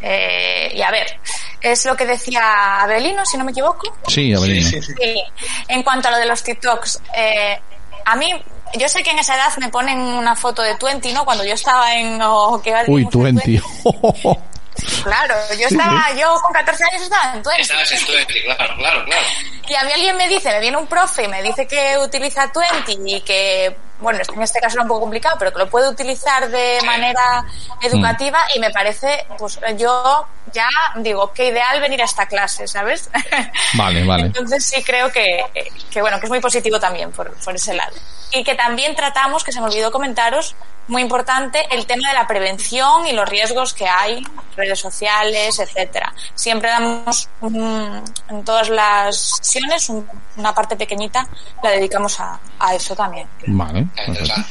Eh, 0.00 0.72
y 0.74 0.82
a 0.82 0.90
ver, 0.90 1.20
es 1.60 1.84
lo 1.84 1.96
que 1.96 2.06
decía 2.06 2.80
Abelino, 2.82 3.24
si 3.24 3.36
no 3.36 3.44
me 3.44 3.52
equivoco. 3.52 3.94
Sí, 4.08 4.34
Avelino. 4.34 4.68
Sí, 4.68 4.82
sí. 4.82 4.94
Sí, 5.00 5.22
en 5.68 5.82
cuanto 5.82 6.08
a 6.08 6.10
lo 6.12 6.18
de 6.18 6.26
los 6.26 6.42
TikToks, 6.42 7.02
eh, 7.16 7.60
a 8.04 8.16
mí, 8.16 8.32
yo 8.78 8.88
sé 8.88 9.02
que 9.02 9.10
en 9.10 9.18
esa 9.18 9.36
edad 9.36 9.56
me 9.58 9.68
ponen 9.68 9.98
una 9.98 10.34
foto 10.34 10.62
de 10.62 10.74
Twenty, 10.74 11.12
¿no? 11.12 11.24
Cuando 11.24 11.44
yo 11.44 11.54
estaba 11.54 11.94
en... 11.94 12.20
o 12.22 12.60
que 12.60 12.74
Uy, 12.86 13.08
20. 13.12 13.62
Claro, 15.02 15.34
yo 15.58 15.66
estaba, 15.68 16.12
yo 16.14 16.34
con 16.42 16.52
14 16.52 16.84
años 16.84 17.02
estaba 17.02 17.34
en 17.34 17.42
Twenty. 17.42 17.62
Estabas 17.62 17.92
en 17.92 18.06
Twenty, 18.06 18.42
claro, 18.42 18.74
claro, 18.76 19.04
claro. 19.04 19.26
Y 19.68 19.74
a 19.74 19.84
mí 19.84 19.92
alguien 19.92 20.16
me 20.16 20.28
dice, 20.28 20.50
me 20.50 20.60
viene 20.60 20.76
un 20.76 20.86
profe 20.86 21.24
y 21.24 21.28
me 21.28 21.42
dice 21.42 21.66
que 21.66 21.98
utiliza 21.98 22.50
Twenty 22.50 22.98
y 23.04 23.20
que, 23.20 23.76
bueno, 24.00 24.18
en 24.34 24.42
este 24.42 24.60
caso 24.60 24.76
era 24.76 24.82
un 24.82 24.88
poco 24.88 25.00
complicado, 25.00 25.36
pero 25.38 25.52
que 25.52 25.58
lo 25.58 25.68
puede 25.68 25.88
utilizar 25.88 26.48
de 26.48 26.78
manera 26.84 27.44
educativa 27.82 28.40
y 28.54 28.60
me 28.60 28.70
parece, 28.70 29.26
pues 29.38 29.58
yo 29.76 30.26
ya 30.52 30.68
digo, 30.96 31.32
qué 31.32 31.48
ideal 31.48 31.80
venir 31.80 32.00
a 32.00 32.06
esta 32.06 32.26
clase, 32.26 32.66
¿sabes? 32.66 33.10
Vale, 33.74 34.04
vale. 34.04 34.24
Entonces 34.24 34.64
sí 34.64 34.82
creo 34.82 35.12
que, 35.12 35.44
que 35.90 36.00
bueno, 36.00 36.18
que 36.18 36.26
es 36.26 36.30
muy 36.30 36.40
positivo 36.40 36.80
también 36.80 37.12
por, 37.12 37.32
por 37.44 37.54
ese 37.54 37.74
lado. 37.74 37.94
Y 38.32 38.42
que 38.44 38.54
también 38.54 38.94
tratamos, 38.94 39.44
que 39.44 39.52
se 39.52 39.60
me 39.60 39.66
olvidó 39.66 39.92
comentaros, 39.92 40.54
muy 40.88 41.02
importante, 41.02 41.60
el 41.70 41.86
tema 41.86 42.08
de 42.08 42.14
la 42.14 42.26
prevención 42.26 43.06
y 43.06 43.12
los 43.12 43.28
riesgos 43.28 43.74
que 43.74 43.86
hay, 43.86 44.22
redes 44.56 44.78
sociales, 44.78 45.58
etcétera. 45.58 46.12
Siempre 46.34 46.68
damos 46.70 47.28
un- 47.40 48.02
en 48.30 48.44
todas 48.44 48.68
las 48.70 49.38
sesiones 49.42 49.88
un- 49.88 50.06
una 50.36 50.54
parte 50.54 50.76
pequeñita, 50.76 51.26
la 51.62 51.70
dedicamos 51.70 52.18
a, 52.20 52.40
a 52.58 52.74
eso 52.74 52.96
también. 52.96 53.26
Vale, 53.46 53.86
perfecto. 54.06 54.42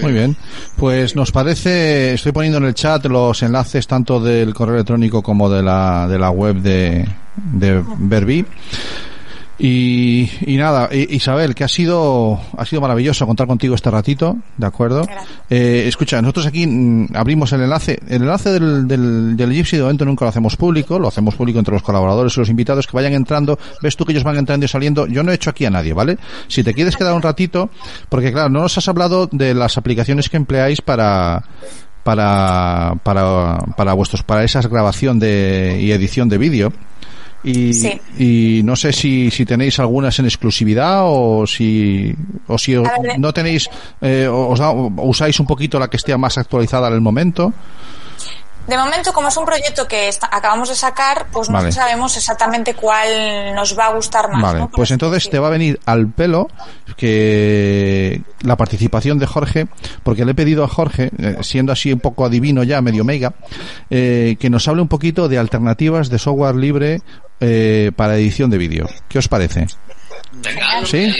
Muy 0.00 0.12
bien. 0.12 0.34
Pues 0.78 1.14
nos 1.14 1.30
parece, 1.30 2.14
estoy 2.14 2.32
poniendo 2.32 2.56
en 2.56 2.64
el 2.64 2.74
chat 2.74 3.04
los 3.04 3.42
enlaces 3.42 3.86
tanto 3.86 4.18
del 4.18 4.54
correo 4.54 4.76
electrónico 4.76 5.22
como 5.22 5.50
de 5.50 5.62
la, 5.62 6.06
de 6.08 6.18
la 6.18 6.30
web 6.30 6.56
de, 6.56 7.06
de 7.36 7.84
Verbi. 7.98 8.46
Y, 9.56 10.28
y 10.46 10.56
nada, 10.56 10.88
I- 10.92 11.14
Isabel, 11.14 11.54
que 11.54 11.62
ha 11.62 11.68
sido, 11.68 12.40
ha 12.58 12.64
sido 12.64 12.80
maravilloso 12.80 13.24
contar 13.26 13.46
contigo 13.46 13.74
este 13.76 13.88
ratito, 13.90 14.36
¿de 14.56 14.66
acuerdo? 14.66 15.06
Eh, 15.48 15.84
escucha, 15.86 16.20
nosotros 16.20 16.46
aquí 16.46 16.66
mm, 16.66 17.08
abrimos 17.14 17.52
el 17.52 17.60
enlace. 17.62 18.00
El 18.08 18.22
enlace 18.22 18.50
del, 18.50 18.88
del, 18.88 19.36
del 19.36 19.52
Gypsy 19.52 19.76
de 19.76 19.82
momento 19.82 20.04
nunca 20.04 20.24
lo 20.24 20.30
hacemos 20.30 20.56
público, 20.56 20.98
lo 20.98 21.06
hacemos 21.08 21.36
público 21.36 21.60
entre 21.60 21.72
los 21.74 21.82
colaboradores 21.82 22.36
y 22.36 22.40
los 22.40 22.48
invitados 22.48 22.86
que 22.88 22.96
vayan 22.96 23.12
entrando. 23.12 23.58
Ves 23.80 23.96
tú 23.96 24.04
que 24.04 24.10
ellos 24.12 24.24
van 24.24 24.36
entrando 24.36 24.66
y 24.66 24.68
saliendo. 24.68 25.06
Yo 25.06 25.22
no 25.22 25.30
he 25.30 25.36
hecho 25.36 25.50
aquí 25.50 25.64
a 25.64 25.70
nadie, 25.70 25.92
¿vale? 25.92 26.18
Si 26.48 26.64
te 26.64 26.74
quieres 26.74 26.96
quedar 26.96 27.14
un 27.14 27.22
ratito, 27.22 27.70
porque 28.08 28.32
claro, 28.32 28.48
no 28.48 28.60
nos 28.60 28.76
has 28.76 28.88
hablado 28.88 29.28
de 29.30 29.54
las 29.54 29.78
aplicaciones 29.78 30.28
que 30.28 30.36
empleáis 30.36 30.80
para, 30.80 31.44
para, 32.02 32.94
para, 33.02 33.58
para 33.76 33.92
vuestros, 33.94 34.22
para 34.24 34.42
esa 34.44 34.60
grabación 34.62 35.18
de, 35.20 35.78
y 35.80 35.92
edición 35.92 36.28
de 36.28 36.38
vídeo. 36.38 36.72
Y, 37.44 37.74
Sí. 37.74 38.00
y 38.18 38.62
no 38.64 38.74
sé 38.74 38.92
si, 38.92 39.30
si 39.30 39.44
tenéis 39.44 39.78
algunas 39.78 40.18
en 40.18 40.24
exclusividad 40.24 41.02
o 41.04 41.46
si, 41.46 42.14
o 42.46 42.56
si 42.56 42.74
ver, 42.76 42.90
no 43.18 43.32
tenéis, 43.34 43.68
eh, 44.00 44.26
os 44.26 44.58
da- 44.58 44.72
usáis 44.72 45.38
un 45.38 45.46
poquito 45.46 45.78
la 45.78 45.88
que 45.88 45.98
esté 45.98 46.16
más 46.16 46.38
actualizada 46.38 46.88
en 46.88 46.94
el 46.94 47.00
momento. 47.02 47.52
De 48.66 48.78
momento, 48.78 49.12
como 49.12 49.28
es 49.28 49.36
un 49.36 49.44
proyecto 49.44 49.86
que 49.86 50.08
está- 50.08 50.30
acabamos 50.32 50.70
de 50.70 50.74
sacar, 50.74 51.26
pues 51.30 51.50
no 51.50 51.70
sabemos 51.70 52.16
exactamente 52.16 52.72
cuál 52.72 53.54
nos 53.54 53.78
va 53.78 53.88
a 53.88 53.94
gustar 53.94 54.30
más. 54.32 54.40
Vale, 54.42 54.58
¿no? 54.60 54.66
Por 54.70 54.76
pues 54.76 54.90
entonces 54.90 55.28
te 55.28 55.38
va 55.38 55.48
a 55.48 55.50
venir 55.50 55.78
al 55.84 56.08
pelo 56.08 56.48
que 56.96 58.22
la 58.40 58.56
participación 58.56 59.18
de 59.18 59.26
Jorge, 59.26 59.66
porque 60.02 60.24
le 60.24 60.32
he 60.32 60.34
pedido 60.34 60.64
a 60.64 60.68
Jorge, 60.68 61.10
eh, 61.18 61.36
siendo 61.42 61.72
así 61.72 61.92
un 61.92 62.00
poco 62.00 62.24
adivino 62.24 62.62
ya, 62.62 62.80
medio 62.80 63.04
mega, 63.04 63.34
eh, 63.90 64.36
que 64.40 64.48
nos 64.48 64.66
hable 64.66 64.80
un 64.80 64.88
poquito 64.88 65.28
de 65.28 65.36
alternativas 65.38 66.08
de 66.08 66.18
software 66.18 66.54
libre 66.56 67.02
eh, 67.40 67.92
para 67.96 68.16
edición 68.16 68.50
de 68.50 68.58
vídeo. 68.58 68.88
¿Qué 69.08 69.18
os 69.18 69.28
parece? 69.28 69.66
Venga, 70.36 70.84
Sí. 70.84 71.14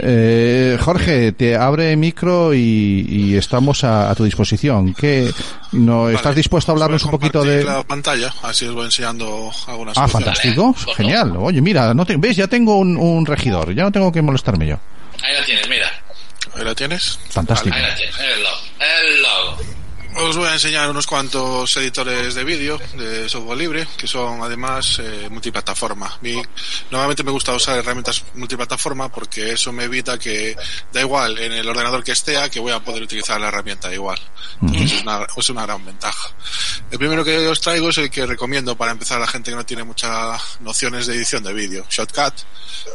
Eh, 0.00 0.76
Jorge, 0.80 1.32
te 1.32 1.56
abre 1.56 1.96
micro 1.96 2.52
y, 2.52 3.06
y 3.08 3.36
estamos 3.36 3.84
a, 3.84 4.10
a 4.10 4.14
tu 4.14 4.24
disposición. 4.24 4.92
¿Qué, 4.94 5.32
no, 5.72 6.10
¿Estás 6.10 6.36
dispuesto 6.36 6.70
a 6.70 6.74
hablarnos 6.74 7.00
Os 7.02 7.06
un 7.06 7.10
poquito 7.12 7.42
de...? 7.42 7.64
la 7.64 7.82
pantalla, 7.82 8.32
así 8.42 8.66
os 8.66 8.74
voy 8.74 8.84
enseñando 8.84 9.50
algunas 9.66 9.96
Ah, 9.96 10.02
cosas. 10.02 10.12
fantástico, 10.12 10.72
Vale. 10.78 10.94
genial. 10.96 11.36
Oye, 11.38 11.60
mira, 11.62 11.94
no 11.94 12.04
te, 12.04 12.16
ves, 12.18 12.36
ya 12.36 12.46
tengo 12.46 12.76
un, 12.76 12.96
un 12.98 13.24
regidor, 13.24 13.74
ya 13.74 13.84
no 13.84 13.92
tengo 13.92 14.12
que 14.12 14.20
molestarme 14.20 14.66
yo. 14.66 14.78
Ahí 15.22 15.34
la 15.38 15.44
tienes, 15.44 15.68
mira. 15.68 15.86
Ahí 16.54 16.64
la 16.64 16.74
tienes. 16.74 17.18
Fantástico. 17.30 17.74
Ahí 17.74 17.82
la 17.82 17.94
tienes, 17.94 18.14
el 18.18 18.42
logo. 18.42 18.56
El 18.78 19.22
logo. 19.22 19.83
Os 20.16 20.36
voy 20.36 20.46
a 20.46 20.52
enseñar 20.52 20.88
unos 20.88 21.08
cuantos 21.08 21.76
editores 21.76 22.36
de 22.36 22.44
vídeo 22.44 22.78
de 22.96 23.28
software 23.28 23.58
libre 23.58 23.88
que 23.96 24.06
son 24.06 24.40
además 24.42 25.00
eh, 25.02 25.28
multiplataforma. 25.28 26.18
Mi- 26.20 26.40
normalmente 26.90 27.24
me 27.24 27.32
gusta 27.32 27.52
usar 27.52 27.78
herramientas 27.78 28.22
multiplataforma 28.34 29.10
porque 29.10 29.50
eso 29.52 29.72
me 29.72 29.84
evita 29.84 30.16
que 30.16 30.56
da 30.92 31.00
igual 31.00 31.36
en 31.38 31.52
el 31.52 31.68
ordenador 31.68 32.04
que 32.04 32.12
esté 32.12 32.36
que 32.48 32.60
voy 32.60 32.70
a 32.72 32.78
poder 32.78 33.02
utilizar 33.02 33.40
la 33.40 33.48
herramienta 33.48 33.92
igual. 33.92 34.18
Entonces 34.62 34.92
es, 34.92 35.02
una, 35.02 35.26
es 35.36 35.50
una 35.50 35.62
gran 35.66 35.84
ventaja. 35.84 36.28
El 36.92 36.98
primero 36.98 37.24
que 37.24 37.48
os 37.48 37.60
traigo 37.60 37.88
es 37.88 37.98
el 37.98 38.08
que 38.08 38.24
recomiendo 38.24 38.76
para 38.76 38.92
empezar 38.92 39.16
a 39.16 39.22
la 39.22 39.26
gente 39.26 39.50
que 39.50 39.56
no 39.56 39.66
tiene 39.66 39.82
muchas 39.82 40.60
nociones 40.60 41.06
de 41.08 41.16
edición 41.16 41.42
de 41.42 41.52
vídeo. 41.52 41.86
Shotcut 41.90 42.34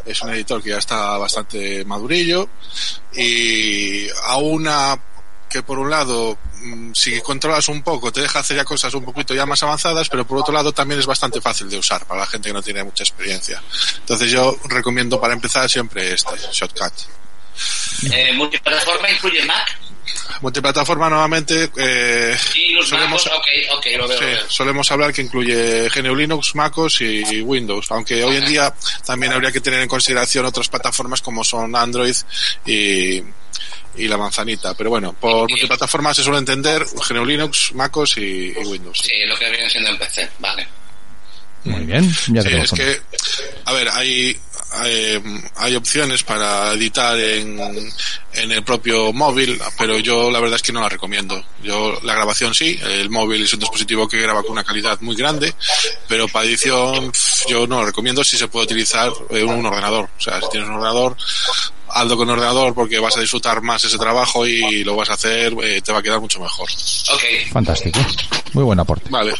es 0.05 0.21
un 0.21 0.29
editor 0.29 0.63
que 0.63 0.69
ya 0.69 0.77
está 0.77 1.17
bastante 1.17 1.83
madurillo 1.83 2.47
y 3.13 4.07
a 4.23 4.37
una 4.37 4.97
que 5.49 5.63
por 5.63 5.79
un 5.79 5.89
lado, 5.89 6.37
si 6.93 7.19
controlas 7.21 7.67
un 7.69 7.81
poco, 7.81 8.11
te 8.11 8.21
deja 8.21 8.39
hacer 8.39 8.57
ya 8.57 8.65
cosas 8.65 8.93
un 8.93 9.03
poquito 9.05 9.33
ya 9.33 9.45
más 9.45 9.61
avanzadas, 9.63 10.09
pero 10.09 10.25
por 10.25 10.39
otro 10.39 10.53
lado 10.53 10.71
también 10.71 10.99
es 10.99 11.05
bastante 11.05 11.41
fácil 11.41 11.69
de 11.69 11.77
usar 11.77 12.05
para 12.05 12.21
la 12.21 12.25
gente 12.25 12.49
que 12.49 12.53
no 12.53 12.61
tiene 12.61 12.83
mucha 12.83 13.03
experiencia. 13.03 13.61
Entonces 13.99 14.31
yo 14.31 14.57
recomiendo 14.65 15.19
para 15.19 15.33
empezar 15.33 15.69
siempre 15.69 16.13
este, 16.13 16.35
Shotcut. 16.51 16.93
Eh, 18.11 18.33
multiplataforma 18.33 19.09
incluye 19.09 19.45
Mac. 19.45 19.77
Multiplataforma 20.41 21.09
nuevamente. 21.09 21.69
Eh, 21.75 22.37
Linux, 22.55 22.87
solemos, 22.89 23.25
MacOS, 23.25 23.97
lo 23.97 24.07
veo. 24.07 24.17
sí, 24.17 24.17
lo 24.19 24.27
veo. 24.29 24.49
solemos 24.49 24.91
hablar 24.91 25.13
que 25.13 25.21
incluye 25.21 25.89
GNU 25.89 26.15
Linux, 26.15 26.55
MacOS 26.55 27.01
y 27.01 27.41
Windows, 27.41 27.91
aunque 27.91 28.23
hoy 28.23 28.37
en 28.37 28.45
día 28.45 28.73
también 29.05 29.33
habría 29.33 29.51
que 29.51 29.59
tener 29.59 29.81
en 29.81 29.89
consideración 29.89 30.45
otras 30.45 30.69
plataformas 30.69 31.21
como 31.21 31.43
son 31.43 31.75
Android 31.75 32.15
y, 32.65 33.21
y 33.99 34.07
la 34.07 34.17
manzanita. 34.17 34.73
Pero 34.73 34.89
bueno, 34.89 35.13
por 35.13 35.49
multiplataforma 35.49 36.13
se 36.13 36.23
suele 36.23 36.39
entender 36.39 36.85
GNU 37.09 37.25
Linux, 37.25 37.73
MacOS 37.73 38.17
y, 38.17 38.53
y 38.57 38.65
Windows. 38.65 38.99
Sí, 38.99 39.25
lo 39.25 39.37
que 39.37 39.49
viene 39.49 39.69
siendo 39.69 39.89
en 39.91 39.97
PC, 39.97 40.29
vale. 40.39 40.67
Muy 41.63 41.85
bien, 41.85 42.09
ya 42.27 42.41
Sí, 42.41 42.49
es 42.53 42.71
que, 42.71 43.01
a 43.65 43.73
ver, 43.73 43.89
hay, 43.89 44.39
hay, 44.71 45.21
hay 45.55 45.75
opciones 45.75 46.23
para 46.23 46.73
editar 46.73 47.19
en, 47.19 47.59
en 48.33 48.51
el 48.51 48.63
propio 48.63 49.11
móvil, 49.11 49.59
pero 49.77 49.99
yo 49.99 50.31
la 50.31 50.39
verdad 50.39 50.55
es 50.55 50.61
que 50.61 50.71
no 50.71 50.81
la 50.81 50.89
recomiendo. 50.89 51.43
Yo 51.61 51.99
la 52.03 52.13
grabación 52.15 52.53
sí, 52.53 52.79
el 52.81 53.09
móvil 53.09 53.43
es 53.43 53.53
un 53.53 53.59
dispositivo 53.59 54.07
que 54.07 54.21
graba 54.21 54.41
con 54.41 54.51
una 54.51 54.63
calidad 54.63 54.99
muy 55.01 55.15
grande, 55.15 55.53
pero 56.07 56.27
para 56.27 56.45
edición 56.45 57.11
yo 57.47 57.67
no 57.67 57.81
lo 57.81 57.87
recomiendo 57.87 58.23
si 58.23 58.37
se 58.37 58.47
puede 58.47 58.65
utilizar 58.65 59.11
un, 59.29 59.49
un 59.49 59.65
ordenador. 59.65 60.09
O 60.17 60.21
sea, 60.21 60.39
si 60.41 60.49
tienes 60.51 60.69
un 60.69 60.75
ordenador, 60.75 61.17
hazlo 61.91 62.17
con 62.17 62.29
ordenador 62.29 62.73
porque 62.73 62.99
vas 62.99 63.17
a 63.17 63.21
disfrutar 63.21 63.61
más 63.61 63.83
ese 63.83 63.97
trabajo 63.97 64.45
y 64.45 64.83
lo 64.83 64.95
vas 64.95 65.09
a 65.09 65.13
hacer, 65.13 65.53
eh, 65.63 65.81
te 65.81 65.91
va 65.91 65.99
a 65.99 66.03
quedar 66.03 66.19
mucho 66.19 66.39
mejor. 66.39 66.69
Ok. 66.69 67.51
Fantástico. 67.51 67.99
Muy 68.53 68.63
buen 68.63 68.79
aporte. 68.79 69.09
Vale. 69.09 69.33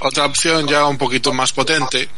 Otra 0.00 0.26
opción 0.26 0.68
ya 0.68 0.86
un 0.86 0.96
poquito 0.96 1.32
más 1.32 1.52
potente 1.52 2.08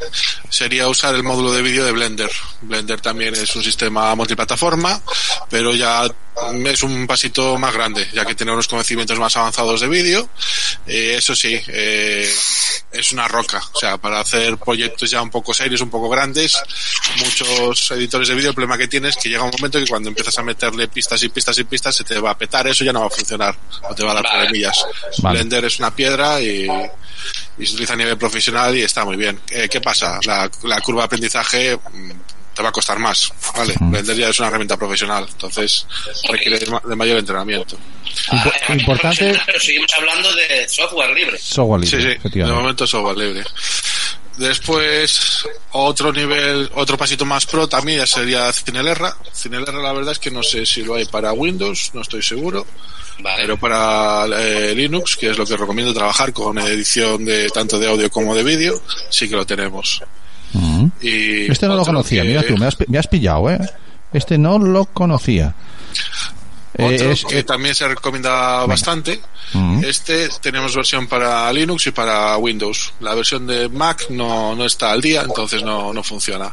sería 0.50 0.88
usar 0.88 1.14
el 1.14 1.22
módulo 1.22 1.52
de 1.52 1.62
vídeo 1.62 1.84
de 1.84 1.92
Blender. 1.92 2.30
Blender 2.60 3.00
también 3.00 3.34
es 3.34 3.56
un 3.56 3.62
sistema 3.62 4.14
multiplataforma, 4.14 5.00
pero 5.48 5.74
ya 5.74 6.04
es 6.66 6.82
un 6.82 7.06
pasito 7.06 7.58
más 7.58 7.72
grande, 7.72 8.06
ya 8.12 8.24
que 8.26 8.34
tiene 8.34 8.52
unos 8.52 8.68
conocimientos 8.68 9.18
más 9.18 9.36
avanzados 9.36 9.80
de 9.80 9.88
vídeo. 9.88 10.28
Eh, 10.86 11.14
eso 11.16 11.34
sí, 11.34 11.58
eh, 11.68 12.30
es 12.92 13.12
una 13.12 13.28
roca. 13.28 13.62
O 13.72 13.78
sea, 13.78 13.96
para 13.98 14.20
hacer 14.20 14.56
proyectos 14.58 15.10
ya 15.10 15.22
un 15.22 15.30
poco 15.30 15.54
serios, 15.54 15.80
un 15.80 15.90
poco 15.90 16.08
grandes, 16.08 16.60
muchos 17.18 17.90
editores 17.92 18.28
de 18.28 18.34
vídeo, 18.34 18.50
el 18.50 18.54
problema 18.54 18.78
que 18.78 18.88
tienes 18.88 19.16
es 19.16 19.22
que 19.22 19.28
llega 19.28 19.44
un 19.44 19.50
momento 19.50 19.78
que 19.78 19.86
cuando 19.86 20.08
empiezas 20.08 20.38
a 20.38 20.42
meterle 20.42 20.88
pistas 20.88 21.22
y 21.22 21.28
pistas 21.28 21.58
y 21.58 21.64
pistas, 21.64 21.94
se 21.96 22.04
te 22.04 22.18
va 22.18 22.30
a 22.30 22.38
petar, 22.38 22.66
eso 22.66 22.84
ya 22.84 22.92
no 22.92 23.00
va 23.00 23.06
a 23.06 23.10
funcionar, 23.10 23.56
o 23.88 23.94
te 23.94 24.04
va 24.04 24.12
a 24.12 24.14
dar 24.14 24.24
Vale. 24.24 24.36
problemillas. 24.38 24.86
Vale. 25.18 25.38
Blender 25.38 25.64
es 25.64 25.78
una 25.78 25.94
piedra 25.94 26.40
y, 26.40 26.66
y 27.58 27.66
se 27.66 27.72
utiliza 27.74 27.92
a 27.94 27.96
nivel 27.96 28.18
profesional 28.18 28.76
y 28.76 28.82
está 28.82 29.04
muy 29.04 29.16
bien. 29.16 29.40
Eh, 29.50 29.68
¿Qué 29.70 29.80
pasa? 29.80 30.18
La, 30.24 30.50
la 30.64 30.80
curva 30.80 31.02
de 31.02 31.06
aprendizaje 31.06 31.76
mm, 31.76 32.10
te 32.54 32.62
va 32.62 32.68
a 32.70 32.72
costar 32.72 32.98
más, 32.98 33.32
¿vale? 33.56 33.74
Blender 33.80 34.16
ya 34.16 34.28
es 34.28 34.38
una 34.38 34.48
herramienta 34.48 34.76
profesional, 34.76 35.26
entonces 35.30 35.86
requiere 36.28 36.58
de 36.58 36.66
ma- 36.66 36.82
de 36.84 36.96
mayor 36.96 37.18
entrenamiento. 37.18 37.76
Ah, 38.30 38.50
importante 38.74 39.40
Pero 39.46 39.60
seguimos 39.60 39.92
hablando 39.96 40.34
de 40.34 40.68
software 40.68 41.10
libre. 41.14 41.38
software 41.38 41.80
libre, 41.80 42.14
Sí, 42.14 42.18
sí, 42.32 42.38
de 42.40 42.44
momento 42.46 42.86
software 42.86 43.16
libre. 43.16 43.44
Después, 44.36 45.46
otro 45.72 46.12
nivel, 46.12 46.70
otro 46.74 46.96
pasito 46.96 47.24
más 47.26 47.44
pro 47.46 47.68
también 47.68 47.98
ya 47.98 48.06
sería 48.06 48.50
Cinelerra. 48.52 49.14
Cinelerra 49.34 49.82
la 49.82 49.92
verdad 49.92 50.12
es 50.12 50.18
que 50.18 50.30
no 50.30 50.42
sé 50.42 50.64
si 50.64 50.82
lo 50.82 50.94
hay 50.94 51.04
para 51.04 51.32
Windows, 51.32 51.90
no 51.92 52.00
estoy 52.02 52.22
seguro. 52.22 52.66
Vale. 53.18 53.42
Pero 53.42 53.58
para 53.58 54.24
eh, 54.40 54.74
Linux, 54.74 55.16
que 55.16 55.28
es 55.30 55.36
lo 55.36 55.44
que 55.44 55.56
recomiendo 55.56 55.92
trabajar 55.92 56.32
con 56.32 56.58
edición 56.58 57.22
de 57.26 57.50
tanto 57.50 57.78
de 57.78 57.86
audio 57.88 58.10
como 58.10 58.34
de 58.34 58.42
vídeo, 58.42 58.80
sí 59.10 59.28
que 59.28 59.36
lo 59.36 59.44
tenemos. 59.44 60.02
Y 61.00 61.50
Este 61.50 61.66
no 61.68 61.76
lo 61.76 61.84
conocía, 61.84 62.22
que- 62.22 62.28
mira 62.28 62.42
tú, 62.46 62.56
me 62.56 62.66
has, 62.66 62.76
me 62.88 62.98
has 62.98 63.06
pillado, 63.06 63.50
¿eh? 63.50 63.58
Este 64.12 64.36
no 64.38 64.58
lo 64.58 64.86
conocía. 64.86 65.54
Eh, 66.74 66.84
Otro 66.94 67.10
es- 67.10 67.24
que 67.24 67.38
eh, 67.40 67.42
también 67.44 67.74
se 67.74 67.86
recomienda 67.88 68.64
bastante. 68.64 69.20
Ujú. 69.54 69.82
Este 69.84 70.28
tenemos 70.40 70.74
versión 70.74 71.08
para 71.08 71.52
Linux 71.52 71.88
y 71.88 71.90
para 71.90 72.36
Windows. 72.36 72.94
La 73.00 73.14
versión 73.14 73.46
de 73.46 73.68
Mac 73.68 74.06
no, 74.10 74.54
no 74.54 74.64
está 74.64 74.92
al 74.92 75.00
día, 75.00 75.22
entonces 75.22 75.62
no, 75.64 75.92
no 75.92 76.02
funciona. 76.04 76.52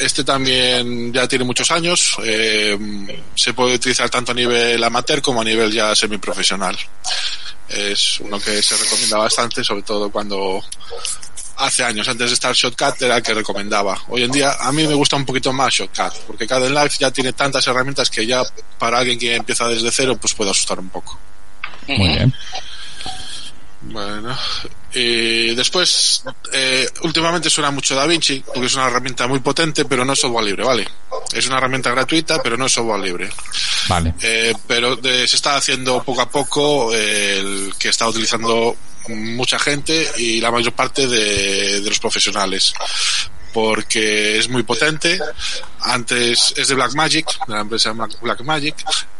Este 0.00 0.24
también 0.24 1.12
ya 1.12 1.26
tiene 1.28 1.44
muchos 1.44 1.70
años. 1.70 2.16
eh, 2.24 2.76
se 3.36 3.54
puede 3.54 3.76
utilizar 3.76 4.10
tanto 4.10 4.32
a 4.32 4.34
nivel 4.34 4.82
amateur 4.82 5.22
como 5.22 5.40
a 5.40 5.44
nivel 5.44 5.72
ya 5.72 5.94
semiprofesional. 5.94 6.76
Es 7.68 8.18
uno 8.20 8.40
que 8.40 8.60
se 8.62 8.76
recomienda 8.76 9.18
bastante, 9.18 9.62
sobre 9.62 9.82
todo 9.82 10.10
cuando 10.10 10.60
hace 11.58 11.84
años, 11.84 12.08
antes 12.08 12.28
de 12.30 12.34
estar 12.34 12.54
Shotcut, 12.54 13.02
era 13.02 13.16
el 13.16 13.22
que 13.22 13.34
recomendaba. 13.34 14.00
Hoy 14.08 14.22
en 14.22 14.30
día, 14.30 14.52
a 14.60 14.72
mí 14.72 14.86
me 14.86 14.94
gusta 14.94 15.16
un 15.16 15.24
poquito 15.26 15.52
más 15.52 15.72
Shotcut, 15.74 16.14
porque 16.26 16.46
Caden 16.46 16.74
Life 16.74 16.96
ya 16.98 17.10
tiene 17.10 17.32
tantas 17.32 17.66
herramientas 17.66 18.08
que 18.10 18.26
ya 18.26 18.42
para 18.78 18.98
alguien 18.98 19.18
que 19.18 19.34
empieza 19.34 19.66
desde 19.68 19.90
cero, 19.90 20.16
pues 20.20 20.34
puede 20.34 20.50
asustar 20.50 20.78
un 20.78 20.88
poco. 20.88 21.18
Muy 21.86 22.08
bien. 22.08 22.34
Bueno, 23.80 24.36
y 24.92 25.54
después, 25.54 26.24
eh, 26.52 26.88
últimamente 27.02 27.48
suena 27.48 27.70
mucho 27.70 27.94
DaVinci, 27.94 28.40
porque 28.40 28.66
es 28.66 28.74
una 28.74 28.88
herramienta 28.88 29.28
muy 29.28 29.38
potente, 29.38 29.84
pero 29.84 30.04
no 30.04 30.14
es 30.14 30.18
software 30.20 30.44
libre, 30.46 30.64
¿vale? 30.64 30.88
Es 31.32 31.46
una 31.46 31.58
herramienta 31.58 31.90
gratuita, 31.90 32.42
pero 32.42 32.56
no 32.56 32.66
es 32.66 32.72
software 32.72 33.00
libre. 33.00 33.30
Vale. 33.88 34.14
Eh, 34.20 34.52
pero 34.66 34.96
de- 34.96 35.28
se 35.28 35.36
está 35.36 35.56
haciendo 35.56 36.02
poco 36.02 36.20
a 36.22 36.28
poco 36.28 36.92
eh, 36.92 37.38
el 37.38 37.72
que 37.78 37.88
está 37.90 38.08
utilizando 38.08 38.76
mucha 39.08 39.58
gente 39.58 40.06
y 40.18 40.40
la 40.40 40.50
mayor 40.50 40.72
parte 40.72 41.06
de, 41.06 41.80
de 41.80 41.88
los 41.88 41.98
profesionales 41.98 42.72
porque 43.52 44.38
es 44.38 44.48
muy 44.48 44.62
potente. 44.62 45.18
Antes 45.80 46.52
es 46.56 46.68
de 46.68 46.74
Blackmagic 46.74 47.26
de 47.46 47.54
la 47.54 47.60
empresa 47.60 47.92
Black- 47.92 48.20
Blackmagic 48.20 48.76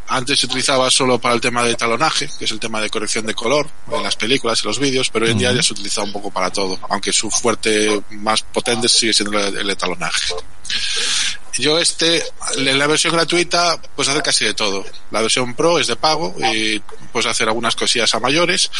antes 0.09 0.39
se 0.39 0.45
utilizaba 0.45 0.89
solo 0.89 1.19
para 1.19 1.35
el 1.35 1.41
tema 1.41 1.63
de 1.63 1.75
talonaje 1.75 2.29
que 2.37 2.45
es 2.45 2.51
el 2.51 2.59
tema 2.59 2.81
de 2.81 2.89
corrección 2.89 3.25
de 3.25 3.33
color 3.33 3.69
en 3.91 4.03
las 4.03 4.15
películas 4.15 4.61
y 4.63 4.67
los 4.67 4.79
vídeos 4.79 5.09
pero 5.09 5.25
hoy 5.25 5.31
en 5.31 5.37
día 5.37 5.51
ya 5.51 5.63
se 5.63 5.73
utiliza 5.73 6.01
un 6.03 6.11
poco 6.11 6.31
para 6.31 6.49
todo 6.49 6.79
aunque 6.89 7.13
su 7.13 7.29
fuerte 7.29 8.01
más 8.11 8.41
potente 8.41 8.89
sigue 8.89 9.13
siendo 9.13 9.39
el, 9.39 9.77
talonaje 9.77 10.33
yo 11.59 11.77
este, 11.77 12.23
en 12.55 12.79
la 12.79 12.87
versión 12.87 13.13
gratuita, 13.13 13.79
pues 13.95 14.07
hacer 14.07 14.23
casi 14.23 14.45
de 14.45 14.53
todo. 14.53 14.85
La 15.11 15.21
versión 15.21 15.53
pro 15.55 15.77
es 15.77 15.87
de 15.87 15.97
pago 15.97 16.33
y 16.53 16.79
puedes 17.11 17.29
hacer 17.29 17.49
algunas 17.49 17.75
cosillas 17.75 18.13
a 18.15 18.19
mayores, 18.19 18.71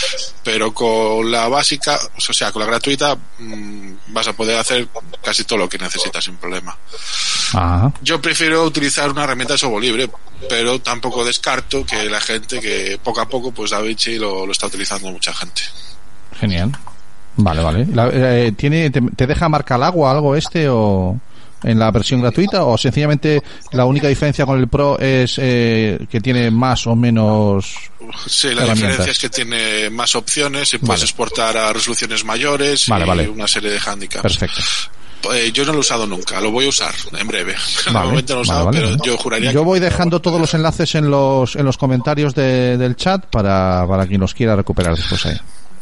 pero 0.43 0.73
con 0.73 1.29
la 1.29 1.49
básica, 1.49 1.99
o 2.15 2.33
sea, 2.33 2.51
con 2.51 2.61
la 2.61 2.67
gratuita, 2.67 3.17
mm, 3.39 3.91
vas 4.07 4.27
a 4.27 4.33
poder 4.33 4.57
hacer 4.57 4.87
casi 5.21 5.43
todo 5.43 5.59
lo 5.59 5.69
que 5.69 5.77
necesitas 5.77 6.23
sin 6.23 6.37
problema. 6.37 6.77
Ajá. 7.53 7.91
Yo 8.01 8.21
prefiero 8.21 8.63
utilizar 8.63 9.09
una 9.09 9.25
herramienta 9.25 9.55
de 9.55 9.57
software 9.57 9.83
libre, 9.83 10.09
pero 10.47 10.79
tampoco 10.79 11.18
descarto 11.25 11.85
que 11.85 12.09
la 12.09 12.19
gente 12.21 12.59
que 12.59 12.99
poco 13.03 13.21
a 13.21 13.27
poco, 13.29 13.51
pues 13.51 13.71
DaVinci 13.71 14.17
lo, 14.17 14.45
lo 14.45 14.51
está 14.51 14.67
utilizando 14.67 15.09
mucha 15.11 15.33
gente. 15.33 15.61
Genial. 16.39 16.71
Vale, 17.37 17.61
vale. 17.61 17.85
La- 17.93 18.09
eh, 18.11 18.51
¿tiene, 18.53 18.89
te, 18.89 19.01
te 19.15 19.27
deja 19.27 19.47
marcar 19.49 19.81
agua 19.83 20.11
algo 20.11 20.35
este 20.35 20.67
o 20.69 21.17
en 21.63 21.77
la 21.77 21.91
versión 21.91 22.21
gratuita 22.21 22.63
o 22.63 22.77
sencillamente 22.77 23.43
la 23.73 23.85
única 23.85 24.07
diferencia 24.07 24.45
con 24.45 24.57
el 24.59 24.69
Pro 24.69 24.97
es 24.97 25.35
eh, 25.37 25.99
que 26.09 26.21
tiene 26.21 26.49
más 26.51 26.87
o 26.87 26.95
menos 26.95 27.75
Sí, 28.27 28.53
la 28.53 28.63
diferencia 28.63 29.11
es 29.11 29.19
que 29.19 29.29
tiene 29.29 29.89
más 29.89 30.15
opciones 30.15 30.73
y 30.73 30.77
puedes 30.77 31.01
Vale. 31.01 31.03
exportar 31.03 31.57
a 31.57 31.73
resoluciones 31.73 32.23
mayores 32.23 32.87
Vale, 32.87 33.03
y 33.03 33.07
vale. 33.07 33.29
una 33.29 33.47
serie 33.47 33.71
de 33.71 33.79
handicaps. 33.85 34.21
perfecto. 34.21 34.61
Eh, 35.33 35.51
yo 35.51 35.65
no 35.65 35.71
lo 35.73 35.77
he 35.77 35.81
usado 35.81 36.07
nunca, 36.07 36.39
lo 36.41 36.51
voy 36.51 36.65
a 36.65 36.69
usar 36.69 36.93
en 37.17 37.27
breve. 37.27 37.55
Vale, 37.91 38.07
momento 38.09 38.33
no 38.33 38.37
lo 38.37 38.41
he 38.41 38.43
usado, 38.43 38.65
vale, 38.65 38.77
pero 38.79 38.89
vale. 38.91 39.01
yo 39.05 39.17
juraría 39.17 39.51
Yo 39.51 39.63
voy 39.63 39.79
dejando 39.79 40.21
todos 40.21 40.39
los 40.39 40.53
enlaces 40.53 40.95
en 40.95 41.09
los 41.11 41.55
en 41.55 41.65
los 41.65 41.77
comentarios 41.77 42.33
de- 42.35 42.77
del 42.77 42.95
chat 42.95 43.25
para, 43.25 43.85
para 43.87 44.07
quien 44.07 44.21
los 44.21 44.33
quiera 44.33 44.55
recuperar 44.55 44.95
después 44.95 45.25
ahí. 45.25 45.37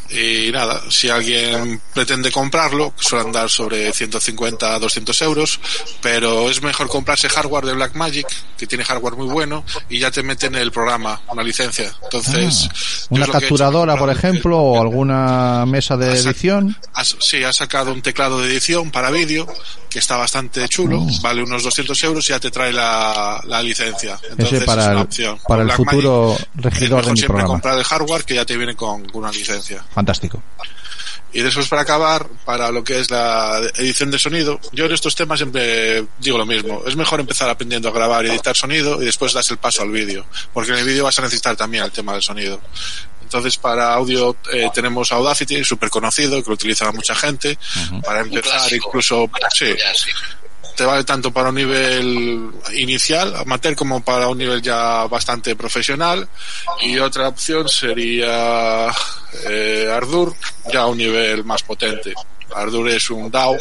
Y 0.10 0.52
nada, 0.52 0.82
si 0.90 1.10
alguien 1.10 1.82
pretende 1.94 2.32
comprarlo, 2.32 2.94
suelen 2.98 3.32
dar 3.32 3.50
sobre 3.50 3.92
150 3.92 4.76
a 4.76 4.80
200 4.80 5.22
euros, 5.24 5.60
pero 6.02 6.50
es 6.50 6.62
mejor 6.62 6.88
comprarse 6.88 7.28
hardware 7.30 7.66
de 7.66 7.74
Blackmagic, 7.74 8.28
que 8.58 8.68
tiene 8.68 8.84
hardware 8.86 9.16
muy 9.16 9.28
bueno, 9.28 9.64
y 9.90 10.00
ya 10.00 10.10
te 10.12 10.24
meten 10.24 10.56
el 10.56 10.72
programa, 10.72 11.22
una 11.30 11.44
licencia. 11.44 11.94
Entonces, 12.04 12.64
yo 12.64 12.70
Una 13.10 13.26
he 13.26 13.30
hecho, 13.30 13.32
capturadora, 13.40 13.98
por 13.98 14.10
ejemplo, 14.10 14.58
o 14.58 14.82
alguna 14.82 15.66
mesa 15.66 15.98
de 15.98 16.10
edición. 16.18 16.78
Sí, 17.20 17.44
ha 17.44 17.52
sacado 17.54 17.92
un 17.92 18.02
teclado 18.02 18.40
de 18.40 18.50
edición 18.50 18.92
para 18.92 19.12
vídeo 19.12 19.48
que 19.90 20.00
está 20.00 20.18
bastante 20.18 20.68
chulo, 20.70 21.00
Mm. 21.02 21.22
vale 21.22 21.44
unos 21.44 21.64
200 21.64 22.04
euros 22.04 22.26
y 22.30 22.34
ya 22.34 22.40
te 22.40 22.52
trae 22.52 22.72
la, 22.74 23.42
la 23.46 23.62
licencia. 23.64 24.20
Entonces 24.30 24.58
Ese 24.58 24.66
para 24.66 24.82
es 24.84 24.88
una 24.90 24.98
el, 25.00 25.04
opción. 25.06 25.40
para 25.48 25.64
el 25.64 25.72
futuro 25.72 26.34
es 26.38 26.48
regidor 26.56 26.90
de 26.90 26.96
mejor 26.98 27.12
mi 27.12 27.18
siempre 27.18 27.28
programa. 27.28 27.48
comprar 27.48 27.78
el 27.78 27.84
hardware 27.84 28.24
que 28.26 28.36
ya 28.36 28.46
te 28.46 28.58
viene 28.58 28.76
con, 28.76 29.06
con 29.10 29.24
una 29.24 29.32
licencia. 29.32 29.84
Fantástico. 29.98 30.44
Y 31.34 31.42
después 31.42 31.68
para 31.68 31.82
acabar, 31.82 32.28
para 32.46 32.70
lo 32.70 32.84
que 32.84 33.00
es 33.00 33.10
la 33.10 33.60
edición 33.78 34.12
de 34.12 34.20
sonido, 34.20 34.60
yo 34.72 34.86
en 34.86 34.92
estos 34.92 35.16
temas 35.16 35.40
siempre 35.40 36.06
digo 36.20 36.38
lo 36.38 36.46
mismo. 36.46 36.84
Es 36.86 36.96
mejor 36.96 37.20
empezar 37.20 37.50
aprendiendo 37.50 37.90
a 37.90 37.92
grabar 37.92 38.24
y 38.24 38.30
editar 38.30 38.56
sonido 38.56 39.02
y 39.02 39.06
después 39.06 39.34
das 39.34 39.50
el 39.50 39.58
paso 39.58 39.82
al 39.82 39.90
vídeo. 39.90 40.24
Porque 40.54 40.72
en 40.72 40.78
el 40.78 40.86
vídeo 40.86 41.04
vas 41.04 41.18
a 41.18 41.24
necesitar 41.24 41.56
también 41.56 41.84
el 41.84 41.92
tema 41.92 42.14
del 42.14 42.22
sonido. 42.22 42.62
Entonces 43.24 43.58
para 43.58 43.92
audio 43.96 44.38
eh, 44.54 44.70
tenemos 44.72 45.12
Audacity, 45.12 45.64
súper 45.64 45.90
conocido, 45.90 46.44
que 46.44 46.50
lo 46.52 46.54
utiliza 46.54 46.92
mucha 46.92 47.16
gente. 47.16 47.58
Para 48.06 48.20
empezar 48.20 48.44
clásico. 48.44 48.90
incluso... 48.90 49.32
Sí. 49.52 49.74
Te 50.78 50.86
vale 50.86 51.04
tanto 51.04 51.32
para 51.32 51.50
un 51.50 51.56
nivel 51.56 52.52
inicial, 52.76 53.36
amateur, 53.36 53.76
como 53.76 54.04
para 54.04 54.28
un 54.28 54.38
nivel 54.38 54.62
ya 54.62 55.08
bastante 55.08 55.56
profesional. 55.56 56.30
Y 56.82 57.00
otra 57.00 57.30
opción 57.30 57.68
sería 57.68 58.88
eh, 59.50 59.92
Ardour, 59.92 60.36
ya 60.72 60.82
a 60.82 60.86
un 60.86 61.00
nivel 61.00 61.44
más 61.44 61.64
potente. 61.64 62.14
Ardour 62.56 62.90
es 62.90 63.10
un 63.10 63.32
DAW, 63.32 63.58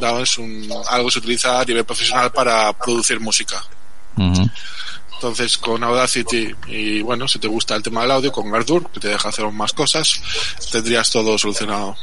DAW 0.00 0.22
es 0.22 0.38
un, 0.38 0.68
algo 0.88 1.06
que 1.06 1.12
se 1.12 1.18
utiliza 1.20 1.60
a 1.60 1.64
nivel 1.64 1.84
profesional 1.84 2.32
para 2.32 2.72
producir 2.72 3.20
música. 3.20 3.62
Entonces, 4.16 5.56
con 5.56 5.84
Audacity 5.84 6.52
y 6.66 7.00
bueno, 7.00 7.28
si 7.28 7.38
te 7.38 7.46
gusta 7.46 7.76
el 7.76 7.82
tema 7.82 8.02
del 8.02 8.10
audio, 8.10 8.32
con 8.32 8.52
Ardour, 8.52 8.90
que 8.90 8.98
te 8.98 9.08
deja 9.08 9.28
hacer 9.28 9.44
aún 9.44 9.56
más 9.56 9.72
cosas, 9.72 10.20
tendrías 10.72 11.10
todo 11.10 11.38
solucionado. 11.38 11.94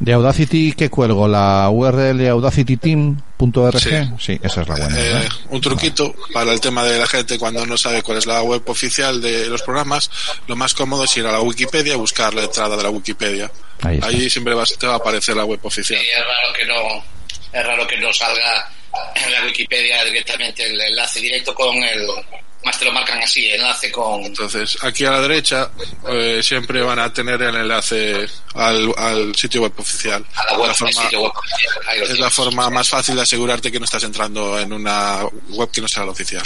De 0.00 0.12
Audacity, 0.12 0.74
¿qué 0.74 0.88
cuelgo? 0.90 1.26
¿La 1.26 1.68
URL 1.70 2.28
audacityteam.org? 2.28 3.80
Sí. 3.80 3.90
Sí. 4.20 4.38
esa 4.42 4.62
es 4.62 4.68
la 4.68 4.76
buena. 4.76 4.96
Eh, 5.00 5.28
un 5.50 5.60
truquito 5.60 6.14
para 6.32 6.52
el 6.52 6.60
tema 6.60 6.84
de 6.84 6.98
la 6.98 7.06
gente 7.06 7.36
cuando 7.38 7.66
no 7.66 7.76
sabe 7.76 8.02
cuál 8.02 8.18
es 8.18 8.26
la 8.26 8.42
web 8.42 8.62
oficial 8.66 9.20
de 9.20 9.46
los 9.48 9.62
programas, 9.62 10.08
lo 10.46 10.54
más 10.54 10.72
cómodo 10.74 11.04
es 11.04 11.16
ir 11.16 11.26
a 11.26 11.32
la 11.32 11.40
Wikipedia 11.40 11.94
y 11.94 11.96
buscar 11.96 12.32
la 12.32 12.44
entrada 12.44 12.76
de 12.76 12.82
la 12.84 12.90
Wikipedia. 12.90 13.50
Ahí 14.02 14.30
siempre 14.30 14.54
vas- 14.54 14.76
te 14.78 14.86
va 14.86 14.94
a 14.94 14.96
aparecer 14.98 15.36
la 15.36 15.44
web 15.44 15.58
Sí, 15.62 15.66
oficial. 15.66 16.00
es 16.00 16.24
raro 16.24 16.52
que 16.56 16.64
no, 16.66 17.58
es 17.58 17.66
raro 17.66 17.86
que 17.86 17.96
no 17.98 18.12
salga 18.12 18.70
en 19.16 19.32
la 19.32 19.44
Wikipedia 19.46 20.04
directamente 20.04 20.64
el 20.64 20.80
enlace 20.80 21.20
directo 21.20 21.52
con 21.54 21.74
el, 21.76 22.06
más 22.64 22.78
te 22.78 22.84
lo 22.84 22.92
marcan 22.92 23.20
así, 23.22 23.48
enlace 23.48 23.90
con, 23.92 24.22
Entonces, 24.24 24.76
aquí 24.82 25.04
a 25.04 25.12
la 25.12 25.20
derecha 25.20 25.70
eh, 26.08 26.40
siempre 26.42 26.82
van 26.82 26.98
a 26.98 27.12
tener 27.12 27.40
el 27.40 27.54
enlace 27.54 28.26
al, 28.54 28.92
al 28.96 29.34
sitio 29.36 29.62
web 29.62 29.72
oficial. 29.78 30.24
a 30.34 30.44
la 30.52 30.58
web, 30.58 30.64
La 30.66 30.70
al 30.70 30.74
forma- 30.76 31.02
sitio 31.02 31.22
web. 31.22 31.32
Ahí 31.88 31.98
lo 32.00 32.04
es 32.06 32.18
la 32.18 32.30
forma 32.30 32.68
más 32.70 32.88
fácil 32.88 33.14
de 33.16 33.22
asegurarte 33.22 33.70
que 33.72 33.78
no 33.78 33.84
estás 33.84 34.02
entrando 34.04 34.58
en 34.58 34.72
una 34.72 35.20
web 35.50 35.70
que 35.70 35.80
no 35.80 35.88
sea 35.88 36.04
la 36.04 36.10
oficial. 36.10 36.42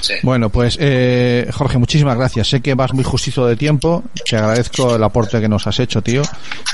Sí. 0.00 0.14
Bueno, 0.22 0.50
pues 0.50 0.76
eh, 0.80 1.48
Jorge, 1.52 1.78
muchísimas 1.78 2.16
gracias. 2.18 2.48
Sé 2.48 2.60
que 2.60 2.74
vas 2.74 2.92
muy 2.92 3.02
justito 3.02 3.46
de 3.46 3.56
tiempo. 3.56 4.04
Te 4.28 4.36
agradezco 4.36 4.94
el 4.96 5.02
aporte 5.02 5.40
que 5.40 5.48
nos 5.48 5.66
has 5.66 5.78
hecho, 5.80 6.02
tío. 6.02 6.22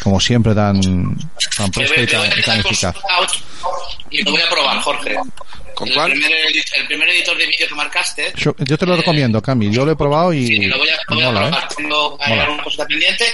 Como 0.03 0.19
siempre, 0.20 0.55
tan, 0.55 0.81
tan 1.57 1.70
presto 1.70 2.01
y 2.03 2.07
tan, 2.07 2.61
eficaz. 2.61 2.97
Y 4.11 4.23
lo 4.24 4.32
voy 4.32 4.40
a 4.43 4.51
probar, 4.51 4.81
Jorge. 4.81 5.16
¿Con 5.83 5.89
el 5.89 5.95
cuál? 5.97 6.13
Primer, 6.13 6.31
el 6.77 6.87
primer 6.87 7.09
editor 7.09 7.37
de 7.37 7.47
vídeo 7.47 7.67
que 7.67 7.75
marcaste. 7.75 8.33
Yo, 8.37 8.55
yo 8.57 8.79
te 8.79 8.87
lo 8.87 8.97
recomiendo, 8.97 9.43
Cami. 9.43 9.69
Yo 9.75 9.85
lo 9.85 9.91
he 9.91 9.97
probado 9.97 10.33
y 10.33 10.47
Sí, 10.47 10.67
lo 10.67 10.79
voy 10.79 10.89
a, 10.89 10.97
lo 11.09 11.15
voy 11.17 11.25
a 11.25 11.27
mola, 11.33 11.41
¿eh? 11.41 11.51
probar. 11.51 11.69
Tengo 11.75 12.19
alguna 12.21 12.63
cosa 12.63 12.87
pendiente 12.87 13.25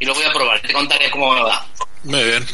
y 0.00 0.04
lo 0.04 0.12
voy 0.14 0.24
a 0.24 0.32
probar. 0.32 0.60
Te 0.60 0.72
contaré 0.72 1.08
cómo 1.10 1.32
me 1.34 1.42
va. 1.42 1.64
Muy 2.02 2.24
bien. 2.24 2.44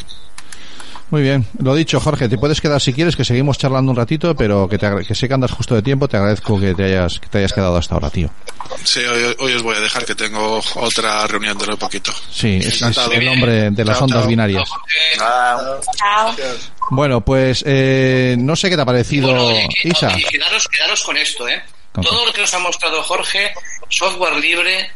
Muy 1.11 1.21
bien, 1.21 1.45
lo 1.59 1.75
dicho, 1.75 1.99
Jorge, 1.99 2.27
te 2.29 2.37
puedes 2.37 2.61
quedar 2.61 2.79
si 2.81 2.93
quieres, 2.93 3.15
que 3.17 3.25
seguimos 3.25 3.57
charlando 3.57 3.91
un 3.91 3.97
ratito, 3.97 4.33
pero 4.33 4.67
que, 4.69 4.77
te, 4.77 4.89
que 5.05 5.13
sé 5.13 5.27
que 5.27 5.33
andas 5.33 5.51
justo 5.51 5.75
de 5.75 5.81
tiempo, 5.81 6.07
te 6.07 6.15
agradezco 6.17 6.57
que 6.59 6.73
te 6.73 6.85
hayas, 6.85 7.19
que 7.19 7.27
te 7.27 7.39
hayas 7.39 7.51
quedado 7.51 7.75
hasta 7.75 7.95
ahora, 7.95 8.09
tío. 8.09 8.29
Sí, 8.85 9.01
hoy, 9.01 9.35
hoy 9.39 9.53
os 9.53 9.61
voy 9.61 9.75
a 9.75 9.81
dejar 9.81 10.05
que 10.05 10.15
tengo 10.15 10.61
otra 10.75 11.27
reunión 11.27 11.57
dentro 11.57 11.73
de 11.73 11.77
poquito. 11.77 12.13
Sí, 12.31 12.59
es, 12.63 12.81
es 12.81 12.97
el 12.97 13.25
nombre 13.25 13.71
de 13.71 13.83
las 13.85 13.97
Chao, 13.97 14.05
ondas 14.05 14.21
chao. 14.21 14.29
binarias. 14.29 14.69
Chao. 15.17 16.35
Bueno, 16.91 17.21
pues 17.21 17.63
eh, 17.67 18.35
no 18.39 18.55
sé 18.55 18.69
qué 18.69 18.75
te 18.75 18.81
ha 18.81 18.85
parecido, 18.85 19.27
Bueno, 19.27 19.45
oye, 19.47 19.67
que- 19.81 19.89
Isa. 19.89 20.13
oye, 20.15 20.25
quedaros, 20.29 20.67
quedaros 20.67 21.03
con 21.03 21.17
esto, 21.17 21.47
¿eh? 21.47 21.61
Con- 21.91 22.03
Todo 22.05 22.25
lo 22.25 22.31
que 22.33 22.41
nos 22.41 22.53
ha 22.53 22.59
mostrado 22.59 23.03
Jorge, 23.03 23.53
software 23.89 24.35
libre, 24.37 24.91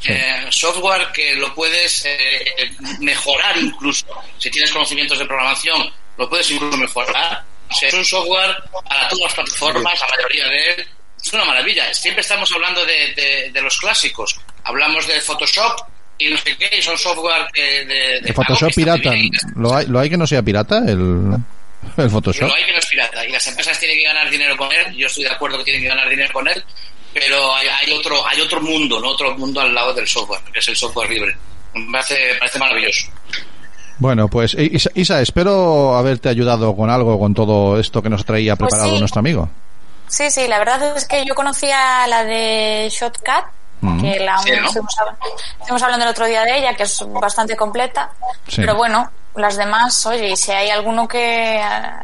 Sí. 0.00 0.12
eh, 0.12 0.46
software 0.50 1.08
que 1.12 1.34
lo 1.34 1.54
puedes 1.54 2.04
eh, 2.06 2.72
mejorar 3.00 3.56
incluso. 3.58 4.06
Si 4.38 4.50
tienes 4.50 4.70
conocimientos 4.72 5.18
de 5.18 5.26
programación, 5.26 5.90
lo 6.16 6.28
puedes 6.28 6.50
incluso 6.50 6.76
mejorar. 6.76 7.44
O 7.70 7.74
sea, 7.74 7.88
es 7.88 7.94
un 7.94 8.04
software 8.04 8.56
para 8.88 9.08
todas 9.08 9.24
las 9.24 9.34
plataformas, 9.34 10.00
la 10.00 10.08
mayoría 10.16 10.46
de 10.48 10.68
él. 10.70 10.86
Es 11.22 11.32
una 11.34 11.44
maravilla. 11.44 11.92
Siempre 11.92 12.22
estamos 12.22 12.50
hablando 12.52 12.84
de, 12.86 13.12
de- 13.14 13.50
de 13.52 13.60
los 13.62 13.78
clásicos. 13.78 14.40
Hablamos 14.64 15.06
de 15.06 15.20
Photoshop 15.20 15.86
y 16.18 16.28
no 16.30 16.38
sé 16.38 16.56
qué, 16.56 16.70
y 16.78 16.82
son 16.82 16.96
software 16.98 17.46
de, 17.54 18.20
de 18.22 18.32
Photoshop 18.32 18.74
pirata. 18.74 19.10
¿lo 19.56 19.74
hay, 19.76 19.86
¿lo 19.86 20.00
hay 20.00 20.08
que 20.10 20.16
no 20.16 20.26
sea 20.26 20.42
pirata? 20.42 20.78
El, 20.86 21.36
el 21.96 22.10
Photoshop. 22.10 22.48
Lo 22.48 22.54
hay 22.54 22.64
que 22.64 22.72
no 22.72 22.78
es 22.78 22.86
pirata 22.86 23.24
y 23.26 23.32
las 23.32 23.46
empresas 23.46 23.78
tienen 23.78 23.98
que 23.98 24.04
ganar 24.04 24.30
dinero 24.30 24.56
con 24.56 24.72
él. 24.72 24.94
Yo 24.96 25.06
estoy 25.06 25.24
de 25.24 25.30
acuerdo 25.30 25.58
que 25.58 25.64
tienen 25.64 25.82
que 25.82 25.88
ganar 25.88 26.08
dinero 26.08 26.32
con 26.32 26.48
él, 26.48 26.62
pero 27.14 27.54
hay, 27.54 27.66
hay 27.68 27.92
otro 27.92 28.26
hay 28.26 28.40
otro 28.40 28.60
mundo, 28.60 29.00
no 29.00 29.08
otro 29.10 29.36
mundo 29.36 29.60
al 29.60 29.74
lado 29.74 29.92
del 29.94 30.06
software, 30.06 30.40
que 30.52 30.58
es 30.60 30.68
el 30.68 30.76
software 30.76 31.10
libre. 31.10 31.36
Me 31.74 31.92
parece, 31.92 32.32
me 32.32 32.38
parece 32.38 32.58
maravilloso. 32.58 33.08
Bueno, 33.98 34.28
pues 34.28 34.54
Isa, 34.54 34.90
Isa, 34.94 35.20
espero 35.20 35.94
haberte 35.96 36.28
ayudado 36.28 36.74
con 36.74 36.88
algo, 36.88 37.18
con 37.18 37.34
todo 37.34 37.78
esto 37.78 38.02
que 38.02 38.08
nos 38.08 38.24
traía 38.24 38.56
Pues 38.56 38.70
preparado 38.70 38.94
sí. 38.94 39.00
nuestro 39.00 39.18
amigo. 39.20 39.50
Sí, 40.08 40.30
sí, 40.30 40.48
la 40.48 40.58
verdad 40.58 40.96
es 40.96 41.06
que 41.06 41.24
yo 41.26 41.34
conocía 41.34 42.06
la 42.08 42.24
de 42.24 42.88
Shotcut, 42.90 43.44
Ujú. 43.82 44.00
que 44.02 44.20
la 44.20 44.38
Sí, 44.38 44.50
¿no? 44.50 44.66
estuvimos, 44.66 44.96
hab- 44.98 45.16
estuvimos 45.60 45.82
hablando 45.82 46.04
el 46.06 46.10
otro 46.10 46.26
día 46.26 46.42
de 46.44 46.58
ella, 46.58 46.74
que 46.74 46.82
es 46.84 47.04
bastante 47.08 47.54
completa. 47.56 48.10
Sí. 48.48 48.56
Pero 48.62 48.74
bueno, 48.74 49.10
las 49.36 49.56
demás, 49.56 50.04
oye, 50.06 50.30
y 50.32 50.36
si 50.36 50.50
hay 50.50 50.70
alguno 50.70 51.06
que, 51.06 51.60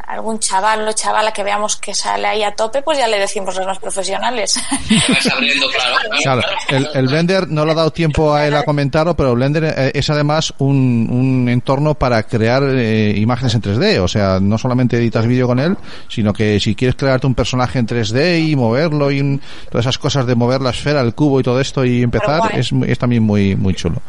algún 0.07 0.39
chaval 0.39 0.87
o 0.87 0.93
chavala 0.93 1.31
que 1.33 1.43
veamos 1.43 1.75
que 1.75 1.93
sale 1.93 2.27
ahí 2.27 2.43
a 2.43 2.51
tope, 2.55 2.81
pues 2.81 2.97
ya 2.97 3.07
le 3.07 3.19
decimos 3.19 3.55
los 3.55 3.65
más 3.65 3.79
profesionales. 3.79 4.59
Te 4.87 5.13
vas 5.13 5.27
abriendo, 5.33 5.67
claro. 5.69 5.95
Claro, 6.23 6.41
el, 6.69 6.89
el 6.93 7.07
Blender 7.07 7.47
no 7.49 7.65
le 7.65 7.71
ha 7.71 7.75
dado 7.75 7.91
tiempo 7.91 8.33
a 8.33 8.47
él 8.47 8.55
a 8.55 8.63
comentarlo, 8.63 9.15
pero 9.15 9.35
Blender 9.35 9.63
eh, 9.65 9.91
es 9.93 10.09
además 10.09 10.53
un, 10.59 11.07
un 11.11 11.49
entorno 11.49 11.93
para 11.95 12.23
crear 12.23 12.63
eh, 12.63 13.13
imágenes 13.17 13.53
en 13.55 13.61
3D. 13.61 13.99
O 13.99 14.07
sea, 14.07 14.39
no 14.41 14.57
solamente 14.57 14.97
editas 14.97 15.25
vídeo 15.27 15.47
con 15.47 15.59
él, 15.59 15.75
sino 16.07 16.31
que 16.33 16.59
si 16.59 16.75
quieres 16.75 16.95
crearte 16.95 17.27
un 17.27 17.35
personaje 17.35 17.79
en 17.79 17.87
3D 17.87 18.47
y 18.49 18.55
moverlo 18.55 19.11
y 19.11 19.19
un- 19.19 19.41
todas 19.69 19.85
esas 19.85 19.97
cosas 19.97 20.25
de 20.25 20.35
mover 20.35 20.61
la 20.61 20.69
esfera, 20.69 21.01
el 21.01 21.13
cubo 21.13 21.39
y 21.39 21.43
todo 21.43 21.59
esto 21.59 21.83
y 21.83 22.03
empezar, 22.03 22.41
es, 22.53 22.71
muy- 22.71 22.89
es 22.89 22.97
también 22.97 23.23
muy, 23.23 23.55
muy 23.55 23.73
chulo. 23.73 24.01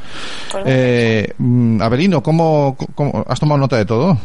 Pues 0.52 0.64
Eh, 0.66 1.32
mm, 1.38 1.82
Avelino, 1.82 2.22
¿cómo, 2.22 2.76
cómo- 2.94 3.07
has 3.28 3.40
tomado 3.40 3.58
nota 3.58 3.76
de 3.76 3.84
todo? 3.84 4.18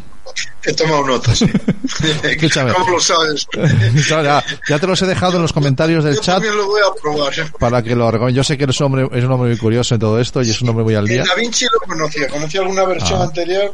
He 0.65 0.73
tomado 0.73 1.05
notas. 1.05 1.37
sí. 1.39 1.45
Escúchame. 2.23 2.73
¿Cómo 2.73 2.91
lo 2.91 2.99
sabes? 2.99 3.45
ya, 4.09 4.43
ya 4.69 4.79
te 4.79 4.87
los 4.87 5.01
he 5.01 5.05
dejado 5.05 5.35
en 5.35 5.41
los 5.41 5.51
comentarios 5.53 6.03
del 6.03 6.15
Yo 6.15 6.21
chat 6.21 6.35
también 6.35 6.55
lo 6.57 6.65
voy 6.67 6.81
a 6.81 7.01
probar. 7.01 7.33
para 7.59 7.81
que 7.83 7.95
lo. 7.95 8.29
Yo 8.29 8.43
sé 8.43 8.57
que 8.57 8.63
eres 8.63 8.79
un 8.79 8.85
hombre, 8.87 9.07
es 9.17 9.23
un 9.23 9.31
hombre 9.31 9.49
muy 9.49 9.57
curioso 9.57 9.95
en 9.95 9.99
todo 10.01 10.19
esto 10.19 10.41
y 10.41 10.49
es 10.49 10.61
un 10.61 10.69
hombre 10.69 10.83
muy 10.85 10.95
al 10.95 11.07
día. 11.07 11.23
Da 11.27 11.35
Vinci 11.35 11.65
lo 11.65 11.79
conocía, 11.87 12.27
conocía 12.29 12.61
alguna 12.61 12.85
versión 12.85 13.19
Ah. 13.21 13.25
anterior 13.25 13.73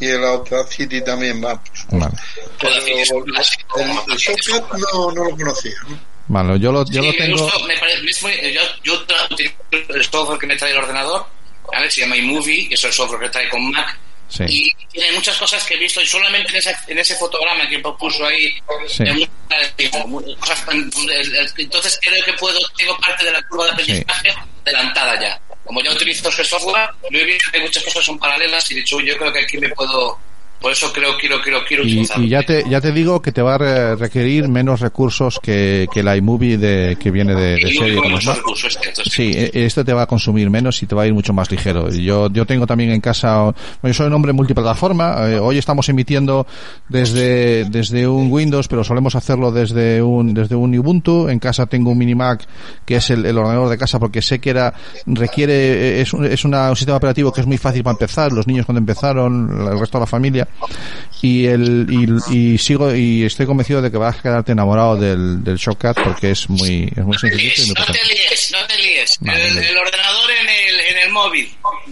y 0.00 0.06
el 0.06 0.22
Audacity 0.24 1.00
también 1.02 1.42
va. 1.42 1.60
Vale. 1.90 2.14
Pero 2.60 2.74
el, 2.74 3.24
el 4.12 4.16
Shotcut 4.18 4.78
no, 4.92 5.10
no 5.12 5.24
lo 5.24 5.30
conocía. 5.30 5.72
¿no? 5.88 5.98
Vale, 6.28 6.60
yo 6.60 6.70
lo, 6.70 6.84
yo 6.84 7.00
Sí, 7.00 7.06
lo 7.06 7.12
me 7.12 7.18
tengo. 7.18 7.50
me 7.66 7.76
parece, 7.78 8.52
yo, 8.52 8.60
yo 8.84 8.92
utilizo 9.30 9.54
el 9.88 10.04
software 10.04 10.38
que 10.38 10.46
me 10.46 10.56
trae 10.56 10.72
el 10.72 10.76
ordenador, 10.78 11.24
¿vale? 11.72 11.90
se 11.90 12.02
llama 12.02 12.16
iMovie, 12.18 12.68
que 12.68 12.74
es 12.74 12.84
el 12.84 12.92
software 12.92 13.22
que 13.22 13.28
trae 13.30 13.48
con 13.48 13.70
Mac, 13.70 13.98
Sí. 14.28 14.44
y 14.46 14.74
tiene 14.92 15.12
muchas 15.12 15.36
cosas 15.38 15.64
que 15.64 15.74
he 15.74 15.78
visto 15.78 16.00
y 16.02 16.06
solamente 16.06 16.50
en 16.52 16.56
ese, 16.58 16.76
en 16.86 16.98
ese 16.98 17.14
fotograma 17.16 17.66
que 17.68 17.78
puso 17.78 18.26
ahí 18.26 18.52
Sí. 18.86 19.04
cosas 20.38 20.64
entonces 21.56 21.98
creo 22.02 22.24
que 22.24 22.32
puedo 22.34 22.58
tengo 22.76 22.96
parte 22.98 23.24
de 23.24 23.32
la 23.32 23.42
curva 23.48 23.66
de 23.66 23.70
aprendizaje 23.72 24.34
adelantada 24.64 25.20
ya 25.20 25.40
como 25.64 25.82
ya 25.82 25.92
utilizo 25.92 26.28
ese 26.28 26.44
software 26.44 26.90
yo 27.10 27.18
he 27.20 27.24
visto 27.24 27.50
que 27.50 27.60
muchas 27.60 27.82
cosas 27.84 28.04
son 28.04 28.18
paralelas 28.18 28.70
y 28.70 28.74
de 28.74 28.80
hecho 28.82 29.00
yo 29.00 29.16
creo 29.16 29.32
que 29.32 29.40
aquí 29.40 29.58
me 29.58 29.68
puedo 29.70 30.18
por 30.60 30.72
eso 30.72 30.92
creo 30.92 31.10
quiero 31.20 31.36
quiero 31.42 31.58
quiero 31.66 31.82
Y, 31.84 31.86
utilizarlo 31.86 32.24
y 32.24 32.28
ya 32.28 32.42
te 32.42 32.64
ya 32.68 32.80
te 32.80 32.90
digo 32.92 33.22
que 33.22 33.30
te 33.32 33.42
va 33.42 33.54
a 33.54 33.58
re- 33.58 33.96
requerir 33.96 34.48
menos 34.48 34.80
recursos 34.80 35.38
que, 35.40 35.86
que 35.92 36.02
la 36.02 36.16
iMovie 36.16 36.58
de, 36.58 36.96
que 37.00 37.10
viene 37.12 37.34
de, 37.34 37.52
de 37.56 37.72
serie. 37.72 38.00
Mac. 38.00 38.36
recursos, 38.36 38.74
es 38.74 38.78
cierto, 38.80 39.02
es 39.02 39.12
Sí, 39.12 39.32
e- 39.34 39.50
este 39.66 39.84
te 39.84 39.92
va 39.92 40.02
a 40.02 40.06
consumir 40.06 40.50
menos 40.50 40.82
y 40.82 40.86
te 40.86 40.94
va 40.94 41.02
a 41.02 41.06
ir 41.06 41.14
mucho 41.14 41.32
más 41.32 41.50
ligero. 41.50 41.88
Yo 41.90 42.28
yo 42.30 42.44
tengo 42.44 42.66
también 42.66 42.90
en 42.90 43.00
casa, 43.00 43.54
yo 43.82 43.94
soy 43.94 44.06
un 44.08 44.12
hombre 44.14 44.32
multiplataforma. 44.32 45.28
eh, 45.30 45.38
hoy 45.38 45.58
estamos 45.58 45.88
emitiendo 45.88 46.46
desde 46.88 47.64
desde 47.66 48.08
un 48.08 48.30
Windows, 48.32 48.66
pero 48.68 48.82
solemos 48.84 49.14
hacerlo 49.14 49.52
desde 49.52 50.02
un 50.02 50.34
desde 50.34 50.54
un 50.56 50.76
Ubuntu. 50.78 51.28
En 51.28 51.38
casa 51.38 51.66
tengo 51.66 51.90
un 51.90 51.98
mini 51.98 52.14
Mac 52.14 52.44
que 52.84 52.96
es 52.96 53.10
el, 53.10 53.24
el 53.26 53.36
ordenador 53.38 53.68
de 53.68 53.78
casa 53.78 53.98
porque 53.98 54.22
sé 54.22 54.40
que 54.40 54.50
era 54.50 54.74
requiere 55.06 56.00
es 56.00 56.12
un, 56.12 56.24
es 56.24 56.44
una- 56.44 56.70
un 56.70 56.76
sistema 56.76 56.96
operativo 56.96 57.32
que 57.32 57.40
es 57.42 57.46
muy 57.46 57.58
fácil 57.58 57.82
para 57.82 57.92
empezar. 57.94 58.32
Los 58.32 58.46
niños 58.46 58.66
cuando 58.66 58.78
empezaron, 58.80 59.50
el 59.72 59.78
resto 59.78 59.98
de 59.98 60.02
la 60.02 60.06
familia 60.06 60.47
y 61.20 61.46
el 61.46 61.86
y, 61.88 62.54
y 62.54 62.58
sigo 62.58 62.94
y 62.94 63.24
estoy 63.24 63.46
convencido 63.46 63.82
de 63.82 63.90
que 63.90 63.96
vas 63.96 64.18
a 64.18 64.22
quedarte 64.22 64.52
enamorado 64.52 64.96
del, 64.96 65.42
del 65.42 65.56
Shotcut 65.56 66.00
porque 66.02 66.30
es 66.30 66.48
muy 66.48 66.92
es 66.94 67.04
muy 67.04 67.14
No 67.14 67.20
te 67.20 67.28
sencillito 67.28 67.62
y 67.62 67.62
líes, 67.62 67.66
muy 67.66 67.74
no 67.74 67.84
te 67.84 68.02
líes, 68.02 68.52
no 68.52 68.66
te 68.66 68.76
líes. 68.78 69.18
El, 69.22 69.64
el 69.64 69.78
el 71.08 71.12
móvil. 71.12 71.48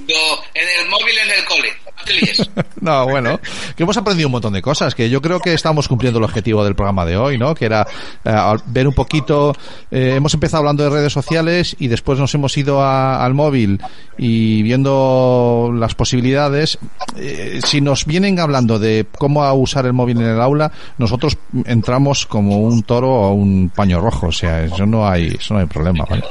Yo, 0.06 0.14
en 0.54 0.84
el 0.84 0.88
móvil 0.90 1.14
en 1.24 1.30
el 1.38 1.44
cole. 1.44 1.68
No 1.96 2.04
te 2.04 2.14
líes. 2.14 2.50
No, 2.80 3.04
bueno, 3.08 3.40
que 3.76 3.82
hemos 3.82 3.96
aprendido 3.96 4.28
un 4.28 4.32
montón 4.32 4.52
de 4.52 4.62
cosas, 4.62 4.94
que 4.94 5.10
yo 5.10 5.20
creo 5.20 5.40
que 5.40 5.52
estamos 5.54 5.88
cumpliendo 5.88 6.18
el 6.18 6.24
objetivo 6.24 6.62
del 6.62 6.76
programa 6.76 7.04
de 7.04 7.16
hoy, 7.16 7.36
¿no? 7.36 7.52
Que 7.54 7.64
era 7.64 7.84
eh, 8.24 8.30
ver 8.66 8.86
un 8.86 8.94
poquito, 8.94 9.56
eh, 9.90 10.14
hemos 10.16 10.32
empezado 10.34 10.58
hablando 10.60 10.84
de 10.84 10.90
redes 10.90 11.12
sociales 11.12 11.74
y 11.80 11.88
después 11.88 12.18
nos 12.20 12.32
hemos 12.34 12.56
ido 12.56 12.80
a- 12.82 13.24
al 13.24 13.34
móvil 13.34 13.80
y 14.18 14.62
viendo 14.62 15.72
las 15.74 15.94
posibilidades. 15.96 16.78
Eh, 17.16 17.60
si 17.64 17.80
nos 17.80 18.04
vienen 18.04 18.38
hablando 18.38 18.78
de 18.78 19.06
cómo 19.18 19.52
usar 19.54 19.86
el 19.86 19.92
móvil 19.92 20.18
en 20.18 20.26
el 20.28 20.40
aula, 20.40 20.70
nosotros 20.98 21.36
entramos 21.64 22.24
como 22.26 22.58
un 22.58 22.82
toro 22.84 23.10
o 23.10 23.32
un 23.32 23.70
paño 23.74 24.00
rojo, 24.00 24.28
o 24.28 24.32
sea, 24.32 24.62
eso 24.64 24.86
no 24.86 25.08
hay, 25.08 25.34
eso 25.40 25.54
no 25.54 25.60
hay 25.60 25.66
problema, 25.66 26.04
¿vale? 26.08 26.22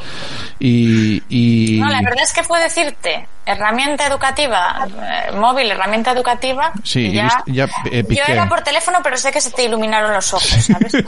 Y, 0.59 1.21
y 1.29 1.79
No, 1.79 1.89
la 1.89 2.01
verdad 2.01 2.23
es 2.23 2.31
que 2.31 2.43
puedo 2.43 2.63
decirte, 2.75 3.27
herramienta 3.45 4.07
educativa, 4.07 4.87
eh, 4.87 5.31
móvil, 5.35 5.71
herramienta 5.71 6.11
educativa, 6.11 6.73
Sí, 6.83 7.11
ya, 7.11 7.43
ya, 7.47 7.67
eh, 7.91 8.03
yo 8.09 8.23
era 8.27 8.47
por 8.49 8.61
teléfono, 8.61 8.99
pero 9.03 9.17
sé 9.17 9.31
que 9.31 9.39
se 9.41 9.51
te 9.51 9.63
iluminaron 9.63 10.13
los 10.13 10.33
ojos, 10.33 10.47
¿sabes? 10.49 10.93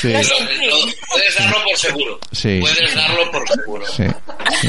Sí. 0.00 0.12
Sentí. 0.12 0.94
Puedes 1.08 1.36
darlo 1.38 1.56
por 1.64 1.76
seguro. 1.78 2.18
Sí. 2.32 2.58
Puedes 2.60 2.94
darlo 2.94 3.30
por 3.30 3.48
seguro. 3.48 3.86
Sí, 3.86 4.04
sí. 4.60 4.68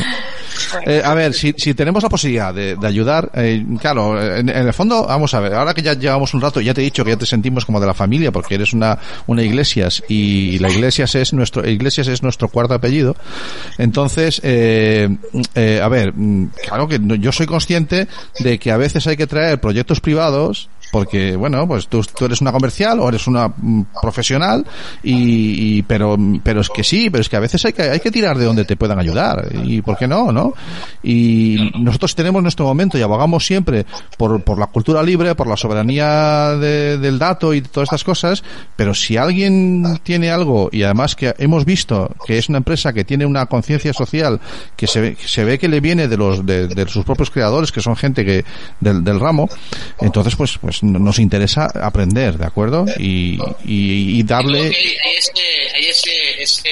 Eh, 0.86 1.02
a 1.04 1.14
ver, 1.14 1.34
si, 1.34 1.54
si 1.58 1.74
tenemos 1.74 2.04
la 2.04 2.10
posibilidad 2.10 2.54
de, 2.54 2.76
de 2.76 2.88
ayudar, 2.88 3.30
eh, 3.36 3.64
claro, 3.80 4.22
en, 4.22 4.50
en 4.50 4.68
el 4.68 4.74
fondo, 4.74 5.06
vamos 5.06 5.34
a 5.34 5.40
ver, 5.40 5.54
ahora 5.54 5.74
que 5.74 5.82
ya 5.82 5.94
llevamos 5.94 6.34
un 6.34 6.42
rato, 6.42 6.62
ya 6.62 6.74
te 6.74 6.82
he 6.82 6.84
dicho 6.84 7.04
que 7.04 7.12
ya 7.12 7.18
te 7.18 7.26
sentimos 7.26 7.66
como 7.66 7.80
de 7.80 7.88
la 7.88 7.94
familia, 7.94 8.32
porque 8.32 8.56
eres 8.56 8.74
una, 8.74 8.98
una 9.28 9.42
iglesias 9.44 10.04
y 10.08 10.58
la 10.60 10.70
iglesias 10.70 11.16
es 11.16 11.34
nuestro, 11.34 11.68
iglesias 11.68 12.08
es 12.08 12.24
nuestro 12.24 12.48
cuarto 12.50 12.74
apellido. 12.74 13.16
Entonces, 13.78 14.42
eh, 14.44 14.63
eh, 14.64 15.82
a 15.82 15.88
ver, 15.88 16.14
mm, 16.14 16.52
claro 16.68 16.88
que 16.88 17.00
yo 17.20 17.32
soy 17.32 17.46
consciente 17.46 18.08
de 18.40 18.60
que 18.60 18.72
a 18.72 18.78
veces 18.78 19.06
hay 19.08 19.18
que 19.18 19.28
traer 19.28 19.60
proyectos 19.60 20.00
privados 20.00 20.70
porque 20.94 21.36
bueno 21.36 21.68
pues 21.68 21.88
tú, 21.88 22.02
tú 22.04 22.26
eres 22.26 22.40
una 22.40 22.52
comercial 22.52 23.00
o 23.00 23.10
eres 23.10 23.26
una 23.26 23.48
mm, 23.50 23.86
profesional 24.00 24.64
y, 25.02 25.78
y- 25.78 25.82
pero 25.82 26.16
pero 26.44 26.62
es 26.62 26.70
que 26.70 26.84
sí 26.84 27.10
pero 27.10 27.22
es 27.22 27.30
que 27.30 27.36
a 27.36 27.40
veces 27.40 27.66
hay 27.66 27.74
que 27.74 27.82
hay 27.82 28.00
que 28.00 28.12
tirar 28.12 28.38
de 28.38 28.46
donde 28.46 28.64
te 28.64 28.76
puedan 28.78 29.00
ayudar. 29.00 29.50
Y 29.64 29.82
por 29.82 29.98
qué 29.98 30.08
no 30.08 30.32
no 30.32 30.54
y 31.02 31.72
nosotros 31.80 32.14
tenemos 32.16 32.42
nuestro 32.44 32.66
momento 32.66 32.98
y 32.98 33.02
abogamos 33.02 33.44
siempre 33.46 33.86
por, 34.18 34.42
por 34.44 34.60
la 34.60 34.68
cultura 34.68 35.02
libre 35.02 35.34
por 35.34 35.48
la 35.48 35.58
soberanía 35.58 36.56
de- 36.58 36.98
del 37.00 37.18
dato 37.18 37.54
y 37.56 37.62
todas 37.62 37.88
estas 37.88 38.04
cosas 38.04 38.44
pero 38.76 38.94
si 38.94 39.18
alguien 39.18 40.00
tiene 40.04 40.30
algo 40.30 40.70
y 40.72 40.84
además 40.84 41.16
que 41.16 41.34
hemos 41.40 41.66
visto 41.66 42.10
que 42.26 42.38
es 42.38 42.50
una 42.50 42.60
empresa 42.60 42.94
que 42.94 43.04
tiene 43.04 43.26
una 43.26 43.48
conciencia 43.48 43.94
social 43.94 44.40
que 44.76 44.86
se 44.86 45.02
ve, 45.02 45.18
se 45.26 45.44
ve 45.44 45.58
que 45.58 45.68
le 45.68 45.80
viene 45.82 46.08
de 46.08 46.18
los 46.18 46.46
de, 46.46 46.68
de 46.68 46.88
sus 46.88 47.04
propios 47.04 47.32
creadores 47.32 47.72
que 47.72 47.82
son 47.82 47.96
gente 47.96 48.24
que 48.24 48.46
del, 48.80 49.04
del 49.04 49.20
ramo 49.20 49.50
entonces 50.00 50.36
pues 50.36 50.58
pues 50.60 50.83
nos 50.84 51.20
interesa 51.20 51.66
aprender 51.82 52.38
de 52.38 52.46
acuerdo 52.46 52.86
y, 53.00 53.40
y, 53.66 54.20
y 54.20 54.24
darle 54.24 54.60
hay, 54.62 54.66
hay 54.68 55.16
ese, 55.18 55.32
hay 55.76 55.86
ese, 55.86 56.42
ese, 56.44 56.70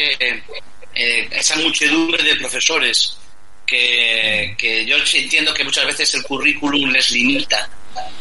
eh, 0.95 1.29
esa 1.31 1.55
muchedumbre 1.57 2.21
de 2.23 2.35
profesores 2.35 3.17
que, 3.65 4.53
que 4.57 4.85
yo 4.85 4.95
entiendo 5.13 5.53
que 5.53 5.63
muchas 5.63 5.85
veces 5.85 6.13
el 6.15 6.23
currículum 6.23 6.89
les 6.91 7.11
limita, 7.11 7.69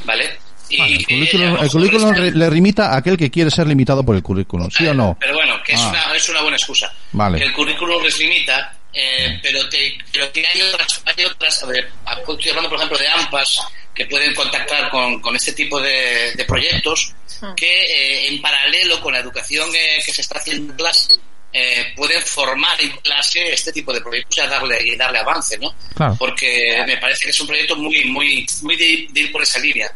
¿vale? 0.05 0.31
Y 0.69 0.81
el 0.81 1.05
currículum, 1.05 1.57
el 1.61 1.69
currículum 1.71 2.15
re- 2.15 2.31
le 2.31 2.51
limita 2.51 2.93
a 2.93 2.99
aquel 2.99 3.17
que 3.17 3.29
quiere 3.31 3.51
ser 3.51 3.67
limitado 3.67 4.05
por 4.05 4.15
el 4.15 4.23
currículum 4.23 4.71
¿sí 4.71 4.87
o 4.87 4.95
no? 4.95 5.17
Pero 5.19 5.35
bueno, 5.35 5.55
que 5.67 5.73
es, 5.73 5.81
Ah. 5.81 5.89
una, 6.07 6.17
es 6.17 6.29
una 6.29 6.43
buena 6.43 6.57
excusa. 6.57 6.93
Vale. 7.13 7.39
Que 7.39 7.45
el 7.47 7.53
currículum 7.53 8.01
les 8.05 8.17
limita, 8.21 8.73
eh, 8.93 9.39
pero, 9.43 9.69
te, 9.69 9.99
pero 10.13 10.33
que 10.33 10.47
hay 10.47 10.63
otras, 10.63 11.03
hay 11.05 11.25
otras, 11.25 11.63
a 11.63 11.67
ver, 11.67 11.91
estoy 12.29 12.49
hablando 12.51 12.71
por 12.71 12.79
ejemplo 12.79 12.99
de 12.99 13.09
AMPAs 13.09 13.61
que 13.95 14.07
pueden 14.07 14.35
contactar 14.35 14.91
con, 14.91 15.21
con 15.21 15.37
este 15.37 15.53
tipo 15.53 15.81
de, 15.81 16.33
de 16.35 16.45
proyectos 16.45 17.15
que 17.57 17.67
eh, 17.67 18.29
en 18.29 18.41
paralelo 18.41 19.01
con 19.01 19.13
la 19.13 19.21
educación 19.21 19.69
eh, 19.75 20.03
que 20.05 20.13
se 20.13 20.21
está 20.21 20.39
haciendo 20.39 20.73
en 20.73 20.77
clase 20.77 21.15
eh, 21.53 21.93
pueden 21.97 22.23
formar 22.23 22.81
en 22.81 22.91
clase 22.99 23.53
este 23.53 23.73
tipo 23.73 23.93
de 23.93 24.01
proyectos 24.01 24.39
y 24.39 24.41
darle, 24.49 24.83
y 24.87 24.97
darle 24.97 25.19
avance, 25.19 25.59
¿no? 25.59 25.75
Claro. 25.95 26.15
Porque 26.17 26.83
me 26.87 26.97
parece 26.99 27.25
que 27.25 27.31
es 27.31 27.41
un 27.41 27.49
proyecto 27.49 27.75
muy, 27.75 28.05
muy, 28.05 28.47
muy 28.63 28.77
de, 28.77 29.09
de 29.11 29.21
ir 29.21 29.33
por 29.33 29.43
esa 29.43 29.59
línea. 29.59 29.93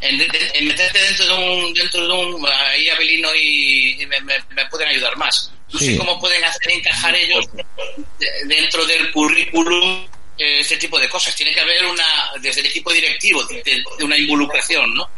En, 0.00 0.20
en 0.20 0.68
meterte 0.68 0.98
dentro 1.00 1.26
de 1.26 1.34
un, 1.34 1.74
dentro 1.74 2.06
de 2.06 2.12
un, 2.12 2.46
ahí 2.46 2.88
Abelino 2.88 3.34
y, 3.34 4.00
y 4.02 4.06
me, 4.06 4.20
me- 4.20 4.44
me 4.50 4.64
pueden 4.66 4.88
ayudar 4.88 5.16
más. 5.16 5.52
No 5.72 5.78
Sí. 5.78 5.92
sé 5.92 5.98
cómo 5.98 6.18
pueden 6.20 6.42
hacer 6.44 6.70
encajar 6.70 7.14
ellos 7.16 7.46
de- 7.54 7.74
dentro 8.46 8.86
del 8.86 9.10
currículum 9.12 10.06
eh, 10.38 10.60
este 10.60 10.76
tipo 10.76 10.98
de 11.00 11.08
cosas. 11.08 11.34
Tiene 11.34 11.52
que 11.52 11.60
haber 11.60 11.84
una, 11.84 12.30
desde 12.40 12.60
el 12.60 12.66
equipo 12.68 12.92
directivo, 12.92 13.42
de, 13.44 13.62
de 13.98 14.04
una 14.04 14.16
involucración, 14.16 14.94
¿no? 14.94 15.08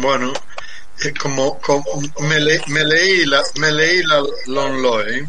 Bueno, 0.00 0.32
eh, 1.04 1.12
como, 1.20 1.58
como 1.60 1.84
me, 2.20 2.40
le- 2.40 2.60
me 2.66 2.84
leí 2.84 3.24
la 3.26 3.42
me 3.56 3.72
leí 3.72 4.02
la 4.02 4.22
Lonloe, 4.46 5.26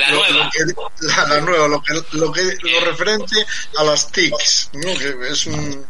La 0.00 0.10
lo, 0.10 0.16
nueva. 0.18 0.44
lo 0.44 0.50
que- 0.50 1.06
la, 1.06 1.26
la 1.28 1.40
nueva, 1.40 1.68
lo 1.68 1.82
que 1.82 1.94
lo 2.12 2.32
que 2.32 2.42
lo 2.62 2.80
referente 2.84 3.46
a 3.78 3.84
las 3.84 4.10
TICs, 4.10 4.70
¿no? 4.74 4.94
que 4.98 5.16
es 5.30 5.46
un 5.46 5.86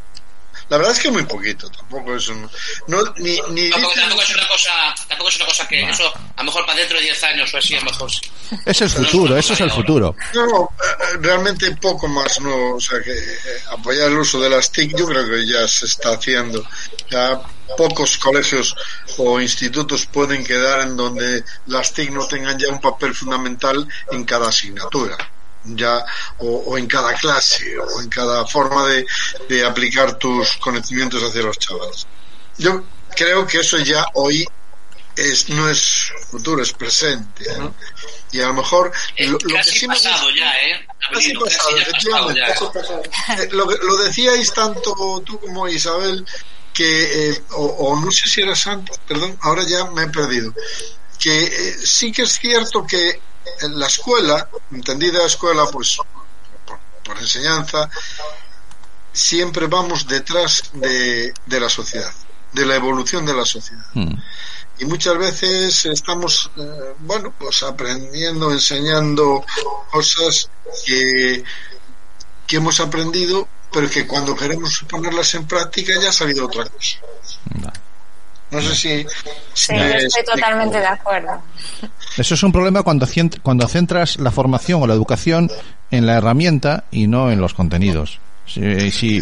la 0.70 0.76
verdad 0.78 0.92
es 0.92 1.00
que 1.00 1.10
muy 1.10 1.24
poquito, 1.24 1.68
tampoco 1.70 2.14
es 2.16 2.28
un 2.28 2.48
no 2.86 3.02
ni 3.18 3.38
ni 3.50 3.68
Tampoco, 3.70 3.92
dicen- 3.94 4.00
tampoco 4.00 4.22
es 4.22 4.30
una 4.34 4.48
cosa, 4.48 4.70
tampoco 5.08 5.28
es 5.28 5.36
una 5.36 5.46
cosa 5.46 5.68
que 5.68 5.82
eso, 5.90 6.12
a 6.36 6.40
lo 6.42 6.44
mejor 6.44 6.64
para 6.66 6.78
dentro 6.78 6.96
de 6.98 7.04
10 7.04 7.24
años 7.24 7.52
o 7.52 7.58
así, 7.58 7.74
a 7.74 7.80
lo 7.80 7.90
mejor 7.90 8.10
sí. 8.10 8.20
es 8.64 8.80
el 8.80 8.90
futuro 8.90 9.36
eso 9.36 9.52
es 9.52 9.60
el 9.60 9.70
futuro. 9.70 10.14
No, 10.34 10.46
no, 10.46 10.70
eh, 10.82 11.16
realmente 11.20 11.70
poco 11.76 12.08
más, 12.08 12.40
no, 12.40 12.76
o 12.76 12.80
sea 12.80 13.00
que 13.02 13.12
eh, 13.12 13.38
apoyar 13.70 14.08
el 14.08 14.18
uso 14.18 14.40
de 14.40 14.48
las 14.48 14.70
TIC 14.72 14.96
yo 14.96 15.06
creo 15.06 15.28
que 15.28 15.46
ya 15.46 15.66
se 15.68 15.86
está 15.86 16.12
haciendo. 16.14 16.64
Ya 17.10 17.40
pocos 17.76 18.16
colegios 18.18 18.74
o 19.18 19.40
institutos 19.40 20.06
pueden 20.06 20.44
quedar 20.44 20.80
en 20.82 20.96
donde 20.96 21.44
las 21.66 21.92
TIC 21.92 22.10
no 22.10 22.26
tengan 22.26 22.58
ya 22.58 22.68
un 22.68 22.80
papel 22.80 23.14
fundamental 23.14 23.86
en 24.12 24.24
cada 24.24 24.48
asignatura 24.48 25.16
ya 25.64 26.04
o, 26.38 26.46
o 26.66 26.78
en 26.78 26.86
cada 26.86 27.12
clase 27.14 27.78
o 27.78 28.00
en 28.00 28.08
cada 28.08 28.46
forma 28.46 28.86
de, 28.86 29.06
de 29.48 29.64
aplicar 29.64 30.14
tus 30.18 30.56
conocimientos 30.58 31.22
hacia 31.22 31.42
los 31.42 31.58
chavales. 31.58 32.06
Yo 32.58 32.84
creo 33.16 33.46
que 33.46 33.60
eso 33.60 33.78
ya 33.78 34.04
hoy 34.14 34.46
es 35.16 35.48
no 35.50 35.68
es 35.68 36.12
futuro, 36.30 36.62
es 36.62 36.72
presente. 36.72 37.44
¿no? 37.58 37.74
Y 38.32 38.40
a 38.40 38.46
lo 38.46 38.54
mejor 38.54 38.92
Eh, 39.16 39.26
lo, 39.26 39.32
lo 39.32 39.38
que 39.38 39.54
casi 39.54 39.78
sí 39.80 39.88
me 39.88 39.94
pasado 39.94 40.24
gusta- 40.26 40.38
ya, 40.38 40.52
¿eh? 40.62 40.86
Casi 40.98 41.14
Abelino, 41.14 41.40
pasado, 41.40 41.70
casi 41.76 41.84
ya 41.84 41.92
pasado 41.92 42.32
ya. 42.34 42.46
efectivamente. 42.46 43.10
Eh, 43.42 43.48
lo, 43.52 43.66
que- 43.68 43.78
lo 43.84 43.96
decíais 43.96 44.52
tanto 44.54 45.22
tú 45.26 45.38
como 45.40 45.68
Isabel 45.68 46.24
que 46.72 47.30
eh, 47.32 47.42
o, 47.50 47.64
o 47.66 48.00
no 48.00 48.10
sé 48.12 48.28
si 48.28 48.40
era 48.42 48.54
Santa 48.54 48.92
perdón 49.08 49.36
ahora 49.42 49.64
ya 49.66 49.86
me 49.86 50.04
he 50.04 50.06
perdido 50.06 50.54
que 51.18 51.42
eh, 51.44 51.76
sí 51.84 52.12
que 52.12 52.22
es 52.22 52.38
cierto 52.38 52.86
que 52.86 53.20
en 53.62 53.78
la 53.78 53.86
escuela 53.86 54.48
entendida 54.72 55.24
escuela 55.26 55.66
pues 55.70 55.98
por, 56.66 56.78
por 57.04 57.18
enseñanza 57.18 57.88
siempre 59.12 59.66
vamos 59.66 60.06
detrás 60.06 60.70
de, 60.74 61.32
de 61.46 61.60
la 61.60 61.68
sociedad 61.68 62.12
de 62.52 62.66
la 62.66 62.74
evolución 62.74 63.24
de 63.24 63.34
la 63.34 63.44
sociedad. 63.44 63.86
Mm. 63.94 64.14
y 64.80 64.84
muchas 64.84 65.16
veces 65.18 65.86
estamos 65.86 66.50
eh, 66.56 66.94
bueno 67.00 67.32
pues 67.38 67.62
aprendiendo 67.62 68.52
enseñando 68.52 69.44
cosas 69.90 70.50
que 70.84 71.44
que 72.46 72.56
hemos 72.56 72.80
aprendido 72.80 73.48
pero 73.72 73.88
que 73.88 74.06
cuando 74.06 74.34
queremos 74.34 74.84
ponerlas 74.88 75.34
en 75.34 75.46
práctica 75.46 75.92
ya 76.00 76.08
ha 76.08 76.12
salido 76.12 76.46
otra 76.46 76.64
cosa 76.64 76.98
no 78.50 78.60
sé 78.60 78.74
si, 78.74 78.74
si 78.74 79.06
Sí, 79.54 79.74
yo 79.76 79.82
estoy 79.84 80.04
explico. 80.04 80.32
totalmente 80.34 80.78
de 80.78 80.86
acuerdo. 80.86 81.42
Eso 82.16 82.34
es 82.34 82.42
un 82.42 82.52
problema 82.52 82.82
cuando, 82.82 83.06
cien- 83.06 83.40
cuando 83.42 83.68
centras 83.68 84.18
la 84.18 84.30
formación 84.30 84.82
o 84.82 84.86
la 84.86 84.94
educación 84.94 85.50
en 85.90 86.06
la 86.06 86.14
herramienta 86.18 86.84
y 86.90 87.06
no 87.06 87.30
en 87.30 87.40
los 87.40 87.54
contenidos. 87.54 88.18
Sí, 88.52 88.90
sí, 88.90 89.20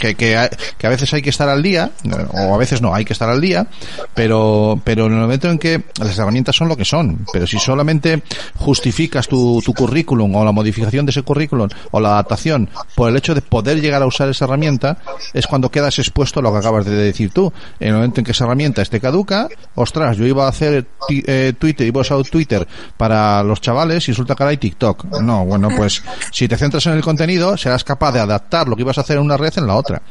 que, 0.00 0.14
que, 0.14 0.36
a- 0.36 0.48
que 0.78 0.86
a 0.86 0.90
veces 0.90 1.12
hay 1.12 1.22
que 1.22 1.30
estar 1.30 1.48
al 1.48 1.62
día, 1.62 1.90
o 2.32 2.54
a 2.54 2.56
veces 2.58 2.80
no, 2.80 2.94
hay 2.94 3.04
que 3.04 3.12
estar 3.12 3.28
al 3.28 3.40
día, 3.40 3.66
pero, 4.14 4.80
pero 4.84 5.06
en 5.06 5.14
el 5.14 5.18
momento 5.18 5.50
en 5.50 5.58
que 5.58 5.82
las 5.98 6.16
herramientas 6.18 6.54
son 6.54 6.68
lo 6.68 6.76
que 6.76 6.84
son, 6.84 7.26
pero 7.32 7.46
si 7.46 7.58
solamente 7.58 8.22
justificas 8.56 9.26
tu, 9.26 9.60
tu 9.64 9.74
currículum 9.74 10.34
o 10.36 10.44
la 10.44 10.52
modificación 10.52 11.04
de 11.06 11.10
ese 11.10 11.22
currículum 11.22 11.68
o 11.90 12.00
la 12.00 12.10
adaptación 12.10 12.68
por 12.94 13.10
el 13.10 13.16
hecho 13.16 13.34
de 13.34 13.42
poder 13.42 13.80
llegar 13.80 14.02
a 14.02 14.06
usar 14.06 14.28
esa 14.28 14.44
herramienta, 14.44 14.98
es 15.32 15.46
cuando 15.46 15.70
quedas 15.70 15.98
expuesto 15.98 16.38
a 16.40 16.42
lo 16.42 16.52
que 16.52 16.58
acabas 16.58 16.84
de 16.84 16.92
decir 16.94 17.30
tú. 17.32 17.52
En 17.80 17.88
el 17.88 17.94
momento 17.94 18.20
en 18.20 18.24
que 18.24 18.32
esa 18.32 18.44
herramienta 18.44 18.82
esté 18.82 19.00
caduca, 19.00 19.48
ostras, 19.74 20.16
yo 20.16 20.26
iba 20.26 20.46
a 20.46 20.48
hacer 20.50 20.86
eh, 21.10 21.52
Twitter, 21.58 21.86
iba 21.88 22.00
a 22.00 22.02
usar 22.02 22.22
Twitter 22.24 22.66
para 22.96 23.42
los 23.42 23.60
chavales 23.60 24.06
y 24.08 24.12
resulta 24.12 24.34
que 24.36 24.42
ahora 24.44 24.50
hay 24.50 24.58
TikTok. 24.58 25.20
No, 25.20 25.44
bueno, 25.44 25.68
pues 25.76 26.02
si 26.30 26.46
te 26.46 26.56
centras 26.56 26.86
en 26.86 26.92
el 26.92 27.02
contenido, 27.02 27.56
serás 27.56 27.82
capaz 27.82 28.12
de 28.12 28.20
adaptar 28.20 28.43
adaptar 28.44 28.68
lo 28.68 28.76
que 28.76 28.82
ibas 28.82 28.98
a 28.98 29.00
hacer 29.00 29.16
en 29.16 29.22
una 29.22 29.36
red 29.36 29.52
en 29.56 29.66
la 29.66 29.76
otra, 29.76 30.02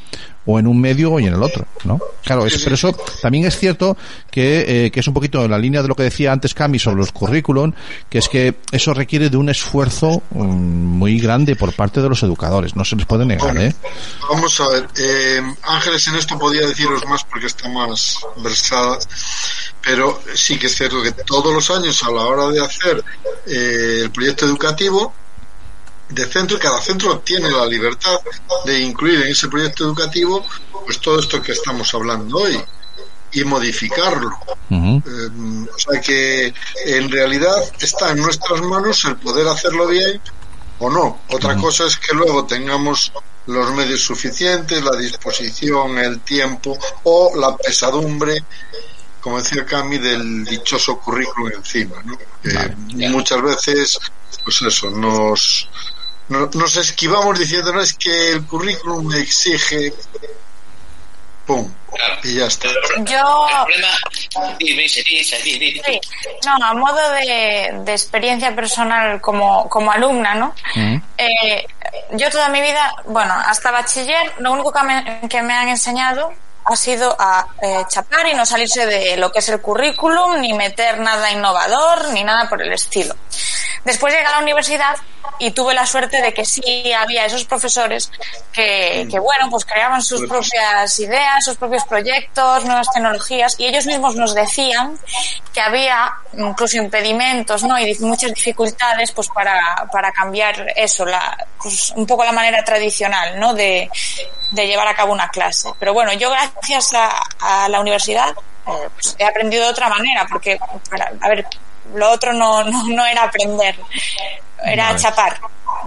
o 0.46 0.60
en 0.60 0.68
un 0.68 0.80
medio 0.80 1.20
y 1.20 1.26
en 1.26 1.34
el 1.34 1.44
otro, 1.44 1.66
¿no? 1.86 2.00
Claro, 2.24 2.46
es, 2.46 2.62
pero 2.62 2.76
eso 2.76 2.92
también 3.22 3.46
es 3.46 3.58
cierto 3.58 3.96
que, 4.30 4.86
eh, 4.86 4.92
que 4.92 5.00
es 5.00 5.08
un 5.08 5.14
poquito 5.14 5.44
en 5.44 5.52
la 5.52 5.58
línea 5.58 5.82
de 5.82 5.88
lo 5.88 5.96
que 5.96 6.04
decía 6.04 6.32
antes 6.32 6.54
Cami 6.54 6.80
sobre 6.80 6.98
los 6.98 7.12
currículum, 7.12 7.72
que 8.10 8.18
es 8.18 8.28
que 8.28 8.56
eso 8.72 8.94
requiere 8.94 9.30
de 9.30 9.38
un 9.38 9.50
esfuerzo 9.50 10.22
mm, 10.32 10.44
muy 10.44 11.20
grande 11.20 11.56
por 11.56 11.74
parte 11.74 12.02
de 12.02 12.10
los 12.10 12.24
educadores, 12.24 12.76
no 12.76 12.84
se 12.84 12.96
les 12.96 13.06
puede 13.06 13.26
negar, 13.26 13.56
¿eh? 13.58 13.74
Vamos 14.30 14.60
a 14.60 14.70
ver, 14.70 14.88
eh, 14.98 15.42
Ángeles 15.64 16.08
en 16.08 16.16
esto 16.16 16.38
podía 16.38 16.68
deciros 16.68 17.06
más 17.08 17.24
porque 17.24 17.48
está 17.48 17.70
más 17.70 18.20
versada, 18.38 18.98
pero 19.82 20.22
sí 20.34 20.58
que 20.58 20.68
es 20.68 20.76
cierto 20.76 21.02
que 21.02 21.12
todos 21.12 21.54
los 21.54 21.70
años 21.70 22.02
a 22.04 22.12
la 22.12 22.22
hora 22.22 22.50
de 22.50 22.64
hacer 22.64 23.04
eh, 23.48 24.02
el 24.04 24.12
proyecto 24.12 24.46
educativo 24.46 25.14
de 26.10 26.26
centro, 26.26 26.60
cada 26.60 26.82
centro 26.82 27.20
tiene 27.20 27.50
la 27.50 27.66
libertad 27.66 28.20
de 28.66 28.80
incluir 28.80 29.22
en 29.22 29.32
ese 29.32 29.48
proyecto 29.48 29.86
educativo 29.86 30.46
pues 30.86 31.00
todo 31.00 31.20
esto 31.20 31.42
que 31.42 31.54
estamos 31.54 31.94
hablando 31.94 32.38
hoy 32.40 32.60
y 33.32 33.44
modificarlo. 33.44 34.30
Eh, 34.70 35.66
o 35.74 35.80
sea 35.80 36.02
que 36.02 36.54
en 36.86 37.10
realidad 37.10 37.56
está 37.80 38.12
en 38.12 38.18
nuestras 38.18 38.62
manos 38.62 39.04
el 39.06 39.16
poder 39.18 39.48
hacerlo 39.48 39.88
bien 39.88 40.22
o 40.80 40.90
no. 40.90 41.22
Otra 41.30 41.56
cosa 41.56 41.86
es 41.86 41.98
que 41.98 42.14
luego 42.16 42.46
tengamos 42.46 43.12
los 43.48 43.72
medios 43.72 44.02
suficientes, 44.02 44.84
la 44.84 44.96
disposición, 44.96 45.98
el 45.98 46.22
tiempo 46.22 46.78
o 47.04 47.34
la 47.36 47.56
pesadumbre, 47.58 48.44
como 49.24 49.42
decía 49.42 49.66
Cami, 49.66 49.98
del 49.98 50.44
dichoso 50.44 51.00
currículum 51.00 51.52
encima. 51.56 51.96
¿no? 52.04 52.18
Que 52.44 53.08
muchas 53.10 53.42
veces, 53.42 53.98
pues 54.44 54.62
eso, 54.64 54.90
nos, 54.90 55.70
no- 56.28 56.50
nos 56.54 56.76
esquivamos 56.76 57.40
diciendo, 57.40 57.72
no 57.72 57.80
es 57.82 57.94
que 57.94 58.32
el 58.32 58.46
currículum 58.46 59.08
me 59.08 59.20
exige, 59.20 59.94
pum, 61.46 61.72
y 62.24 62.36
ya 62.36 62.48
está. 62.48 62.68
Yo, 63.06 63.48
sí, 65.86 66.00
no, 66.46 66.66
a 66.66 66.74
modo 66.74 67.12
de, 67.12 67.80
de 67.86 67.92
experiencia 67.92 68.54
personal 68.56 69.22
como, 69.22 69.70
como 69.70 69.92
alumna, 69.92 70.36
¿no? 70.36 70.54
Eh, 71.18 71.66
yo 72.14 72.30
toda 72.30 72.50
mi 72.50 72.62
vida, 72.62 72.94
bueno, 73.06 73.34
hasta 73.46 73.72
bachiller, 73.72 74.34
lo 74.40 74.52
único 74.54 74.72
que 74.74 74.84
me, 74.84 75.22
que 75.30 75.42
me 75.42 75.54
han 75.54 75.70
enseñado 75.70 76.34
ha 76.66 76.76
sido 76.76 77.16
a 77.20 77.48
eh, 77.62 77.84
chapar 77.88 78.28
y 78.28 78.34
no 78.34 78.46
salirse 78.46 78.86
de 78.86 79.18
lo 79.18 79.32
que 79.32 79.40
es 79.40 79.50
el 79.50 79.62
currículum, 79.62 80.40
ni 80.40 80.54
meter 80.54 81.00
nada 81.00 81.32
innovador, 81.32 82.10
ni 82.14 82.24
nada 82.24 82.50
por 82.50 82.62
el 82.62 82.72
estilo. 82.74 83.16
Después 83.86 84.14
llegué 84.14 84.26
a 84.26 84.32
la 84.32 84.40
universidad 84.40 84.96
y 85.40 85.52
tuve 85.52 85.74
la 85.74 85.86
suerte 85.86 86.22
de 86.22 86.34
que 86.34 86.46
sí 86.46 86.94
había 86.94 87.26
esos 87.26 87.44
profesores 87.46 88.12
que, 88.52 89.08
que 89.10 89.20
bueno, 89.20 89.50
pues 89.50 89.66
creaban 89.66 90.02
sus 90.02 90.28
propias 90.28 91.00
ideas, 91.00 91.44
sus 91.44 91.58
propios 91.58 91.84
proyectos, 91.86 92.66
nuevas 92.66 92.88
tecnologías 92.94 93.56
y 93.60 93.68
ellos 93.68 93.86
mismos 93.86 94.16
nos 94.16 94.34
decían 94.36 94.98
que 95.54 95.62
había 95.62 96.12
incluso 96.38 96.78
impedimentos, 96.78 97.64
¿no? 97.64 97.78
Y 97.80 97.96
muchas 98.00 98.34
dificultades, 98.34 99.12
pues 99.12 99.28
para, 99.30 99.88
para 99.92 100.12
cambiar 100.12 100.66
eso, 100.76 101.06
la, 101.06 101.38
pues 101.62 101.92
un 101.96 102.06
poco 102.06 102.24
la 102.24 102.32
manera 102.32 102.64
tradicional, 102.64 103.40
¿no? 103.40 103.54
De, 103.54 103.90
de 104.52 104.68
llevar 104.68 104.88
a 104.88 104.96
cabo 104.96 105.14
una 105.14 105.30
clase. 105.30 105.70
Pero 105.80 105.94
bueno, 105.94 106.14
yo 106.14 106.30
gracias 106.30 106.94
a, 106.94 107.12
a 107.40 107.70
la 107.70 107.80
universidad 107.80 108.34
eh, 108.68 108.90
pues 108.94 109.16
he 109.20 109.26
aprendido 109.26 109.66
de 109.66 109.72
otra 109.72 109.90
manera, 109.90 110.26
porque, 110.30 110.58
para, 110.90 111.12
a 111.20 111.30
ver, 111.30 111.46
lo 111.94 112.12
otro 112.12 112.34
no, 112.34 112.64
no, 112.64 112.88
no 112.88 113.06
era 113.06 113.24
aprender, 113.24 113.76
era 114.66 114.88
Vale. 114.88 115.00
chapar, 115.00 115.40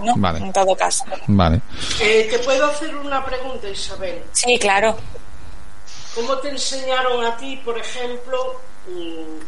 ¿no? 0.03 0.13
Vale. 0.17 0.39
En 0.39 0.53
todo 0.53 0.75
caso. 0.75 1.03
Vale. 1.27 1.61
Eh, 1.99 2.27
¿Te 2.29 2.39
puedo 2.39 2.65
hacer 2.65 2.95
una 2.95 3.23
pregunta, 3.25 3.67
Isabel? 3.67 4.23
Sí, 4.31 4.57
claro. 4.59 4.97
¿Cómo 6.15 6.37
te 6.39 6.49
enseñaron 6.49 7.23
a 7.25 7.37
ti, 7.37 7.57
por 7.57 7.77
ejemplo, 7.77 8.61
mm, 8.87 9.39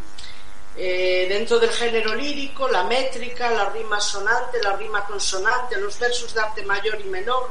eh, 0.78 1.26
dentro 1.30 1.60
del 1.60 1.72
género 1.72 2.14
lírico, 2.16 2.68
la 2.68 2.84
métrica, 2.84 3.50
la 3.52 3.70
rima 3.70 4.00
sonante, 4.00 4.62
la 4.62 4.76
rima 4.76 5.04
consonante, 5.06 5.80
los 5.80 5.98
versos 5.98 6.34
de 6.34 6.42
arte 6.42 6.64
mayor 6.64 7.00
y 7.02 7.10
menor? 7.10 7.50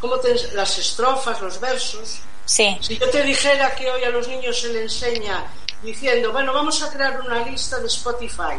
¿Cómo 0.00 0.18
te, 0.18 0.34
las 0.52 0.78
estrofas, 0.78 1.40
los 1.40 1.58
versos? 1.60 2.20
Sí. 2.44 2.78
Si 2.80 2.96
yo 2.96 3.10
te 3.10 3.22
dijera 3.22 3.74
que 3.74 3.90
hoy 3.90 4.04
a 4.04 4.10
los 4.10 4.28
niños 4.28 4.60
se 4.60 4.68
le 4.68 4.82
enseña 4.82 5.44
diciendo, 5.82 6.32
bueno, 6.32 6.52
vamos 6.52 6.82
a 6.82 6.90
crear 6.90 7.20
una 7.20 7.40
lista 7.40 7.78
de 7.78 7.86
Spotify. 7.86 8.56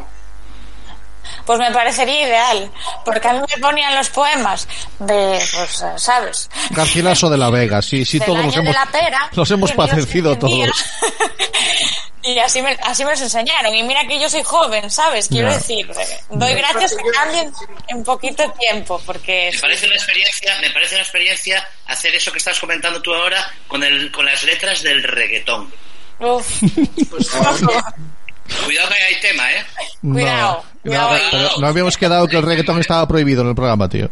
Pues 1.45 1.59
me 1.59 1.71
parecería 1.71 2.25
ideal, 2.25 2.71
porque 3.03 3.27
a 3.27 3.33
mí 3.33 3.39
me 3.53 3.61
ponían 3.61 3.93
los 3.95 4.09
poemas 4.09 4.65
de, 4.99 5.41
pues, 5.53 5.83
¿sabes? 6.01 6.49
Garcilaso 6.69 7.29
de 7.29 7.37
la 7.37 7.49
Vega, 7.49 7.81
sí, 7.81 8.05
sí, 8.05 8.17
Del 8.19 8.27
todos 8.27 8.39
año 8.39 8.51
de 8.51 8.59
hemos, 8.59 8.73
la 8.75 8.85
pera, 8.85 9.29
nos 9.35 9.51
hemos 9.51 9.71
que 9.71 9.77
los 9.77 9.89
padecido 9.89 10.33
entendía. 10.33 10.65
todos. 10.67 10.85
y 12.23 12.39
así 12.39 12.61
me, 12.61 12.77
así 12.83 13.03
me 13.03 13.11
los 13.11 13.21
enseñaron. 13.21 13.73
Y 13.75 13.83
mira 13.83 14.05
que 14.07 14.19
yo 14.21 14.29
soy 14.29 14.43
joven, 14.43 14.89
¿sabes? 14.89 15.27
Quiero 15.27 15.49
Ya. 15.49 15.55
decir, 15.55 15.89
eh, 15.99 16.19
doy 16.29 16.53
gracias 16.53 16.95
que 16.95 17.03
cambien 17.11 17.51
en 17.89 18.03
poquito 18.05 18.49
tiempo, 18.53 19.01
porque... 19.05 19.49
Me 19.53 19.59
parece 19.59 19.85
una 19.85 19.95
experiencia, 19.95 20.57
me 20.61 20.69
parece 20.71 20.95
una 20.95 21.03
experiencia 21.03 21.67
hacer 21.87 22.15
eso 22.15 22.31
que 22.31 22.37
estás 22.37 22.57
comentando 22.59 23.01
tú 23.01 23.13
ahora 23.13 23.51
con 23.67 23.83
el, 23.83 24.11
con 24.13 24.25
las 24.25 24.43
letras 24.43 24.81
del 24.81 25.03
reggaetón. 25.03 25.73
Uf, 26.19 26.61
Pues 27.09 27.29
Cuidado 28.65 28.87
que 28.89 28.93
ahí 29.03 29.13
hay 29.13 29.21
tema, 29.21 29.51
¿eh? 29.51 29.65
Cuidado, 30.01 30.63
no, 30.63 30.81
cuidado 30.83 31.09
no, 31.09 31.15
ahí. 31.15 31.21
pero 31.31 31.49
no 31.59 31.67
habíamos 31.67 31.97
quedado 31.97 32.27
que 32.27 32.37
el 32.37 32.43
reggaetón 32.43 32.79
estaba 32.79 33.05
prohibido 33.07 33.41
en 33.41 33.49
el 33.49 33.55
programa, 33.55 33.89
tío. 33.89 34.09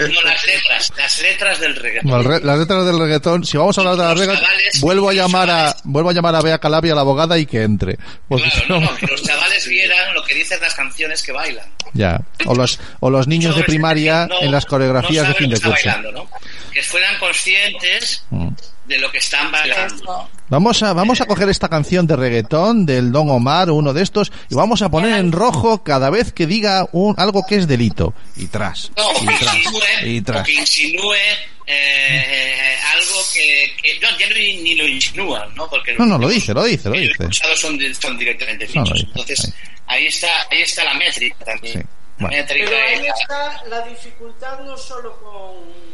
No, 0.00 0.22
las 0.22 0.44
letras, 0.46 0.92
las 0.96 1.22
letras 1.22 1.60
del 1.60 1.76
reggaetón. 1.76 2.10
Bueno, 2.10 2.28
re- 2.28 2.40
las 2.42 2.58
letras 2.58 2.84
del 2.86 2.98
reggaetón, 2.98 3.44
si 3.44 3.56
vamos 3.56 3.78
a 3.78 3.82
hablar 3.82 4.16
de 4.18 4.26
las 4.26 4.40
chavales- 4.40 4.80
vuelvo 4.80 5.10
a 5.10 5.12
llamar 5.12 5.48
a, 5.50 5.76
vuelvo 5.84 6.10
a 6.10 6.12
llamar 6.12 6.34
a 6.34 6.40
Bea 6.42 6.58
Calabria, 6.58 6.94
la 6.94 7.02
abogada, 7.02 7.38
y 7.38 7.46
que 7.46 7.62
entre. 7.62 7.96
Porque 8.26 8.50
Claro, 8.66 8.80
no, 8.80 8.96
que 8.96 9.06
los 9.06 9.22
chavales 9.22 9.68
vieran 9.68 10.12
lo 10.14 10.24
que 10.24 10.34
dicen 10.34 10.58
las 10.60 10.74
canciones 10.74 11.22
que 11.22 11.30
bailan. 11.30 11.66
ya. 11.92 12.20
O 12.46 12.54
los, 12.56 12.80
o 12.98 13.10
los 13.10 13.28
niños 13.28 13.54
de 13.54 13.62
primaria 13.62 14.26
no- 14.26 14.40
en 14.40 14.50
las 14.50 14.66
coreografías 14.66 15.22
no 15.24 15.28
de 15.28 15.34
fin 15.38 15.50
de 15.50 15.56
curso. 15.60 15.70
bailando, 15.70 16.10
¿no? 16.12 16.28
Que 16.72 16.82
fueran 16.82 17.16
conscientes 17.18 18.24
Mm. 18.30 18.48
De 18.90 18.98
lo 18.98 19.10
que 19.10 19.18
están 19.18 19.50
bailando. 19.50 20.28
Vamos 20.48 20.82
a, 20.82 20.92
vamos 20.92 21.20
a 21.20 21.26
coger 21.26 21.48
esta 21.48 21.68
canción 21.68 22.06
de 22.06 22.16
reggaetón 22.16 22.84
del 22.84 23.12
Don 23.12 23.30
Omar 23.30 23.70
o 23.70 23.74
uno 23.76 23.92
de 23.94 24.02
estos 24.02 24.30
y 24.50 24.54
vamos 24.54 24.82
a 24.82 24.90
poner 24.90 25.18
en 25.18 25.32
rojo 25.32 25.82
cada 25.82 26.10
vez 26.10 26.32
que 26.32 26.46
diga 26.46 26.86
un, 26.92 27.14
algo 27.18 27.44
que 27.48 27.54
es 27.56 27.66
delito. 27.68 28.12
Y 28.36 28.46
tras. 28.48 28.90
No, 28.96 29.10
y 29.22 29.26
tras. 29.38 29.54
insinúe, 29.56 29.80
Y 30.04 30.20
tras. 30.20 30.44
que 30.46 30.52
insinúe 30.52 31.14
eh, 31.14 31.72
eh, 31.72 32.76
algo 32.96 33.20
que, 33.32 33.70
que- 33.80 34.00
no, 34.00 34.08
ya 34.18 34.28
no, 34.28 34.34
ni, 34.34 34.56
ni 34.62 34.74
lo 34.74 34.86
insinúan, 34.88 35.54
¿no? 35.54 35.68
Porque 35.70 35.94
No, 35.94 36.04
no, 36.04 36.18
los- 36.18 36.22
lo 36.22 36.28
dice, 36.28 36.52
lo 36.52 36.64
dice, 36.64 36.88
lo 36.88 36.94
los 36.96 37.02
dice. 37.02 37.12
escuchados 37.22 37.60
son, 37.60 37.78
son 37.94 38.18
directamente 38.18 38.68
No, 38.74 38.82
dice, 38.84 39.06
Entonces, 39.06 39.54
ahí 39.86 40.06
está, 40.06 40.28
ahí 40.50 40.62
está 40.62 40.82
la 40.84 40.94
métrica 40.94 41.44
también. 41.44 41.74
Sí, 41.74 41.78
La 42.18 42.26
bueno. 42.26 42.36
métrica 42.42 42.66
Pero 42.70 42.86
ahí 42.86 43.06
es- 43.06 43.20
está 43.22 43.64
la 43.68 43.82
dificultad 43.88 44.58
no 44.64 44.76
solo 44.76 45.16
con, 45.22 45.89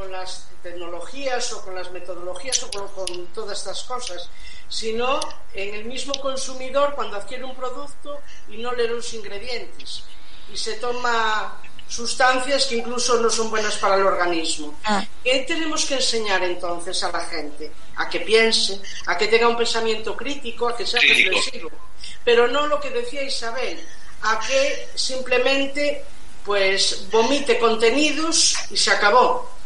con 0.00 0.10
las 0.10 0.48
tecnologías 0.62 1.52
o 1.52 1.60
con 1.62 1.74
las 1.74 1.90
metodologías 1.90 2.62
o 2.62 2.70
con, 2.70 2.88
con 2.88 3.26
todas 3.34 3.58
estas 3.58 3.82
cosas, 3.82 4.30
sino 4.66 5.20
en 5.52 5.74
el 5.74 5.84
mismo 5.84 6.14
consumidor 6.14 6.94
cuando 6.94 7.18
adquiere 7.18 7.44
un 7.44 7.54
producto 7.54 8.18
y 8.48 8.56
no 8.56 8.72
lee 8.72 8.88
los 8.88 9.12
ingredientes 9.12 10.04
y 10.50 10.56
se 10.56 10.74
toma 10.76 11.60
sustancias 11.86 12.64
que 12.64 12.76
incluso 12.76 13.20
no 13.20 13.28
son 13.28 13.50
buenas 13.50 13.76
para 13.76 13.96
el 13.96 14.06
organismo. 14.06 14.74
Ah. 14.84 15.04
¿Qué 15.22 15.40
tenemos 15.46 15.84
que 15.84 15.96
enseñar 15.96 16.42
entonces 16.44 17.02
a 17.04 17.12
la 17.12 17.20
gente? 17.20 17.70
A 17.96 18.08
que 18.08 18.20
piense, 18.20 18.80
a 19.04 19.18
que 19.18 19.28
tenga 19.28 19.48
un 19.48 19.56
pensamiento 19.58 20.16
crítico, 20.16 20.66
a 20.66 20.76
que 20.78 20.86
sea 20.86 21.00
Crítico. 21.00 21.30
reflexivo. 21.36 21.70
Pero 22.24 22.48
no 22.48 22.66
lo 22.68 22.80
que 22.80 22.88
decía 22.88 23.22
Isabel, 23.22 23.78
a 24.22 24.40
que 24.40 24.88
simplemente 24.94 26.06
pues 26.42 27.04
vomite 27.10 27.58
contenidos 27.58 28.56
y 28.70 28.78
se 28.78 28.92
acabó. 28.92 29.59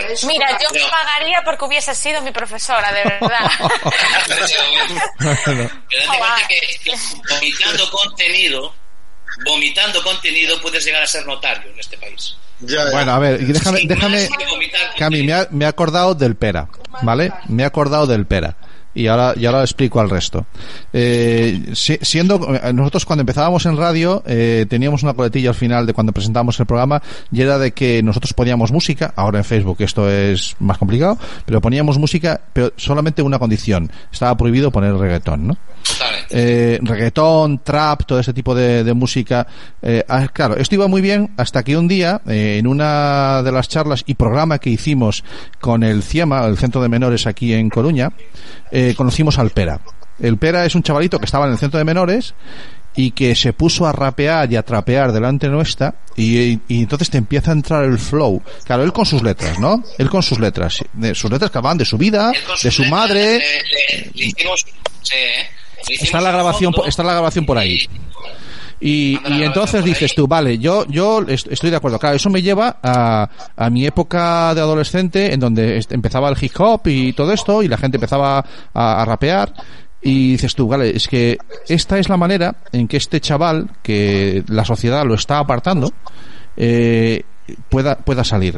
Claro. 0.00 0.14
Mira, 0.26 0.58
yo 0.58 0.68
me 0.72 0.80
pagaría 0.90 1.42
porque 1.44 1.64
hubiese 1.64 1.94
sido 1.94 2.20
mi 2.22 2.30
profesora, 2.32 2.92
de 2.92 3.02
verdad. 3.04 3.50
Pero 5.18 5.36
date 6.20 6.46
que, 6.48 6.94
vomitando 7.30 7.90
contenido, 7.90 8.74
vomitando 9.44 10.02
contenido 10.02 10.60
puedes 10.60 10.84
llegar 10.84 11.02
a 11.02 11.06
ser 11.06 11.26
notario 11.26 11.70
en 11.70 11.78
este 11.78 11.96
país. 11.98 12.36
Ya, 12.60 12.84
ya. 12.84 12.90
Bueno, 12.90 13.12
a 13.12 13.18
ver, 13.18 13.40
y 13.42 13.46
déjame, 13.52 13.80
déjame, 13.84 14.28
Cami, 14.98 15.22
me, 15.24 15.32
ha- 15.34 15.48
me 15.50 15.64
he 15.66 15.68
acordado 15.68 16.14
del 16.14 16.36
pera, 16.36 16.68
¿vale? 17.02 17.30
Me 17.48 17.62
he 17.62 17.66
acordado 17.66 18.06
del 18.06 18.26
pera. 18.26 18.56
Y 18.96 19.06
ahora, 19.06 19.34
y 19.36 19.46
ahora 19.46 19.60
explico 19.60 20.00
al 20.00 20.10
resto. 20.10 20.46
Eh, 20.92 21.62
si- 21.74 21.98
siendo, 22.02 22.40
eh, 22.54 22.72
nosotros 22.72 23.04
cuando 23.04 23.20
empezábamos 23.20 23.66
en 23.66 23.76
radio, 23.76 24.22
eh, 24.26 24.66
teníamos 24.68 25.02
una 25.02 25.14
coletilla 25.14 25.50
al 25.50 25.54
final 25.54 25.86
de 25.86 25.92
cuando 25.92 26.12
presentábamos 26.12 26.58
el 26.58 26.66
programa, 26.66 27.02
y 27.30 27.42
era 27.42 27.58
de 27.58 27.72
que 27.72 28.02
nosotros 28.02 28.32
poníamos 28.32 28.72
música, 28.72 29.12
ahora 29.16 29.38
en 29.38 29.44
Facebook 29.44 29.76
esto 29.80 30.10
es 30.10 30.56
más 30.60 30.78
complicado, 30.78 31.18
pero 31.44 31.60
poníamos 31.60 31.98
música, 31.98 32.40
pero 32.52 32.72
solamente 32.76 33.22
una 33.22 33.38
condición, 33.38 33.90
estaba 34.12 34.36
prohibido 34.36 34.70
poner 34.70 34.94
reggaetón, 34.94 35.46
¿no? 35.48 35.56
eh, 36.30 36.78
reggaetón, 36.82 37.60
trap, 37.62 38.04
todo 38.06 38.18
ese 38.18 38.32
tipo 38.32 38.54
de, 38.54 38.82
de 38.82 38.94
música. 38.94 39.46
Eh, 39.82 40.04
ah, 40.08 40.26
claro, 40.32 40.56
esto 40.56 40.74
iba 40.74 40.88
muy 40.88 41.00
bien 41.00 41.30
hasta 41.36 41.62
que 41.62 41.76
un 41.76 41.86
día, 41.88 42.20
eh, 42.26 42.56
en 42.58 42.66
una 42.66 43.42
de 43.42 43.52
las 43.52 43.68
charlas 43.68 44.02
y 44.06 44.14
programa 44.14 44.58
que 44.58 44.70
hicimos 44.70 45.22
con 45.60 45.82
el 45.82 46.02
CIEMA, 46.02 46.44
el 46.46 46.56
Centro 46.58 46.82
de 46.82 46.88
Menores 46.88 47.26
aquí 47.26 47.52
en 47.52 47.68
Coruña, 47.70 48.10
eh, 48.72 48.85
conocimos 48.94 49.38
al 49.38 49.50
Pera. 49.50 49.80
El 50.20 50.38
Pera 50.38 50.64
es 50.64 50.74
un 50.74 50.82
chavalito 50.82 51.18
que 51.18 51.24
estaba 51.26 51.46
en 51.46 51.52
el 51.52 51.58
Centro 51.58 51.78
de 51.78 51.84
Menores 51.84 52.34
y 52.94 53.10
que 53.10 53.34
se 53.34 53.52
puso 53.52 53.86
a 53.86 53.92
rapear 53.92 54.50
y 54.50 54.56
a 54.56 54.62
trapear 54.62 55.12
delante 55.12 55.48
nuestra 55.48 55.94
y, 56.16 56.52
y 56.68 56.80
entonces 56.80 57.10
te 57.10 57.18
empieza 57.18 57.50
a 57.50 57.54
entrar 57.54 57.84
el 57.84 57.98
flow. 57.98 58.42
Claro, 58.64 58.84
él 58.84 58.92
con 58.92 59.04
sus 59.04 59.22
letras, 59.22 59.58
¿no? 59.58 59.84
Él 59.98 60.08
con 60.08 60.22
sus 60.22 60.38
letras, 60.40 60.82
de 60.94 61.14
sus 61.14 61.30
letras 61.30 61.50
que 61.50 61.58
hablaban 61.58 61.76
de 61.76 61.84
su 61.84 61.98
vida, 61.98 62.32
de 62.62 62.70
su 62.70 62.84
madre. 62.86 63.38
Le, 63.38 63.38
le- 63.38 64.10
le 64.14 64.24
hicimos, 64.26 64.64
sí, 65.02 65.12
¿eh? 65.14 65.46
Le 65.88 65.94
hicimos 65.94 66.02
Está 66.04 66.20
la 66.22 66.32
grabación, 66.32 66.72
está 66.86 67.02
la 67.02 67.12
grabación 67.12 67.44
por 67.44 67.58
ahí. 67.58 67.86
Y, 68.80 69.18
y 69.32 69.42
entonces 69.42 69.82
dices 69.84 70.14
tú, 70.14 70.26
vale, 70.28 70.58
yo, 70.58 70.84
yo 70.86 71.22
est- 71.22 71.46
estoy 71.50 71.70
de 71.70 71.76
acuerdo. 71.76 71.98
Claro, 71.98 72.16
eso 72.16 72.28
me 72.30 72.42
lleva 72.42 72.76
a, 72.82 73.28
a 73.56 73.70
mi 73.70 73.86
época 73.86 74.54
de 74.54 74.60
adolescente, 74.60 75.32
en 75.32 75.40
donde 75.40 75.82
empezaba 75.90 76.28
el 76.28 76.36
hip 76.40 76.52
hop 76.58 76.82
y 76.86 77.12
todo 77.14 77.32
esto, 77.32 77.62
y 77.62 77.68
la 77.68 77.78
gente 77.78 77.96
empezaba 77.96 78.44
a, 78.74 79.02
a 79.02 79.04
rapear. 79.04 79.52
Y 80.02 80.32
dices 80.32 80.54
tú, 80.54 80.68
vale, 80.68 80.94
es 80.94 81.08
que 81.08 81.38
esta 81.68 81.98
es 81.98 82.08
la 82.08 82.16
manera 82.18 82.56
en 82.70 82.86
que 82.86 82.98
este 82.98 83.20
chaval, 83.20 83.70
que 83.82 84.44
la 84.48 84.64
sociedad 84.64 85.04
lo 85.04 85.14
está 85.14 85.38
apartando, 85.38 85.90
eh, 86.56 87.22
pueda, 87.70 87.96
pueda 87.96 88.22
salir. 88.24 88.56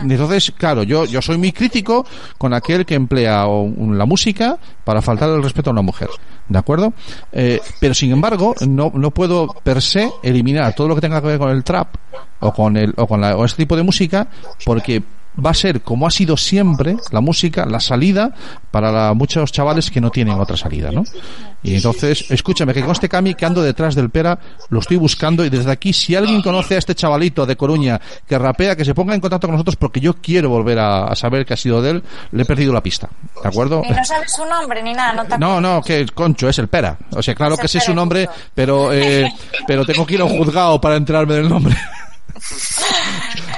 Entonces, 0.00 0.52
claro, 0.56 0.82
yo, 0.82 1.04
yo 1.04 1.22
soy 1.22 1.38
muy 1.38 1.52
crítico 1.52 2.06
con 2.38 2.52
aquel 2.54 2.84
que 2.84 2.94
emplea 2.94 3.46
la 3.46 4.06
música 4.06 4.58
para 4.84 5.02
faltar 5.02 5.30
el 5.30 5.42
respeto 5.42 5.70
a 5.70 5.72
una 5.72 5.82
mujer. 5.82 6.08
¿De 6.48 6.58
acuerdo? 6.58 6.92
Eh, 7.32 7.60
pero 7.80 7.94
sin 7.94 8.12
embargo, 8.12 8.54
no, 8.66 8.92
no 8.94 9.10
puedo 9.10 9.48
per 9.64 9.82
se 9.82 10.10
eliminar 10.22 10.74
todo 10.74 10.88
lo 10.88 10.94
que 10.94 11.00
tenga 11.00 11.20
que 11.20 11.26
ver 11.28 11.38
con 11.38 11.50
el 11.50 11.64
trap 11.64 11.88
o 12.40 12.52
con 12.52 12.76
el, 12.76 12.94
o 12.96 13.06
con 13.06 13.20
la, 13.20 13.36
o 13.36 13.44
este 13.44 13.62
tipo 13.62 13.76
de 13.76 13.82
música 13.82 14.28
porque 14.64 15.02
va 15.44 15.50
a 15.50 15.54
ser 15.54 15.82
como 15.82 16.06
ha 16.06 16.10
sido 16.10 16.36
siempre 16.36 16.96
la 17.10 17.20
música, 17.20 17.66
la 17.66 17.80
salida 17.80 18.30
para 18.70 18.90
la- 18.92 19.14
muchos 19.14 19.52
chavales 19.52 19.90
que 19.90 20.00
no 20.00 20.10
tienen 20.10 20.38
otra 20.40 20.56
salida, 20.56 20.90
¿no? 20.90 21.04
Y 21.62 21.74
entonces, 21.74 22.30
escúchame, 22.30 22.72
que 22.72 22.80
con 22.82 22.92
este 22.92 23.08
Cami 23.08 23.34
que 23.34 23.44
ando 23.44 23.60
detrás 23.62 23.94
del 23.94 24.10
Pera, 24.10 24.38
lo 24.70 24.78
estoy 24.80 24.96
buscando 24.98 25.44
y 25.44 25.48
desde 25.50 25.70
aquí, 25.70 25.92
si 25.92 26.14
alguien 26.14 26.40
conoce 26.42 26.76
a 26.76 26.78
este 26.78 26.94
chavalito 26.94 27.44
de 27.44 27.56
Coruña 27.56 28.00
que 28.26 28.38
rapea, 28.38 28.76
que 28.76 28.84
se 28.84 28.94
ponga 28.94 29.14
en 29.14 29.20
contacto 29.20 29.46
con 29.48 29.54
nosotros 29.54 29.76
porque 29.76 30.00
yo 30.00 30.14
quiero 30.14 30.48
volver 30.50 30.78
a, 30.78 31.04
a 31.06 31.16
saber 31.16 31.44
qué 31.44 31.54
ha 31.54 31.56
sido 31.56 31.82
de 31.82 31.90
él, 31.90 32.02
le 32.32 32.42
he 32.42 32.46
perdido 32.46 32.72
la 32.72 32.82
pista, 32.82 33.08
¿de 33.42 33.48
acuerdo? 33.48 33.82
Y 33.84 33.92
no 33.92 34.04
sabes 34.04 34.32
su 34.32 34.44
nombre 34.46 34.82
ni 34.82 34.92
nada, 34.92 35.12
no 35.14 35.24
te 35.24 35.38
No, 35.38 35.60
no, 35.60 35.82
que 35.82 36.06
concho 36.14 36.48
es 36.48 36.58
el 36.58 36.68
Pera. 36.68 36.96
O 37.10 37.22
sea, 37.22 37.34
claro 37.34 37.56
que 37.56 37.66
sé 37.68 37.80
su 37.80 37.94
nombre, 37.94 38.28
pero 38.54 38.92
eh, 38.92 39.28
pero 39.66 39.84
tengo 39.84 40.06
que 40.06 40.14
ir 40.14 40.20
a 40.20 40.24
un 40.24 40.36
juzgado 40.38 40.80
para 40.80 40.96
enterarme 40.96 41.34
del 41.34 41.48
nombre. 41.48 41.74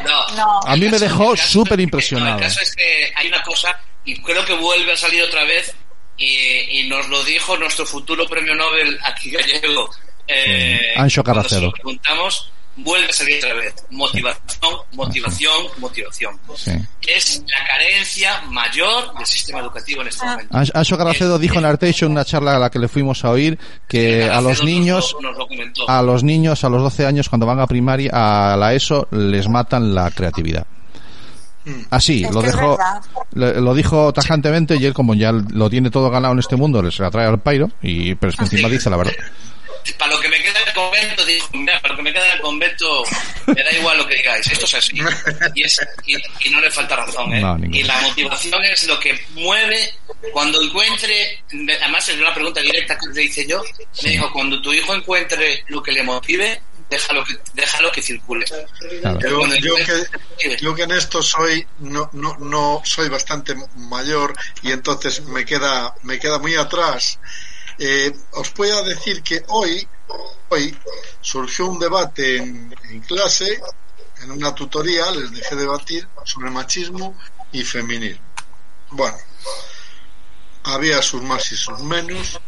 No. 0.04 0.36
No. 0.36 0.60
A 0.64 0.76
mí 0.76 0.88
me 0.88 0.98
dejó 0.98 1.36
súper 1.36 1.80
impresionado. 1.80 2.36
El 2.36 2.42
caso 2.44 2.60
es 2.60 2.74
que 2.74 3.12
hay 3.14 3.28
una 3.28 3.42
cosa, 3.42 3.78
y 4.04 4.20
creo 4.22 4.44
que 4.44 4.54
vuelve 4.54 4.92
a 4.92 4.96
salir 4.96 5.22
otra 5.22 5.44
vez, 5.44 5.74
y, 6.16 6.80
y 6.80 6.88
nos 6.88 7.08
lo 7.08 7.22
dijo 7.24 7.56
nuestro 7.56 7.86
futuro 7.86 8.26
premio 8.26 8.54
Nobel 8.54 8.98
aquí 9.04 9.30
gallego. 9.30 9.90
Eh, 10.26 10.94
Carracedo. 11.24 11.62
lo 11.62 11.72
preguntamos, 11.72 12.52
vuelve 12.78 13.08
a 13.08 13.12
salir 13.12 13.38
otra 13.38 13.54
vez. 13.54 13.74
Motivación, 13.90 14.74
motivación, 14.92 15.66
motivación. 15.78 16.38
Sí. 16.56 16.72
Es 17.06 17.42
la 17.46 17.66
carencia 17.66 18.40
mayor 18.50 19.14
del 19.16 19.26
sistema 19.26 19.60
educativo 19.60 20.02
en 20.02 20.08
este 20.08 20.24
momento. 20.24 20.56
Anx- 20.56 20.72
Anxo 20.74 20.96
Carracedo 20.98 21.38
dijo 21.38 21.58
en 21.58 21.64
Arteixo 21.64 22.06
en 22.06 22.12
una 22.12 22.24
charla 22.24 22.56
a 22.56 22.58
la 22.58 22.70
que 22.70 22.78
le 22.78 22.88
fuimos 22.88 23.24
a 23.24 23.30
oír 23.30 23.58
que 23.88 24.24
a 24.24 24.40
los 24.40 24.62
niños 24.64 25.14
nos 25.20 25.36
lo- 25.36 25.46
nos 25.46 25.78
lo 25.78 25.88
a 25.88 26.02
los 26.02 26.22
niños 26.24 26.64
a 26.64 26.68
los 26.68 26.82
12 26.82 27.06
años 27.06 27.28
cuando 27.28 27.46
van 27.46 27.60
a 27.60 27.66
primaria 27.66 28.10
a 28.52 28.56
la 28.56 28.74
ESO 28.74 29.08
les 29.10 29.48
matan 29.48 29.94
la 29.94 30.10
creatividad. 30.10 30.66
Así, 31.90 32.24
Es 32.24 32.30
lo 32.32 32.40
dejó 32.40 32.78
lo 33.32 33.74
dijo 33.74 34.10
tajantemente 34.12 34.76
y 34.76 34.86
él 34.86 34.94
como 34.94 35.14
ya 35.14 35.32
lo 35.32 35.68
tiene 35.68 35.90
todo 35.90 36.08
ganado 36.08 36.32
en 36.32 36.38
este 36.38 36.56
mundo 36.56 36.80
les 36.82 36.98
la 36.98 37.10
trae 37.10 37.26
al 37.26 37.40
pairo 37.40 37.70
y 37.82 38.14
pero 38.14 38.30
es 38.30 38.36
que 38.36 38.44
encima 38.44 38.68
dice 38.68 38.88
la 38.88 38.96
verdad. 38.96 39.12
Para 39.98 40.14
lo 40.14 40.20
que 40.20 40.28
me 40.28 40.36
queda 40.42 40.57
convento, 40.78 41.24
dijo, 41.24 41.48
mira, 41.52 41.80
para 41.80 41.94
lo 41.94 41.96
que 41.98 42.02
me 42.02 42.12
queda 42.12 42.26
en 42.28 42.32
el 42.34 42.40
convento, 42.40 43.02
me 43.46 43.62
da 43.62 43.72
igual 43.72 43.98
lo 43.98 44.06
que 44.06 44.14
digáis, 44.16 44.46
esto 44.50 44.64
es 44.64 44.74
así. 44.74 44.98
Y, 45.54 45.62
es, 45.64 45.80
y, 46.06 46.16
y 46.46 46.50
no 46.50 46.60
le 46.60 46.70
falta 46.70 46.96
razón, 46.96 47.32
¿eh? 47.34 47.40
No, 47.40 47.56
y 47.72 47.82
la 47.82 48.00
motivación 48.00 48.64
es 48.64 48.86
lo 48.86 48.98
que 49.00 49.18
mueve 49.32 49.94
cuando 50.32 50.62
encuentre, 50.62 51.42
además 51.80 52.08
es 52.08 52.16
una 52.16 52.32
pregunta 52.34 52.60
directa 52.60 52.96
que 52.98 53.06
le 53.12 53.22
hice 53.24 53.46
yo, 53.46 53.62
me 54.02 54.10
dijo, 54.10 54.32
cuando 54.32 54.60
tu 54.62 54.72
hijo 54.72 54.94
encuentre 54.94 55.64
lo 55.68 55.82
que 55.82 55.92
le 55.92 56.02
motive, 56.02 56.60
déjalo 56.90 57.22
que, 57.24 57.36
déjalo 57.54 57.92
que 57.92 58.00
circule. 58.02 58.46
Claro. 58.46 59.18
Yo, 59.20 59.38
Cuando 59.38 59.56
yo 59.56 59.76
encuentre- 59.76 60.10
que, 60.38 60.56
yo 60.56 60.74
que 60.74 60.82
en 60.84 60.92
esto 60.92 61.22
soy 61.22 61.66
no, 61.80 62.08
no, 62.12 62.36
no 62.38 62.80
soy 62.84 63.08
bastante 63.10 63.54
mayor 63.76 64.34
y 64.62 64.72
entonces 64.72 65.20
me 65.22 65.44
queda 65.44 65.94
me 66.02 66.18
queda 66.18 66.38
muy 66.38 66.54
atrás. 66.54 67.18
Eh, 67.78 68.10
os 68.32 68.52
voy 68.54 68.70
a 68.70 68.82
decir 68.82 69.22
que 69.22 69.42
hoy 69.48 69.86
hoy 70.48 70.76
surgió 71.20 71.66
un 71.66 71.78
debate 71.78 72.36
en, 72.36 72.74
en 72.90 73.00
clase 73.00 73.60
en 74.22 74.30
una 74.30 74.54
tutoría 74.54 75.10
les 75.12 75.30
dejé 75.30 75.56
debatir 75.56 76.06
sobre 76.24 76.50
machismo 76.50 77.16
y 77.52 77.62
feminismo. 77.62 78.24
Bueno, 78.90 79.16
había 80.64 81.00
sus 81.02 81.22
más 81.22 81.50
y 81.52 81.56
sus 81.56 81.80
menos. 81.80 82.40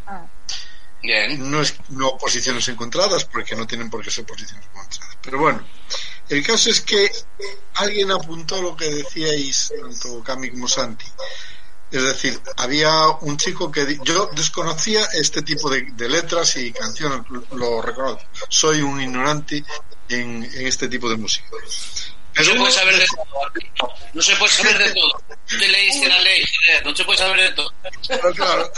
Bien. 1.03 1.51
No 1.51 1.63
es 1.63 1.75
no 1.91 2.19
posiciones 2.19 2.69
encontradas 2.69 3.25
porque 3.25 3.57
no 3.57 3.67
tienen 3.67 3.89
por 3.89 4.03
qué 4.03 4.11
ser 4.11 4.27
posiciones 4.27 4.67
encontradas. 4.67 5.17
Pero 5.23 5.39
bueno, 5.39 5.65
el 6.29 6.45
caso 6.45 6.71
es 6.71 6.81
que 6.81 7.11
alguien 7.75 8.11
apuntó 8.11 8.61
lo 8.61 8.77
que 8.77 8.87
decíais 8.87 9.73
tanto 9.81 10.23
Cami 10.23 10.51
como 10.51 10.69
Santi. 10.69 11.07
Es 11.91 12.03
decir, 12.03 12.41
había 12.57 13.09
un 13.23 13.37
chico 13.37 13.71
que 13.71 13.99
yo 14.05 14.31
desconocía 14.35 15.03
este 15.15 15.43
tipo 15.43 15.69
de, 15.69 15.83
de 15.93 16.09
letras 16.09 16.57
y 16.57 16.73
canciones, 16.73 17.21
lo, 17.51 17.83
reconozco. 17.83 18.23
Soy 18.49 18.81
un 18.81 19.01
ignorante 19.01 19.65
en, 20.09 20.45
en 20.45 20.67
este 20.67 20.89
tipo 20.89 21.09
de 21.09 21.17
música. 21.17 21.49
No 22.37 22.45
se 22.45 22.55
puede 22.55 22.73
saber 22.73 22.97
de 22.97 23.07
todo. 23.07 23.91
No 24.15 24.23
se 24.23 24.37
puede 24.37 24.53
saber 24.53 24.79
de 24.79 24.91
todo. 24.95 25.23
Te 25.47 25.69
leíste 25.69 26.09
la 26.09 26.21
ley, 26.21 26.45
no 26.85 26.95
se 26.95 27.05
puede 27.05 27.19
saber 27.19 27.41
de 27.41 27.53
todo. 27.53 27.73
Pero 28.09 28.33
claro, 28.35 28.73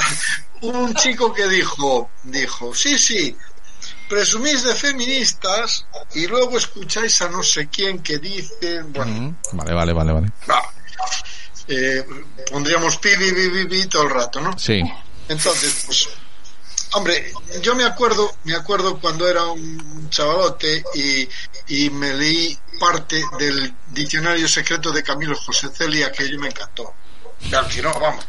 un 0.62 0.94
chico 0.94 1.32
que 1.34 1.46
dijo, 1.48 2.10
dijo, 2.24 2.74
sí, 2.74 2.98
sí, 2.98 3.36
presumís 4.08 4.62
de 4.62 4.74
feministas 4.74 5.86
y 6.14 6.26
luego 6.26 6.56
escucháis 6.56 7.20
a 7.22 7.28
no 7.28 7.42
sé 7.42 7.68
quién 7.68 8.02
que 8.02 8.18
dice, 8.18 8.82
bueno, 8.84 9.12
Ujú. 9.12 9.56
Vale, 9.56 9.74
vale, 9.74 9.92
vale, 9.92 10.12
vale. 10.12 10.28
no, 10.46 10.62
eh, 11.68 12.04
pondríamos 12.50 12.96
pi, 12.98 13.10
pi, 13.16 13.32
pi, 13.32 13.48
pi, 13.50 13.64
pi 13.66 13.86
todo 13.86 14.02
el 14.04 14.10
rato, 14.10 14.40
¿no? 14.40 14.58
Sí. 14.58 14.82
Entonces, 15.28 15.82
pues, 15.86 16.08
hombre, 16.92 17.32
yo 17.62 17.74
me 17.74 17.84
acuerdo, 17.84 18.34
me 18.44 18.54
acuerdo 18.54 18.98
cuando 19.00 19.28
era 19.28 19.44
un 19.46 20.08
chavalote 20.10 20.84
y, 20.94 21.28
y 21.68 21.90
me 21.90 22.12
leí 22.14 22.58
parte 22.80 23.22
del 23.38 23.74
diccionario 23.90 24.48
secreto 24.48 24.90
de 24.90 25.02
Camilo 25.02 25.36
José 25.36 25.68
Celia 25.72 26.10
que 26.10 26.28
yo 26.28 26.38
me 26.38 26.48
encantó. 26.48 26.92
Claro, 27.48 27.70
si 27.70 27.80
no, 27.82 27.92
vamos, 27.98 28.24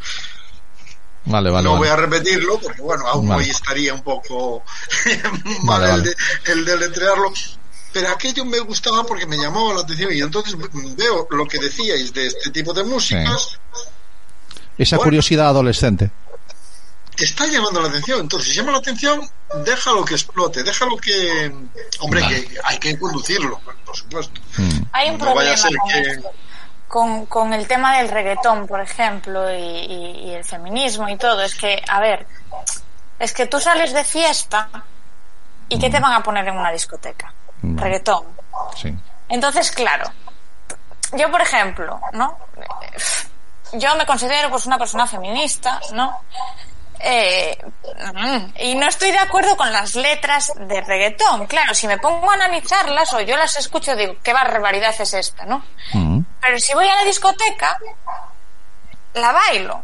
Vale, 1.26 1.48
vale. 1.50 1.64
no 1.64 1.70
vale. 1.72 1.78
voy 1.78 1.88
a 1.88 1.96
repetirlo 1.96 2.58
porque 2.60 2.82
bueno, 2.82 3.06
aún 3.06 3.30
hoy 3.32 3.48
estaría 3.48 3.94
un 3.94 4.02
poco 4.02 4.62
mal. 5.62 5.82
El, 5.84 6.02
de, 6.02 6.16
el 6.46 6.64
de 6.64 6.76
letrearlo. 6.76 7.32
Pero 7.94 8.08
aquello 8.10 8.44
me 8.44 8.58
gustaba 8.58 9.04
porque 9.04 9.24
me 9.24 9.36
llamaba 9.38 9.72
la 9.72 9.80
atención 9.82 10.12
y 10.12 10.20
entonces 10.20 10.54
veo 10.96 11.26
lo 11.30 11.46
que 11.46 11.58
decíais 11.58 12.12
de 12.12 12.26
este 12.26 12.50
tipo 12.50 12.74
de 12.74 12.82
músicas, 12.84 13.56
Esa 14.76 14.96
Bueno. 14.96 15.04
curiosidad 15.06 15.46
adolescente. 15.48 16.10
está 17.16 17.46
llamando 17.46 17.80
la 17.80 17.88
atención. 17.88 18.20
Entonces, 18.22 18.50
si 18.50 18.56
llama 18.56 18.72
la 18.72 18.78
atención, 18.78 19.20
déjalo 19.64 20.04
que 20.04 20.14
explote, 20.14 20.64
déjalo 20.64 20.96
que... 20.96 21.54
Hombre, 22.00 22.20
Vale. 22.22 22.44
que 22.44 22.58
hay 22.64 22.78
que 22.80 22.98
conducirlo, 22.98 23.60
por 23.86 23.96
supuesto. 23.96 24.40
Mm. 24.58 24.80
Hay 24.90 25.10
un 25.10 25.18
No 25.18 25.32
vaya 25.32 25.34
problema 25.36 25.54
a 25.54 25.56
ser 25.56 25.76
con, 25.76 25.88
que- 25.90 26.22
con, 26.88 27.26
con 27.26 27.52
el 27.54 27.68
tema 27.68 27.96
del 27.98 28.08
reggaetón, 28.08 28.66
por 28.66 28.80
ejemplo, 28.80 29.48
y, 29.56 29.62
y- 29.62 30.20
y 30.30 30.34
el 30.34 30.44
feminismo 30.44 31.08
y 31.08 31.16
todo. 31.16 31.40
Es 31.42 31.54
que, 31.54 31.80
a 31.88 32.00
ver, 32.00 32.26
es 33.20 33.32
que 33.32 33.46
tú 33.46 33.60
sales 33.60 33.92
de 33.92 34.02
fiesta 34.02 34.68
y 35.68 35.78
¿qué 35.78 35.88
te 35.90 36.00
van 36.00 36.12
a 36.14 36.22
poner 36.24 36.48
en 36.48 36.56
una 36.56 36.72
discoteca? 36.72 37.32
Mm. 37.72 37.78
Reggaetón. 37.78 38.24
Sí. 38.76 38.94
Entonces, 39.28 39.70
claro, 39.70 40.10
yo, 41.16 41.30
por 41.30 41.40
ejemplo, 41.40 42.00
¿no? 42.12 42.36
yo 43.72 43.94
me 43.96 44.06
considero 44.06 44.50
pues 44.50 44.66
una 44.66 44.78
persona 44.78 45.06
feminista, 45.06 45.80
¿no? 45.92 46.20
Eh, 47.00 47.58
mm, 48.14 48.38
y 48.60 48.74
no 48.76 48.86
estoy 48.86 49.10
de 49.10 49.18
acuerdo 49.18 49.56
con 49.56 49.70
las 49.72 49.94
letras 49.94 50.52
de 50.56 50.80
reggaetón. 50.80 51.46
Claro, 51.46 51.74
si 51.74 51.86
me 51.86 51.98
pongo 51.98 52.30
a 52.30 52.34
analizarlas 52.34 53.12
o 53.14 53.20
yo 53.20 53.36
las 53.36 53.56
escucho, 53.56 53.96
digo, 53.96 54.16
qué 54.22 54.32
barbaridad 54.32 54.94
es 54.98 55.12
esta, 55.14 55.44
¿no? 55.44 55.64
Pero 56.40 56.58
si 56.58 56.72
voy 56.74 56.88
a 56.88 56.94
la 56.96 57.04
discoteca, 57.04 57.78
la 59.14 59.32
bailo, 59.32 59.82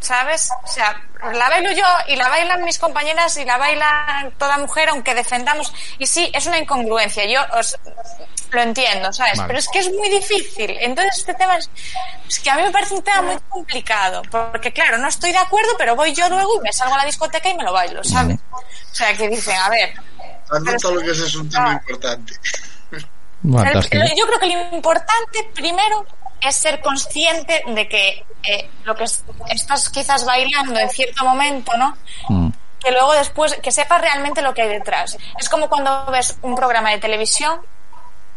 ¿sabes? 0.00 0.50
O 0.64 0.66
sea, 0.66 1.00
la 1.32 1.48
bailo 1.48 1.72
yo 1.72 1.84
y 2.08 2.16
la 2.16 2.28
bailan 2.28 2.64
mis 2.64 2.78
compañeras 2.78 3.36
y 3.36 3.44
la 3.44 3.56
baila 3.58 4.30
toda 4.38 4.58
mujer, 4.58 4.88
aunque 4.90 5.14
defendamos. 5.14 5.72
Y 5.98 6.06
sí, 6.06 6.30
es 6.32 6.46
una 6.46 6.58
incongruencia, 6.58 7.24
yo 7.26 7.40
os, 7.58 7.76
lo 8.50 8.62
entiendo, 8.62 9.12
¿sabes? 9.12 9.38
Vale. 9.38 9.48
Pero 9.48 9.58
es 9.58 9.68
que 9.68 9.78
es 9.80 9.92
muy 9.92 10.08
difícil. 10.08 10.76
Entonces, 10.80 11.18
este 11.18 11.34
tema 11.34 11.56
es, 11.56 11.70
es 12.28 12.40
que 12.40 12.50
a 12.50 12.56
mí 12.56 12.62
me 12.62 12.70
parece 12.70 12.94
un 12.94 13.02
tema 13.02 13.22
muy 13.22 13.36
complicado, 13.48 14.22
porque 14.30 14.72
claro, 14.72 14.98
no 14.98 15.08
estoy 15.08 15.32
de 15.32 15.38
acuerdo, 15.38 15.70
pero 15.78 15.96
voy 15.96 16.12
yo 16.14 16.28
luego 16.28 16.56
y 16.56 16.60
me 16.60 16.72
salgo 16.72 16.94
a 16.94 16.98
la 16.98 17.04
discoteca 17.04 17.48
y 17.48 17.54
me 17.56 17.64
lo 17.64 17.72
bailo, 17.72 18.02
¿sabes? 18.04 18.38
O 18.52 18.94
sea, 18.94 19.16
que 19.16 19.28
dicen, 19.28 19.56
a 19.56 19.68
ver, 19.68 19.92
Anota 20.50 20.90
lo 20.90 21.00
que 21.00 21.10
ese 21.10 21.26
es 21.26 21.34
un 21.34 21.48
tema 21.48 21.72
importante. 21.72 22.34
Fantástico. 23.42 24.04
Yo 24.16 24.26
creo 24.26 24.38
que 24.40 24.46
lo 24.46 24.76
importante 24.76 25.50
primero 25.54 26.04
es 26.40 26.54
ser 26.56 26.80
consciente 26.80 27.62
de 27.66 27.88
que 27.88 28.24
eh, 28.44 28.70
lo 28.84 28.94
que 28.94 29.04
es- 29.04 29.24
estás 29.50 29.88
quizás 29.90 30.24
bailando 30.24 30.78
en 30.78 30.88
cierto 30.90 31.24
momento, 31.24 31.72
¿no? 31.76 31.96
Mm. 32.28 32.50
Que 32.80 32.92
luego 32.92 33.12
después, 33.12 33.54
que 33.62 33.72
sepas 33.72 34.00
realmente 34.00 34.40
lo 34.42 34.54
que 34.54 34.62
hay 34.62 34.68
detrás. 34.68 35.18
Es 35.38 35.48
como 35.48 35.68
cuando 35.68 36.06
ves 36.06 36.38
un 36.42 36.54
programa 36.54 36.90
de 36.90 36.98
televisión 36.98 37.60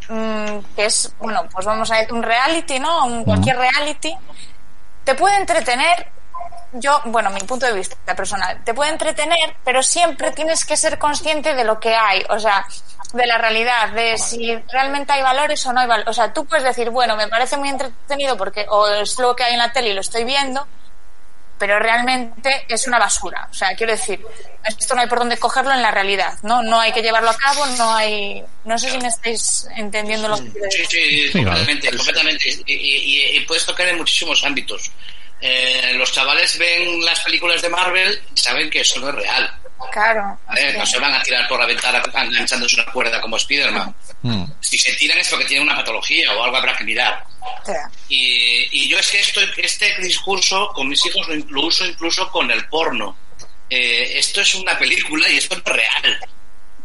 mm, 0.09 0.57
que 0.75 0.85
es, 0.85 1.13
bueno, 1.19 1.43
pues 1.51 1.65
vamos 1.65 1.91
a 1.91 1.97
decir 1.97 2.13
un 2.13 2.23
reality, 2.23 2.79
¿no? 2.79 3.05
Un, 3.05 3.23
cualquier 3.23 3.57
reality. 3.57 4.15
Te 5.03 5.13
puede 5.15 5.37
entretener, 5.37 6.07
yo, 6.73 7.01
bueno, 7.05 7.29
mi 7.29 7.41
punto 7.41 7.65
de 7.67 7.73
vista 7.73 8.15
personal, 8.15 8.63
te 8.63 8.73
puede 8.73 8.91
entretener, 8.91 9.55
pero 9.63 9.83
siempre 9.83 10.31
tienes 10.31 10.65
que 10.65 10.75
ser 10.75 10.97
consciente 10.97 11.53
de 11.53 11.63
lo 11.63 11.79
que 11.79 11.93
hay, 11.95 12.23
o 12.29 12.39
sea, 12.39 12.65
de 13.13 13.25
la 13.27 13.37
realidad, 13.37 13.89
de 13.89 14.17
si 14.17 14.55
realmente 14.71 15.11
hay 15.13 15.21
valores 15.21 15.65
o 15.65 15.73
no 15.73 15.79
hay 15.81 15.87
valores. 15.87 16.09
O 16.09 16.13
sea, 16.13 16.31
tú 16.33 16.45
puedes 16.45 16.63
decir, 16.63 16.89
bueno, 16.89 17.15
me 17.15 17.27
parece 17.27 17.57
muy 17.57 17.69
entretenido 17.69 18.37
porque 18.37 18.65
o 18.69 18.87
es 18.87 19.17
lo 19.19 19.35
que 19.35 19.43
hay 19.43 19.53
en 19.53 19.59
la 19.59 19.71
tele 19.73 19.89
y 19.89 19.93
lo 19.93 20.01
estoy 20.01 20.23
viendo, 20.23 20.65
pero 21.57 21.77
realmente 21.77 22.65
es 22.69 22.87
una 22.87 22.97
basura. 22.97 23.47
O 23.51 23.53
sea, 23.53 23.75
quiero 23.75 23.91
decir, 23.91 24.19
esto 24.65 24.95
no 24.95 25.01
hay 25.01 25.07
por 25.07 25.19
dónde 25.19 25.37
cogerlo 25.37 25.71
en 25.73 25.81
la 25.81 25.91
realidad, 25.91 26.33
¿no? 26.41 26.63
No 26.63 26.79
hay 26.79 26.91
que 26.91 27.01
llevarlo 27.03 27.29
a 27.29 27.37
cabo, 27.37 27.65
no 27.77 27.93
hay... 27.95 28.43
No 28.65 28.77
sé 28.79 28.89
si 28.91 28.97
me 28.97 29.09
estáis 29.09 29.67
entendiendo 29.75 30.27
lo 30.27 30.37
que 30.37 30.49
Sí, 30.71 30.85
sí, 30.89 31.27
Sí, 31.27 31.31
completamente, 31.43 31.89
completamente. 31.95 32.49
Y, 32.65 32.73
y- 32.73 32.75
y- 33.33 33.37
y 33.37 33.39
puedes 33.41 33.65
tocar 33.65 33.87
en 33.89 33.97
muchísimos 33.97 34.43
ámbitos. 34.43 34.89
Eh, 35.39 35.93
los 35.95 36.11
chavales 36.11 36.57
ven 36.57 37.03
las 37.03 37.19
películas 37.21 37.61
de 37.61 37.69
Marvel 37.69 38.21
y 38.35 38.39
saben 38.39 38.69
que 38.69 38.81
eso 38.81 38.99
no 38.99 39.09
es 39.09 39.15
real. 39.15 39.51
Claro. 39.91 40.37
es 40.55 40.71
que- 40.73 40.77
No 40.77 40.85
se 40.85 40.99
van 40.99 41.13
a 41.13 41.23
tirar 41.23 41.47
por 41.47 41.59
la 41.59 41.65
ventana 41.65 42.01
enganchándose 42.15 42.75
una 42.81 42.91
cuerda 42.91 43.19
como 43.21 43.37
Spider-Man. 43.37 43.95
Mm. 44.21 44.43
Si 44.59 44.77
se 44.77 44.93
tiran 44.93 45.17
es 45.17 45.29
porque 45.29 45.45
tienen 45.45 45.67
una 45.67 45.75
patología 45.77 46.31
o 46.33 46.43
algo 46.43 46.57
habrá 46.57 46.75
que 46.75 46.83
mirar. 46.83 47.23
sea, 47.65 47.89
Y, 48.09 48.67
y 48.71 48.87
yo 48.89 48.97
es 48.99 49.09
que 49.09 49.19
esto, 49.19 49.41
este 49.57 49.95
discurso 50.01 50.69
con 50.73 50.87
mis 50.87 51.03
hijos 51.05 51.27
lo, 51.27 51.35
lo 51.35 51.61
uso 51.67 51.85
incluso 51.85 52.29
con 52.31 52.49
el 52.51 52.67
porno. 52.67 53.15
Eh, 53.69 54.17
esto 54.17 54.41
es 54.41 54.53
una 54.55 54.77
película 54.77 55.27
y 55.29 55.37
esto 55.37 55.55
no 55.55 55.61
es 55.65 55.65
real. 55.77 56.19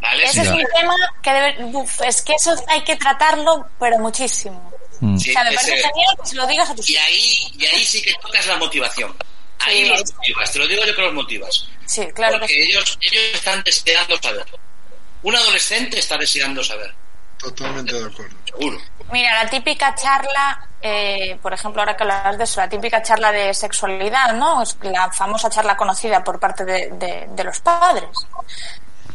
¿Vale? 0.00 0.24
Ese 0.24 0.40
es 0.42 0.46
Ya. 0.48 0.54
un 0.54 0.64
tema 0.74 0.94
que 1.22 1.32
debe, 1.32 1.64
uf, 1.64 2.00
es 2.02 2.22
que 2.22 2.34
eso 2.34 2.54
hay 2.68 2.82
que 2.82 2.96
tratarlo, 2.96 3.66
pero 3.80 3.98
muchísimo. 3.98 4.72
Mm. 5.00 5.18
Sí, 5.18 5.30
o 5.30 5.32
sea, 5.32 5.44
me 5.44 5.52
parece 5.52 5.74
ese- 5.74 5.88
genial 5.88 6.16
que 6.22 6.28
se 6.28 6.36
lo 6.36 6.46
digas 6.46 6.70
a 6.70 6.74
tus 6.74 6.88
y 6.88 6.92
hijos. 6.94 7.04
ahí, 7.06 7.36
y 7.58 7.66
ahí 7.66 7.84
sí 7.84 8.00
que 8.02 8.14
tocas 8.14 8.46
la 8.46 8.56
motivación. 8.56 9.14
Ahí 9.60 9.84
Sí. 9.84 9.88
los 9.88 10.14
motivas, 10.14 10.52
te 10.52 10.58
lo 10.58 10.66
digo 10.68 10.84
yo 10.84 10.94
que 10.94 11.02
los 11.02 11.14
motivas. 11.14 11.68
Sí, 11.86 12.06
claro 12.14 12.34
que 12.34 12.38
porque 12.40 12.54
sí. 12.54 12.60
ellos, 12.70 12.98
ellos 13.00 13.22
están 13.34 13.62
deseando 13.64 14.16
saber. 14.22 14.46
Un 15.22 15.34
adolescente 15.36 15.98
está 15.98 16.16
deseando 16.18 16.62
saber, 16.62 16.94
Totalmente 17.38 17.92
de 17.94 18.06
acuerdo. 18.06 18.36
seguro. 18.44 18.78
Mira, 19.12 19.42
la 19.44 19.50
típica 19.50 19.94
charla, 19.94 20.68
eh, 20.82 21.38
por 21.42 21.52
ejemplo, 21.54 21.80
ahora 21.80 21.96
que 21.96 22.02
hablas 22.02 22.38
de 22.38 22.44
eso, 22.44 22.60
la 22.60 22.68
típica 22.68 23.02
charla 23.02 23.30
de 23.32 23.54
sexualidad, 23.54 24.32
¿no? 24.34 24.62
Es 24.62 24.76
la 24.82 25.10
famosa 25.12 25.48
charla 25.48 25.76
conocida 25.76 26.22
por 26.24 26.38
parte 26.40 26.64
de, 26.64 26.90
de- 26.92 27.26
de 27.30 27.44
los 27.44 27.60
padres. 27.60 28.04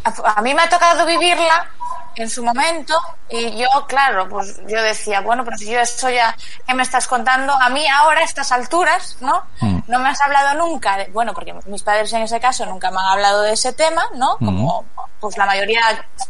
A, 0.03 0.37
a 0.37 0.41
mí 0.41 0.53
me 0.53 0.61
ha 0.61 0.69
tocado 0.69 1.05
vivirla 1.05 1.69
en 2.15 2.29
su 2.29 2.43
momento 2.43 2.93
y 3.29 3.57
yo, 3.57 3.67
claro, 3.87 4.27
pues 4.27 4.59
yo 4.67 4.81
decía, 4.81 5.21
bueno, 5.21 5.45
pero 5.45 5.57
si 5.57 5.69
yo 5.71 5.79
eso 5.79 6.09
ya, 6.09 6.35
¿qué 6.67 6.73
me 6.73 6.83
estás 6.83 7.07
contando? 7.07 7.53
A 7.53 7.69
mí 7.69 7.85
ahora, 7.87 8.21
a 8.21 8.23
estas 8.23 8.51
alturas, 8.51 9.17
¿no? 9.21 9.43
Mm. 9.61 9.79
No 9.87 9.99
me 9.99 10.09
has 10.09 10.21
hablado 10.21 10.57
nunca, 10.65 10.97
de, 10.97 11.05
bueno, 11.05 11.33
porque 11.33 11.53
mis 11.65 11.83
padres 11.83 12.11
en 12.13 12.23
ese 12.23 12.39
caso 12.39 12.65
nunca 12.65 12.91
me 12.91 12.97
han 12.99 13.05
hablado 13.05 13.41
de 13.43 13.53
ese 13.53 13.73
tema, 13.73 14.05
¿no? 14.15 14.37
Como 14.37 14.85
pues 15.19 15.37
la 15.37 15.45
mayoría, 15.45 15.81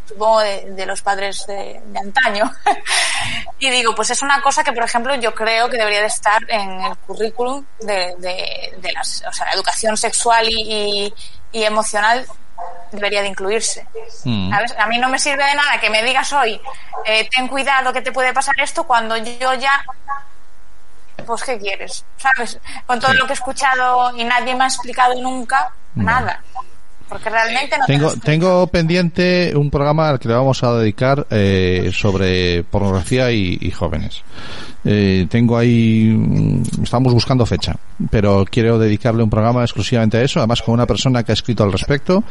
supongo, 0.05 0.41
de, 0.41 0.71
de 0.71 0.85
los 0.85 1.01
padres 1.01 1.45
de, 1.47 1.81
de 1.83 1.99
antaño. 1.99 2.51
y 3.59 3.69
digo, 3.69 3.95
pues 3.95 4.09
es 4.11 4.21
una 4.21 4.41
cosa 4.41 4.63
que, 4.63 4.73
por 4.73 4.83
ejemplo, 4.83 5.15
yo 5.15 5.33
creo 5.33 5.69
que 5.69 5.77
debería 5.77 6.01
de 6.01 6.07
estar 6.07 6.43
en 6.49 6.81
el 6.81 6.97
currículum 6.97 7.65
de, 7.79 8.13
de, 8.17 8.75
de 8.77 8.91
las, 8.91 9.23
o 9.27 9.31
sea, 9.31 9.45
la 9.45 9.53
educación 9.53 9.95
sexual 9.95 10.47
y, 10.49 11.05
y, 11.07 11.13
y 11.51 11.63
emocional 11.63 12.25
debería 12.91 13.21
de 13.21 13.29
incluirse. 13.29 13.85
Mm. 14.25 14.51
¿Sabes? 14.51 14.75
A 14.77 14.87
mí 14.87 14.97
no 14.99 15.09
me 15.09 15.17
sirve 15.19 15.43
de 15.45 15.55
nada 15.55 15.79
que 15.79 15.89
me 15.89 16.03
digas 16.03 16.31
hoy, 16.33 16.59
eh, 17.05 17.27
ten 17.35 17.47
cuidado 17.47 17.91
que 17.93 18.01
te 18.01 18.11
puede 18.11 18.33
pasar 18.33 18.55
esto 18.59 18.83
cuando 18.83 19.15
yo 19.17 19.53
ya 19.55 19.83
pues 21.25 21.43
qué 21.43 21.57
quieres, 21.59 22.03
¿sabes? 22.17 22.59
Con 22.87 22.99
todo 22.99 23.11
Sí. 23.11 23.17
lo 23.17 23.25
que 23.27 23.33
he 23.33 23.35
escuchado 23.35 24.15
y 24.17 24.23
nadie 24.23 24.55
me 24.55 24.63
ha 24.63 24.67
explicado 24.67 25.13
nunca 25.21 25.71
No. 25.95 26.03
nada. 26.05 26.41
Porque 27.07 27.29
realmente 27.29 27.77
no 27.77 27.85
te 27.85 27.93
Tengo, 27.93 28.13
tengo 28.23 28.67
pendiente 28.67 29.51
un 29.55 29.69
programa 29.69 30.09
al 30.09 30.19
que 30.19 30.29
le 30.29 30.33
vamos 30.33 30.63
a 30.63 30.73
dedicar 30.73 31.27
eh, 31.29 31.91
sobre 31.93 32.63
pornografía 32.63 33.29
y, 33.31 33.57
y 33.61 33.69
jóvenes. 33.71 34.23
Eh, 34.83 35.27
tengo 35.29 35.57
ahí, 35.57 36.09
mm, 36.11 36.83
estamos 36.83 37.13
buscando 37.13 37.45
fecha, 37.45 37.75
pero 38.09 38.45
quiero 38.49 38.79
dedicarle 38.79 39.21
un 39.23 39.29
programa 39.29 39.61
exclusivamente 39.63 40.17
a 40.17 40.23
eso, 40.23 40.39
además 40.39 40.61
con 40.63 40.73
una 40.73 40.87
persona 40.87 41.23
que 41.23 41.31
ha 41.31 41.33
escrito 41.33 41.63
al 41.63 41.71
respecto. 41.71 42.23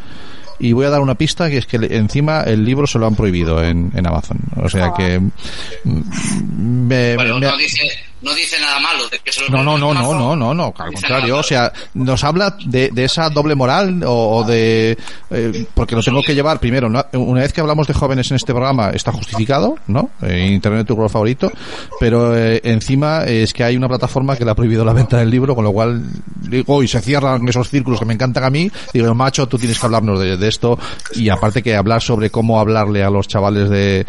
Y 0.58 0.72
voy 0.72 0.84
a 0.84 0.90
dar 0.90 1.00
una 1.00 1.14
pista 1.14 1.48
que 1.48 1.56
es 1.58 1.66
que 1.66 1.76
encima 1.90 2.42
el 2.42 2.64
libro 2.64 2.86
se 2.86 2.98
lo 2.98 3.06
han 3.06 3.14
prohibido 3.14 3.62
en, 3.64 3.90
en 3.94 4.06
Amazon. 4.06 4.38
O 4.56 4.68
sea 4.68 4.86
Ah. 4.86 4.94
que 4.96 5.18
mm, 5.18 6.86
me, 6.86 7.14
Bueno, 7.14 7.38
me- 7.38 7.56
dice, 7.56 7.82
no 8.22 8.34
dice 8.34 8.60
nada 8.60 8.78
malo 8.80 9.08
de 9.08 9.18
que 9.18 9.32
se 9.32 9.42
lo 9.42 9.48
no, 9.48 9.62
no, 9.62 9.78
no, 9.78 9.94
no, 9.94 10.00
Amazon. 10.00 10.18
no, 10.18 10.36
no, 10.36 10.54
no, 10.54 10.74
al 10.76 10.92
contrario, 10.92 11.38
o 11.38 11.42
sea, 11.42 11.72
nos 11.94 12.22
habla 12.24 12.56
de, 12.64 12.90
de 12.92 13.04
esa 13.04 13.30
doble 13.30 13.54
moral 13.54 14.02
o, 14.04 14.36
o 14.38 14.44
de, 14.44 14.96
eh, 15.30 15.66
porque 15.74 15.96
lo 15.96 16.02
tengo 16.02 16.22
que 16.22 16.34
llevar 16.34 16.60
primero, 16.60 16.88
¿no? 16.88 17.04
una 17.12 17.40
vez 17.42 17.52
que 17.52 17.60
hablamos 17.60 17.86
de 17.86 17.94
jóvenes 17.94 18.30
en 18.30 18.36
este 18.36 18.52
programa 18.52 18.90
está 18.90 19.12
justificado, 19.12 19.76
¿no? 19.86 20.10
Eh, 20.22 20.48
Internet 20.52 20.86
tu 20.86 20.94
color 20.96 21.10
favorito, 21.10 21.50
pero 21.98 22.36
eh, 22.36 22.60
encima 22.64 23.24
es 23.24 23.52
que 23.52 23.64
hay 23.64 23.76
una 23.76 23.88
plataforma 23.88 24.36
que 24.36 24.44
le 24.44 24.50
ha 24.50 24.54
prohibido 24.54 24.84
la 24.84 24.92
venta 24.92 25.18
del 25.18 25.30
libro, 25.30 25.54
con 25.54 25.64
lo 25.64 25.72
cual 25.72 26.02
digo, 26.40 26.82
y 26.82 26.88
se 26.88 27.00
cierran 27.00 27.46
esos 27.48 27.68
círculos 27.68 28.00
que 28.00 28.06
me 28.06 28.14
encantan 28.14 28.44
a 28.44 28.50
mí, 28.50 28.70
digo, 28.92 29.14
macho, 29.14 29.46
tú 29.46 29.58
tienes 29.58 29.78
que 29.78 29.86
hablarnos 29.86 30.20
de, 30.20 30.36
de 30.36 30.48
esto 30.48 30.78
y 31.14 31.28
aparte 31.28 31.62
que 31.62 31.74
hablar 31.76 32.02
sobre 32.02 32.30
cómo 32.30 32.60
hablarle 32.60 33.02
a 33.02 33.10
los 33.10 33.28
chavales 33.28 33.68
de 33.70 34.04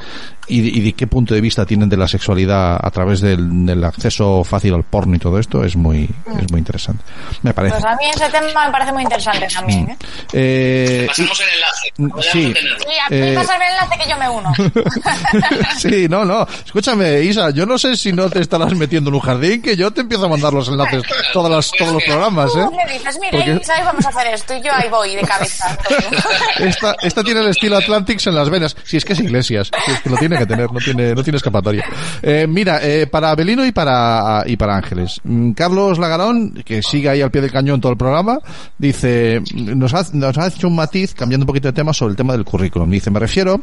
y, 0.47 0.61
de- 0.61 0.69
y 0.69 0.81
de 0.81 0.93
qué 0.93 1.07
punto 1.07 1.33
de 1.33 1.41
vista 1.41 1.65
tienen 1.65 1.87
de 1.89 1.97
la 1.97 2.07
sexualidad 2.07 2.79
a 2.81 2.89
través 2.91 3.21
del, 3.21 3.65
del 3.65 3.83
acceso 3.83 4.43
fácil 4.43 4.73
al 4.73 4.83
porno 4.83 5.15
y 5.15 5.19
todo 5.19 5.39
esto 5.39 5.63
es 5.63 5.75
muy 5.75 6.09
es 6.39 6.51
muy 6.51 6.59
interesante 6.59 7.03
me 7.41 7.53
parece 7.53 7.75
Pues 7.75 7.85
a 7.85 7.95
mí 7.95 8.05
ese 8.13 8.29
tema 8.29 8.65
me 8.65 8.71
parece 8.71 8.91
muy 8.93 9.03
interesante 9.03 9.47
también. 9.53 9.89
¿eh? 9.89 9.97
Eh, 10.33 11.05
Pasamos 11.07 11.39
el 11.41 11.47
enlace. 11.55 11.91
Mm, 11.97 12.21
sí. 12.21 12.53
Sí, 12.53 12.85
a 13.05 13.09
mí 13.09 13.17
Eh, 13.17 13.33
pásame 13.35 13.65
el 13.65 13.71
enlace 13.73 13.97
que 14.03 14.09
yo 14.09 14.17
me 14.17 14.29
uno. 14.29 14.51
sí, 15.77 16.07
no, 16.09 16.25
no. 16.25 16.47
Escúchame, 16.65 17.21
Isa, 17.21 17.49
yo 17.51 17.65
no 17.65 17.77
sé 17.77 17.95
si 17.95 18.11
no 18.13 18.29
te 18.29 18.39
estarás 18.39 18.73
metiendo 18.75 19.09
en 19.09 19.15
un 19.15 19.21
jardín, 19.21 19.61
que 19.61 19.75
yo 19.75 19.91
te 19.91 20.01
empiezo 20.01 20.25
a 20.25 20.29
mandar 20.29 20.53
los 20.53 20.67
enlaces 20.69 21.03
todas 21.33 21.51
las, 21.51 21.71
todos 21.71 21.93
los 21.93 22.03
programas, 22.03 22.51
¿eh? 22.55 22.65
Tú 22.69 22.75
me 22.75 22.93
dices, 22.93 23.17
mira, 23.21 23.31
Porque- 23.45 23.59
Isa, 23.61 23.83
vamos 23.83 24.05
a 24.05 24.09
hacer 24.09 24.27
esto 24.33 24.53
y 24.55 24.61
yo 24.61 24.71
ahí 24.73 24.89
voy 24.89 25.15
de 25.15 25.21
cabeza. 25.21 25.77
Esta, 26.59 26.95
esta 27.01 27.23
tiene 27.23 27.41
el 27.41 27.47
estilo 27.47 27.77
Atlantics 27.77 28.27
en 28.27 28.35
las 28.35 28.49
venas. 28.49 28.75
Si 28.83 28.97
es 28.97 29.05
que 29.05 29.13
es 29.13 29.19
Iglesias, 29.19 29.71
si 29.85 29.91
es 29.91 30.01
que 30.01 30.09
lo 30.09 30.17
tiene 30.17 30.30
que 30.37 30.45
tener, 30.45 30.71
no 30.71 30.79
tiene, 30.79 31.15
no 31.15 31.23
tiene 31.23 31.37
escapatoria. 31.37 31.85
Eh, 32.21 32.45
mira, 32.47 32.79
eh, 32.81 33.07
para 33.07 33.33
Belino 33.35 33.65
y 33.65 33.71
para, 33.71 34.43
y 34.45 34.57
para 34.57 34.75
Ángeles. 34.75 35.19
Mm, 35.23 35.51
Carlos 35.51 35.99
Lagarón, 35.99 36.61
que 36.65 36.81
sigue 36.81 37.09
ahí 37.09 37.21
al 37.21 37.31
pie 37.31 37.41
del 37.41 37.51
cañón 37.51 37.81
todo 37.81 37.91
el 37.91 37.97
programa, 37.97 38.39
dice, 38.77 39.41
nos 39.55 39.93
ha, 39.93 40.05
nos 40.13 40.37
ha 40.37 40.47
hecho 40.47 40.67
un 40.67 40.75
matiz, 40.75 41.13
cambiando 41.13 41.43
un 41.43 41.47
poquito 41.47 41.67
de 41.67 41.73
tema, 41.73 41.93
sobre 41.93 42.11
el 42.11 42.17
tema 42.17 42.33
del 42.33 42.45
currículum. 42.45 42.89
Dice, 42.89 43.11
me 43.11 43.19
refiero, 43.19 43.61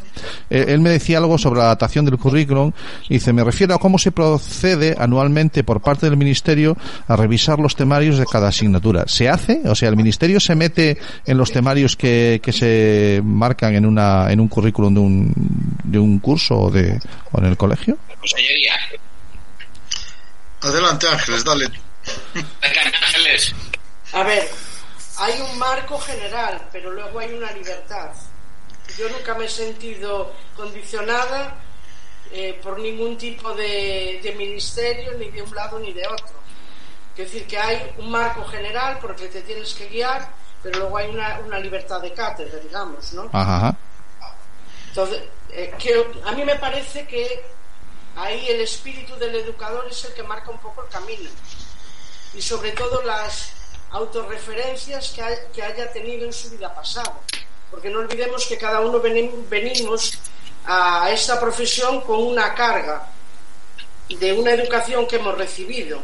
eh, 0.50 0.66
él 0.68 0.80
me 0.80 0.90
decía 0.90 1.18
algo 1.18 1.38
sobre 1.38 1.58
la 1.60 1.66
adaptación 1.66 2.04
del 2.04 2.18
currículum, 2.18 2.72
dice, 3.08 3.32
me 3.32 3.44
refiero 3.44 3.74
a 3.74 3.78
cómo 3.78 3.98
se 3.98 4.12
procede 4.12 4.96
anualmente 4.98 5.64
por 5.64 5.80
parte 5.80 6.06
del 6.06 6.16
Ministerio 6.16 6.76
a 7.06 7.16
revisar 7.16 7.58
los 7.58 7.76
temarios 7.76 8.18
de 8.18 8.26
cada 8.26 8.48
asignatura. 8.48 9.04
¿Se 9.06 9.28
hace? 9.28 9.62
O 9.66 9.74
sea, 9.74 9.88
el 9.88 9.96
Ministerio 9.96 10.40
se 10.40 10.54
mete 10.54 10.98
en 11.26 11.38
los 11.38 11.52
temarios 11.52 11.96
que, 11.96 12.40
que 12.42 12.52
se 12.52 13.20
marcan 13.24 13.74
en 13.74 13.86
una, 13.86 14.30
en 14.30 14.40
un 14.40 14.48
currículum 14.48 14.94
de 14.94 15.00
un, 15.00 15.32
de 15.84 15.98
un 15.98 16.18
curso 16.18 16.57
o 16.58 16.70
de, 16.70 17.00
o 17.32 17.38
en 17.38 17.46
el 17.46 17.56
colegio? 17.56 17.96
Consellería. 18.18 18.74
Adelante, 20.60 21.08
Ángeles, 21.08 21.44
dale. 21.44 21.68
Venga, 22.34 22.82
Ángeles. 23.02 23.54
A 24.12 24.22
ver, 24.22 24.48
hay 25.18 25.40
un 25.40 25.58
marco 25.58 25.98
general, 26.00 26.68
pero 26.72 26.90
luego 26.92 27.18
hay 27.18 27.32
una 27.32 27.52
libertad. 27.52 28.10
Yo 28.98 29.08
nunca 29.10 29.34
me 29.34 29.44
he 29.44 29.48
sentido 29.48 30.34
condicionada 30.56 31.54
eh, 32.32 32.58
por 32.62 32.78
ningún 32.78 33.16
tipo 33.16 33.54
de, 33.54 34.20
de 34.22 34.34
ministerio, 34.34 35.12
ni 35.14 35.30
de 35.30 35.42
un 35.42 35.54
lado 35.54 35.78
ni 35.78 35.92
de 35.92 36.06
otro. 36.06 36.38
Es 37.16 37.32
decir, 37.32 37.46
que 37.46 37.58
hay 37.58 37.92
un 37.98 38.10
marco 38.10 38.44
general 38.44 38.98
por 38.98 39.10
el 39.10 39.16
que 39.16 39.28
te 39.28 39.42
tienes 39.42 39.74
que 39.74 39.88
guiar, 39.88 40.28
pero 40.62 40.78
luego 40.80 40.96
hay 40.98 41.08
una, 41.10 41.40
una 41.40 41.58
libertad 41.58 42.00
de 42.00 42.12
cátedra, 42.12 42.58
digamos, 42.60 43.12
¿no? 43.12 43.28
Ajá. 43.32 43.76
Entonces, 44.88 45.22
eh, 45.50 45.72
que 45.78 46.06
a 46.24 46.32
mí 46.32 46.44
me 46.44 46.56
parece 46.56 47.06
que 47.06 47.42
ahí 48.16 48.48
el 48.48 48.60
espíritu 48.60 49.16
del 49.16 49.34
educador 49.36 49.86
es 49.90 50.04
el 50.04 50.12
que 50.14 50.22
marca 50.22 50.50
un 50.50 50.58
poco 50.58 50.82
el 50.82 50.88
camino. 50.88 51.30
Y 52.34 52.42
sobre 52.42 52.72
todo 52.72 53.02
las 53.02 53.52
autorreferencias 53.90 55.10
que, 55.10 55.22
que 55.54 55.62
haya 55.62 55.90
tenido 55.92 56.26
en 56.26 56.32
su 56.32 56.50
vida 56.50 56.74
pasada. 56.74 57.20
Porque 57.70 57.90
no 57.90 58.00
olvidemos 58.00 58.46
que 58.46 58.58
cada 58.58 58.80
uno 58.80 59.00
veni- 59.00 59.30
venimos 59.48 60.18
a 60.66 61.10
esta 61.10 61.38
profesión 61.40 62.00
con 62.02 62.22
una 62.22 62.54
carga 62.54 63.06
de 64.08 64.32
una 64.32 64.52
educación 64.52 65.06
que 65.06 65.16
hemos 65.16 65.36
recibido. 65.36 66.02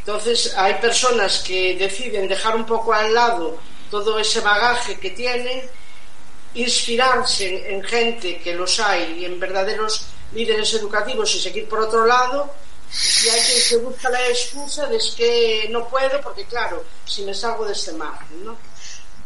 Entonces 0.00 0.54
hay 0.56 0.74
personas 0.74 1.40
que 1.40 1.76
deciden 1.76 2.28
dejar 2.28 2.56
un 2.56 2.64
poco 2.66 2.92
al 2.92 3.12
lado 3.14 3.58
todo 3.90 4.18
ese 4.18 4.40
bagaje 4.40 4.98
que 4.98 5.10
tienen 5.10 5.68
inspirarse 6.54 7.68
en, 7.68 7.74
en 7.76 7.82
gente 7.84 8.38
que 8.40 8.54
los 8.54 8.78
hay 8.80 9.18
y 9.20 9.24
en 9.24 9.38
verdaderos 9.38 10.06
líderes 10.32 10.72
educativos 10.74 11.34
y 11.34 11.40
seguir 11.40 11.68
por 11.68 11.80
otro 11.80 12.06
lado 12.06 12.52
y 13.24 13.28
hay 13.28 13.40
quien 13.40 13.60
se 13.60 13.76
busca 13.78 14.10
la 14.10 14.26
excusa 14.28 14.86
de 14.86 14.96
es 14.96 15.14
que 15.16 15.68
no 15.70 15.88
puedo 15.88 16.20
porque 16.20 16.44
claro 16.44 16.84
si 17.04 17.22
me 17.22 17.34
salgo 17.34 17.64
de 17.64 17.72
este 17.72 17.92
margen 17.92 18.44
¿no? 18.44 18.56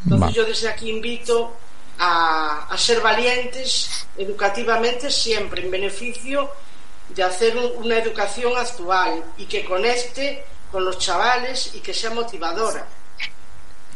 entonces 0.05 0.29
Va. 0.29 0.33
yo 0.33 0.45
desde 0.45 0.69
aquí 0.69 0.91
invito 0.91 1.57
a, 1.99 2.67
a 2.71 2.77
ser 2.79 3.01
valientes 3.01 3.89
educativamente 4.19 5.11
siempre 5.11 5.63
en 5.63 5.71
beneficio 5.71 6.51
de 7.09 7.23
hacer 7.23 7.57
un- 7.57 7.73
una 7.85 7.99
educación 7.99 8.57
actual 8.57 9.23
y 9.39 9.47
que 9.47 9.65
conecte 9.65 10.45
con 10.71 10.85
los 10.85 10.99
chavales 10.99 11.71
y 11.75 11.81
que 11.81 11.95
sea 11.95 12.11
motivadora 12.11 12.87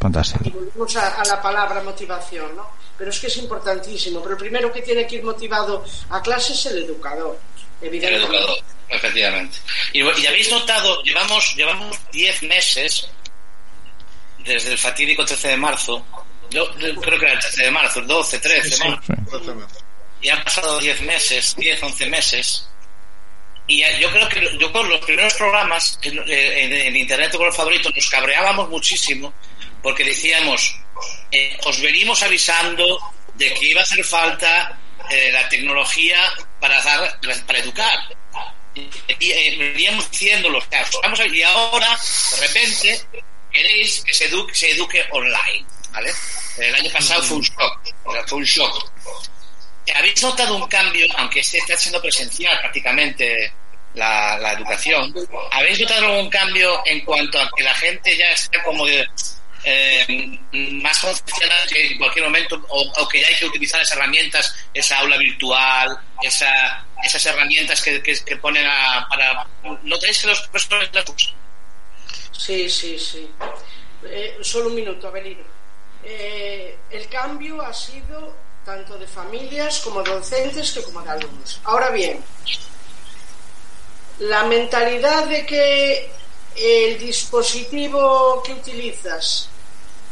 Fantástico. 0.01 0.45
y 0.47 0.51
volvemos 0.51 0.97
a, 0.97 1.21
a 1.21 1.25
la 1.25 1.43
palabra 1.43 1.83
motivación, 1.83 2.55
¿no? 2.57 2.71
Pero 2.97 3.11
es 3.11 3.19
que 3.19 3.27
es 3.29 3.37
importantísimo. 3.39 4.21
Pero 4.23 4.35
el 4.35 4.39
primero 4.41 4.73
que 4.73 4.83
tiene 4.83 5.07
que 5.07 5.17
ir 5.17 5.25
motivado 5.25 5.85
a 6.11 6.23
clase 6.23 6.53
es 6.53 6.67
el 6.67 6.85
educador, 6.85 7.39
El 7.81 7.89
evidentemente. 7.89 8.37
educador, 8.37 8.59
efectivamente. 8.89 9.59
Y, 9.93 10.01
y 10.03 10.27
habéis 10.27 10.51
notado, 10.51 11.03
llevamos 11.03 11.55
llevamos 11.57 11.97
10 12.13 12.43
meses 12.45 13.09
desde 14.45 14.73
el 14.73 14.79
fatídico 14.79 15.25
13 15.25 15.49
de 15.49 15.57
marzo. 15.57 16.05
Yo, 16.51 16.65
yo 16.79 16.95
creo 17.01 17.19
que 17.19 17.27
era 17.27 17.35
el 17.35 17.41
13 17.41 17.63
de 17.65 17.71
marzo, 17.71 18.01
el 18.01 18.07
12, 18.07 18.39
13, 18.39 18.71
Sí, 18.71 18.89
¿no? 18.89 19.01
Sí. 19.03 19.13
Y 20.23 20.29
han 20.31 20.43
pasado 20.43 20.79
10 20.81 21.03
meses, 21.03 21.55
10, 21.57 21.83
11 21.83 22.07
meses. 22.07 22.69
Y 23.67 23.81
ya- 23.81 23.99
yo 23.99 24.11
creo 24.11 24.29
que 24.29 24.59
yo 24.59 24.73
con 24.73 24.89
los 24.89 24.99
primeros 25.05 25.35
programas 25.35 25.99
en, 26.03 26.19
en- 26.27 26.73
en 26.73 26.97
Internet 26.97 27.37
con 27.37 27.47
los 27.47 27.57
favoritos 27.57 27.93
nos 27.95 28.09
cabreábamos 28.11 28.69
muchísimo 28.71 29.33
porque 29.83 30.05
decíamos, 30.05 30.77
eh, 31.33 31.57
os 31.65 31.81
venimos 31.81 32.23
avisando 32.23 32.99
de 33.35 33.53
que 33.55 33.67
iba 33.67 33.81
a 33.81 33.85
hacer 33.85 34.05
falta 34.05 34.79
eh, 35.11 35.31
la 35.33 35.49
tecnología 35.49 36.19
para 36.61 36.83
dar 36.83 37.19
para 37.47 37.59
educar. 37.61 37.99
Y, 38.75 39.31
eh, 39.33 39.57
veníamos 39.59 40.11
diciéndolo, 40.11 40.59
o 40.59 40.63
sea, 40.71 40.87
vamos 41.03 41.19
a- 41.21 41.27
y 41.27 41.43
ahora, 41.43 41.99
de 42.33 42.47
repente, 42.47 43.01
queréis 43.51 44.03
que 44.05 44.15
se 44.15 44.27
eduque, 44.71 45.05
online, 45.11 45.67
¿vale? 45.93 46.13
El 46.59 46.75
año 46.75 46.91
pasado 46.93 47.23
fue 47.23 47.37
un 47.39 47.43
shock, 47.43 47.81
fue 48.27 48.39
un 48.39 48.45
shock. 48.45 48.91
¿Habéis 49.95 50.23
notado 50.23 50.57
un 50.57 50.69
cambio, 50.69 51.07
aunque 51.17 51.41
esté 51.41 51.59
está 51.59 51.77
siendo 51.77 52.01
presencial 52.03 52.61
prácticamente 52.61 53.53
la, 53.95 54.37
la 54.39 54.53
educación? 54.53 55.15
¿Habéis 55.51 55.81
notado 55.81 56.07
algún 56.07 56.29
cambio 56.29 56.83
en 56.85 57.01
cuanto 57.05 57.41
a 57.41 57.51
que 57.57 57.63
la 57.65 57.75
gente 57.75 58.17
ya 58.17 58.31
está 58.33 58.63
como 58.63 58.85
de, 58.87 59.07
eh, 59.71 60.41
más 60.83 60.99
concienciada 60.99 61.67
que 61.67 61.89
en 61.89 61.99
cualquier 61.99 62.25
momento, 62.25 62.65
o, 62.71 63.09
que 63.09 63.21
ya 63.21 63.29
hay 63.29 63.35
que 63.35 63.47
utilizar 63.47 63.81
esas 63.83 63.97
herramientas, 63.97 64.55
esa 64.73 64.99
aula 64.99 65.19
virtual, 65.19 65.99
esa, 66.23 66.87
esas 67.05 67.27
herramientas 67.27 67.83
que, 67.83 68.37
ponen 68.37 68.67
a, 68.67 69.07
para... 69.11 69.47
¿Notáis 69.83 70.23
que 70.23 70.29
los 70.29 70.41
profesores 70.49 70.89
las 70.93 71.05
usan? 71.11 71.35
Sí, 72.33 72.71
sí, 72.71 72.99
sí. 72.99 73.31
Eh, 74.05 74.39
solo 74.41 74.69
un 74.69 74.77
minuto, 74.77 75.09
Abelino. 75.09 75.45
Eh, 76.03 76.79
el 76.91 77.09
cambio 77.09 77.61
ha 77.61 77.75
sido 77.75 78.35
tanto 78.65 78.97
de 78.97 79.07
familias 79.07 79.81
como 79.81 80.03
docentes 80.03 80.73
que 80.73 80.83
como 80.83 81.03
de 81.03 81.11
alumnos. 81.11 81.61
Ahora 81.65 81.91
bien, 81.91 82.25
la 84.21 84.45
mentalidad 84.45 85.27
de 85.27 85.45
que 85.45 86.11
el 86.57 86.99
dispositivo 86.99 88.43
que 88.43 88.53
utilizas 88.53 89.51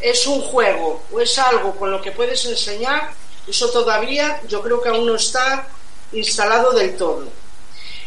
es 0.00 0.26
un 0.26 0.40
juego 0.42 1.02
o 1.12 1.20
es 1.20 1.38
algo 1.38 1.74
con 1.76 1.90
lo 1.90 2.00
que 2.02 2.12
puedes 2.12 2.44
enseñar, 2.46 3.12
eso 3.46 3.70
todavía 3.70 4.40
yo 4.48 4.60
creo 4.62 4.80
que 4.82 4.88
aún 4.88 5.06
no 5.06 5.14
está 5.16 5.66
instalado 6.12 6.72
del 6.72 6.96
todo. 6.96 7.28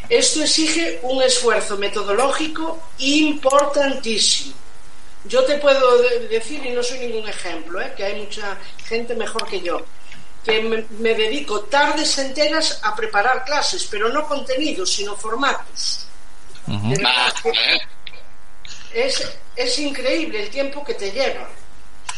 Esto 0.09 0.41
exige 0.41 0.99
un 1.03 1.21
esfuerzo 1.21 1.77
metodológico 1.77 2.79
importantísimo. 2.97 4.53
Yo 5.25 5.43
te 5.43 5.57
puedo 5.57 5.97
de- 6.01 6.27
decir, 6.27 6.65
y 6.65 6.71
no 6.71 6.81
soy 6.81 6.99
ningún 6.99 7.27
ejemplo, 7.27 7.79
¿eh? 7.81 7.93
que 7.95 8.03
hay 8.05 8.21
mucha 8.21 8.57
gente 8.87 9.15
mejor 9.15 9.45
que 9.47 9.59
yo, 9.61 9.81
que 10.43 10.61
me, 10.61 10.85
me 10.97 11.13
dedico 11.13 11.61
tardes 11.61 12.17
enteras 12.17 12.79
a 12.81 12.95
preparar 12.95 13.43
clases, 13.45 13.85
pero 13.85 14.09
no 14.09 14.27
contenidos, 14.27 14.91
sino 14.91 15.15
formatos. 15.15 16.05
Es, 18.93 19.23
es 19.55 19.79
increíble 19.79 20.43
el 20.43 20.49
tiempo 20.49 20.83
que 20.83 20.93
te 20.95 21.11
lleva. 21.11 21.47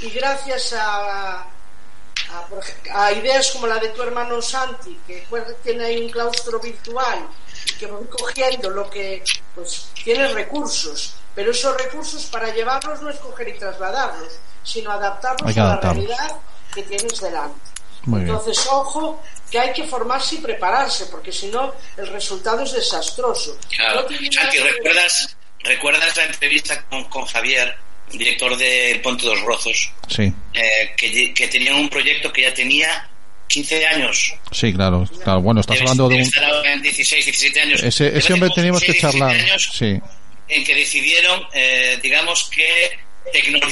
Y 0.01 0.09
gracias 0.09 0.73
a, 0.73 1.41
a, 1.41 2.47
a 2.93 3.11
ideas 3.11 3.51
como 3.51 3.67
la 3.67 3.77
de 3.77 3.89
tu 3.89 4.01
hermano 4.01 4.41
Santi, 4.41 4.99
que 5.05 5.25
tiene 5.63 5.85
ahí 5.85 6.01
un 6.03 6.09
claustro 6.09 6.59
virtual 6.59 7.27
y 7.67 7.73
que 7.73 7.85
voy 7.85 8.05
cogiendo 8.07 8.69
lo 8.69 8.89
que 8.89 9.23
pues 9.53 9.89
tiene 10.03 10.27
recursos, 10.29 11.15
pero 11.35 11.51
esos 11.51 11.75
recursos 11.77 12.25
para 12.25 12.53
llevarlos 12.53 13.01
no 13.01 13.09
es 13.09 13.17
coger 13.17 13.49
y 13.49 13.53
trasladarlos, 13.57 14.33
sino 14.63 14.91
adaptarlos 14.91 15.57
a 15.57 15.63
la 15.63 15.77
realidad 15.77 16.35
que 16.73 16.83
tienes 16.83 17.19
delante. 17.19 17.59
Muy 18.03 18.21
bien. 18.21 18.31
Entonces, 18.31 18.65
ojo, 18.67 19.21
que 19.51 19.59
hay 19.59 19.73
que 19.73 19.83
formarse 19.83 20.35
y 20.35 20.37
prepararse, 20.39 21.05
porque 21.07 21.31
si 21.31 21.47
no, 21.47 21.73
el 21.97 22.07
resultado 22.07 22.63
es 22.63 22.71
desastroso. 22.71 23.57
Claro. 23.75 24.07
No 24.09 24.31
Santi, 24.31 24.57
¿recuerdas, 24.57 25.37
¿recuerdas 25.59 26.17
la 26.17 26.23
entrevista 26.23 26.83
con, 26.87 27.03
con 27.05 27.25
Javier, 27.25 27.77
director 28.11 28.57
de 28.57 28.99
Ponte 29.03 29.25
dos 29.25 29.39
Rozos? 29.41 29.91
Sí, 30.07 30.31
eh, 30.53 30.91
que, 30.97 31.33
que 31.33 31.47
tenían 31.47 31.75
un 31.75 31.89
proyecto 31.89 32.31
que 32.33 32.41
ya 32.43 32.53
tenía 32.53 33.07
15 33.47 33.85
años. 33.87 34.33
sí, 34.51 34.73
claro. 34.73 35.07
claro. 35.23 35.41
Bueno, 35.41 35.61
estás 35.61 35.75
Debe- 35.77 35.81
hablando 35.81 36.09
de 36.09 36.15
un... 36.15 36.21
estar 36.21 36.43
ahora 36.43 36.73
en 36.73 36.81
16, 36.81 37.25
17 37.25 37.61
años. 37.61 37.83
Ese, 37.83 38.17
ese 38.17 38.33
hombre 38.33 38.49
teníamos 38.55 38.81
que 38.81 38.91
16, 38.93 39.13
17 39.13 39.47
charlar. 39.47 39.59
Sí, 39.59 40.01
En 40.47 40.63
que 40.63 40.75
decidieron, 40.75 41.43
eh, 41.53 41.99
digamos 42.01 42.49
que, 42.49 42.97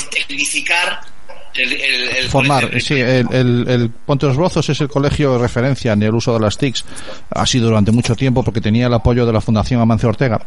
tecnificar 0.09 1.01
el, 1.55 1.71
el, 1.73 2.09
el 2.17 2.29
Formar, 2.29 2.67
colegio. 2.69 2.95
sí, 2.95 3.01
el, 3.01 3.67
el, 3.67 3.89
Ponte 4.05 4.27
los 4.27 4.35
Rozos 4.35 4.69
es 4.69 4.79
el 4.81 4.87
colegio 4.87 5.33
de 5.33 5.39
referencia 5.39 5.93
en 5.93 6.03
el 6.03 6.13
uso 6.13 6.33
de 6.33 6.39
las 6.39 6.57
TICs. 6.57 6.85
Ha 7.31 7.45
sido 7.45 7.67
durante 7.67 7.91
mucho 7.91 8.15
tiempo 8.15 8.43
porque 8.43 8.61
tenía 8.61 8.87
el 8.87 8.93
apoyo 8.93 9.25
de 9.25 9.33
la 9.33 9.41
Fundación 9.41 9.81
Amancio 9.81 10.09
Ortega. 10.09 10.39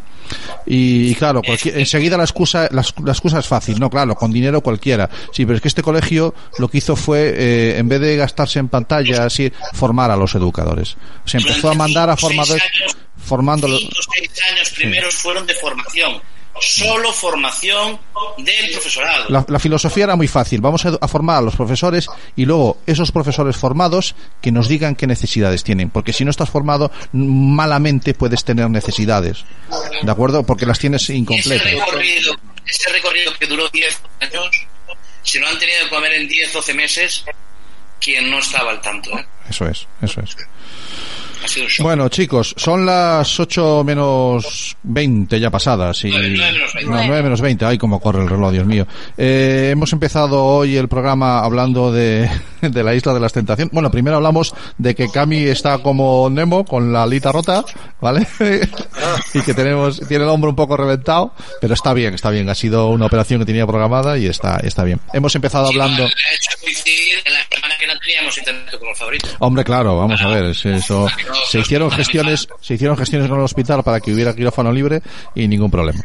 Y, 0.67 1.11
y 1.11 1.15
claro, 1.15 1.43
enseguida 1.45 2.17
la 2.17 2.25
excusa, 2.25 2.69
la, 2.71 2.83
excu- 2.83 3.05
la 3.05 3.13
excusa 3.13 3.41
es 3.41 3.47
fácil, 3.47 3.79
no, 3.81 3.91
claro, 3.91 4.15
con 4.15 4.33
dinero 4.33 4.61
cualquiera. 4.61 5.11
Sí, 5.33 5.45
pero 5.45 5.57
es 5.57 5.63
que 5.63 5.69
este 5.69 5.83
colegio 5.83 6.35
lo 6.59 6.69
que 6.69 6.79
hizo 6.79 6.97
fue, 6.97 7.35
eh, 7.37 7.79
en 7.79 7.89
vez 7.89 8.01
de 8.01 8.17
gastarse 8.17 8.59
en 8.61 8.69
pantalla, 8.69 9.25
así, 9.25 9.53
formar 9.75 10.11
a 10.11 10.17
los 10.17 10.35
educadores. 10.35 10.97
Se 11.25 11.39
empezó 11.39 11.71
a 11.71 11.75
mandar 11.75 12.09
a 12.11 12.17
formadores, 12.17 12.63
cinco, 13.25 13.43
seis 14.17 14.31
años 14.53 14.71
primeros 14.71 15.15
fueron 15.15 15.47
de 15.47 15.55
formación. 15.55 16.13
Solo 16.61 17.13
formación 17.13 17.99
del 18.39 18.71
profesorado. 18.73 19.25
La, 19.31 19.45
la 19.49 19.59
filosofía 19.59 20.05
era 20.05 20.17
muy 20.17 20.29
fácil. 20.29 20.61
Vamos 20.61 20.85
a, 20.87 20.97
a 21.01 21.09
formar 21.09 21.39
a 21.39 21.41
los 21.41 21.57
profesores 21.57 22.07
y 22.37 22.45
luego 22.45 22.79
esos 22.87 23.11
profesores 23.11 23.57
formados 23.57 24.15
que 24.41 24.53
nos 24.53 24.69
digan 24.69 24.95
qué 24.95 25.07
necesidades 25.07 25.65
tienen. 25.65 25.91
Porque 25.91 26.13
si 26.13 26.25
no 26.25 26.31
estás 26.31 26.51
formado, 26.51 26.93
malamente 27.13 28.15
puedes 28.15 28.45
tener 28.45 28.69
necesidades. 28.71 29.45
¿De 30.03 30.11
acuerdo? 30.11 30.45
Porque 30.45 30.67
las 30.67 30.79
tienes 30.79 31.03
Y 31.03 31.13
ese 31.13 31.19
incompletas. 31.19 31.73
recorrido, 31.73 32.35
ese 32.67 32.91
recorrido 32.91 33.33
que 33.39 33.47
duró 33.47 33.69
10 33.69 34.01
años, 34.21 34.51
se 35.23 35.41
lo 35.41 35.49
han 35.49 35.59
tenido 35.59 35.85
que 35.85 35.91
comer 35.91 36.13
en 36.13 36.29
10, 36.29 36.53
12 36.53 36.75
meses 36.75 37.25
quien 38.01 38.31
no 38.31 38.39
estaba 38.39 38.71
al 38.73 38.81
tanto. 38.81 39.11
¿eh? 39.19 39.27
Eso 39.49 39.67
es, 39.67 39.87
eso 40.03 40.21
es. 40.21 40.37
Ha 41.43 41.49
sido 41.49 41.67
un 41.67 41.71
shock. 41.71 41.85
Bueno, 41.85 42.09
chicos, 42.09 42.55
son 42.57 42.87
las 42.87 43.39
8 43.41 43.85
menos 43.85 44.77
20 44.83 45.41
ya 45.41 45.51
pasadas. 45.51 46.05
Y... 46.05 46.11
Nueve, 46.11 46.29
nueve 46.37 46.53
menos 46.53 46.73
20. 46.75 46.91
No, 46.91 47.07
9 47.07 47.23
menos 47.23 47.41
20. 47.41 47.65
Ay, 47.65 47.79
cómo 47.79 48.01
corre 48.01 48.23
el 48.23 48.29
reloj, 48.29 48.53
Dios 48.53 48.67
mío. 48.67 48.87
Eh, 49.17 49.71
hemos 49.73 49.93
empezado 49.93 50.45
hoy 50.45 50.77
el 50.77 50.89
programa 50.89 51.41
hablando 51.41 51.93
de, 51.93 52.31
de 52.61 52.83
la 52.83 52.95
isla 52.95 53.15
de 53.15 53.21
las 53.21 53.33
tentaciones. 53.33 53.73
Bueno, 53.73 53.91
primero 53.91 54.17
hablamos 54.17 54.55
de 54.79 54.95
que 54.95 55.09
Cami 55.09 55.45
está 55.45 55.79
como 55.79 56.29
Nemo, 56.31 56.65
con 56.65 56.93
la 56.93 57.03
alita 57.05 57.33
rota, 57.33 57.65
¿vale? 58.01 58.27
y 59.35 59.41
que 59.43 59.55
tenemos, 59.55 60.01
tiene 60.09 60.25
el 60.25 60.31
hombro 60.31 60.51
un 60.51 60.57
poco 60.57 60.77
reventado, 60.77 61.35
pero 61.61 61.75
está 61.75 61.93
bien, 61.93 62.15
está 62.15 62.31
bien. 62.31 62.49
Ha 62.49 62.55
sido 62.55 62.89
una 62.89 63.07
operación 63.07 63.41
que 63.41 63.47
tenía 63.47 63.67
programada 63.67 64.19
y 64.19 64.27
está, 64.27 64.61
está 64.63 64.85
bien. 64.85 65.01
Hemos 65.13 65.35
empezado 65.35 65.67
hablando. 65.67 66.05
Ha 66.05 66.09
teníamos 68.03 68.37
internet. 68.39 68.79
Hombre, 69.39 69.65
claro, 69.65 69.97
vamos 69.99 70.21
a 70.23 70.29
ver, 70.29 70.45
es 70.47 70.65
eso. 70.67 71.07
Se 71.49 71.61
hicieron 71.61 71.91
gestiones, 71.91 72.49
se 72.61 72.75
hicieron 72.75 72.97
gestiones 72.97 73.29
con 73.29 73.39
el 73.39 73.45
hospital 73.45 73.83
para 73.83 74.01
que 74.01 74.13
hubiera 74.13 74.35
quirófano 74.35 74.73
libre 74.73 75.03
y 75.35 75.49
ningún 75.49 75.71
problema. 75.71 76.01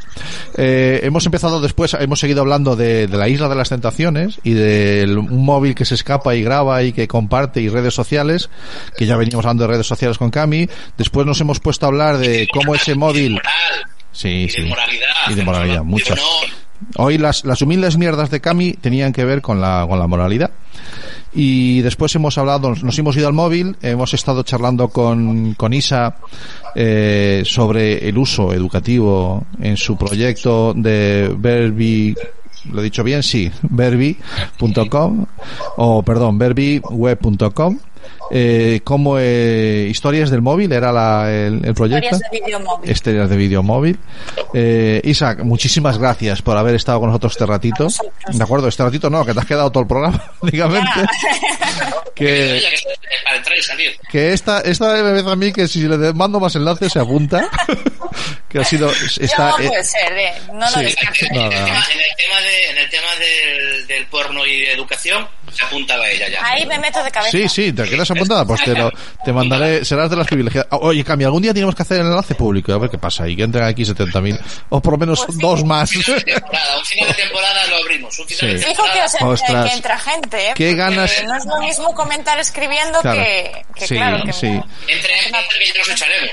Eh, 0.57 1.01
hemos 1.03 1.25
empezado 1.25 1.59
después, 1.61 1.95
hemos 1.99 2.19
seguido 2.19 2.41
hablando 2.41 2.75
de, 2.75 3.07
de 3.07 3.17
la 3.17 3.27
isla 3.27 3.49
de 3.49 3.55
las 3.55 3.69
tentaciones 3.69 4.39
y 4.43 4.53
de 4.53 5.01
el- 5.01 5.17
un 5.17 5.43
móvil 5.45 5.75
que 5.75 5.85
se 5.85 5.95
escapa 5.95 6.35
y 6.35 6.43
graba 6.43 6.83
y 6.83 6.93
que 6.93 7.07
comparte 7.07 7.61
y 7.61 7.69
redes 7.69 7.93
sociales, 7.93 8.49
que 8.97 9.05
ya 9.05 9.17
veníamos 9.17 9.45
hablando 9.45 9.63
de 9.63 9.69
redes 9.73 9.87
sociales 9.87 10.17
con 10.17 10.29
Cami. 10.29 10.69
Después 10.97 11.25
nos 11.25 11.39
hemos 11.41 11.59
puesto 11.59 11.85
a 11.85 11.89
hablar 11.89 12.17
de 12.17 12.47
cómo 12.53 12.75
ese 12.75 12.95
móvil, 12.95 13.33
Moral 13.33 13.51
sí, 14.11 14.27
y 14.29 14.45
de 14.47 14.49
sí, 14.51 14.61
moralidad. 14.63 15.07
y 15.29 15.33
de 15.33 15.43
moralidad, 15.43 15.83
muchas. 15.83 16.19
Hoy 16.95 17.17
las, 17.17 17.43
las 17.43 17.61
humildes 17.63 17.97
mierdas 17.97 18.29
de 18.29 18.39
Cami 18.39 18.73
tenían 18.73 19.11
que 19.11 19.25
ver 19.25 19.41
con 19.41 19.59
la, 19.59 19.85
con 19.89 19.97
la 19.97 20.05
moralidad. 20.07 20.51
Y 21.33 21.81
después 21.81 22.15
hemos 22.15 22.37
hablado, 22.37 22.73
nos 22.75 22.97
hemos 22.97 23.15
ido 23.17 23.27
al 23.27 23.33
móvil, 23.33 23.75
hemos 23.81 24.13
estado 24.13 24.43
charlando 24.43 24.87
con, 24.87 25.53
con 25.53 25.73
Isa 25.73 26.15
eh, 26.75 27.43
sobre 27.45 28.07
el 28.07 28.17
uso 28.17 28.53
educativo 28.53 29.45
en 29.59 29.77
su 29.77 29.97
proyecto 29.97 30.73
de 30.73 31.33
Verbi, 31.37 32.15
lo 32.71 32.81
he 32.81 32.83
dicho 32.83 33.03
bien, 33.03 33.23
sí, 33.23 33.51
verbi.com, 33.61 35.25
o 35.77 36.03
perdón, 36.03 36.37
verbiweb.com. 36.37 37.79
Eh, 38.31 38.81
como 38.83 39.17
eh, 39.19 39.87
historias 39.89 40.29
del 40.29 40.41
móvil 40.41 40.71
era 40.71 40.91
la, 40.91 41.31
el, 41.31 41.63
el 41.65 41.73
proyecto 41.73 42.07
Historias 42.15 42.31
de 42.31 42.39
vídeo 42.39 42.59
móvil. 42.59 42.89
estrellas 42.91 43.29
de 43.29 43.37
vídeo 43.37 43.63
móvil. 43.63 43.99
Eh, 44.53 45.01
Isaac, 45.05 45.39
muchísimas 45.43 45.97
gracias 45.97 46.41
por 46.41 46.57
haber 46.57 46.75
estado 46.75 46.99
con 46.99 47.09
nosotros 47.09 47.33
este 47.33 47.45
ratito. 47.45 47.87
De 48.31 48.43
acuerdo, 48.43 48.67
este 48.67 48.83
ratito 48.83 49.09
no, 49.09 49.25
que 49.25 49.33
te 49.33 49.39
has 49.39 49.45
quedado 49.45 49.71
todo 49.71 49.81
el 49.81 49.87
programa, 49.87 50.21
prácticamente. 50.41 50.89
que, 52.15 52.61
que- 54.11 54.33
esta, 54.33 54.61
esta 54.61 54.85
parece 55.01 55.29
a 55.29 55.35
mí 55.35 55.51
que 55.53 55.67
si 55.67 55.81
le 55.87 56.13
mando 56.13 56.39
más 56.39 56.55
enlaces 56.55 56.91
se 56.93 56.99
apunta. 56.99 57.47
que 58.49 58.59
ha 58.59 58.63
sido, 58.63 58.89
está, 59.19 59.49
no 59.49 59.59
eh, 59.59 59.67
puede 59.67 59.83
ser, 59.83 60.13
eh. 60.17 60.33
No 60.53 60.59
lo 60.61 60.67
sí. 60.67 60.79
En 60.79 60.85
el 60.87 60.95
tema, 60.95 61.11
en 61.11 61.99
el 61.99 62.15
tema, 62.17 62.41
de, 62.41 62.69
en 62.71 62.77
el 62.77 62.89
tema 62.89 63.07
del, 63.19 63.87
del 63.87 64.05
porno 64.07 64.45
y 64.45 64.61
de 64.61 64.71
educación, 64.73 65.27
se 65.51 65.63
apuntaba 65.65 66.09
ella 66.09 66.29
ya. 66.29 66.45
Ahí 66.45 66.65
me 66.65 66.79
meto 66.79 67.03
de 67.03 67.11
cabeza. 67.11 67.31
Sí, 67.37 67.47
sí, 67.49 67.73
te 67.73 67.83
quedas 67.83 68.09
apuntada, 68.17 68.45
pues 68.45 68.63
te, 68.63 68.73
lo, 68.73 68.91
te 69.23 69.31
mandaré, 69.33 69.85
serás 69.85 70.09
de 70.09 70.15
las 70.15 70.27
privilegiadas. 70.27 70.67
Oye, 70.81 71.03
Cami, 71.03 71.23
algún 71.23 71.41
día 71.41 71.53
tenemos 71.53 71.73
que 71.75 71.81
hacer 71.83 72.01
el 72.01 72.07
enlace 72.07 72.35
público, 72.35 72.73
a 72.73 72.77
ver 72.77 72.89
qué 72.89 72.97
pasa, 72.97 73.27
y 73.27 73.35
que 73.35 73.43
entren 73.43 73.63
aquí 73.65 73.83
70.000, 73.83 74.39
o 74.69 74.81
por 74.81 74.93
lo 74.93 74.97
menos 74.99 75.23
Pues 75.25 75.35
sí. 75.35 75.41
dos 75.41 75.63
más. 75.63 75.95
Un 75.95 76.01
final 76.03 76.19
de 76.25 76.31
temporada, 76.33 76.77
un 76.79 76.85
final 76.85 77.07
de 77.09 77.13
temporada 77.15 77.67
lo 77.67 77.75
abrimos. 77.77 78.19
Un 78.19 78.27
final 78.27 78.39
Sí. 78.39 78.47
de 78.47 78.57
Fijo 78.57 78.69
que, 78.69 78.75
temporada. 78.89 79.05
os, 79.05 79.15
en- 79.21 79.27
Ostras. 79.27 79.69
que 79.69 79.75
entra 79.77 79.99
gente, 79.99 80.49
¿eh? 80.49 80.53
Qué 80.55 80.75
ganas. 80.75 81.11
No 81.25 81.35
es 81.35 81.45
lo 81.45 81.59
mismo 81.59 81.93
comentar 81.93 82.39
escribiendo 82.39 82.99
Claro. 83.01 83.19
que, 83.21 83.51
que 83.75 83.87
Sí, 83.87 83.95
claro, 83.95 84.23
que 84.23 84.33
sí. 84.33 84.47
Entre, 84.47 84.63
entre 84.87 85.79
nos 85.79 85.89
echaremos. 85.89 86.31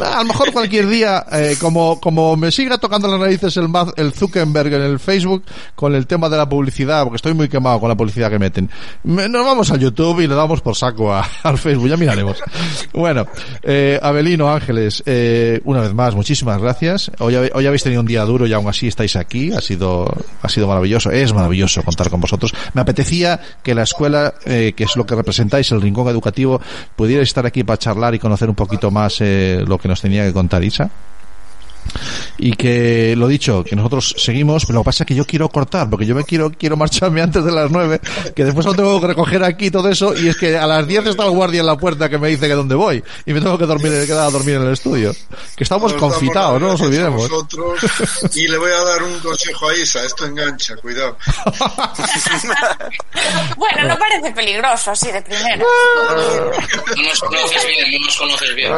A 0.00 0.18
lo 0.18 0.24
mejor 0.26 0.52
cualquier 0.52 0.86
día, 0.86 1.26
eh, 1.32 1.56
como, 1.60 1.98
como 2.00 2.36
me 2.36 2.52
siga 2.52 2.78
tocando 2.78 3.08
las 3.08 3.18
narices 3.18 3.56
el, 3.56 3.68
el 3.96 4.12
Zuckerberg 4.12 4.72
en 4.74 4.82
el 4.82 5.00
Facebook 5.00 5.44
con 5.74 5.96
el 5.96 6.06
tema 6.06 6.28
de 6.28 6.36
la 6.36 6.48
publicidad, 6.48 7.02
porque 7.02 7.16
estoy 7.16 7.34
muy 7.34 7.48
quemado 7.48 7.80
con 7.80 7.88
la 7.88 7.96
publicidad 7.96 8.30
que 8.30 8.38
meten. 8.38 8.70
Me- 9.02 9.28
nos 9.28 9.44
vamos 9.44 9.72
a 9.72 9.76
YouTube 9.76 10.20
y 10.20 10.28
le 10.28 10.36
damos 10.36 10.60
por 10.60 10.76
saco 10.76 11.12
a- 11.12 11.21
al 11.42 11.58
Facebook, 11.58 11.88
ya 11.88 11.96
miraremos. 11.96 12.38
Bueno, 12.92 13.26
eh, 13.62 13.98
Abelino 14.02 14.50
Ángeles, 14.50 15.02
eh, 15.06 15.60
una 15.64 15.80
vez 15.80 15.94
más, 15.94 16.14
muchísimas 16.14 16.60
gracias. 16.60 17.10
Hoy, 17.18 17.34
hoy 17.36 17.66
habéis 17.66 17.82
tenido 17.82 18.00
un 18.00 18.06
día 18.06 18.24
duro 18.24 18.46
y 18.46 18.52
aún 18.52 18.68
así 18.68 18.88
estáis 18.88 19.16
aquí. 19.16 19.52
Ha 19.52 19.60
sido, 19.60 20.12
ha 20.40 20.48
sido 20.48 20.66
maravilloso. 20.66 21.10
Es 21.10 21.32
maravilloso 21.32 21.82
contar 21.82 22.10
con 22.10 22.20
vosotros. 22.20 22.54
Me 22.74 22.80
apetecía 22.80 23.40
que 23.62 23.74
la 23.74 23.82
escuela, 23.82 24.34
eh, 24.44 24.72
que 24.76 24.84
es 24.84 24.96
lo 24.96 25.06
que 25.06 25.14
representáis, 25.14 25.70
el 25.72 25.80
rincón 25.80 26.08
educativo, 26.08 26.60
pudiera 26.96 27.22
estar 27.22 27.46
aquí 27.46 27.64
para 27.64 27.78
charlar 27.78 28.14
y 28.14 28.18
conocer 28.18 28.48
un 28.48 28.54
poquito 28.54 28.90
más 28.90 29.20
eh, 29.20 29.62
lo 29.66 29.78
que 29.78 29.88
nos 29.88 30.00
tenía 30.00 30.24
que 30.24 30.32
contar 30.32 30.62
Isa. 30.64 30.90
Y 32.38 32.52
que, 32.52 33.14
lo 33.16 33.28
dicho, 33.28 33.62
que 33.64 33.76
nosotros 33.76 34.14
seguimos, 34.18 34.64
pero 34.66 34.78
lo 34.78 34.82
que 34.82 34.86
pasa 34.86 35.04
es 35.04 35.08
que 35.08 35.14
yo 35.14 35.24
quiero 35.24 35.48
cortar, 35.48 35.88
porque 35.90 36.06
yo 36.06 36.14
me 36.14 36.24
quiero, 36.24 36.50
quiero 36.50 36.76
marcharme 36.76 37.22
antes 37.22 37.44
de 37.44 37.52
las 37.52 37.70
nueve, 37.70 38.00
que 38.34 38.44
después 38.44 38.66
lo 38.66 38.74
tengo 38.74 39.00
que 39.00 39.06
recoger 39.08 39.44
aquí 39.44 39.70
todo 39.70 39.88
eso, 39.88 40.14
y 40.16 40.28
es 40.28 40.36
que 40.36 40.56
a 40.56 40.66
las 40.66 40.86
diez 40.86 41.06
está 41.06 41.24
el 41.24 41.30
guardia 41.30 41.60
en 41.60 41.66
la 41.66 41.76
puerta 41.76 42.08
que 42.08 42.18
me 42.18 42.28
dice 42.28 42.48
que 42.48 42.54
dónde 42.54 42.74
voy, 42.74 43.02
y 43.26 43.32
me 43.32 43.40
tengo 43.40 43.58
que 43.58 43.66
dormir, 43.66 43.92
quedar 44.06 44.26
a 44.26 44.30
dormir 44.30 44.56
en 44.56 44.62
el 44.62 44.72
estudio. 44.72 45.14
Que 45.56 45.64
estamos 45.64 45.92
Nos 45.92 46.00
confitados, 46.00 46.60
no 46.60 46.68
nos 46.68 46.80
olvidemos. 46.80 47.28
vosotros. 47.28 47.80
y 48.34 48.48
le 48.48 48.58
voy 48.58 48.70
a 48.70 48.82
dar 48.84 49.02
un 49.02 49.18
consejo 49.20 49.68
a 49.68 49.76
Isa, 49.76 50.04
esto 50.04 50.26
engancha, 50.26 50.76
cuidado. 50.76 51.16
Bueno, 53.56 53.88
no 53.88 53.98
parece 53.98 54.32
peligroso 54.32 54.90
así 54.90 55.10
de 55.10 55.22
primera. 55.22 55.56
No 55.56 57.02
nos 57.02 57.20
conoces 57.20 57.66
bien, 57.66 57.92
no 58.00 58.06
nos 58.06 58.16
conoces 58.16 58.54
bien. 58.54 58.72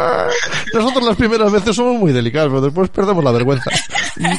Nosotros 0.72 1.04
las 1.04 1.16
primeras 1.16 1.50
veces 1.52 1.76
somos 1.76 1.96
muy 1.96 2.12
delicados, 2.12 2.48
pero 2.48 2.60
después 2.60 2.90
perdemos 3.04 3.24
la 3.24 3.32
vergüenza. 3.32 3.70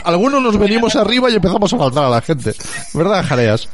Algunos 0.03 0.41
nos 0.41 0.57
venimos 0.57 0.95
arriba 0.95 1.29
y 1.29 1.35
empezamos 1.35 1.71
a 1.73 1.77
faltar 1.77 2.05
a 2.05 2.09
la 2.09 2.21
gente. 2.21 2.53
¿Verdad, 2.93 3.23
Jareas? 3.27 3.69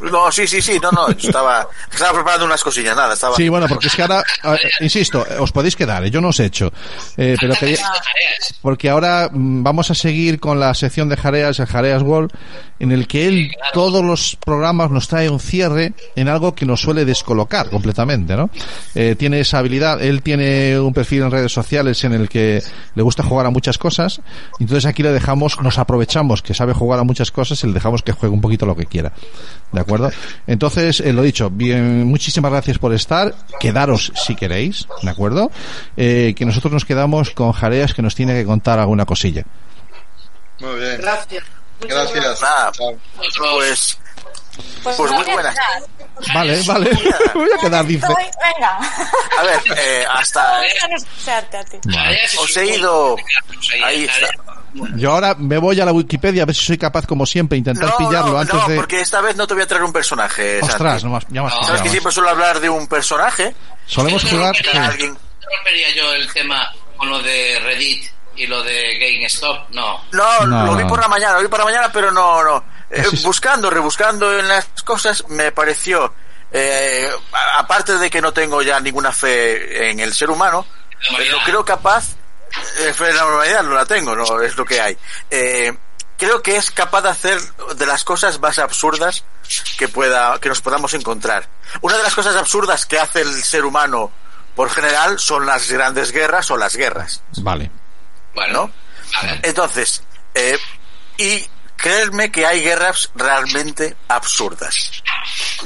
No, 0.00 0.30
sí, 0.30 0.46
sí, 0.46 0.60
sí, 0.60 0.78
no, 0.80 0.90
no, 0.90 1.08
estaba, 1.08 1.66
estaba 1.90 2.12
preparando 2.12 2.46
unas 2.46 2.62
cosillas, 2.62 2.94
nada, 2.94 3.14
estaba... 3.14 3.34
Sí, 3.36 3.48
bueno, 3.48 3.66
porque 3.66 3.86
es 3.86 3.94
que 3.96 4.02
ahora, 4.02 4.22
ah, 4.42 4.56
insisto, 4.80 5.24
os 5.38 5.52
podéis 5.52 5.74
quedar, 5.74 6.04
eh, 6.04 6.10
yo 6.10 6.20
no 6.20 6.28
os 6.28 6.40
he 6.40 6.44
hecho. 6.44 6.72
Eh, 7.16 7.36
pero 7.40 7.54
Tareas. 7.54 7.82
porque 8.60 8.90
ahora 8.90 9.30
mm, 9.32 9.62
vamos 9.62 9.90
a 9.90 9.94
seguir 9.94 10.38
con 10.38 10.60
la 10.60 10.74
sección 10.74 11.08
de 11.08 11.16
Jareas, 11.16 11.58
el 11.60 11.66
Jareas 11.66 12.02
World, 12.02 12.30
en 12.78 12.92
el 12.92 13.06
que 13.06 13.26
él 13.26 13.50
todos 13.72 14.04
los 14.04 14.36
programas 14.36 14.90
nos 14.90 15.08
trae 15.08 15.30
un 15.30 15.40
cierre 15.40 15.94
en 16.14 16.28
algo 16.28 16.54
que 16.54 16.66
nos 16.66 16.80
suele 16.80 17.04
descolocar 17.04 17.70
completamente, 17.70 18.36
¿no? 18.36 18.50
Eh, 18.94 19.14
tiene 19.18 19.40
esa 19.40 19.58
habilidad, 19.58 20.02
él 20.02 20.22
tiene 20.22 20.78
un 20.78 20.92
perfil 20.92 21.22
en 21.22 21.30
redes 21.30 21.52
sociales 21.52 22.04
en 22.04 22.12
el 22.12 22.28
que 22.28 22.62
le 22.94 23.02
gusta 23.02 23.22
jugar 23.22 23.46
a 23.46 23.50
muchas 23.50 23.78
cosas, 23.78 24.20
entonces 24.60 24.84
aquí 24.84 25.02
le 25.02 25.12
dejamos, 25.12 25.60
nos 25.62 25.78
aprovechamos 25.78 26.42
que 26.42 26.54
sabe 26.54 26.74
jugar 26.74 27.00
a 27.00 27.04
muchas 27.04 27.30
cosas 27.30 27.62
y 27.64 27.66
le 27.66 27.72
dejamos 27.72 28.02
que 28.02 28.12
juegue 28.12 28.34
un 28.34 28.40
poquito 28.40 28.66
lo 28.66 28.76
que 28.76 28.86
quiera, 28.86 29.12
¿de 29.72 29.80
acuerdo? 29.80 30.10
Entonces, 30.46 31.00
eh, 31.00 31.12
lo 31.12 31.22
dicho, 31.22 31.50
bien, 31.50 32.04
muchísimas 32.06 32.50
gracias 32.50 32.78
por 32.78 32.92
estar, 32.92 33.34
quedaros 33.60 34.12
si 34.14 34.34
queréis, 34.34 34.86
¿de 35.02 35.10
acuerdo? 35.10 35.50
Eh, 35.96 36.34
que 36.36 36.44
nosotros 36.44 36.72
nos 36.72 36.84
quedamos 36.84 37.30
con 37.30 37.52
Jareas 37.52 37.94
que 37.94 38.02
nos 38.02 38.14
tiene 38.14 38.34
que 38.34 38.44
contar 38.44 38.78
alguna 38.78 39.04
cosilla. 39.04 39.44
Muy 40.60 40.76
bien. 40.76 40.98
Gracias. 40.98 41.44
Gracias. 41.80 42.42
Ah, 42.42 42.72
pues, 42.76 43.98
Pues, 44.82 44.96
Pues 44.96 45.10
me 45.10 45.16
muy 45.18 45.32
buenas. 45.32 45.56
Vale, 46.32 46.62
vale, 46.62 46.90
me 46.90 47.32
voy 47.34 47.50
a 47.56 47.60
quedar, 47.60 47.86
dice. 47.86 48.06
Venga. 48.06 48.78
a 49.38 49.42
ver, 49.42 49.60
eh, 49.76 50.04
hasta, 50.10 50.64
es 50.66 52.38
os 52.38 52.56
he 52.56 52.76
ido, 52.76 53.16
Ahí, 53.72 53.82
ahí 53.82 54.04
está. 54.04 54.28
Yo 54.96 55.12
ahora 55.12 55.34
me 55.34 55.58
voy 55.58 55.80
a 55.80 55.84
la 55.84 55.92
Wikipedia 55.92 56.42
a 56.42 56.46
ver 56.46 56.54
si 56.54 56.66
soy 56.66 56.78
capaz, 56.78 57.06
como 57.06 57.24
siempre, 57.24 57.56
intentar 57.56 57.88
No, 57.88 57.96
pillarlo 57.96 58.32
no, 58.32 58.38
antes 58.38 58.54
no, 58.54 58.68
de... 58.68 58.76
porque 58.76 59.00
esta 59.00 59.20
vez 59.20 59.36
no 59.36 59.46
te 59.46 59.54
voy 59.54 59.62
a 59.62 59.66
traer 59.66 59.84
un 59.84 59.92
personaje. 59.92 60.60
Ostras, 60.62 61.04
no 61.04 61.10
más, 61.10 61.24
ya 61.28 61.42
más 61.42 61.54
No, 61.54 61.62
Sabes 61.66 61.82
que 61.82 61.88
siempre 61.88 62.12
suelo 62.12 62.30
hablar 62.30 62.60
de 62.60 62.68
un 62.68 62.86
personaje. 62.86 63.54
Solemos 63.86 64.24
jugar... 64.24 64.54
que 64.54 64.70
sí. 64.70 64.76
alguien... 64.76 65.12
¿No 65.12 65.56
rompería 65.56 65.94
yo 65.94 66.12
el 66.12 66.32
tema 66.32 66.72
con 66.96 67.08
lo 67.08 67.22
de 67.22 67.60
Reddit 67.60 68.15
y 68.36 68.46
lo 68.46 68.62
de 68.62 68.98
GameStop? 68.98 69.70
No. 69.70 70.04
No, 70.12 70.46
No, 70.46 70.66
lo 70.66 70.76
vi 70.76 70.84
por 70.84 71.00
la 71.00 71.08
mañana, 71.08 71.34
lo 71.34 71.42
vi 71.42 71.48
por 71.48 71.58
la 71.58 71.64
mañana, 71.64 71.90
pero 71.92 72.10
no, 72.10 72.42
no. 72.42 72.64
Eh, 72.90 73.04
buscando, 73.24 73.68
rebuscando 73.70 74.38
en 74.38 74.46
las 74.46 74.66
cosas, 74.84 75.24
me 75.28 75.50
pareció, 75.52 76.12
eh, 76.52 77.10
aparte 77.56 77.98
de 77.98 78.08
que 78.08 78.20
no 78.20 78.32
tengo 78.32 78.62
ya 78.62 78.78
ninguna 78.80 79.12
fe 79.12 79.90
en 79.90 80.00
el 80.00 80.14
ser 80.14 80.30
humano, 80.30 80.64
humanidad. 81.10 81.32
pero 81.32 81.44
creo 81.44 81.64
capaz, 81.64 82.14
eh, 82.80 82.92
fe 82.92 83.10
en 83.10 83.16
la 83.16 83.26
humanidad 83.26 83.62
no 83.64 83.74
la 83.74 83.86
tengo, 83.86 84.14
no 84.14 84.40
es 84.40 84.56
lo 84.56 84.64
que 84.64 84.80
hay. 84.80 84.96
Eh, 85.30 85.76
creo 86.16 86.42
que 86.42 86.56
es 86.56 86.70
capaz 86.70 87.02
de 87.02 87.08
hacer 87.10 87.40
de 87.76 87.86
las 87.86 88.04
cosas 88.04 88.38
más 88.40 88.58
absurdas 88.58 89.24
que 89.78 89.88
pueda, 89.88 90.38
que 90.40 90.48
nos 90.48 90.60
podamos 90.60 90.94
encontrar. 90.94 91.48
Una 91.80 91.96
de 91.96 92.02
las 92.02 92.14
cosas 92.14 92.36
absurdas 92.36 92.86
que 92.86 92.98
hace 92.98 93.22
el 93.22 93.42
ser 93.42 93.64
humano 93.64 94.10
por 94.54 94.70
general 94.70 95.18
son 95.18 95.44
las 95.46 95.70
grandes 95.70 96.12
guerras 96.12 96.50
o 96.50 96.56
las 96.56 96.76
guerras. 96.76 97.22
Vale. 97.38 97.70
Bueno, 98.36 98.52
¿no? 99.12 99.18
a 99.18 99.22
ver. 99.22 99.40
Entonces, 99.42 100.02
eh, 100.34 100.56
y 101.18 101.44
creerme 101.76 102.30
que 102.30 102.46
hay 102.46 102.60
guerras 102.60 103.10
realmente 103.16 103.96
absurdas. 104.08 105.02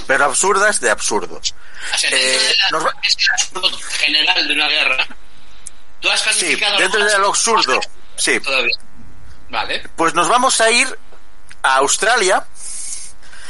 Pero 0.07 0.25
absurdas 0.25 0.81
de 0.81 0.89
absurdo. 0.91 1.37
O 1.37 1.99
sea, 1.99 2.11
dentro 2.11 2.19
Eh, 2.29 2.39
de 2.49 2.55
la- 2.59 2.71
nos 2.71 2.87
va- 2.87 2.95
es 3.03 3.17
el 3.19 3.31
absurdo 3.33 3.79
general 3.91 4.49
de 4.49 4.55
una 4.55 4.69
guerra. 4.69 5.07
Tú 6.01 6.11
has 6.11 6.21
Sí, 6.35 6.57
dentro 6.79 7.05
de 7.05 7.19
lo 7.19 7.29
absurdo. 7.29 7.79
Sí, 8.17 8.41
Todavía. 8.41 8.77
Vale. 9.51 9.83
pues 9.97 10.15
nos 10.15 10.29
vamos 10.29 10.61
a 10.61 10.71
ir 10.71 10.99
a 11.63 11.77
Australia 11.77 12.47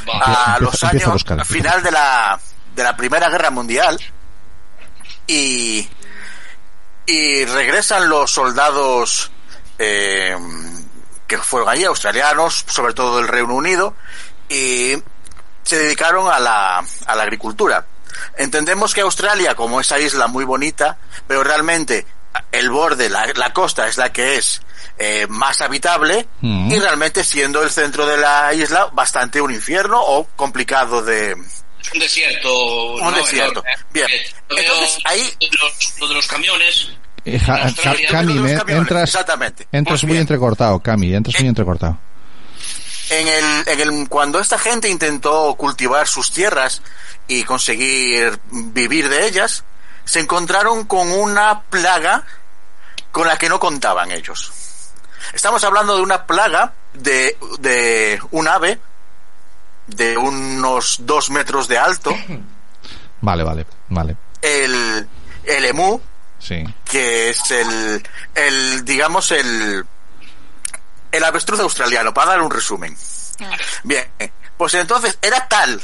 Vale. 0.06 0.20
a 0.24 0.58
los 0.60 0.82
a 0.82 0.88
años 0.88 1.12
buscar, 1.12 1.38
a 1.40 1.44
final 1.44 1.82
de 1.82 1.90
la 1.92 2.40
de 2.74 2.82
la 2.84 2.96
Primera 2.96 3.28
Guerra 3.28 3.50
Mundial 3.50 4.00
y 5.26 5.88
y 7.10 7.44
regresan 7.44 8.08
los 8.08 8.30
soldados 8.30 9.30
eh, 9.78 10.36
que 11.26 11.38
fueron 11.38 11.68
allí 11.68 11.84
australianos 11.84 12.64
sobre 12.68 12.94
todo 12.94 13.18
del 13.18 13.28
Reino 13.28 13.54
Unido 13.54 13.94
y 14.48 14.94
se 15.62 15.78
dedicaron 15.78 16.28
a 16.32 16.38
la 16.38 16.78
a 17.06 17.14
la 17.16 17.22
agricultura 17.22 17.86
entendemos 18.36 18.92
que 18.94 19.00
Australia 19.02 19.54
como 19.54 19.80
esa 19.80 19.98
isla 19.98 20.26
muy 20.26 20.44
bonita 20.44 20.98
pero 21.26 21.42
realmente 21.44 22.06
el 22.52 22.70
borde 22.70 23.08
la, 23.08 23.26
la 23.34 23.52
costa 23.52 23.88
es 23.88 23.96
la 23.96 24.12
que 24.12 24.36
es 24.36 24.62
eh, 24.98 25.26
más 25.28 25.60
habitable 25.60 26.28
Mm. 26.42 26.70
y 26.72 26.78
realmente 26.78 27.22
siendo 27.24 27.62
el 27.62 27.70
centro 27.70 28.06
de 28.06 28.16
la 28.16 28.52
isla 28.54 28.86
bastante 28.92 29.40
un 29.40 29.52
infierno 29.52 30.00
o 30.00 30.24
complicado 30.36 31.02
de 31.02 31.32
Es 31.32 31.92
un 31.92 31.98
desierto. 32.00 32.92
Un 32.94 33.04
¿no? 33.04 33.10
desierto. 33.12 33.62
Enorme. 33.64 33.84
Bien. 33.92 34.10
Eh, 34.10 34.26
Entonces, 34.50 34.98
ahí- 35.04 35.36
los, 35.60 35.98
lo 36.00 36.08
de 36.08 36.14
los 36.14 36.26
camiones. 36.26 36.90
Eh, 37.24 37.38
ja- 37.38 37.70
Cami, 38.10 38.34
me- 38.34 38.52
entras, 38.68 39.14
entras 39.72 40.00
Pues 40.00 40.04
muy 40.04 40.16
entrecortado, 40.18 40.78
Cami, 40.80 41.14
entras 41.14 41.38
muy 41.40 41.48
entrecortado. 41.48 41.98
en 43.10 43.28
el, 43.28 43.68
en 43.68 43.80
el 43.80 44.08
cuando 44.08 44.38
esta 44.40 44.58
gente 44.58 44.88
intentó 44.88 45.54
cultivar 45.56 46.06
sus 46.06 46.32
tierras 46.32 46.80
y 47.28 47.42
conseguir 47.44 48.38
vivir 48.50 49.08
de 49.08 49.26
ellas 49.26 49.64
se 50.04 50.20
encontraron 50.20 50.84
con 50.84 51.10
una 51.10 51.60
plaga 51.62 52.24
con 53.12 53.26
la 53.26 53.36
que 53.36 53.48
no 53.48 53.58
contaban 53.60 54.10
ellos. 54.10 54.52
Estamos 55.32 55.62
hablando 55.64 55.96
de 55.96 56.02
una 56.02 56.24
plaga 56.26 56.72
de, 56.94 57.36
de 57.60 58.20
un 58.30 58.48
ave 58.48 58.78
de 59.86 60.16
unos 60.16 60.98
dos 61.00 61.30
metros 61.30 61.66
de 61.68 61.78
alto. 61.78 62.16
Vale, 63.20 63.42
vale, 63.44 63.66
vale. 63.88 64.16
el, 64.40 65.06
el 65.44 65.64
emú 65.66 66.00
Sí. 66.40 66.64
que 66.84 67.30
es 67.30 67.50
el, 67.50 68.02
el 68.34 68.84
digamos, 68.84 69.30
el, 69.30 69.84
el 71.12 71.24
avestruz 71.24 71.60
australiano, 71.60 72.12
para 72.12 72.32
dar 72.32 72.42
un 72.42 72.50
resumen. 72.50 72.96
Bien, 73.84 74.10
pues 74.56 74.74
entonces 74.74 75.18
era 75.22 75.46
tal 75.48 75.80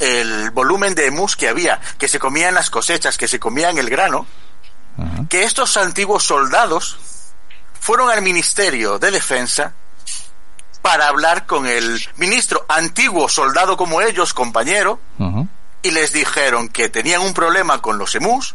el 0.00 0.50
volumen 0.50 0.94
de 0.94 1.06
emus 1.06 1.36
que 1.36 1.48
había, 1.48 1.80
que 1.98 2.08
se 2.08 2.18
comían 2.18 2.54
las 2.54 2.70
cosechas, 2.70 3.18
que 3.18 3.28
se 3.28 3.38
comían 3.38 3.78
el 3.78 3.90
grano, 3.90 4.26
que 5.28 5.44
estos 5.44 5.76
antiguos 5.76 6.24
soldados 6.24 6.98
fueron 7.78 8.10
al 8.10 8.22
Ministerio 8.22 8.98
de 8.98 9.10
Defensa 9.10 9.72
para 10.80 11.08
hablar 11.08 11.46
con 11.46 11.66
el 11.66 12.00
ministro 12.16 12.64
antiguo 12.68 13.28
soldado 13.28 13.76
como 13.76 14.00
ellos, 14.00 14.34
compañero, 14.34 14.98
y 15.82 15.90
les 15.90 16.12
dijeron 16.12 16.68
que 16.68 16.88
tenían 16.88 17.20
un 17.22 17.34
problema 17.34 17.80
con 17.80 17.98
los 17.98 18.14
emus, 18.14 18.54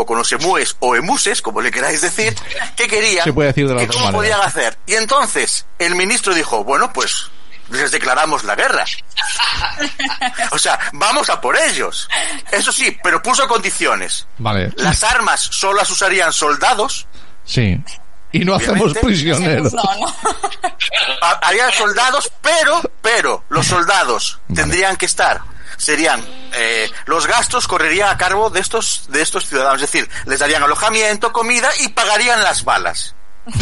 o 0.00 0.06
con 0.06 0.16
los 0.18 0.32
emúes 0.32 0.76
o 0.80 0.96
emuses, 0.96 1.42
como 1.42 1.60
le 1.60 1.70
queráis 1.70 2.00
decir, 2.00 2.34
que 2.76 2.86
querían, 2.88 3.24
Se 3.24 3.32
puede 3.32 3.48
decir 3.48 3.68
de 3.68 3.74
la 3.74 3.80
que 3.80 3.86
otra 3.86 3.94
cómo 4.00 4.12
manera. 4.12 4.36
podían 4.36 4.40
hacer. 4.48 4.78
Y 4.86 4.94
entonces 4.94 5.66
el 5.78 5.94
ministro 5.94 6.34
dijo, 6.34 6.64
bueno, 6.64 6.92
pues 6.92 7.26
les 7.70 7.90
declaramos 7.92 8.42
la 8.44 8.54
guerra. 8.56 8.84
o 10.52 10.58
sea, 10.58 10.78
vamos 10.92 11.28
a 11.30 11.40
por 11.40 11.56
ellos. 11.56 12.08
Eso 12.50 12.72
sí, 12.72 12.96
pero 13.02 13.22
puso 13.22 13.46
condiciones. 13.46 14.26
Vale. 14.38 14.72
Las 14.76 15.04
armas 15.04 15.40
solo 15.40 15.74
las 15.78 15.90
usarían 15.90 16.32
soldados, 16.32 17.06
Sí. 17.44 17.80
Y 18.32 18.40
no 18.44 18.54
hacemos 18.54 18.94
prisioneros. 19.02 19.72
No, 19.72 19.82
no. 19.98 20.14
ha- 21.22 21.40
harían 21.42 21.72
soldados, 21.72 22.30
pero, 22.40 22.80
pero 23.02 23.42
los 23.48 23.66
soldados 23.66 24.38
Vale. 24.48 24.62
tendrían 24.62 24.96
que 24.96 25.06
estar, 25.06 25.40
serían, 25.80 26.22
eh, 26.52 26.90
los 27.06 27.26
gastos 27.26 27.66
correrían 27.66 28.10
a 28.10 28.18
cargo 28.18 28.50
de 28.50 28.60
estos, 28.60 29.04
de 29.08 29.22
estos 29.22 29.46
ciudadanos, 29.46 29.82
es 29.82 29.90
decir, 29.90 30.08
les 30.26 30.38
darían 30.38 30.62
alojamiento, 30.62 31.32
comida 31.32 31.70
y 31.80 31.88
pagarían 31.88 32.42
las 32.42 32.64
balas. 32.64 33.14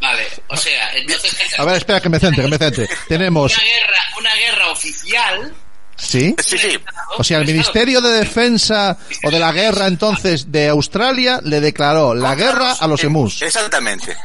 Vale, 0.00 0.28
o 0.48 0.56
sea, 0.56 0.92
entonces. 0.94 1.36
A 1.58 1.64
ver, 1.64 1.76
espera 1.76 2.00
que 2.00 2.08
me 2.08 2.20
centre, 2.20 2.42
que 2.44 2.48
me 2.48 2.58
centre. 2.58 2.88
Tenemos, 3.08 3.52
Una 3.52 3.64
guerra, 3.64 3.96
una 4.18 4.34
guerra 4.34 4.70
oficial. 4.70 5.54
¿sí? 5.96 6.34
Sí, 6.38 6.58
sí, 6.58 6.78
O 7.16 7.24
sea, 7.24 7.38
el 7.38 7.46
Ministerio 7.46 8.00
de 8.00 8.10
Defensa 8.10 8.98
o 9.24 9.30
de 9.30 9.38
la 9.38 9.52
Guerra 9.52 9.86
entonces 9.86 10.50
de 10.52 10.68
Australia 10.68 11.40
le 11.42 11.60
declaró 11.60 12.14
la 12.14 12.34
guerra 12.34 12.72
a 12.78 12.86
los 12.86 13.02
emus. 13.02 13.42
Exactamente. 13.42 14.16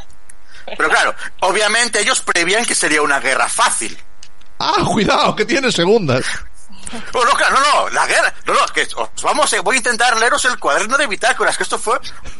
Pero 0.77 0.89
claro, 0.89 1.15
obviamente 1.41 1.99
ellos 2.01 2.21
prevían 2.21 2.65
que 2.65 2.75
sería 2.75 3.01
una 3.01 3.19
guerra 3.19 3.47
fácil. 3.47 3.97
Ah, 4.59 4.83
cuidado, 4.85 5.35
que 5.35 5.45
tiene 5.45 5.71
segundas. 5.71 6.25
No, 7.13 7.23
no, 7.25 7.31
claro, 7.31 7.55
no, 7.59 7.81
no, 7.83 7.89
la 7.89 8.05
guerra, 8.07 8.33
no, 8.45 8.53
no, 8.53 8.65
que 8.73 8.87
os 8.95 9.23
vamos, 9.23 9.55
voy 9.63 9.75
a 9.75 9.77
intentar 9.77 10.17
leeros 10.17 10.43
el 10.45 10.57
cuaderno 10.59 10.97
de 10.97 11.07
bitácoras, 11.07 11.57
que 11.57 11.63
esto 11.63 11.77
fue, 11.79 11.99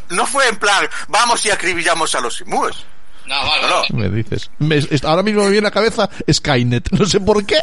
no 0.09 0.25
fue 0.25 0.47
en 0.47 0.57
plan, 0.57 0.87
vamos 1.07 1.45
y 1.45 1.51
acribillamos 1.51 2.13
a 2.15 2.21
los 2.21 2.41
emus. 2.41 2.85
No, 3.25 3.35
vale, 3.45 3.61
No, 3.61 3.67
no. 3.69 3.75
vale. 3.75 3.87
Me 3.91 4.09
dices. 4.09 4.49
Me- 4.57 4.79
ahora 5.07 5.21
mismo 5.21 5.43
me 5.43 5.51
viene 5.51 5.67
a 5.67 5.69
la 5.69 5.73
cabeza 5.73 6.09
Skynet. 6.31 6.89
No 6.91 7.05
sé 7.05 7.19
por 7.19 7.45
qué. 7.45 7.61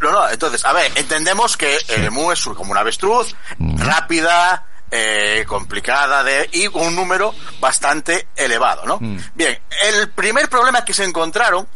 No, 0.00 0.10
no, 0.12 0.28
entonces, 0.30 0.64
a 0.64 0.72
ver, 0.72 0.90
entendemos 0.94 1.56
que 1.56 1.76
el 1.88 2.04
emu 2.04 2.30
es 2.30 2.42
como 2.44 2.70
una 2.70 2.80
avestruz, 2.80 3.34
rápida, 3.58 4.64
eh, 4.90 5.44
complicada 5.46 6.22
de, 6.24 6.48
y 6.52 6.68
con 6.68 6.82
un 6.82 6.96
número 6.96 7.34
bastante 7.60 8.28
elevado, 8.36 8.84
¿no? 8.86 8.98
Bien, 9.34 9.58
el 9.84 10.08
primer 10.10 10.48
problema 10.48 10.84
que 10.84 10.94
se 10.94 11.04
encontraron 11.04 11.66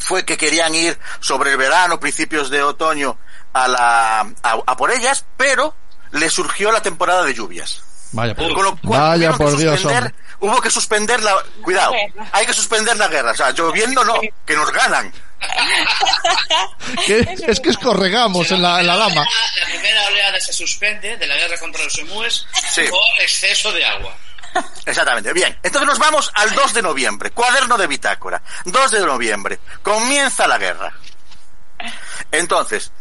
fue 0.00 0.24
que 0.24 0.36
querían 0.36 0.74
ir 0.74 0.98
sobre 1.20 1.52
el 1.52 1.56
verano, 1.56 2.00
principios 2.00 2.50
de 2.50 2.62
otoño, 2.62 3.16
a 3.52 3.68
la, 3.68 4.20
a, 4.42 4.58
a 4.66 4.76
por 4.76 4.90
ellas, 4.90 5.24
pero 5.36 5.74
le 6.12 6.28
surgió 6.30 6.72
la 6.72 6.82
temporada 6.82 7.24
de 7.24 7.34
lluvias. 7.34 7.82
Vaya 8.12 8.34
por, 8.34 8.52
Con 8.54 8.64
lo 8.64 8.76
cual 8.78 9.00
Vaya 9.00 9.32
por 9.34 9.56
Dios, 9.56 9.84
hombre. 9.84 10.12
hubo 10.40 10.60
que 10.60 10.68
suspender 10.70 11.22
la, 11.22 11.32
cuidado, 11.62 11.92
hay 12.32 12.44
que 12.44 12.52
suspender 12.52 12.96
la 12.96 13.06
guerra, 13.06 13.30
o 13.30 13.36
sea, 13.36 13.50
lloviendo 13.52 14.02
no, 14.04 14.14
que 14.44 14.56
nos 14.56 14.72
ganan. 14.72 15.12
Que- 17.06 17.36
es 17.46 17.60
que 17.60 17.70
escorregamos 17.70 18.50
en 18.50 18.62
la, 18.62 18.80
en 18.80 18.86
la 18.86 18.96
lama. 18.96 19.24
La 19.60 19.66
primera 19.66 20.06
oleada 20.08 20.40
se 20.40 20.52
suspende 20.52 21.16
de 21.16 21.26
la 21.26 21.36
guerra 21.36 21.56
contra 21.58 21.82
los 21.84 21.96
emúes 21.98 22.46
Sí. 22.72 22.82
por 22.90 23.00
exceso 23.22 23.72
de 23.72 23.84
agua. 23.84 24.12
Exactamente. 24.86 25.32
Bien, 25.32 25.58
entonces 25.62 25.86
nos 25.86 25.98
vamos 25.98 26.30
al 26.34 26.54
2 26.54 26.74
de 26.74 26.82
noviembre, 26.82 27.30
cuaderno 27.30 27.76
de 27.76 27.86
bitácora. 27.86 28.42
2 28.64 28.90
de 28.90 29.00
noviembre, 29.00 29.60
comienza 29.82 30.46
la 30.46 30.58
guerra. 30.58 30.92
Entonces, 32.30 32.92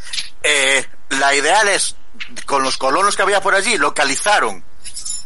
eh, 0.44 0.88
la 1.10 1.34
ideal 1.36 1.68
es, 1.70 1.96
con 2.46 2.64
los 2.64 2.78
colonos 2.78 3.16
que 3.16 3.22
había 3.22 3.42
por 3.42 3.56
allí, 3.56 3.78
localizaron 3.78 4.64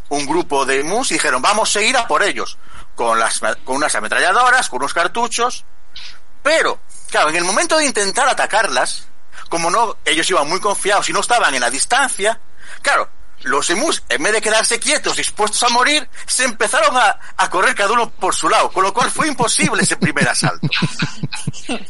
un 0.10 0.26
grupo 0.26 0.66
de 0.66 0.84
mus 0.84 1.12
y 1.12 1.16
dijeron, 1.16 1.42
vamos 1.42 1.76
a 1.76 1.82
ir 1.82 1.98
a 1.98 2.08
por 2.08 2.24
ellos, 2.24 2.58
con, 2.96 3.20
las, 3.20 3.40
con 3.64 3.78
unas 3.78 3.96
ametralladoras, 3.96 4.70
con 4.70 4.80
unos 4.80 4.94
cartuchos, 4.94 5.66
pero, 6.42 6.80
claro, 7.10 7.30
en 7.30 7.38
el 7.38 7.44
momento 7.44 7.78
de 7.78 7.86
intentar 7.86 8.28
atacarlas, 8.28 9.08
como 9.50 9.72
no, 9.72 9.98
ellos 10.06 10.30
iban 10.30 10.48
muy 10.48 10.60
confiados 10.60 11.10
y 11.10 11.14
no 11.14 11.22
estaban 11.22 11.54
en 11.56 11.62
la 11.62 11.70
distancia, 11.70 12.40
claro, 12.82 13.10
los 13.44 13.70
emus, 13.70 14.04
en 14.10 14.24
vez 14.24 14.34
de 14.34 14.42
quedarse 14.42 14.80
quietos, 14.80 15.18
dispuestos 15.18 15.62
a 15.64 15.70
morir, 15.70 16.08
se 16.26 16.44
empezaron 16.44 16.96
a, 16.98 17.20
a 17.38 17.50
correr 17.50 17.76
cada 17.76 17.92
uno 17.92 18.10
por 18.10 18.34
su 18.34 18.50
lado, 18.50 18.72
con 18.72 18.84
lo 18.84 18.94
cual 18.94 19.12
fue 19.12 19.28
imposible 19.28 19.84
ese 19.84 19.98
primer 19.98 20.28
asalto. 20.28 20.68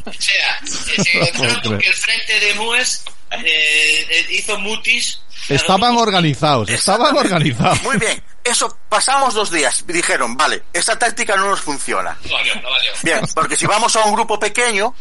O 0.05 0.13
sea, 0.13 0.61
se 0.65 1.19
encontraron 1.19 1.79
que 1.79 1.87
el 1.87 1.93
frente 1.93 2.39
de 2.39 2.51
emúes 2.51 3.03
eh, 3.31 4.07
eh, 4.09 4.25
hizo 4.29 4.57
mutis. 4.59 5.19
Estaban 5.49 5.97
organizados, 5.97 6.69
estaban 6.69 7.17
organizados. 7.17 7.81
Muy 7.83 7.97
bien, 7.97 8.23
eso 8.43 8.77
pasamos 8.87 9.33
dos 9.33 9.51
días 9.51 9.83
y 9.87 9.91
dijeron, 9.91 10.37
vale, 10.37 10.63
esta 10.71 10.97
táctica 10.97 11.35
no 11.35 11.49
nos 11.49 11.61
funciona. 11.61 12.17
No 12.23 12.33
valió, 12.33 12.55
no 12.55 12.69
valió. 12.69 12.91
Bien, 13.01 13.21
porque 13.33 13.55
si 13.55 13.65
vamos 13.65 13.95
a 13.95 14.05
un 14.05 14.13
grupo 14.13 14.39
pequeño, 14.39 14.93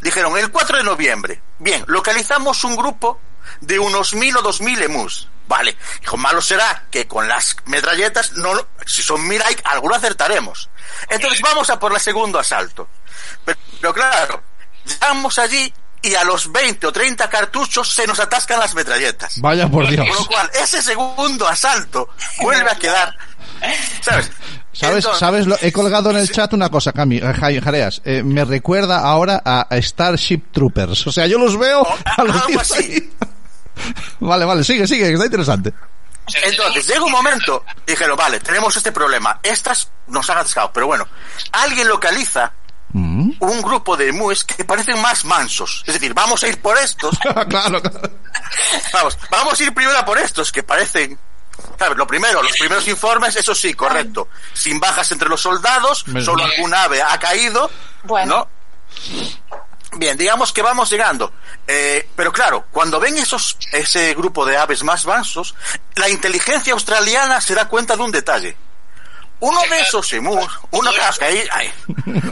dijeron 0.00 0.36
el 0.36 0.50
4 0.50 0.78
de 0.78 0.84
noviembre. 0.84 1.40
Bien, 1.58 1.84
localizamos 1.88 2.62
un 2.64 2.76
grupo 2.76 3.18
de 3.60 3.78
unos 3.78 4.14
mil 4.14 4.36
o 4.36 4.42
dos 4.42 4.60
mil 4.60 4.80
emus. 4.80 5.28
Vale, 5.48 5.76
hijo, 6.02 6.16
malo 6.18 6.40
será 6.42 6.84
que 6.90 7.08
con 7.08 7.26
las 7.26 7.56
metralletas, 7.66 8.32
no, 8.34 8.52
si 8.86 9.02
son 9.02 9.26
mil, 9.26 9.40
hay- 9.42 9.56
alguno 9.64 9.94
acertaremos. 9.94 10.68
Entonces 11.08 11.40
vamos 11.40 11.70
a 11.70 11.78
por 11.78 11.92
el 11.94 12.00
segundo 12.00 12.38
asalto. 12.38 12.86
Pero, 13.44 13.58
pero 13.80 13.94
claro, 13.94 14.42
llegamos 14.84 15.38
allí 15.38 15.72
y 16.02 16.14
a 16.14 16.22
los 16.24 16.52
20 16.52 16.86
o 16.86 16.92
30 16.92 17.28
cartuchos 17.30 17.92
se 17.92 18.06
nos 18.06 18.20
atascan 18.20 18.60
las 18.60 18.74
metralletas. 18.74 19.40
Vaya 19.40 19.66
por 19.68 19.88
Dios. 19.88 20.06
Con 20.06 20.16
lo 20.16 20.26
cual, 20.26 20.50
ese 20.62 20.82
segundo 20.82 21.48
asalto 21.48 22.10
vuelve 22.42 22.70
a 22.70 22.76
quedar. 22.76 23.16
¿Sabes? 24.02 24.30
¿Sabes? 24.72 24.96
Entonces- 24.98 25.18
¿Sabes? 25.18 25.46
Lo, 25.46 25.56
he 25.60 25.72
colgado 25.72 26.10
en 26.10 26.18
el 26.18 26.30
chat 26.30 26.52
una 26.52 26.68
cosa, 26.68 26.92
Cami, 26.92 27.16
eh, 27.16 27.60
Jareas. 27.62 28.00
eh, 28.04 28.22
me 28.22 28.44
recuerda 28.44 29.00
ahora 29.00 29.42
a, 29.44 29.66
Starship 29.80 30.52
Troopers. 30.52 31.06
O 31.06 31.10
sea, 31.12 31.26
yo 31.26 31.38
los 31.38 31.58
veo 31.58 31.80
O- 31.82 31.98
a 32.16 32.22
los 32.24 32.36
algo 32.36 32.46
tíos 32.46 32.62
así. 32.70 32.82
ahí. 32.92 33.10
Vale, 34.20 34.44
vale, 34.44 34.64
sigue, 34.64 34.86
sigue, 34.86 35.06
que 35.06 35.12
está 35.14 35.26
interesante. 35.26 35.72
Entonces, 36.42 36.86
llega 36.86 37.02
un 37.04 37.12
momento, 37.12 37.64
y 37.86 37.92
dijeron, 37.92 38.16
vale, 38.16 38.40
tenemos 38.40 38.76
este 38.76 38.92
problema. 38.92 39.40
Estas 39.42 39.90
nos 40.08 40.28
han 40.28 40.38
atascado, 40.38 40.70
pero 40.72 40.86
bueno, 40.86 41.06
alguien 41.52 41.88
localiza 41.88 42.52
Mm. 42.92 43.32
un 43.40 43.62
grupo 43.62 43.96
de 43.96 44.08
emus 44.08 44.44
que 44.44 44.64
parecen 44.64 45.00
más 45.00 45.24
mansos. 45.24 45.84
Es 45.86 45.94
decir, 45.94 46.14
vamos 46.14 46.42
a 46.42 46.48
ir 46.48 46.60
por 46.60 46.76
estos. 46.78 47.18
claro, 47.48 47.82
claro. 47.82 48.10
Vamos, 48.92 49.18
vamos 49.30 49.60
a 49.60 49.62
ir 49.62 49.74
primero 49.74 49.98
a 49.98 50.04
por 50.04 50.18
estos 50.18 50.50
que 50.50 50.62
parecen. 50.62 51.18
¿Sabes? 51.78 51.98
Lo 51.98 52.06
primero, 52.06 52.42
los 52.42 52.52
primeros 52.52 52.86
informes, 52.88 53.36
eso 53.36 53.54
sí, 53.54 53.74
correcto. 53.74 54.28
Sin 54.54 54.78
bajas 54.78 55.10
entre 55.12 55.28
los 55.28 55.40
soldados, 55.40 56.04
solo 56.24 56.44
algún 56.44 56.72
ave 56.72 57.02
ha 57.02 57.18
caído. 57.18 57.70
Bueno. 58.04 58.48
¿No? 58.48 59.57
Bien, 59.92 60.16
digamos 60.18 60.52
que 60.52 60.60
vamos 60.62 60.90
llegando. 60.90 61.32
Eh, 61.66 62.08
pero 62.14 62.32
claro, 62.32 62.66
cuando 62.70 63.00
ven 63.00 63.16
esos, 63.18 63.56
ese 63.72 64.14
grupo 64.14 64.44
de 64.44 64.56
aves 64.56 64.82
más 64.84 65.06
mansos, 65.06 65.54
la 65.96 66.08
inteligencia 66.08 66.72
australiana 66.74 67.40
se 67.40 67.54
da 67.54 67.68
cuenta 67.68 67.96
de 67.96 68.02
un 68.02 68.12
detalle. 68.12 68.56
Uno 69.40 69.60
de 69.70 69.80
esos 69.80 70.12
emúes, 70.12 70.46
uno, 70.72 70.90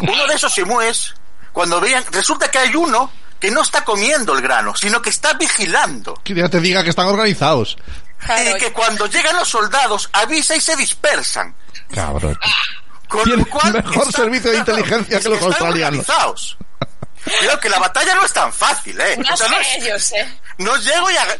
uno 0.02 0.26
de 0.26 0.34
esos 0.34 0.58
emúes, 0.58 1.14
cuando 1.52 1.80
vean, 1.80 2.04
resulta 2.10 2.50
que 2.50 2.58
hay 2.58 2.74
uno 2.74 3.10
que 3.40 3.50
no 3.50 3.62
está 3.62 3.84
comiendo 3.84 4.32
el 4.34 4.42
grano, 4.42 4.74
sino 4.74 5.00
que 5.00 5.10
está 5.10 5.34
vigilando. 5.34 6.14
Que 6.24 6.34
ya 6.34 6.48
te 6.48 6.60
diga 6.60 6.82
que 6.82 6.90
están 6.90 7.06
organizados. 7.06 7.76
Y 8.22 8.58
que 8.58 8.72
cuando 8.72 9.06
llegan 9.06 9.36
los 9.36 9.48
soldados 9.48 10.08
avisa 10.12 10.56
y 10.56 10.60
se 10.60 10.74
dispersan. 10.74 11.54
Cabrón. 11.94 12.38
Con 13.08 13.22
Tiene 13.24 13.38
lo 13.44 13.46
cual 13.46 13.72
mejor 13.72 14.08
está- 14.08 14.22
servicio 14.22 14.50
de 14.50 14.56
inteligencia 14.58 15.20
que 15.20 15.28
los 15.28 15.38
están 15.38 15.52
australianos. 15.52 16.00
organizados. 16.08 16.56
Creo 17.40 17.58
que 17.60 17.68
la 17.68 17.78
batalla 17.78 18.14
no 18.14 18.24
es 18.24 18.32
tan 18.32 18.52
fácil, 18.52 19.00
¿eh? 19.00 19.16
No 19.16 19.34
O 19.34 19.36
sea, 19.36 19.48
sé 19.48 19.54
no 19.54 19.60
es- 19.60 19.68
ellos, 19.76 20.12
¿eh? 20.12 20.38
no 20.58 20.76
llego 20.76 21.10
y 21.10 21.16
haga- 21.16 21.36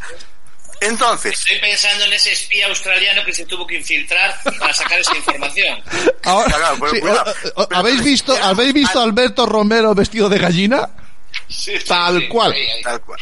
Entonces, 0.80 1.38
Estoy 1.38 1.58
pensando 1.58 2.04
en 2.04 2.12
ese 2.12 2.32
espía 2.32 2.66
australiano 2.66 3.24
que 3.24 3.32
se 3.32 3.46
tuvo 3.46 3.66
que 3.66 3.76
infiltrar 3.76 4.38
para 4.58 4.74
sacar 4.74 4.98
esa 5.00 5.16
información. 5.16 5.82
Ahora, 6.24 6.54
Claro, 6.56 6.76
pero 6.80 6.92
sí, 6.92 7.00
cuidado. 7.00 7.34
o- 7.54 7.62
o- 7.62 7.68
¿Habéis 7.74 8.04
visto, 8.04 8.36
¿habéis 8.42 8.74
visto 8.74 9.00
a 9.00 9.04
Alberto 9.04 9.46
Romero 9.46 9.94
vestido 9.94 10.28
de 10.28 10.38
gallina? 10.38 10.90
Sí, 11.48 11.78
sí, 11.78 11.84
Tal 11.86 12.18
sí, 12.20 12.28
cual. 12.28 12.52
ahí, 12.52 12.60
ahí. 12.70 12.82
tal 12.82 13.00
cual. 13.00 13.18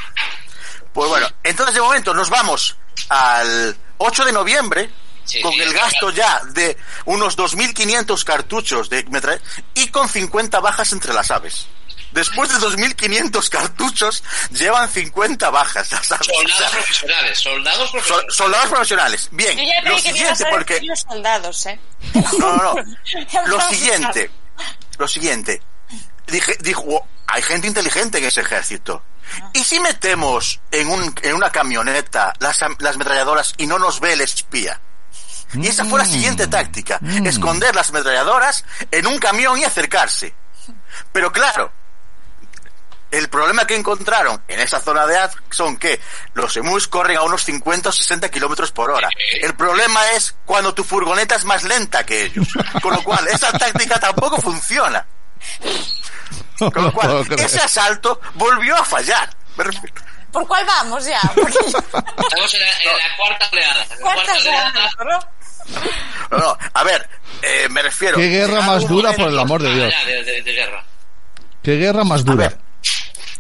Pues 0.93 1.09
bueno, 1.09 1.29
entonces 1.43 1.75
de 1.75 1.81
momento 1.81 2.13
nos 2.15 2.29
vamos 2.31 2.77
al 3.09 3.77
8 3.99 4.25
de 4.25 4.33
noviembre 4.33 4.91
Sí, 5.25 5.41
con 5.41 5.53
sí, 5.53 5.61
el 5.61 5.73
claro. 5.73 5.87
gasto 5.87 6.11
ya 6.11 6.41
de 6.51 6.77
unos 7.07 7.37
2.500 7.37 8.25
cartuchos 8.25 8.91
de 8.91 9.05
metra 9.05 9.39
y 9.75 9.89
con 9.89 10.09
50 10.09 10.61
bajas 10.61 10.93
entre 10.93 11.15
las 11.15 11.31
aves. 11.31 11.67
Después 12.15 12.49
de 12.49 12.55
2.500 12.67 13.49
cartuchos, 13.51 14.23
llevan 14.51 14.89
50 14.89 15.51
bajas 15.51 15.89
Soldados 15.89 16.27
profesionales, 16.71 17.39
soldados 17.39 17.91
sol- 17.91 17.91
profesionales. 17.91 18.35
soldados 18.37 18.69
profesionales. 18.71 19.29
Bien, 19.33 19.59
Yo 19.59 19.65
ya 19.65 19.91
lo 19.91 19.99
siguiente, 19.99 20.45
porque... 20.51 20.81
los 20.83 21.01
soldados, 21.01 21.67
¿eh? 21.67 21.81
No, 22.39 22.57
no, 22.57 22.75
no. 22.75 22.75
Lo 23.47 23.61
siguiente, 23.69 24.31
lo 24.99 25.09
siguiente. 25.09 25.61
Dije, 26.29 26.57
dijo, 26.61 26.85
"Oh, 26.87 27.07
hay 27.27 27.43
gente 27.43 27.67
inteligente 27.67 28.19
en 28.19 28.25
ese 28.25 28.41
ejército. 28.43 29.03
¿Y 29.53 29.65
si 29.65 29.81
metemos 29.81 30.61
en, 30.71 30.89
un, 30.89 31.15
en 31.23 31.35
una 31.35 31.51
camioneta 31.51 32.33
las, 32.39 32.63
am- 32.63 32.77
las 32.79 32.95
ametralladoras 32.95 33.55
y 33.59 33.67
no 33.67 33.79
nos 33.81 33.99
ve 34.01 34.13
el 34.13 34.21
espía? 34.21 34.81
Y 35.55 35.67
esa 35.67 35.85
fue 35.85 35.99
la 35.99 36.05
siguiente 36.07 36.47
táctica, 36.47 36.99
esconder 37.25 37.75
las 37.75 37.91
ametralladoras 37.91 38.65
en 38.91 39.07
un 39.07 39.19
camión 39.19 39.59
y 39.59 39.65
acercarse. 39.65 40.35
Pero 41.13 41.33
claro, 41.33 41.73
el 43.11 43.29
problema 43.29 43.67
que 43.67 43.77
encontraron 43.77 44.43
en 44.49 44.61
esa 44.61 44.81
zona 44.81 45.07
de 45.07 45.17
Ad 45.17 45.31
son 45.51 45.77
que 45.77 46.01
los 46.35 46.57
emus 46.57 46.89
corren 46.89 47.17
a 47.17 47.23
unos 47.23 47.45
50 47.45 47.89
o 47.89 47.93
60 47.93 48.29
kilómetros 48.31 48.73
por 48.73 48.91
hora. 48.91 49.09
El 49.41 49.55
problema 49.55 50.01
es 50.13 50.35
cuando 50.45 50.75
tu 50.75 50.83
furgoneta 50.85 51.37
es 51.37 51.45
más 51.45 51.63
lenta 51.65 52.05
que 52.05 52.25
ellos. 52.25 52.49
Con 52.83 52.93
lo 52.95 53.03
cual, 53.05 53.27
esa 53.29 53.53
táctica 53.59 54.01
tampoco 54.01 54.41
funciona. 54.41 55.07
Con 56.59 56.85
lo 56.85 56.93
cual, 56.93 57.27
ese 57.39 57.61
asalto 57.61 58.21
volvió 58.35 58.77
a 58.77 58.85
fallar. 58.85 59.29
¿Por 60.33 60.47
cuál 60.49 60.65
vamos 60.67 61.05
ya? 61.05 61.21
Porque 61.35 61.53
Estamos 61.59 62.55
en 62.55 62.61
la, 62.61 62.67
en 62.93 62.99
la 62.99 63.17
cuarta 63.17 63.49
oleada. 63.53 63.87
La 63.91 63.97
¿Cuántas 63.97 64.43
cuarta 64.43 64.91
oleada. 65.03 65.31
no? 66.31 66.39
No, 66.39 66.59
a 66.75 66.83
ver, 66.85 67.09
eh, 67.43 67.69
me 67.71 67.81
refiero. 67.83 68.17
Qué 68.17 68.29
guerra 68.29 68.61
más 68.63 68.87
dura, 68.89 69.13
por 69.13 69.29
el 69.29 69.39
amor 69.39 69.63
de 69.63 69.73
Dios. 69.73 69.95
Ah, 69.97 70.01
ya, 70.03 70.07
de, 70.07 70.25
de- 70.25 70.43
de 70.43 70.53
guerra. 70.53 70.85
Qué 71.63 71.77
guerra 71.77 72.05
más 72.05 72.21
A 72.21 72.25
dura. 72.25 72.53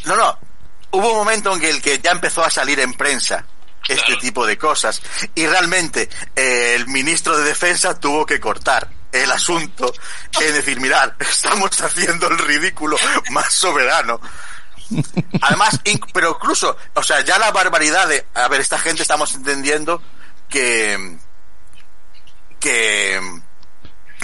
No, 0.04 0.16
no. 0.16 0.38
Hubo 0.92 1.10
un 1.12 1.16
momento 1.18 1.54
en 1.56 1.64
el 1.64 1.82
que 1.82 1.98
ya 1.98 2.12
empezó 2.12 2.44
a 2.44 2.50
salir 2.50 2.78
en 2.80 2.92
prensa 2.94 3.44
este 3.88 4.04
Claro. 4.06 4.20
tipo 4.20 4.46
de 4.46 4.56
cosas 4.56 5.02
y 5.34 5.46
realmente 5.46 6.08
eh, 6.36 6.74
el 6.76 6.86
ministro 6.86 7.36
de 7.36 7.44
Defensa 7.44 7.98
tuvo 8.00 8.24
que 8.24 8.40
cortar 8.40 8.88
el 9.12 9.30
asunto 9.30 9.92
en 10.40 10.54
decir, 10.54 10.80
mirad, 10.80 11.12
estamos 11.20 11.80
haciendo 11.82 12.28
el 12.28 12.38
ridículo 12.38 12.96
más 13.30 13.52
soberano. 13.52 14.20
Además, 15.42 15.80
inc- 15.84 16.10
pero 16.12 16.36
incluso, 16.40 16.76
o 16.94 17.02
sea, 17.02 17.20
ya 17.22 17.38
la 17.38 17.50
barbaridad 17.52 18.06
de, 18.08 18.26
a 18.34 18.48
ver, 18.48 18.60
esta 18.60 18.78
gente 18.78 19.02
estamos 19.02 19.34
entendiendo 19.34 20.02
que, 20.48 21.16
que, 22.60 23.20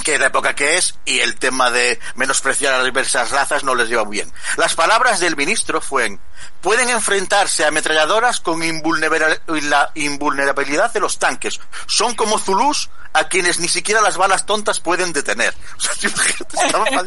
que 0.04 0.18
la 0.18 0.26
época 0.26 0.54
que 0.54 0.76
es 0.76 0.98
y 1.04 1.20
el 1.20 1.36
tema 1.36 1.70
de 1.70 1.98
menospreciar 2.14 2.74
a 2.74 2.78
las 2.78 2.86
diversas 2.86 3.30
razas 3.30 3.64
no 3.64 3.74
les 3.74 3.88
lleva 3.88 4.04
muy 4.04 4.16
bien. 4.16 4.32
Las 4.56 4.74
palabras 4.74 5.20
del 5.20 5.36
ministro 5.36 5.80
fueron, 5.80 6.20
pueden 6.60 6.88
enfrentarse 6.90 7.64
a 7.64 7.68
ametralladoras 7.68 8.40
con 8.40 8.60
la 8.60 9.90
invulnerabilidad 9.94 10.92
de 10.92 11.00
los 11.00 11.18
tanques. 11.18 11.60
Son 11.86 12.14
como 12.14 12.38
Zulus 12.38 12.90
a 13.12 13.28
quienes 13.28 13.59
ni 13.59 13.69
siquiera 13.69 14.01
las 14.01 14.16
balas 14.16 14.47
tontas 14.47 14.81
pueden 14.81 15.12
detener. 15.12 15.53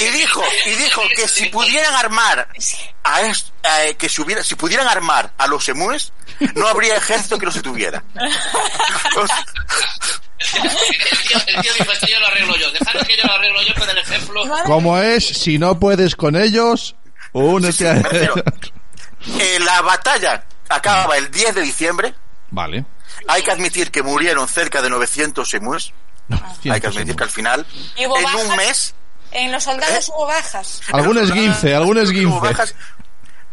Y 0.00 0.04
dijo, 0.06 0.42
y 0.66 0.70
dijo 0.74 1.02
que 1.16 1.28
si 1.28 1.46
pudieran 1.46 1.94
armar 1.94 2.48
a 3.04 3.20
est- 3.22 3.48
eh, 3.62 3.94
que 3.96 4.08
si 4.08 4.20
hubiera, 4.22 4.42
si 4.42 4.54
pudieran 4.54 4.88
armar 4.88 5.32
a 5.38 5.46
los 5.46 5.68
emúes, 5.68 6.12
no 6.54 6.66
habría 6.68 6.96
ejército 6.96 7.38
que 7.38 7.46
los 7.46 7.54
detuviera. 7.54 8.02
El 8.14 8.28
tío, 11.28 11.38
el 11.46 11.62
tío 11.62 11.72
dijo, 11.78 11.92
esto 11.92 12.06
yo 12.06 12.20
lo 12.20 12.26
arreglo 12.26 12.56
yo. 12.56 12.70
Dejadme 12.72 13.00
que 13.06 13.16
yo 13.16 13.22
lo 13.24 13.32
arreglo 13.32 13.62
yo 13.62 13.74
con 13.74 13.88
el 13.88 13.98
ejemplo. 13.98 14.42
¿Cómo 14.66 14.98
es? 14.98 15.26
Si 15.26 15.58
no 15.58 15.78
puedes 15.80 16.16
con 16.16 16.36
ellos, 16.36 16.94
únete 17.32 17.88
a. 17.88 17.94
Eh, 19.38 19.58
la 19.60 19.80
batalla 19.80 20.44
acaba 20.68 21.16
el 21.16 21.30
10 21.30 21.54
de 21.54 21.62
diciembre. 21.62 22.14
Vale. 22.50 22.84
Hay 23.28 23.42
que 23.42 23.50
admitir 23.50 23.90
que 23.90 24.02
murieron 24.02 24.46
cerca 24.48 24.82
de 24.82 24.90
900 24.90 25.52
emúes. 25.54 25.92
Hay 26.70 26.80
que 26.80 26.86
admitir 26.86 27.16
que 27.16 27.24
al 27.24 27.30
final, 27.30 27.66
¿Y 27.96 28.06
hubo 28.06 28.18
en 28.18 28.24
un 28.26 28.32
bajas? 28.32 28.56
mes, 28.56 28.94
En 29.32 29.52
los 29.52 29.64
soldados 29.64 30.08
hubo 30.10 30.26
bajas. 30.26 30.80
Algún 30.92 31.18
esguince, 31.18 31.74
algún 31.74 31.96
hubo 31.98 32.04
esguince. 32.04 32.38
bajas. 32.40 32.74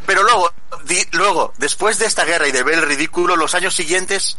Pero 0.06 0.23
luego, 0.23 0.53
di- 0.85 1.06
luego, 1.11 1.53
después 1.57 1.99
de 1.99 2.06
esta 2.07 2.23
guerra 2.26 2.48
y 2.48 2.52
de 2.52 2.64
ver 2.64 2.76
el 2.76 2.81
ridículo, 2.84 3.35
los 3.35 3.53
años 3.56 3.76
siguientes 3.76 4.38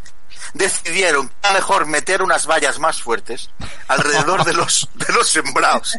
decidieron 0.55 1.29
que 1.29 1.35
era 1.43 1.53
mejor 1.53 1.87
meter 1.87 2.21
unas 2.23 2.47
vallas 2.47 2.79
más 2.79 3.01
fuertes 3.01 3.49
alrededor 3.89 4.45
de 4.45 4.55
los, 4.55 4.89
de 4.95 5.13
los 5.13 5.29
sembrados. 5.29 5.97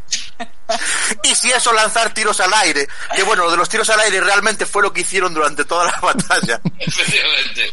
Y 1.23 1.34
si 1.35 1.51
eso, 1.51 1.72
lanzar 1.73 2.14
tiros 2.14 2.39
al 2.41 2.53
aire. 2.53 2.88
Que 3.15 3.23
bueno, 3.23 3.43
lo 3.45 3.51
de 3.51 3.57
los 3.57 3.69
tiros 3.69 3.89
al 3.89 3.99
aire 4.01 4.19
realmente 4.22 4.65
fue 4.65 4.81
lo 4.81 4.91
que 4.91 5.01
hicieron 5.01 5.34
durante 5.34 5.65
toda 5.65 5.85
la 5.85 5.99
batalla. 6.01 6.60
Efectivamente. 6.80 7.72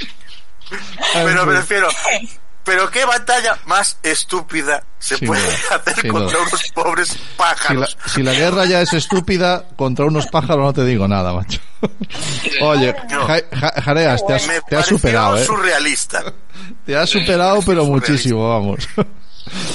Pero 1.15 1.47
me 1.47 1.53
refiero, 1.55 1.89
pero 2.65 2.91
qué 2.91 3.05
batalla 3.05 3.59
más 3.67 3.99
estúpida 4.03 4.83
se 4.99 5.17
Sin 5.17 5.29
puede 5.29 5.43
duda, 5.43 5.77
hacer 5.77 6.09
contra 6.09 6.39
duda. 6.39 6.49
unos 6.49 6.63
pobres 6.75 7.09
Si 7.09 7.19
la, 7.19 7.37
pájaros. 7.37 7.99
si 8.07 8.23
la 8.23 8.33
guerra 8.35 8.67
ya 8.67 8.81
es 8.83 8.93
estúpida, 8.93 9.65
contra 9.77 10.05
unos 10.05 10.27
pájaros 10.27 10.65
no 10.65 10.73
te 10.73 10.85
digo 10.85 11.09
nada, 11.09 11.33
macho. 11.33 11.59
Oye, 12.63 12.95
No. 13.11 13.27
Ja- 13.27 13.43
Ja- 13.53 13.83
Jareas, 13.83 14.27
te 14.27 14.35
has, 14.35 14.47
Me 14.47 14.55
te 14.55 14.59
has 14.59 14.65
pareció 14.87 14.99
superado, 14.99 15.37
¿eh? 15.39 15.45
surrealista. 15.45 16.23
Te 16.85 16.97
has 16.97 17.09
superado, 17.11 17.61
pero 17.65 17.85
muchísimo, 17.87 18.49
vamos. 18.49 18.87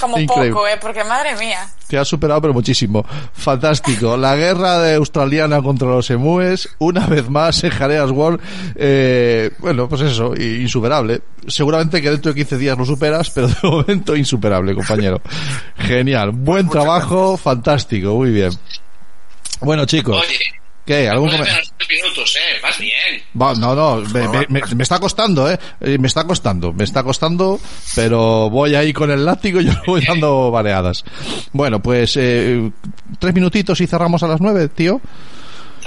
Como 0.02 0.20
Increíble. 0.20 0.52
poco, 0.52 0.68
¿eh? 0.68 0.78
Porque 0.82 1.04
madre 1.04 1.36
mía. 1.38 1.68
Te 1.88 1.98
has 1.98 2.08
superado, 2.08 2.42
pero 2.42 2.54
muchísimo. 2.54 3.06
Fantástico. 3.34 4.18
La 4.18 4.36
guerra 4.36 4.80
de 4.80 4.96
australiana 4.96 5.62
contra 5.62 5.88
los 5.88 6.10
emúes, 6.10 6.70
una 6.80 7.06
vez 7.06 7.30
más 7.30 7.64
en 7.64 7.70
Jareas 7.70 8.10
World. 8.12 8.40
Eh, 8.76 9.52
bueno, 9.60 9.88
pues 9.88 10.02
eso, 10.02 10.34
insuperable. 10.36 11.22
Seguramente 11.48 12.02
que 12.02 12.10
dentro 12.10 12.32
de 12.34 12.36
15 12.36 12.58
días 12.58 12.78
lo 12.78 12.86
superas, 12.86 13.30
pero 13.30 13.48
de 13.48 13.56
momento 13.64 14.16
insuperable, 14.16 14.74
compañero. 14.74 15.22
Genial. 15.78 16.32
Buen 16.32 16.66
Muchas 16.66 16.82
trabajo, 16.84 17.38
fantástico, 17.38 18.16
muy 18.16 18.32
bien. 18.32 18.52
Bueno, 19.62 19.86
chicos, 19.86 20.18
Oye, 20.22 20.40
¿qué? 20.86 21.08
¿Algún 21.10 21.30
puedes 21.30 21.42
comen- 21.48 21.56
ver 21.56 21.64
los 21.80 21.90
minutos, 21.90 22.36
eh. 22.36 22.60
Vas 22.62 22.78
bien. 22.80 23.24
Va, 23.40 23.54
no, 23.56 23.76
no, 23.76 23.96
me, 24.14 24.28
me- 24.28 24.46
me- 24.50 24.76
me 24.76 24.84
está 24.84 25.00
costando, 25.00 25.50
¿eh? 25.52 25.58
Me 25.80 26.08
está 26.08 26.24
costando, 26.26 26.72
me 26.74 26.84
está 26.84 27.04
costando, 27.04 27.60
pero 27.96 28.50
voy 28.50 28.76
ahí 28.76 28.94
con 28.94 29.12
el 29.12 29.26
látigo 29.26 29.60
y 29.62 29.66
yo 29.66 29.74
voy 29.88 30.06
dando 30.06 30.52
variadas. 30.52 31.04
Bueno, 31.54 31.82
pues 31.82 32.16
eh, 32.18 32.72
tres 33.20 33.34
minutitos 33.34 33.80
y 33.82 33.88
cerramos 33.88 34.22
a 34.24 34.28
las 34.28 34.42
nueve, 34.42 34.68
tío. 34.70 35.02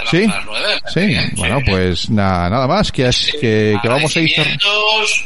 Sí, 0.09 0.23
a 0.23 0.27
las 0.35 0.45
nueve. 0.45 0.81
sí. 0.93 1.05
bien, 1.07 1.33
Bueno, 1.35 1.59
sí. 1.59 1.65
pues 1.69 2.09
nada, 2.09 2.49
nada 2.49 2.67
más, 2.67 2.91
que, 2.91 3.07
es- 3.07 3.31
que, 3.39 3.77
que 3.81 3.87
vamos 3.89 4.15
a 4.15 4.19
ir... 4.21 4.29
cer- 4.29 4.39
Agradecimientos. 4.41 5.25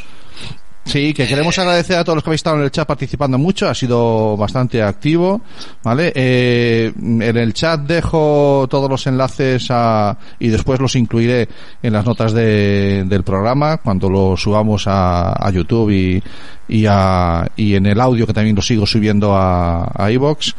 Sí, 0.84 1.14
que 1.14 1.26
queremos 1.26 1.58
agradecer 1.58 1.96
a 1.96 2.04
todos 2.04 2.16
los 2.16 2.22
que 2.22 2.28
habéis 2.30 2.40
estado 2.40 2.56
en 2.58 2.64
el 2.64 2.70
chat 2.70 2.86
participando 2.86 3.38
mucho, 3.38 3.68
ha 3.68 3.74
sido 3.74 4.36
bastante 4.36 4.82
activo, 4.82 5.40
¿vale? 5.82 6.12
Eh, 6.14 6.92
en 6.94 7.22
el 7.36 7.54
chat 7.54 7.80
dejo 7.80 8.66
todos 8.68 8.90
los 8.90 9.06
enlaces 9.06 9.66
a, 9.70 10.16
y 10.38 10.48
después 10.48 10.78
los 10.80 10.94
incluiré 10.94 11.48
en 11.82 11.92
las 11.92 12.04
notas 12.04 12.32
de- 12.34 13.04
del 13.06 13.22
programa 13.24 13.78
cuando 13.78 14.10
lo 14.10 14.36
subamos 14.36 14.84
a, 14.86 15.50
YouTube 15.50 15.90
y, 15.90 16.22
y, 16.68 16.84
a, 16.86 17.46
y 17.56 17.74
en 17.76 17.86
el 17.86 17.98
audio 18.00 18.26
que 18.26 18.34
también 18.34 18.54
lo 18.54 18.62
sigo 18.62 18.84
subiendo 18.86 19.34
a, 19.34 19.90
a 19.94 20.10
iVoox. 20.12 20.52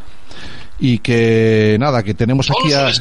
Y 0.80 1.00
que 1.00 1.78
nada, 1.80 2.04
que 2.04 2.14
tenemos 2.14 2.50
aquí 2.52 2.74
a... 2.74 2.92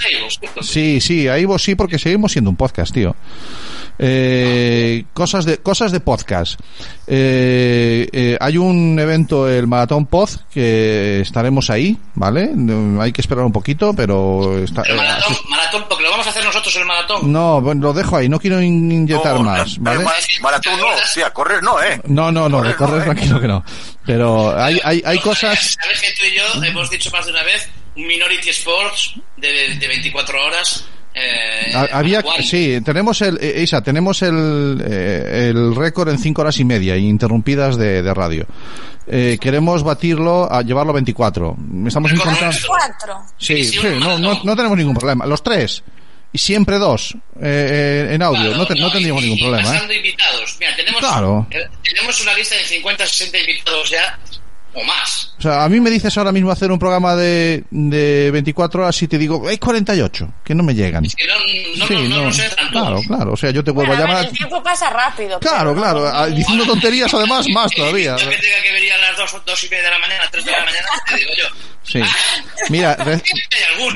Sí, 0.62 1.00
sí, 1.00 1.26
a 1.28 1.38
iVoox 1.38 1.62
sí, 1.62 1.74
porque 1.74 1.98
seguimos 1.98 2.32
siendo 2.32 2.50
un 2.50 2.56
podcast, 2.56 2.94
tío. 2.94 3.16
Eh, 3.98 5.04
cosas 5.12 5.44
de 5.44 5.58
cosas 5.58 5.92
de 5.92 6.00
podcast. 6.00 6.58
Eh, 7.06 8.08
eh, 8.12 8.36
hay 8.40 8.56
un 8.58 8.98
evento, 8.98 9.48
el 9.48 9.66
Maratón 9.68 10.06
Pod, 10.06 10.30
que 10.52 11.20
estaremos 11.20 11.70
ahí, 11.70 11.96
¿vale? 12.14 12.50
Hay 13.00 13.12
que 13.12 13.20
esperar 13.20 13.44
un 13.44 13.52
poquito, 13.52 13.94
pero 13.94 14.58
está, 14.64 14.82
El 14.82 14.94
eh, 14.94 14.96
maratón, 14.96 15.32
así- 15.32 15.48
maratón, 15.48 15.84
porque 15.88 16.02
lo 16.04 16.10
vamos 16.10 16.26
a 16.26 16.30
hacer 16.30 16.44
nosotros 16.44 16.74
el 16.76 16.84
maratón. 16.86 17.32
no, 17.32 17.60
bueno, 17.60 17.82
lo 17.82 17.92
dejo 17.92 18.16
ahí, 18.16 18.28
no 18.28 18.40
quiero 18.40 18.60
in- 18.60 18.90
inyectar 18.90 19.34
No, 19.36 19.42
más, 19.44 19.78
no, 19.78 19.84
¿vale? 19.84 20.04
ma- 20.04 20.12
Maratón 20.42 20.78
no, 20.80 20.86
sí, 21.12 21.22
a 21.22 21.30
correr 21.30 21.62
no, 21.62 21.80
¿eh? 21.80 22.00
No, 22.06 22.32
no, 22.32 22.48
no, 22.48 22.62
de 22.62 22.74
Correr 22.74 22.80
no, 22.80 22.86
correr 22.86 23.00
¿eh? 23.02 23.04
tranquilo 23.04 23.40
que 23.40 23.48
no. 23.48 23.64
Pero 24.04 24.58
hay, 24.60 24.80
hay, 24.84 25.02
hay 25.04 25.18
cosas... 25.20 25.78
Sabes 25.80 26.00
que 26.00 26.08
tú 26.18 26.26
y 26.26 26.36
yo 26.36 26.64
hemos 26.64 26.90
dicho 26.90 27.10
más 27.10 27.24
de 27.26 27.30
una 27.32 27.42
vez 27.44 27.63
Minority 27.96 28.50
Sports 28.50 29.14
de, 29.36 29.76
de 29.76 29.88
24 29.88 30.44
horas. 30.44 30.84
Eh, 31.16 31.70
Ha- 31.74 31.98
Había, 31.98 32.22
sí, 32.42 32.80
tenemos 32.84 33.22
el, 33.22 33.38
eh, 33.40 33.62
Isa, 33.62 33.80
tenemos 33.82 34.20
el, 34.22 34.82
eh, 34.84 35.48
el 35.50 35.76
récord 35.76 36.08
en 36.08 36.18
cinco 36.18 36.42
horas 36.42 36.58
y 36.58 36.64
media, 36.64 36.96
interrumpidas 36.96 37.76
de, 37.76 38.02
de 38.02 38.14
radio. 38.14 38.46
Eh, 39.06 39.38
queremos 39.40 39.84
batirlo 39.84 40.50
a 40.52 40.62
llevarlo 40.62 40.90
a 40.90 40.94
24. 40.94 41.56
Estamos. 41.86 42.10
Cuatro. 42.66 43.22
Sí, 43.38 43.64
Sí, 43.64 43.78
no, 44.00 44.18
no, 44.18 44.40
no 44.42 44.56
tenemos 44.56 44.76
ningún 44.76 44.94
problema. 44.96 45.24
Los 45.26 45.42
tres. 45.42 45.84
Y 46.32 46.38
siempre 46.38 46.78
dos. 46.78 47.14
eh, 47.40 48.06
eh, 48.10 48.14
en 48.14 48.22
audio. 48.22 48.40
Claro, 48.40 48.56
no, 48.56 48.66
te- 48.66 48.74
no 48.74 48.90
tendríamos 48.90 49.22
y- 49.22 49.26
ningún 49.26 49.38
y 49.38 49.42
problema, 49.42 49.76
¿eh? 49.76 49.96
invitados. 49.96 50.56
Mira, 50.58 50.74
tenemos, 50.74 51.00
Claro. 51.00 51.46
eh, 51.50 51.58
tenemos 51.84 52.20
una 52.22 52.34
lista 52.34 52.56
de 52.56 52.64
50, 52.64 53.06
60 53.06 53.38
invitados 53.38 53.88
ya, 53.90 54.18
o 54.74 54.84
más. 54.84 55.34
O 55.38 55.42
sea, 55.42 55.64
a 55.64 55.68
mí 55.68 55.80
me 55.80 55.90
dices 55.90 56.16
ahora 56.16 56.32
mismo 56.32 56.50
hacer 56.50 56.70
un 56.72 56.78
programa 56.78 57.14
de, 57.16 57.64
de 57.70 58.30
24 58.30 58.82
horas 58.82 59.02
y 59.02 59.08
te 59.08 59.18
digo, 59.18 59.46
hay 59.48 59.58
48, 59.58 60.32
que 60.44 60.54
no 60.54 60.62
me 60.62 60.74
llegan. 60.74 61.04
Es 61.04 61.14
que 61.14 61.26
no, 61.26 61.34
no, 61.78 61.86
Sí, 61.86 61.94
no, 61.94 62.02
no, 62.02 62.08
no. 62.16 62.24
nos 62.24 62.38
entran 62.38 62.68
Claro, 62.70 63.00
claro. 63.06 63.32
O 63.32 63.36
sea, 63.36 63.50
yo 63.50 63.62
te 63.62 63.70
vuelvo 63.70 63.92
Bueno, 63.94 64.04
a 64.04 64.06
a 64.06 64.08
llamar. 64.10 64.26
el 64.26 64.32
tiempo 64.36 64.62
pasa 64.62 64.90
rápido. 64.90 65.38
Claro, 65.40 65.74
claro. 65.74 66.06
ah, 66.06 66.26
Diciendo 66.26 66.64
tonterías 66.64 67.12
además, 67.14 67.46
más 67.52 67.70
todavía. 67.72 68.12
invitado 68.12 68.30
que 68.30 68.36
tenga 68.38 68.62
que 68.62 68.72
venir 68.72 68.92
a 68.92 68.98
las 68.98 69.16
2, 69.32 69.42
dos 69.44 69.64
y 69.64 69.68
media 69.68 69.84
de 69.84 69.90
la 69.90 69.98
mañana, 69.98 70.24
3 70.30 70.44
de 70.44 70.50
la 70.52 70.64
mañana, 70.64 70.86
te 71.08 71.16
digo 71.16 71.30
yo. 71.38 71.44
Sí. 71.82 72.00
Mira, 72.70 72.94
re-. 73.04 73.22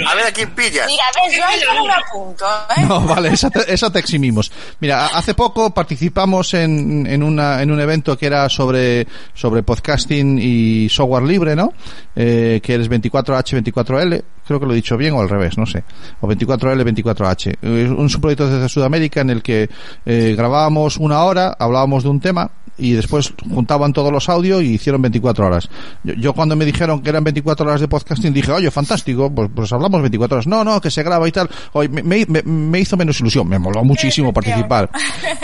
A 0.06 0.14
ver 0.14 0.24
¿eh? 0.24 0.28
a 0.28 0.32
quién 0.32 0.50
pillas. 0.54 0.86
Mira, 0.86 1.04
ves, 1.24 1.36
yo 1.38 1.44
ahí 1.46 1.60
no 1.74 1.86
me 1.86 1.92
apunto, 1.94 2.44
¿eh? 2.76 2.80
No, 2.86 3.00
vale, 3.00 3.30
esa 3.30 3.48
te, 3.50 3.72
esa 3.72 3.90
te 3.90 3.98
eximimos. 3.98 4.52
Mira, 4.80 5.06
a- 5.06 5.18
hace 5.18 5.32
poco 5.34 5.72
participamos 5.72 6.52
en, 6.54 7.06
en, 7.06 7.22
una, 7.22 7.62
en 7.62 7.70
un 7.70 7.80
evento 7.80 8.18
que 8.18 8.26
era 8.26 8.48
sobre, 8.50 9.06
sobre 9.34 9.62
podcasting 9.62 10.38
y 10.38 10.67
software 10.90 11.22
libre, 11.24 11.54
¿no? 11.56 11.72
Eh, 12.16 12.60
que 12.62 12.74
es 12.74 12.90
24H, 12.90 13.62
24L. 13.62 14.22
Creo 14.46 14.60
que 14.60 14.66
lo 14.66 14.72
he 14.72 14.76
dicho 14.76 14.96
bien 14.96 15.12
o 15.14 15.20
al 15.20 15.28
revés, 15.28 15.58
no 15.58 15.66
sé. 15.66 15.84
O 16.20 16.26
24L, 16.28 16.82
24H. 16.82 17.56
Es 17.60 17.90
un 17.90 18.08
subproyecto 18.08 18.48
desde 18.48 18.68
Sudamérica 18.68 19.20
en 19.20 19.30
el 19.30 19.42
que 19.42 19.68
eh, 20.06 20.34
grabábamos 20.36 20.96
una 20.96 21.22
hora, 21.24 21.54
hablábamos 21.58 22.02
de 22.04 22.08
un 22.08 22.20
tema 22.20 22.50
y 22.80 22.92
después 22.92 23.34
juntaban 23.52 23.92
todos 23.92 24.12
los 24.12 24.28
audios 24.28 24.62
y 24.62 24.74
hicieron 24.74 25.02
24 25.02 25.46
horas. 25.46 25.68
Yo, 26.04 26.14
yo 26.14 26.32
cuando 26.32 26.54
me 26.54 26.64
dijeron 26.64 27.02
que 27.02 27.10
eran 27.10 27.24
24 27.24 27.66
horas 27.66 27.80
de 27.80 27.88
podcasting 27.88 28.32
dije, 28.32 28.52
oye, 28.52 28.70
fantástico, 28.70 29.28
pues, 29.34 29.50
pues 29.52 29.72
hablamos 29.72 30.00
24 30.00 30.36
horas. 30.36 30.46
No, 30.46 30.62
no, 30.62 30.80
que 30.80 30.88
se 30.90 31.02
graba 31.02 31.26
y 31.28 31.32
tal. 31.32 31.50
Oye, 31.72 31.88
me, 31.88 32.02
me- 32.28 32.42
me- 32.44 32.78
hizo 32.78 32.96
menos 32.96 33.18
ilusión, 33.20 33.48
me 33.48 33.58
moló 33.58 33.82
muchísimo 33.82 34.32
participar. 34.32 34.88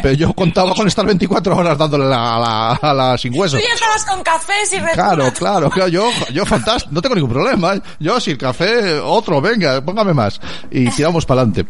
Pero 0.00 0.14
yo 0.14 0.32
contaba 0.32 0.74
con 0.74 0.86
estar 0.86 1.04
24 1.04 1.56
horas 1.56 1.76
dándole 1.76 2.04
la, 2.06 2.36
a 2.36 2.38
la, 2.38 2.70
a 2.76 2.94
la 2.94 3.18
sin 3.18 3.36
hueso. 3.38 3.56
Tú 3.58 3.62
ya 3.66 3.74
estabas 3.74 4.04
con 4.06 4.22
cafés 4.22 4.72
y 4.72 4.78
Claro, 4.94 5.13
claro, 5.32 5.70
claro, 5.70 5.88
yo, 5.88 6.10
yo 6.32 6.44
fantástico, 6.46 6.92
no 6.94 7.00
tengo 7.02 7.14
ningún 7.14 7.30
problema. 7.30 7.74
¿eh? 7.74 7.80
Yo, 8.00 8.20
si 8.20 8.32
el 8.32 8.38
café, 8.38 8.98
otro, 8.98 9.40
venga, 9.40 9.84
póngame 9.84 10.12
más. 10.14 10.40
Y 10.70 10.88
tiramos 10.90 11.24
para 11.26 11.42
adelante. 11.42 11.66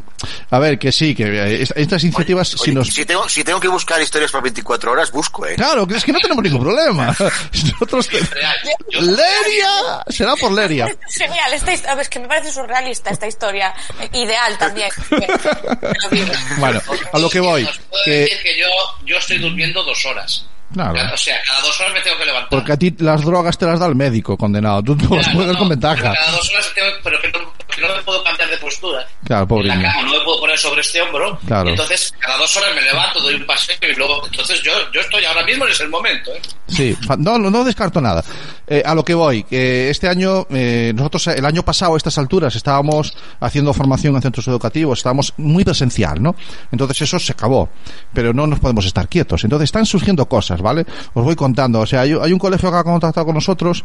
A 0.50 0.58
ver, 0.58 0.78
que 0.78 0.90
sí, 0.92 1.14
que 1.14 1.24
eh, 1.24 1.62
est- 1.62 1.72
estas 1.76 2.02
iniciativas, 2.04 2.48
si 2.48 2.56
Oye, 2.62 2.72
nos... 2.72 2.88
si, 2.88 3.04
tengo, 3.04 3.28
si 3.28 3.44
tengo 3.44 3.60
que 3.60 3.68
buscar 3.68 4.00
historias 4.00 4.30
para 4.30 4.42
24 4.42 4.92
horas, 4.92 5.10
busco, 5.12 5.46
¿eh? 5.46 5.54
Claro, 5.56 5.86
es 5.94 6.04
que 6.04 6.12
no 6.12 6.18
tenemos 6.20 6.42
ningún 6.42 6.62
problema. 6.62 7.06
Nosotros... 7.72 8.08
Yo- 8.90 9.00
Leria, 9.00 10.02
será 10.08 10.34
por 10.36 10.52
Leria. 10.52 10.86
Genial, 11.08 11.52
esta 11.52 11.72
a 11.90 11.94
ver, 11.94 12.02
es 12.02 12.08
que 12.08 12.20
me 12.20 12.28
parece 12.28 12.52
surrealista 12.52 13.10
esta 13.10 13.26
historia. 13.26 13.74
Ideal 14.12 14.56
también. 14.58 14.90
Te. 15.10 15.26
Bueno, 16.58 16.80
a 17.12 17.18
lo 17.18 17.28
que 17.28 17.40
voy. 17.40 17.68
Que, 18.04 18.10
decir 18.10 18.38
que 18.42 18.58
yo, 18.58 18.66
yo 19.06 19.16
estoy 19.18 19.38
durmiendo 19.38 19.82
dos 19.84 20.04
horas. 20.06 20.46
Claro. 20.74 21.14
O 21.14 21.16
sea, 21.16 21.36
cada 21.46 21.60
dos 21.62 21.80
horas 21.80 21.92
me 21.94 22.00
tengo 22.02 22.18
que 22.18 22.24
levantar. 22.26 22.50
Porque 22.50 22.72
a 22.72 22.76
ti 22.76 22.94
las 22.98 23.22
drogas 23.24 23.56
te 23.56 23.64
las 23.66 23.80
da 23.80 23.86
el 23.86 23.94
médico, 23.94 24.36
condenado. 24.36 24.82
Tú 24.82 24.94
no 24.96 25.16
las 25.16 25.24
Claro, 25.26 25.38
puedes 25.38 25.52
no, 25.54 25.58
con 25.58 25.68
ventaja. 25.70 26.12
Cada 26.14 26.30
dos 26.32 26.50
horas 26.50 26.72
tengo, 26.74 26.88
pero 27.02 27.20
que 27.20 27.28
no, 27.32 27.38
que 27.74 27.80
no 27.80 27.96
me 27.96 28.02
puedo 28.02 28.22
cambiar 28.24 28.50
de 28.50 28.56
postura. 28.58 29.06
Claro, 29.24 29.48
pobre 29.48 29.62
en 29.64 29.68
la 29.68 29.76
niño. 29.76 29.88
cama, 29.90 30.02
no 30.10 30.18
me 30.18 30.24
puedo 30.24 30.40
poner 30.40 30.58
sobre 30.58 30.80
este 30.82 31.00
hombro. 31.02 31.38
Claro. 31.46 31.70
Entonces, 31.70 32.14
cada 32.18 32.36
dos 32.38 32.56
horas 32.56 32.70
me 32.74 32.82
levanto, 32.82 33.20
doy 33.20 33.34
un 33.34 33.46
paseo 33.46 33.76
y 33.82 33.94
luego. 33.96 34.26
Entonces, 34.26 34.62
yo, 34.62 34.72
yo 34.92 35.00
estoy 35.00 35.24
ahora 35.24 35.44
mismo 35.44 35.64
en 35.66 35.72
ese 35.72 35.88
momento. 35.88 36.30
¿eh? 36.32 36.40
Sí, 36.68 36.96
no, 37.18 37.38
no, 37.38 37.64
descarto 37.64 38.00
nada. 38.00 38.22
Eh, 38.66 38.82
a 38.84 38.94
lo 38.94 39.04
que 39.04 39.14
voy, 39.14 39.44
que 39.44 39.90
este 39.90 40.08
año, 40.08 40.46
eh, 40.50 40.92
nosotros 40.94 41.26
el 41.28 41.44
año 41.44 41.62
pasado 41.62 41.94
a 41.94 41.96
estas 41.96 42.16
alturas 42.18 42.54
estábamos 42.56 43.14
haciendo 43.40 43.72
formación 43.74 44.14
en 44.16 44.22
centros 44.22 44.46
educativos, 44.48 44.98
estábamos 44.98 45.34
muy 45.36 45.64
presencial, 45.64 46.22
¿no? 46.22 46.34
Entonces 46.72 47.02
eso 47.02 47.18
se 47.18 47.32
acabó, 47.32 47.68
pero 48.12 48.32
no 48.32 48.46
nos 48.46 48.60
podemos 48.60 48.86
estar 48.86 49.08
quietos. 49.08 49.44
Entonces 49.44 49.64
están 49.66 49.84
surgiendo 49.86 50.26
cosas, 50.26 50.60
¿vale? 50.62 50.86
Os 51.12 51.24
voy 51.24 51.36
contando. 51.36 51.80
O 51.80 51.86
sea, 51.86 52.02
hay, 52.02 52.12
hay 52.20 52.32
un 52.32 52.38
colegio 52.38 52.70
que 52.70 52.76
ha 52.76 52.84
contactado 52.84 53.26
con 53.26 53.34
nosotros 53.34 53.84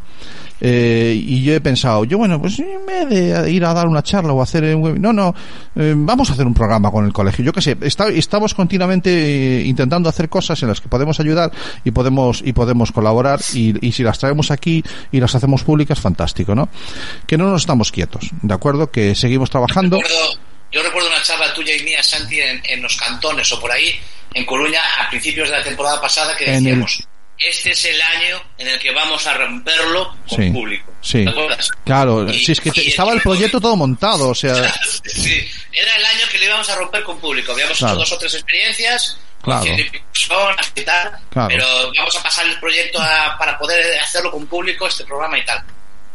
eh, 0.62 1.14
y 1.22 1.44
yo 1.44 1.54
he 1.54 1.62
pensado, 1.62 2.04
yo 2.06 2.18
bueno, 2.18 2.40
pues 2.42 2.60
en 2.60 2.86
vez 2.86 3.10
de 3.10 3.52
ir 3.52 3.64
a 3.66 3.74
dar 3.74 3.88
una 3.88 4.02
charla 4.04 4.34
o 4.34 4.42
hacer 4.42 4.64
un 4.76 4.82
web- 4.82 5.00
no, 5.00 5.14
no, 5.14 5.29
eh, 5.76 5.94
vamos 5.96 6.30
a 6.30 6.34
hacer 6.34 6.46
un 6.46 6.54
programa 6.54 6.92
con 6.92 7.06
el 7.06 7.14
colegio. 7.14 7.44
Yo 7.46 7.54
qué 7.54 7.62
sé, 7.62 7.78
está- 7.82 8.10
estamos 8.10 8.54
continuamente 8.54 9.10
eh, 9.62 9.66
intentando 9.66 10.10
hacer 10.10 10.30
cosas 10.30 10.62
en 10.64 10.70
las 10.70 10.82
que 10.82 10.90
podemos 10.90 11.20
ayudar 11.20 11.52
y 11.84 11.92
podemos 11.92 12.42
y 12.44 12.54
podemos 12.54 12.92
colaborar 12.92 13.40
y, 13.54 13.74
y 13.88 13.92
si 13.92 14.04
las 14.04 14.20
traemos 14.20 14.52
aquí 14.52 14.84
y 15.12 15.20
las 15.20 15.34
hacemos 15.36 15.64
públicas, 15.64 16.00
fantástico, 16.00 16.56
¿no? 16.56 16.70
Que 17.28 17.38
no 17.38 17.50
nos 17.50 17.62
estamos 17.62 17.92
quietos, 17.92 18.30
¿de 18.42 18.54
acuerdo? 18.54 18.92
Que 18.92 19.16
seguimos 19.16 19.50
trabajando. 19.50 19.98
Recuerdo- 19.98 20.40
yo 20.72 20.84
recuerdo 20.84 21.10
una 21.10 21.22
charla 21.24 21.52
tuya 21.54 21.76
y 21.76 21.84
mía, 21.84 22.04
Santi, 22.04 22.40
en, 22.40 22.62
en 22.64 22.82
los 22.84 22.96
cantones 22.96 23.52
o 23.54 23.60
por 23.60 23.72
ahí, 23.72 23.92
en 24.36 24.46
Coruña, 24.46 24.80
a 25.04 25.10
principios 25.10 25.50
de 25.50 25.58
la 25.58 25.64
temporada 25.64 26.00
pasada, 26.00 26.38
que 26.38 26.46
decíamos: 26.62 27.08
Este 27.40 27.72
es 27.72 27.86
el 27.86 28.02
año 28.02 28.42
en 28.58 28.68
el 28.68 28.80
que 28.80 28.92
vamos 28.92 29.26
a 29.26 29.34
romperlo 29.34 30.14
con 30.28 30.38
Sí, 30.44 30.50
público. 30.52 30.94
sí. 31.02 31.24
¿Te 31.24 31.30
acuerdas? 31.30 31.70
Claro, 31.86 32.30
Y- 32.30 32.44
si 32.44 32.52
es 32.52 32.60
que 32.60 32.70
te- 32.72 32.86
estaba 32.88 33.14
el 33.14 33.22
proyecto 33.22 33.62
todo 33.62 33.78
montado, 33.78 34.30
o 34.30 34.36
sea, 34.36 34.54
Sí, 35.06 35.48
era 35.72 35.96
el 35.96 36.06
año 36.06 36.26
que 36.32 36.38
le 36.38 36.46
íbamos 36.46 36.70
a 36.70 36.76
romper 36.76 37.02
con 37.04 37.18
público. 37.20 37.54
Habíamos 37.54 37.78
Claro. 37.78 37.94
hecho 37.94 38.00
dos 38.02 38.12
o 38.12 38.18
tres 38.18 38.34
experiencias, 38.34 39.18
Claro. 39.42 39.66
con 39.66 39.78
personas 40.12 40.74
y 40.76 40.82
tal, 40.82 41.12
Claro. 41.30 41.48
pero 41.48 41.66
vamos 41.98 42.18
a 42.18 42.24
pasar 42.24 42.46
el 42.46 42.60
proyecto 42.60 43.02
a- 43.02 43.38
para 43.40 43.58
poder 43.58 44.00
hacerlo 44.02 44.32
con 44.32 44.46
público, 44.48 44.86
este 44.88 45.06
programa 45.06 45.40
y 45.40 45.46
tal. 45.46 45.64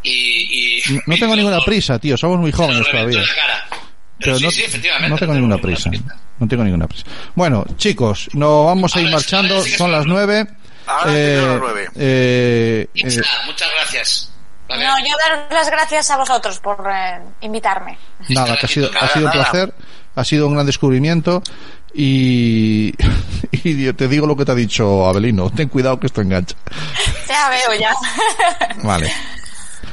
Y, 0.03 0.79
y- 0.79 0.83
no- 1.07 1.17
tengo 1.17 1.33
y 1.33 1.39
ninguna 1.39 1.57
nos- 1.57 1.65
prisa, 1.67 1.99
tío, 1.99 2.19
somos 2.19 2.39
muy 2.39 2.53
jóvenes 2.53 2.87
todavía. 2.91 3.23
Pero, 3.23 4.37
Pero 4.37 4.39
sí, 4.39 4.45
no, 4.45 4.51
sí, 4.51 4.63
efectivamente. 4.63 5.09
no 5.09 5.17
tengo 5.19 5.33
ninguna 5.33 5.57
prisa. 5.59 5.91
No 6.39 6.47
tengo 6.49 6.65
ninguna 6.65 6.87
prisa. 6.87 7.05
Bueno, 7.35 7.65
chicos, 7.79 8.29
nos 8.35 8.67
vamos 8.67 8.95
a 8.95 9.01
ir 9.01 9.07
Ahora, 9.07 9.17
marchando. 9.17 9.55
ahora 9.55 9.65
sí 9.65 9.71
que 9.73 9.79
Son 9.79 9.87
son 9.87 9.93
las 9.93 10.07
nueve. 10.07 10.47
Ahora 10.87 11.13
las 11.13 11.61
nueve. 11.61 11.89
eh, 11.97 12.87
eh, 12.95 13.07
Isa, 13.07 13.23
muchas 13.47 13.69
gracias. 13.75 14.31
Vale. 14.69 14.85
No, 14.87 14.99
yo 15.01 15.15
daros 15.19 15.45
las 15.51 15.71
gracias 15.71 16.11
a 16.11 16.17
vosotros 16.17 16.59
por 16.61 16.87
eh, 16.91 17.21
invitarme. 17.43 17.99
nada, 18.31 18.57
que 18.57 18.67
ha 18.67 18.69
sido, 18.69 18.91
ha 18.99 19.09
sido 19.09 19.27
un 19.27 19.33
placer. 19.33 19.75
Ha 20.17 20.25
sido 20.25 20.47
un 20.47 20.55
gran 20.55 20.67
descubrimiento. 20.67 21.43
Y, 21.93 22.93
y 23.53 23.93
te 23.93 24.09
digo 24.09 24.27
lo 24.27 24.37
que 24.37 24.45
te 24.45 24.53
ha 24.53 24.55
dicho 24.55 25.07
Abelino. 25.07 25.51
Ten 25.51 25.69
cuidado 25.69 25.99
que 26.01 26.07
esto 26.07 26.21
engancha. 26.23 26.57
Ya 27.29 27.49
veo, 27.51 27.79
ya. 27.81 27.93
Vale. 28.83 29.13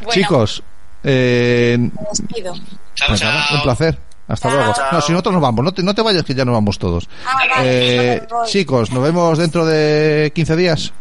Bueno, 0.03 0.13
Chicos, 0.13 0.63
eh, 1.03 1.75
me 1.77 1.91
despido. 2.09 2.53
Chao, 2.95 3.07
pues 3.09 3.21
nada, 3.21 3.45
chao. 3.49 3.57
un 3.57 3.61
placer. 3.63 3.99
Hasta 4.31 4.47
Chao. 4.47 4.57
luego. 4.57 4.73
No, 4.91 5.01
si 5.01 5.11
nosotros 5.11 5.33
nos 5.33 5.41
vamos, 5.41 5.65
no 5.65 5.73
te, 5.73 5.83
no 5.83 5.93
te 5.93 6.01
vayas 6.01 6.23
que 6.23 6.33
ya 6.33 6.45
nos 6.45 6.53
vamos 6.53 6.79
todos. 6.79 7.09
Ah, 7.25 7.61
eh, 7.63 8.21
chicos, 8.45 8.91
nos 8.91 9.03
vemos 9.03 9.37
dentro 9.37 9.65
de 9.65 10.31
15 10.33 10.55
días. 10.55 10.93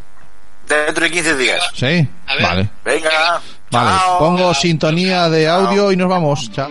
Dentro 0.69 1.05
de 1.05 1.11
15 1.11 1.37
días. 1.37 1.61
Sí, 1.75 2.09
vale. 2.43 2.71
Venga. 2.85 3.41
Vale, 3.71 3.91
Chao. 3.99 4.19
pongo 4.19 4.53
sintonía 4.55 5.29
de 5.29 5.49
audio 5.49 5.93
y 5.93 5.97
nos 5.97 6.09
vamos. 6.09 6.51
Chao. 6.53 6.69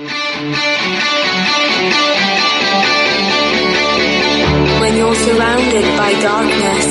When 4.82 4.98
you're 4.98 5.16
surrounded 5.16 5.98
by 5.98 6.12
darkness, 6.22 6.88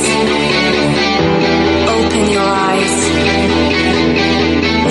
open 1.88 2.30
your 2.32 2.50
eyes. 2.70 2.96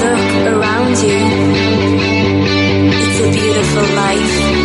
Look 0.04 0.54
around 0.54 0.98
you. 1.04 1.20
It's 2.90 3.20
a 3.22 3.32
beautiful 3.32 3.96
life. 3.96 4.57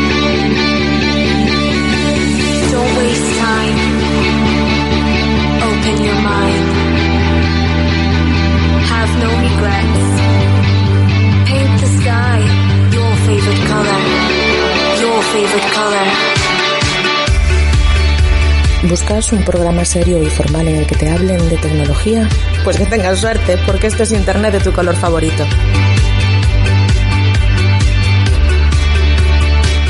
¿Buscas 18.83 19.33
un 19.33 19.43
programa 19.45 19.85
serio 19.85 20.21
y 20.23 20.27
formal 20.27 20.69
en 20.69 20.77
el 20.77 20.87
que 20.87 20.95
te 20.95 21.09
hablen 21.09 21.49
de 21.49 21.57
tecnología? 21.57 22.29
Pues 22.65 22.77
que 22.77 22.85
tengas 22.85 23.21
suerte, 23.21 23.57
porque 23.65 23.87
este 23.87 24.03
es 24.03 24.13
Internet 24.13 24.53
de 24.53 24.61
tu 24.61 24.73
color 24.73 24.95
favorito. 24.95 25.47